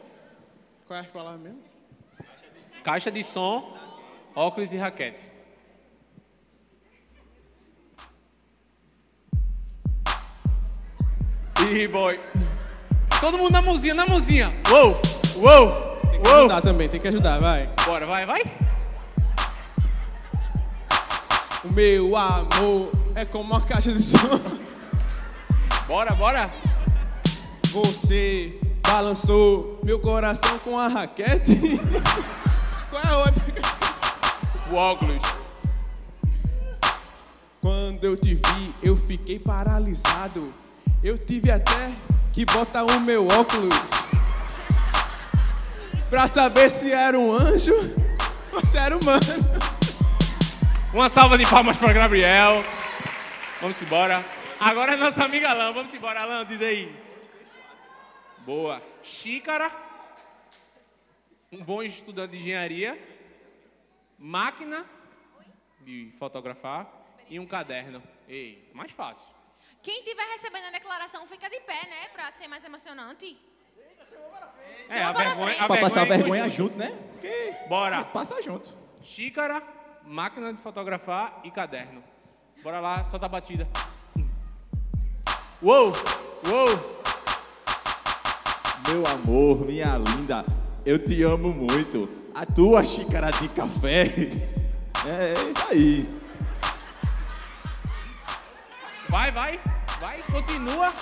Qual 0.86 0.96
é 0.96 1.02
a 1.02 1.04
palavra 1.04 1.38
mesmo? 1.38 1.58
Caixa 2.84 3.10
de 3.10 3.22
som, 3.24 3.76
óculos 4.34 4.72
e 4.72 4.76
raquete. 4.76 5.30
Ih, 11.70 11.86
boy. 11.88 12.18
Todo 13.22 13.38
mundo 13.38 13.52
na 13.52 13.62
mãozinha, 13.62 13.94
na 13.94 14.04
mãozinha. 14.04 14.52
Uou, 14.68 15.00
uou, 15.36 15.96
Tem 16.10 16.20
que 16.20 16.28
uou. 16.28 16.38
ajudar 16.40 16.60
também, 16.60 16.88
tem 16.88 16.98
que 17.00 17.06
ajudar, 17.06 17.38
vai. 17.38 17.70
Bora, 17.86 18.04
vai, 18.04 18.26
vai. 18.26 18.42
O 21.64 21.70
meu 21.70 22.16
amor 22.16 22.90
é 23.14 23.24
como 23.24 23.44
uma 23.44 23.60
caixa 23.60 23.92
de 23.92 24.02
som. 24.02 24.18
Bora, 25.86 26.12
bora. 26.16 26.50
Você 27.70 28.58
balançou 28.84 29.78
meu 29.84 30.00
coração 30.00 30.58
com 30.58 30.76
a 30.76 30.88
raquete. 30.88 31.80
Qual 32.90 33.02
é 33.04 33.06
a 33.06 33.18
outra? 33.18 33.44
O 34.68 34.74
óculos. 34.74 35.22
Quando 37.60 38.02
eu 38.02 38.16
te 38.16 38.34
vi, 38.34 38.74
eu 38.82 38.96
fiquei 38.96 39.38
paralisado. 39.38 40.52
Eu 41.04 41.16
tive 41.16 41.52
até 41.52 41.92
que 42.32 42.46
botar 42.46 42.84
o 42.84 43.00
meu 43.00 43.26
óculos 43.28 43.74
pra 46.08 46.26
saber 46.26 46.70
se 46.70 46.90
era 46.90 47.18
um 47.18 47.30
anjo 47.30 47.74
ou 48.52 48.64
se 48.64 48.78
era 48.78 48.96
humano. 48.96 49.20
Uma 50.92 51.08
salva 51.08 51.36
de 51.36 51.46
palmas 51.46 51.76
para 51.76 51.92
Gabriel. 51.92 52.64
Vamos 53.60 53.80
embora. 53.82 54.24
Agora 54.58 54.94
é 54.94 54.96
nossa 54.96 55.24
amiga 55.24 55.50
Alain. 55.50 55.74
Vamos 55.74 55.92
embora, 55.92 56.20
Alain, 56.20 56.44
diz 56.46 56.60
aí. 56.60 56.94
Boa. 58.38 58.82
Xícara. 59.02 59.70
Um 61.50 61.62
bom 61.62 61.82
estudante 61.82 62.32
de 62.32 62.38
engenharia. 62.38 62.98
Máquina 64.18 64.84
de 65.80 66.12
fotografar. 66.18 66.86
E 67.28 67.38
um 67.38 67.46
caderno. 67.46 68.02
Ei, 68.28 68.70
mais 68.74 68.90
fácil. 68.92 69.28
Quem 69.82 69.98
estiver 70.00 70.22
recebendo 70.32 70.66
a 70.66 70.70
declaração, 70.70 71.26
fica 71.26 71.48
de 71.50 71.58
pé, 71.60 71.80
né? 71.88 72.08
Pra 72.12 72.30
ser 72.32 72.46
mais 72.46 72.64
emocionante. 72.64 73.36
É, 74.88 75.02
a 75.02 75.12
para 75.12 75.24
vergonha, 75.30 75.46
frente. 75.46 75.60
a 75.62 75.66
Pra 75.66 75.76
passar 75.80 76.00
vergonha 76.06 76.18
vergonha 76.18 76.44
é 76.44 76.48
junto, 76.48 76.78
né? 76.78 76.92
Porque 77.12 77.54
Bora. 77.68 78.04
passa 78.04 78.40
junto. 78.42 78.76
Xícara, 79.02 79.62
máquina 80.04 80.52
de 80.52 80.60
fotografar 80.62 81.40
e 81.42 81.50
caderno. 81.50 82.02
Bora 82.62 82.78
lá, 82.78 83.04
solta 83.06 83.26
a 83.26 83.28
batida. 83.28 83.66
Uou, 85.60 85.92
uou. 86.46 87.02
Meu 88.88 89.06
amor, 89.06 89.64
minha 89.64 89.96
linda, 89.96 90.44
eu 90.84 91.02
te 91.02 91.22
amo 91.22 91.52
muito. 91.52 92.08
A 92.34 92.44
tua 92.46 92.84
xícara 92.84 93.30
de 93.32 93.48
café. 93.48 94.04
É 95.04 95.32
isso 95.50 95.66
aí. 95.68 96.22
Vai, 99.08 99.32
vai, 99.32 99.60
vai, 100.02 100.20
continua. 100.32 100.92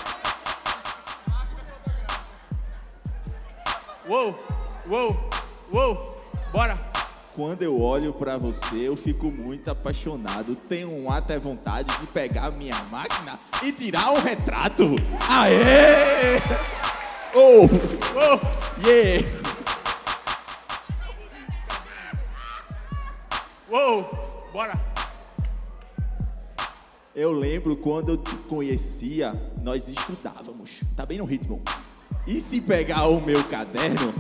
Uou, 4.06 4.38
uou, 4.86 5.30
uou. 5.72 6.22
Bora. 6.52 6.78
Quando 7.34 7.62
eu 7.62 7.80
olho 7.80 8.12
pra 8.12 8.36
você, 8.36 8.76
eu 8.76 8.96
fico 8.96 9.30
muito 9.30 9.70
apaixonado. 9.70 10.54
Tenho 10.54 11.10
até 11.10 11.38
vontade 11.38 11.90
de 11.98 12.06
pegar 12.08 12.50
minha 12.50 12.76
máquina 12.90 13.40
e 13.62 13.72
tirar 13.72 14.10
um 14.10 14.20
retrato. 14.20 14.96
Aê! 15.26 16.36
Oh! 17.32 17.60
Uou, 18.18 18.40
Yeah! 18.84 19.26
uou. 23.70 24.50
Bora. 24.52 24.89
Eu 27.20 27.32
lembro 27.32 27.76
quando 27.76 28.12
eu 28.12 28.16
te 28.16 28.34
conhecia, 28.48 29.34
nós 29.62 29.88
estudávamos. 29.88 30.80
Tá 30.96 31.04
bem 31.04 31.18
no 31.18 31.26
ritmo. 31.26 31.60
E 32.26 32.40
se 32.40 32.62
pegar 32.62 33.08
o 33.08 33.20
meu 33.20 33.44
caderno, 33.44 34.14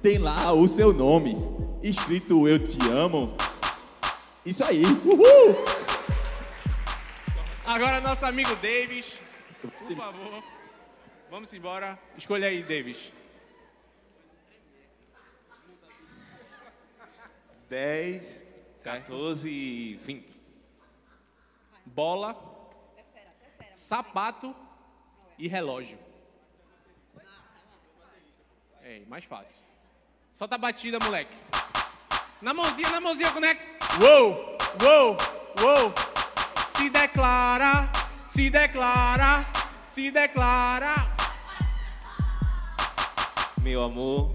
tem 0.00 0.16
lá 0.16 0.54
o 0.54 0.66
seu 0.66 0.90
nome, 0.90 1.36
escrito 1.82 2.48
Eu 2.48 2.58
Te 2.58 2.78
Amo. 2.88 3.36
Isso 4.42 4.64
aí. 4.64 4.82
Uhul! 5.04 5.54
Agora 7.66 8.00
nosso 8.00 8.24
amigo 8.24 8.56
Davis. 8.56 9.18
Por 9.60 9.94
favor. 9.94 10.42
Vamos 11.30 11.52
embora. 11.52 11.98
Escolha 12.16 12.48
aí, 12.48 12.62
Davis. 12.62 13.12
10, 17.68 18.46
14 18.82 19.46
e 19.46 20.00
20. 20.02 20.36
Bola, 21.84 22.45
sapato 23.76 24.56
e 25.38 25.46
relógio. 25.46 25.98
É, 28.82 29.02
mais 29.06 29.24
fácil. 29.26 29.62
Solta 30.32 30.54
a 30.54 30.58
batida, 30.58 30.98
moleque. 30.98 31.36
Na 32.40 32.54
mãozinha, 32.54 32.88
na 32.90 33.00
mãozinha, 33.02 33.30
conecta. 33.32 33.66
Uou, 34.02 34.56
uou, 34.82 35.16
uou. 35.60 35.92
Se 36.74 36.88
declara, 36.88 37.90
se 38.24 38.48
declara, 38.48 39.46
se 39.84 40.10
declara. 40.10 40.94
Meu 43.60 43.82
amor, 43.82 44.34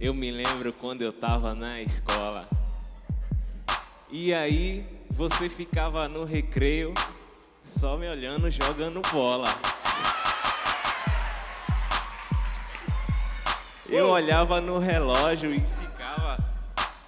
eu 0.00 0.14
me 0.14 0.30
lembro 0.30 0.72
quando 0.72 1.02
eu 1.02 1.12
tava 1.12 1.54
na 1.54 1.82
escola. 1.82 2.48
E 4.10 4.32
aí, 4.32 4.86
você 5.10 5.50
ficava 5.50 6.08
no 6.08 6.24
recreio, 6.24 6.94
só 7.66 7.96
me 7.96 8.08
olhando, 8.08 8.48
jogando 8.50 9.02
bola. 9.10 9.48
Eu 13.88 14.08
olhava 14.10 14.60
no 14.60 14.78
relógio 14.78 15.52
e 15.52 15.60
ficava 15.60 16.38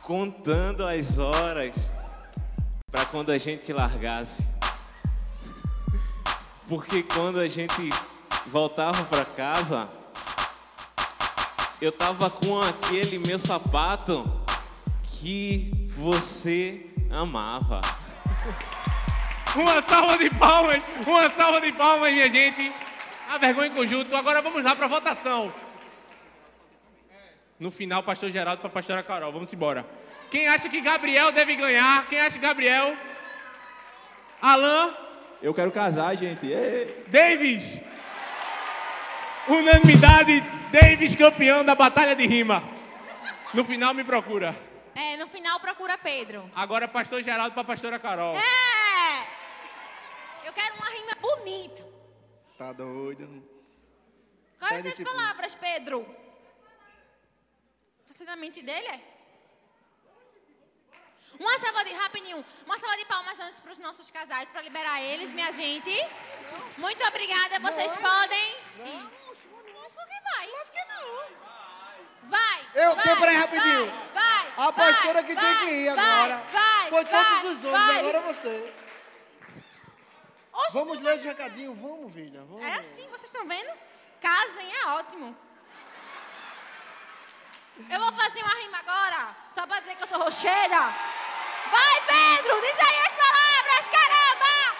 contando 0.03 0.85
as 0.85 1.19
horas 1.19 1.75
para 2.91 3.05
quando 3.07 3.31
a 3.31 3.39
gente 3.39 3.73
largasse. 3.73 4.47
Porque 6.69 7.03
quando 7.03 7.39
a 7.39 7.49
gente 7.49 7.91
voltava 8.47 9.05
para 9.05 9.25
casa, 9.25 9.89
eu 11.81 11.93
tava 11.93 12.29
com 12.29 12.61
aquele 12.61 13.19
meu 13.19 13.39
sapato 13.39 14.31
que 15.05 15.89
você 15.97 16.87
amava. 17.11 17.81
Uma 19.59 19.83
salva 19.83 20.17
de 20.17 20.31
palmas, 20.31 20.81
uma 21.05 21.29
salva 21.31 21.61
de 21.61 21.73
palmas, 21.73 22.13
minha 22.13 22.31
gente. 22.31 22.73
A 23.29 23.39
vergonha 23.39 23.67
em 23.67 23.75
conjunto. 23.75 24.15
Agora 24.15 24.41
vamos 24.41 24.63
lá 24.63 24.77
para 24.77 24.85
a 24.85 24.89
votação. 24.89 25.53
No 27.59 27.73
final, 27.73 28.05
pastor 28.05 28.31
Geraldo 28.31 28.61
para 28.61 28.71
pastora 28.71 29.03
Carol. 29.03 29.33
Vamos 29.33 29.53
embora. 29.53 29.85
Quem 30.31 30.47
acha 30.47 30.69
que 30.69 30.81
Gabriel 30.81 31.33
deve 31.33 31.57
ganhar? 31.57 32.07
Quem 32.07 32.21
acha 32.21 32.39
que 32.39 32.39
Gabriel? 32.39 32.97
Alain? 34.41 34.95
Eu 35.43 35.53
quero 35.53 35.73
casar, 35.73 36.15
gente. 36.17 36.47
Ê. 36.47 37.03
Davis? 37.09 37.81
Unanimidade, 39.49 40.41
Davis 40.71 41.17
campeão 41.17 41.65
da 41.65 41.75
batalha 41.75 42.15
de 42.15 42.25
rima. 42.29 42.63
No 43.53 43.65
final 43.65 43.93
me 43.93 44.05
procura. 44.05 44.55
É, 44.95 45.17
no 45.17 45.27
final 45.27 45.59
procura 45.59 45.99
Pedro. 45.99 46.49
Agora 46.55 46.87
pastor 46.87 47.23
Geraldo 47.25 47.55
para 47.55 47.65
pastora 47.65 47.99
Carol. 47.99 48.37
É! 48.37 48.88
Quero 50.59 50.75
uma 50.77 50.91
rima 50.91 51.15
bonita. 51.27 51.83
Tá 52.59 52.73
doido. 52.73 53.27
Quais 54.59 54.73
Sai 54.75 54.83
são 54.83 54.91
as 54.91 54.97
desse- 54.99 55.05
palavras, 55.05 55.55
Pedro? 55.55 55.97
Você 58.09 58.25
na 58.25 58.35
mente 58.37 58.61
dele 58.63 58.87
é? 58.89 59.01
Uma 61.39 61.57
salva 61.61 61.85
de 61.85 61.93
rapidinho, 61.93 62.45
uma 62.67 62.77
salva 62.79 62.97
de 62.97 63.05
palmas 63.05 63.39
antes 63.39 63.61
para 63.61 63.71
os 63.71 63.79
nossos 63.79 64.11
casais, 64.11 64.49
para 64.51 64.63
liberar 64.63 65.01
eles, 65.01 65.33
minha 65.33 65.53
gente. 65.53 65.93
Muito 66.77 67.05
obrigada, 67.07 67.61
vocês 67.61 67.93
podem. 67.93 68.57
Não, 68.79 69.11
lógico 69.29 70.05
que 70.13 70.21
vai. 70.31 70.47
Lógico 70.49 70.77
que 70.77 70.85
não. 70.95 72.29
Vai. 72.29 72.59
Eu- 72.75 72.97
vai, 72.97 73.17
peraí, 73.21 73.37
rapidinho. 73.37 73.87
Vai. 74.13 74.51
vai 74.51 74.67
A 74.67 74.73
pastora 74.73 75.23
que 75.23 75.35
vai, 75.35 75.45
tem 75.45 75.67
que 75.69 75.75
ir 75.75 75.89
agora. 75.91 76.37
Vai. 76.53 76.89
Foi 76.89 77.05
vai, 77.05 77.25
todos 77.41 77.45
os 77.59 77.65
homens, 77.65 77.87
vai. 77.87 77.99
agora 78.01 78.21
você. 78.23 78.75
Vamos 80.73 80.99
ler 80.99 81.05
vai- 81.05 81.17
os 81.19 81.25
recadinhos, 81.25 81.79
vamos, 81.79 82.13
filha. 82.13 82.41
Vamos. 82.45 82.63
É 82.63 82.75
assim, 82.75 83.07
vocês 83.09 83.25
estão 83.25 83.47
vendo? 83.47 83.71
Casem 84.21 84.75
é 84.75 84.87
ótimo. 84.89 85.37
Eu 87.91 88.01
vou 88.01 88.13
fazer 88.13 88.43
uma 88.43 88.55
rima 88.55 88.79
agora, 88.79 89.37
só 89.55 89.67
pra 89.67 89.79
dizer 89.81 89.95
que 89.97 90.03
eu 90.03 90.07
sou 90.09 90.19
rocheira. 90.19 90.81
Vai, 91.71 92.01
Pedro, 92.07 92.61
diz 92.61 92.81
aí 92.81 92.99
as 93.07 93.15
palavras, 93.15 93.89
caramba! 93.97 94.77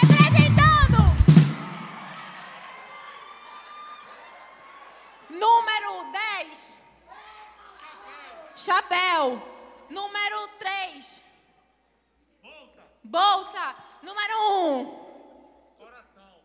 Representando! 0.00 1.00
Número 5.28 6.12
10. 6.12 6.76
Chapéu. 8.56 9.42
Número 9.90 10.48
3. 10.58 11.22
Bolsa. 13.10 13.74
Número 14.04 14.34
1. 14.52 15.00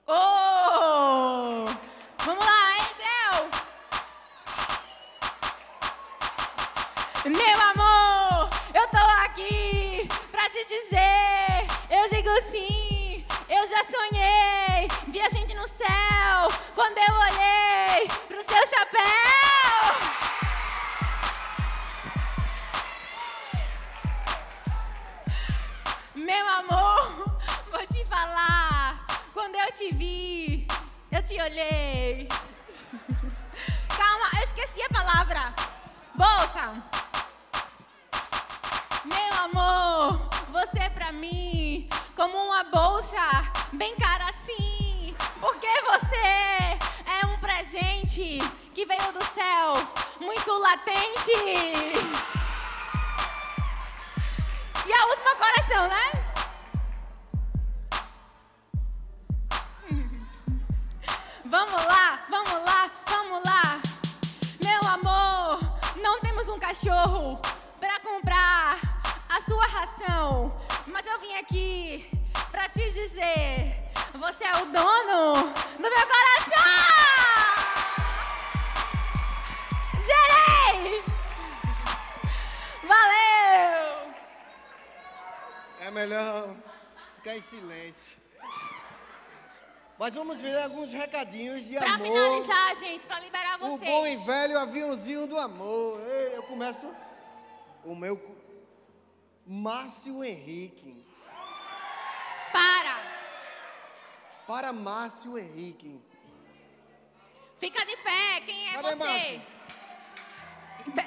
Oh! 0.08 1.66
Vamos 2.26 2.44
lá, 2.44 2.72
hein? 2.72 2.86
Meu 7.26 7.62
amor, 7.72 8.50
eu 8.74 8.88
tô 8.88 8.98
aqui 9.24 10.10
pra 10.32 10.50
te 10.50 10.66
dizer. 10.66 11.68
Eu 11.88 12.10
digo 12.10 12.30
sim, 12.50 13.24
eu 13.48 13.68
já 13.68 13.84
sonhei. 13.84 14.88
Vi 15.08 15.22
a 15.22 15.30
gente 15.30 15.54
no 15.54 15.68
céu 15.68 16.50
quando 16.74 16.98
eu 16.98 17.14
olhei 17.14 18.08
pro 18.28 18.42
seu 18.42 18.66
chapéu. 18.68 19.75
Meu 26.26 26.48
amor, 26.50 27.36
vou 27.72 27.86
te 27.86 28.04
falar. 28.06 29.06
Quando 29.32 29.54
eu 29.58 29.72
te 29.72 29.94
vi, 29.94 30.68
eu 31.12 31.24
te 31.24 31.40
olhei. 31.40 32.28
Calma, 33.96 34.26
eu 34.36 34.42
esqueci 34.42 34.82
a 34.82 34.90
palavra. 34.90 35.54
Bolsa. 36.16 36.84
Meu 39.06 39.44
amor, 39.44 40.28
você 40.52 40.80
é 40.80 40.90
pra 40.90 41.12
mim 41.12 41.88
como 42.16 42.36
uma 42.36 42.64
bolsa 42.64 43.22
bem 43.74 43.96
cara 43.96 44.28
assim. 44.28 45.16
Porque 45.40 45.70
você 45.92 46.26
é 46.26 47.26
um 47.28 47.40
presente 47.40 48.40
que 48.74 48.84
veio 48.84 49.12
do 49.12 49.24
céu, 49.26 49.74
muito 50.20 50.52
latente. 50.58 52.45
A 54.98 55.06
última 55.08 55.36
coração, 55.36 55.88
né? 55.88 56.12
Vamos 61.46 61.86
lá, 61.86 62.20
vamos 62.30 62.66
lá, 62.66 62.92
vamos 63.08 63.44
lá. 63.44 63.82
Meu 64.64 64.90
amor, 64.90 65.60
não 66.02 66.20
temos 66.20 66.50
um 66.50 66.58
cachorro 66.58 67.40
pra 67.80 68.00
comprar 68.00 68.80
a 69.30 69.42
sua 69.42 69.66
ração. 69.66 70.58
Mas 70.88 71.06
eu 71.06 71.20
vim 71.20 71.34
aqui 71.36 72.10
pra 72.52 72.68
te 72.68 72.90
dizer: 72.90 73.76
você 74.14 74.44
é 74.44 74.58
o 74.58 74.66
dono 74.66 75.54
do 75.78 75.82
meu 75.82 76.08
coração! 76.08 76.35
Ficar 87.26 87.38
em 87.38 87.42
silêncio. 87.42 88.18
Mas 89.98 90.14
vamos 90.14 90.40
ver 90.40 90.56
alguns 90.62 90.94
recadinhos 90.94 91.66
de 91.66 91.76
Pra 91.80 91.94
amor. 91.96 92.06
finalizar, 92.06 92.76
gente, 92.76 93.06
pra 93.08 93.20
liberar 93.20 93.56
O 93.64 93.78
vocês. 93.78 93.90
bom 93.90 94.06
e 94.06 94.16
velho 94.18 94.60
aviãozinho 94.60 95.26
do 95.26 95.40
amor. 95.40 96.00
Eu 96.02 96.44
começo. 96.44 96.94
O 97.84 97.96
meu. 97.96 98.16
Márcio 99.48 100.24
Henrique. 100.24 101.04
Para! 102.52 102.96
Para 104.46 104.72
Márcio 104.74 105.38
Henrique. 105.38 106.00
Fica 107.60 107.84
de 107.86 107.98
pé, 107.98 108.42
quem 108.46 108.70
é 108.70 108.74
Cadê 108.74 108.96
você? 108.96 109.42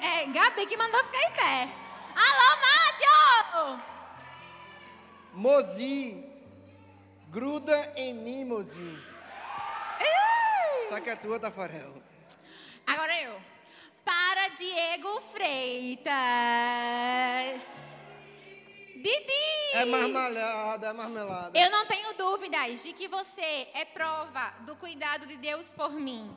É, 0.01 0.25
Gabi 0.25 0.65
que 0.65 0.75
mandou 0.75 1.01
ficar 1.05 1.23
em 1.23 1.31
pé. 1.31 1.69
Alô, 2.15 2.57
Márcio! 2.61 3.98
Mozi. 5.39 6.21
Gruda 7.29 7.93
em 7.95 8.13
mim, 8.13 8.43
Mozi. 8.43 9.01
Só 10.89 10.99
que 10.99 11.09
é 11.09 11.15
tua, 11.15 11.39
Tafarel. 11.39 11.93
Agora 12.85 13.21
eu. 13.21 13.39
Para 14.03 14.49
Diego 14.49 15.21
Freitas. 15.31 16.11
Didi! 18.95 19.31
É 19.71 19.85
marmelada, 19.85 20.87
é 20.87 20.93
marmelada. 20.93 21.57
Eu 21.57 21.71
não 21.71 21.85
tenho 21.85 22.13
dúvidas 22.15 22.83
de 22.83 22.91
que 22.91 23.07
você 23.07 23.69
é 23.73 23.85
prova 23.85 24.53
do 24.65 24.75
cuidado 24.75 25.25
de 25.25 25.37
Deus 25.37 25.69
por 25.69 25.93
mim. 25.93 26.35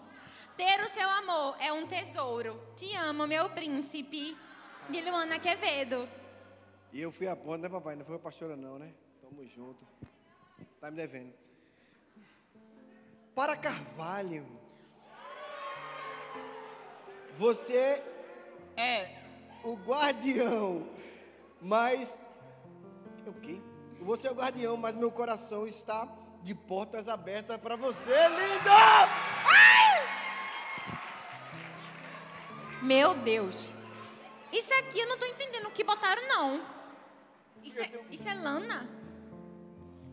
Ter 0.57 0.81
o 0.81 0.89
seu 0.91 1.11
amor 1.11 1.57
é 1.59 1.73
um 1.73 1.89
tesouro. 1.89 2.57
Te 2.77 2.95
amo, 2.95 3.27
meu 3.27 3.51
príncipe. 3.51 4.37
De 4.89 5.01
Luana 5.01 5.41
Quevedo. 5.41 6.22
E 6.93 7.01
eu 7.01 7.11
fui 7.11 7.27
a 7.27 7.35
ponta, 7.35 7.59
né, 7.59 7.69
papai? 7.71 7.97
Não 7.97 8.05
foi 8.05 8.17
a 8.17 8.19
pastora, 8.19 8.55
não, 8.55 8.79
né? 8.79 8.93
Tamo 9.23 9.47
junto. 9.47 9.79
Tá 10.79 10.91
me 10.91 10.97
devendo. 10.97 11.33
Para 13.35 13.57
Carvalho. 13.57 14.47
Você 17.35 18.03
é 18.77 19.23
o 19.65 19.75
guardião, 19.75 20.87
mas. 21.61 22.21
O 23.27 23.33
quê? 23.33 23.59
Você 24.01 24.29
é 24.29 24.31
o 24.31 24.35
guardião, 24.35 24.77
mas 24.77 24.95
meu 24.95 25.11
coração 25.11 25.67
está 25.67 26.07
de 26.43 26.55
portas 26.55 27.09
abertas 27.09 27.57
para 27.59 27.77
você, 27.77 28.29
lindo! 28.29 28.71
Meu 32.83 33.15
Deus. 33.15 33.71
Isso 34.53 34.75
aqui 34.75 34.99
eu 34.99 35.09
não 35.09 35.17
tô 35.17 35.25
entendendo 35.25 35.69
o 35.69 35.71
que 35.71 35.85
botaram, 35.85 36.29
não. 36.29 36.82
Isso 37.65 37.81
é, 37.81 37.91
isso 38.11 38.29
é 38.29 38.35
lana? 38.35 38.89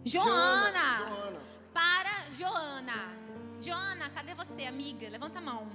Joana. 0.05 0.97
Joana. 1.07 1.39
Para 1.73 2.31
Joana. 2.31 3.17
Joana, 3.61 4.09
cadê 4.11 4.34
você, 4.35 4.65
amiga? 4.65 5.09
Levanta 5.09 5.39
a 5.39 5.41
mão. 5.41 5.65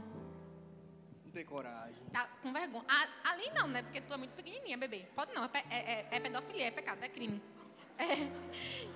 Não 1.25 1.31
tem 1.33 1.45
coragem. 1.45 2.03
Tá 2.13 2.27
com 2.43 2.53
vergonha. 2.53 2.85
Ali 3.25 3.51
não, 3.55 3.69
né? 3.69 3.83
Porque 3.83 4.01
tu 4.01 4.13
é 4.15 4.17
muito 4.17 4.33
pequenininha, 4.33 4.77
bebê. 4.79 5.07
Pode 5.15 5.33
não, 5.35 5.45
é, 5.45 5.51
é- 5.71 5.93
é- 5.93 6.09
é 6.13 6.21
pedofilia, 6.21 6.67
é 6.67 6.71
pecado, 6.71 7.03
é 7.03 7.09
crime. 7.09 7.41
É. 7.97 8.29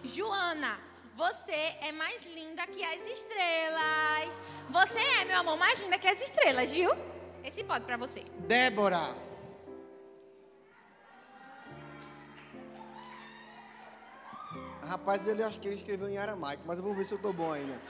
Joana, 0.02 0.76
você 1.14 1.52
é 1.52 1.92
mais 1.92 2.26
linda 2.26 2.66
que 2.66 2.82
as 2.84 3.00
estrelas. 3.06 4.40
Você 4.70 4.98
é, 4.98 5.24
meu 5.24 5.38
amor, 5.38 5.56
mais 5.56 5.78
linda 5.78 5.96
que 6.00 6.08
as 6.08 6.20
estrelas, 6.20 6.72
viu? 6.72 6.90
Esse 7.44 7.62
pode 7.62 7.84
pra 7.84 7.96
você. 7.96 8.24
Débora. 8.48 9.14
Rapaz, 14.86 15.26
ele 15.26 15.42
acho 15.42 15.58
que 15.58 15.68
ele 15.68 15.76
escreveu 15.76 16.08
em 16.08 16.18
aramaico, 16.18 16.62
mas 16.66 16.78
eu 16.78 16.84
vou 16.84 16.94
ver 16.94 17.04
se 17.04 17.12
eu 17.12 17.18
tô 17.18 17.32
bom 17.32 17.52
ainda. 17.52 17.80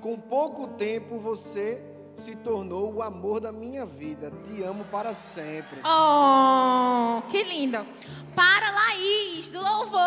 Com 0.00 0.18
pouco 0.18 0.68
tempo 0.68 1.18
você 1.18 1.82
se 2.16 2.36
tornou 2.36 2.92
o 2.92 3.02
amor 3.02 3.40
da 3.40 3.52
minha 3.52 3.84
vida. 3.84 4.32
Te 4.44 4.62
amo 4.62 4.84
para 4.86 5.14
sempre. 5.14 5.80
Oh, 5.84 7.22
que 7.30 7.42
lindo. 7.42 7.86
Para 8.34 8.70
Laís, 8.70 9.48
do 9.48 9.62
louvor. 9.62 10.00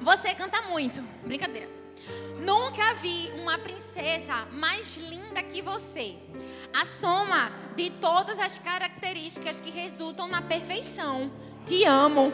Você 0.00 0.34
canta 0.34 0.62
muito. 0.62 1.00
Brincadeira. 1.24 1.83
Nunca 2.44 2.94
vi 2.94 3.30
uma 3.40 3.58
princesa 3.58 4.46
mais 4.52 4.96
linda 4.96 5.42
que 5.42 5.62
você. 5.62 6.14
A 6.78 6.84
soma 6.84 7.50
de 7.74 7.90
todas 7.90 8.38
as 8.38 8.58
características 8.58 9.60
que 9.60 9.70
resultam 9.70 10.28
na 10.28 10.42
perfeição. 10.42 11.30
Te 11.64 11.84
amo. 11.84 12.32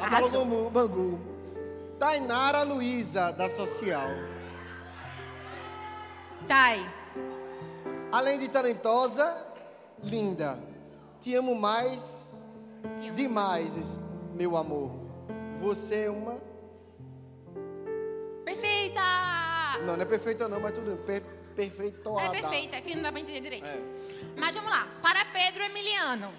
A 0.00 0.08
bola 0.08 0.30
do 0.30 0.44
Mu- 0.46 0.70
Bangu. 0.70 1.20
Tainara 1.98 2.62
Luiza, 2.62 3.30
da 3.32 3.50
Social. 3.50 4.08
Thay. 6.48 6.84
Além 8.10 8.38
de 8.38 8.48
talentosa, 8.48 9.46
linda. 10.02 10.58
Te 11.20 11.34
amo 11.34 11.54
mais, 11.54 12.34
Te 12.98 13.08
amo. 13.08 13.14
demais, 13.14 13.72
meu 14.34 14.56
amor. 14.56 14.92
Você 15.60 16.04
é 16.06 16.10
uma 16.10 16.38
Perfeita! 18.90 19.84
Não, 19.84 19.96
não 19.96 20.02
é 20.02 20.04
perfeita 20.04 20.48
não, 20.48 20.60
mas 20.60 20.72
tudo. 20.72 20.96
Per 21.04 21.22
perfeito. 21.54 22.18
É 22.18 22.28
perfeita, 22.30 22.76
aqui 22.76 22.94
não 22.94 23.02
dá 23.02 23.12
pra 23.12 23.20
entender 23.20 23.40
direito. 23.40 23.66
É. 23.66 23.80
Mas 24.36 24.54
vamos 24.54 24.70
lá. 24.70 24.86
Para 25.02 25.24
Pedro 25.26 25.62
Emiliano. 25.64 26.32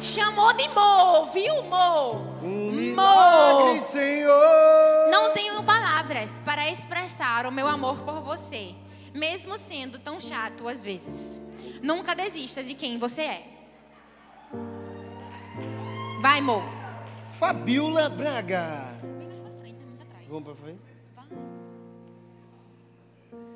Chamou 0.00 0.52
de 0.52 0.68
Mo, 0.68 1.26
viu, 1.32 1.62
Mo? 1.64 2.12
Um 2.42 2.66
Mo. 2.66 2.72
milagre, 2.72 3.80
Senhor. 3.80 5.10
Não 5.10 5.32
tenho 5.32 5.62
palavras 5.62 6.30
para 6.44 6.70
expressar 6.70 7.46
o 7.46 7.52
meu 7.52 7.66
amor 7.66 7.98
por 8.00 8.20
você, 8.20 8.74
mesmo 9.14 9.58
sendo 9.58 9.98
tão 9.98 10.20
chato 10.20 10.68
às 10.68 10.84
vezes. 10.84 11.40
Nunca 11.82 12.14
desista 12.14 12.62
de 12.62 12.74
quem 12.74 12.98
você 12.98 13.22
é. 13.22 13.46
Vai, 16.20 16.40
Mo. 16.40 16.62
Fabiola 17.32 18.08
Braga. 18.08 18.96
Vamos 20.28 20.44
pra 20.44 20.54
frente? 20.54 20.80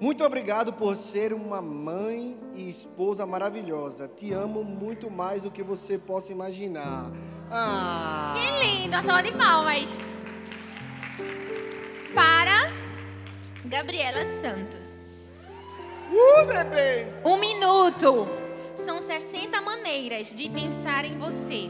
Muito 0.00 0.24
obrigado 0.24 0.72
por 0.72 0.96
ser 0.96 1.32
uma 1.32 1.60
mãe 1.60 2.38
e 2.54 2.70
esposa 2.70 3.26
maravilhosa. 3.26 4.08
Te 4.08 4.32
amo 4.32 4.64
muito 4.64 5.10
mais 5.10 5.42
do 5.42 5.50
que 5.50 5.62
você 5.62 5.98
possa 5.98 6.32
imaginar. 6.32 7.10
Ah! 7.50 8.34
Que 8.34 8.64
lindo, 8.64 8.88
uma 8.88 9.02
salva 9.02 9.22
de 9.22 9.32
palmas. 9.32 9.98
Para 12.14 12.70
Gabriela 13.64 14.20
Santos. 14.40 14.88
Uh, 16.10 16.46
bebê! 16.46 17.12
Um 17.24 17.36
minuto. 17.36 18.26
São 18.74 19.00
60 19.00 19.60
maneiras 19.60 20.34
de 20.34 20.48
pensar 20.48 21.04
em 21.04 21.18
você 21.18 21.68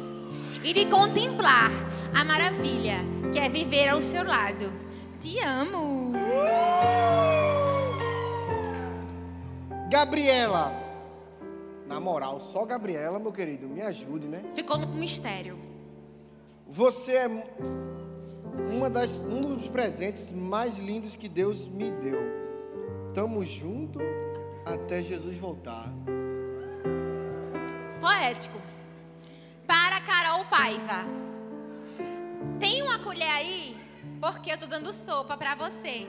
e 0.62 0.72
de 0.72 0.86
contemplar 0.86 1.70
a 2.14 2.24
maravilha 2.24 2.98
que 3.32 3.38
é 3.38 3.48
viver 3.48 3.88
ao 3.88 4.00
seu 4.00 4.24
lado. 4.24 4.89
Te 5.20 5.38
amo. 5.44 6.12
Gabriela. 9.90 10.72
Na 11.86 12.00
moral, 12.00 12.40
só 12.40 12.64
Gabriela, 12.64 13.18
meu 13.18 13.30
querido, 13.30 13.68
me 13.68 13.82
ajude, 13.82 14.26
né? 14.26 14.42
Ficou 14.54 14.78
um 14.78 14.94
mistério. 14.94 15.58
Você 16.66 17.16
é 17.16 17.26
uma 18.70 18.88
das, 18.88 19.18
um 19.18 19.56
dos 19.56 19.68
presentes 19.68 20.32
mais 20.32 20.78
lindos 20.78 21.16
que 21.16 21.28
Deus 21.28 21.68
me 21.68 21.90
deu. 21.90 22.20
Tamo 23.12 23.44
junto 23.44 23.98
até 24.64 25.02
Jesus 25.02 25.36
voltar. 25.36 25.92
Poético. 28.00 28.58
Para 29.66 30.00
Carol 30.00 30.46
Paiva. 30.46 31.04
Tem 32.58 32.82
uma 32.82 32.98
colher 33.00 33.30
aí? 33.30 33.79
Porque 34.20 34.52
eu 34.52 34.58
tô 34.58 34.66
dando 34.66 34.92
sopa 34.92 35.34
pra 35.34 35.54
você. 35.54 36.06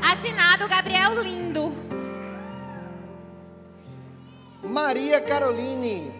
Assinado 0.00 0.68
Gabriel 0.68 1.20
Lindo. 1.20 1.72
Maria 4.62 5.20
Caroline, 5.20 6.12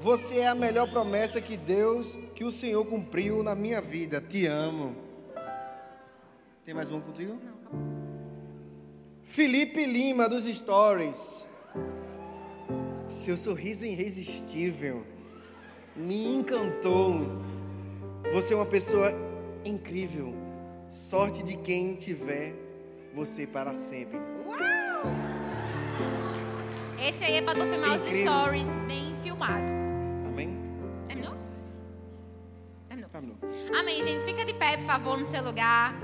você 0.00 0.40
é 0.40 0.48
a 0.48 0.54
melhor 0.54 0.90
promessa 0.90 1.40
que 1.40 1.56
Deus, 1.56 2.18
que 2.34 2.42
o 2.42 2.50
Senhor 2.50 2.84
cumpriu 2.84 3.44
na 3.44 3.54
minha 3.54 3.80
vida. 3.80 4.20
Te 4.20 4.46
amo. 4.46 4.96
Tem 6.64 6.74
mais 6.74 6.90
um 6.90 7.00
contigo? 7.00 7.38
Felipe 9.22 9.86
Lima 9.86 10.28
dos 10.28 10.46
Stories. 10.46 11.46
Seu 13.08 13.36
sorriso 13.36 13.84
irresistível 13.84 15.06
me 15.94 16.26
encantou. 16.26 17.20
Você 18.32 18.52
é 18.52 18.56
uma 18.56 18.66
pessoa 18.66 19.12
incrível. 19.64 20.34
Sorte 20.90 21.42
de 21.42 21.56
quem 21.56 21.94
tiver 21.94 22.54
você 23.14 23.46
para 23.46 23.74
sempre. 23.74 24.20
Esse 27.00 27.24
aí 27.24 27.34
é 27.34 27.42
pra 27.42 27.54
tu 27.54 27.66
filmar 27.66 27.96
os 27.96 28.06
Incrível. 28.06 28.32
stories 28.32 28.66
bem 28.86 29.14
filmado. 29.22 29.70
Amém? 30.26 30.56
Terminou? 31.06 31.34
Terminou. 32.88 33.10
Terminou. 33.10 33.36
Amém, 33.78 34.02
gente. 34.02 34.24
Fica 34.24 34.44
de 34.44 34.54
pé, 34.54 34.76
por 34.78 34.86
favor, 34.86 35.18
no 35.18 35.26
seu 35.26 35.42
lugar. 35.44 35.94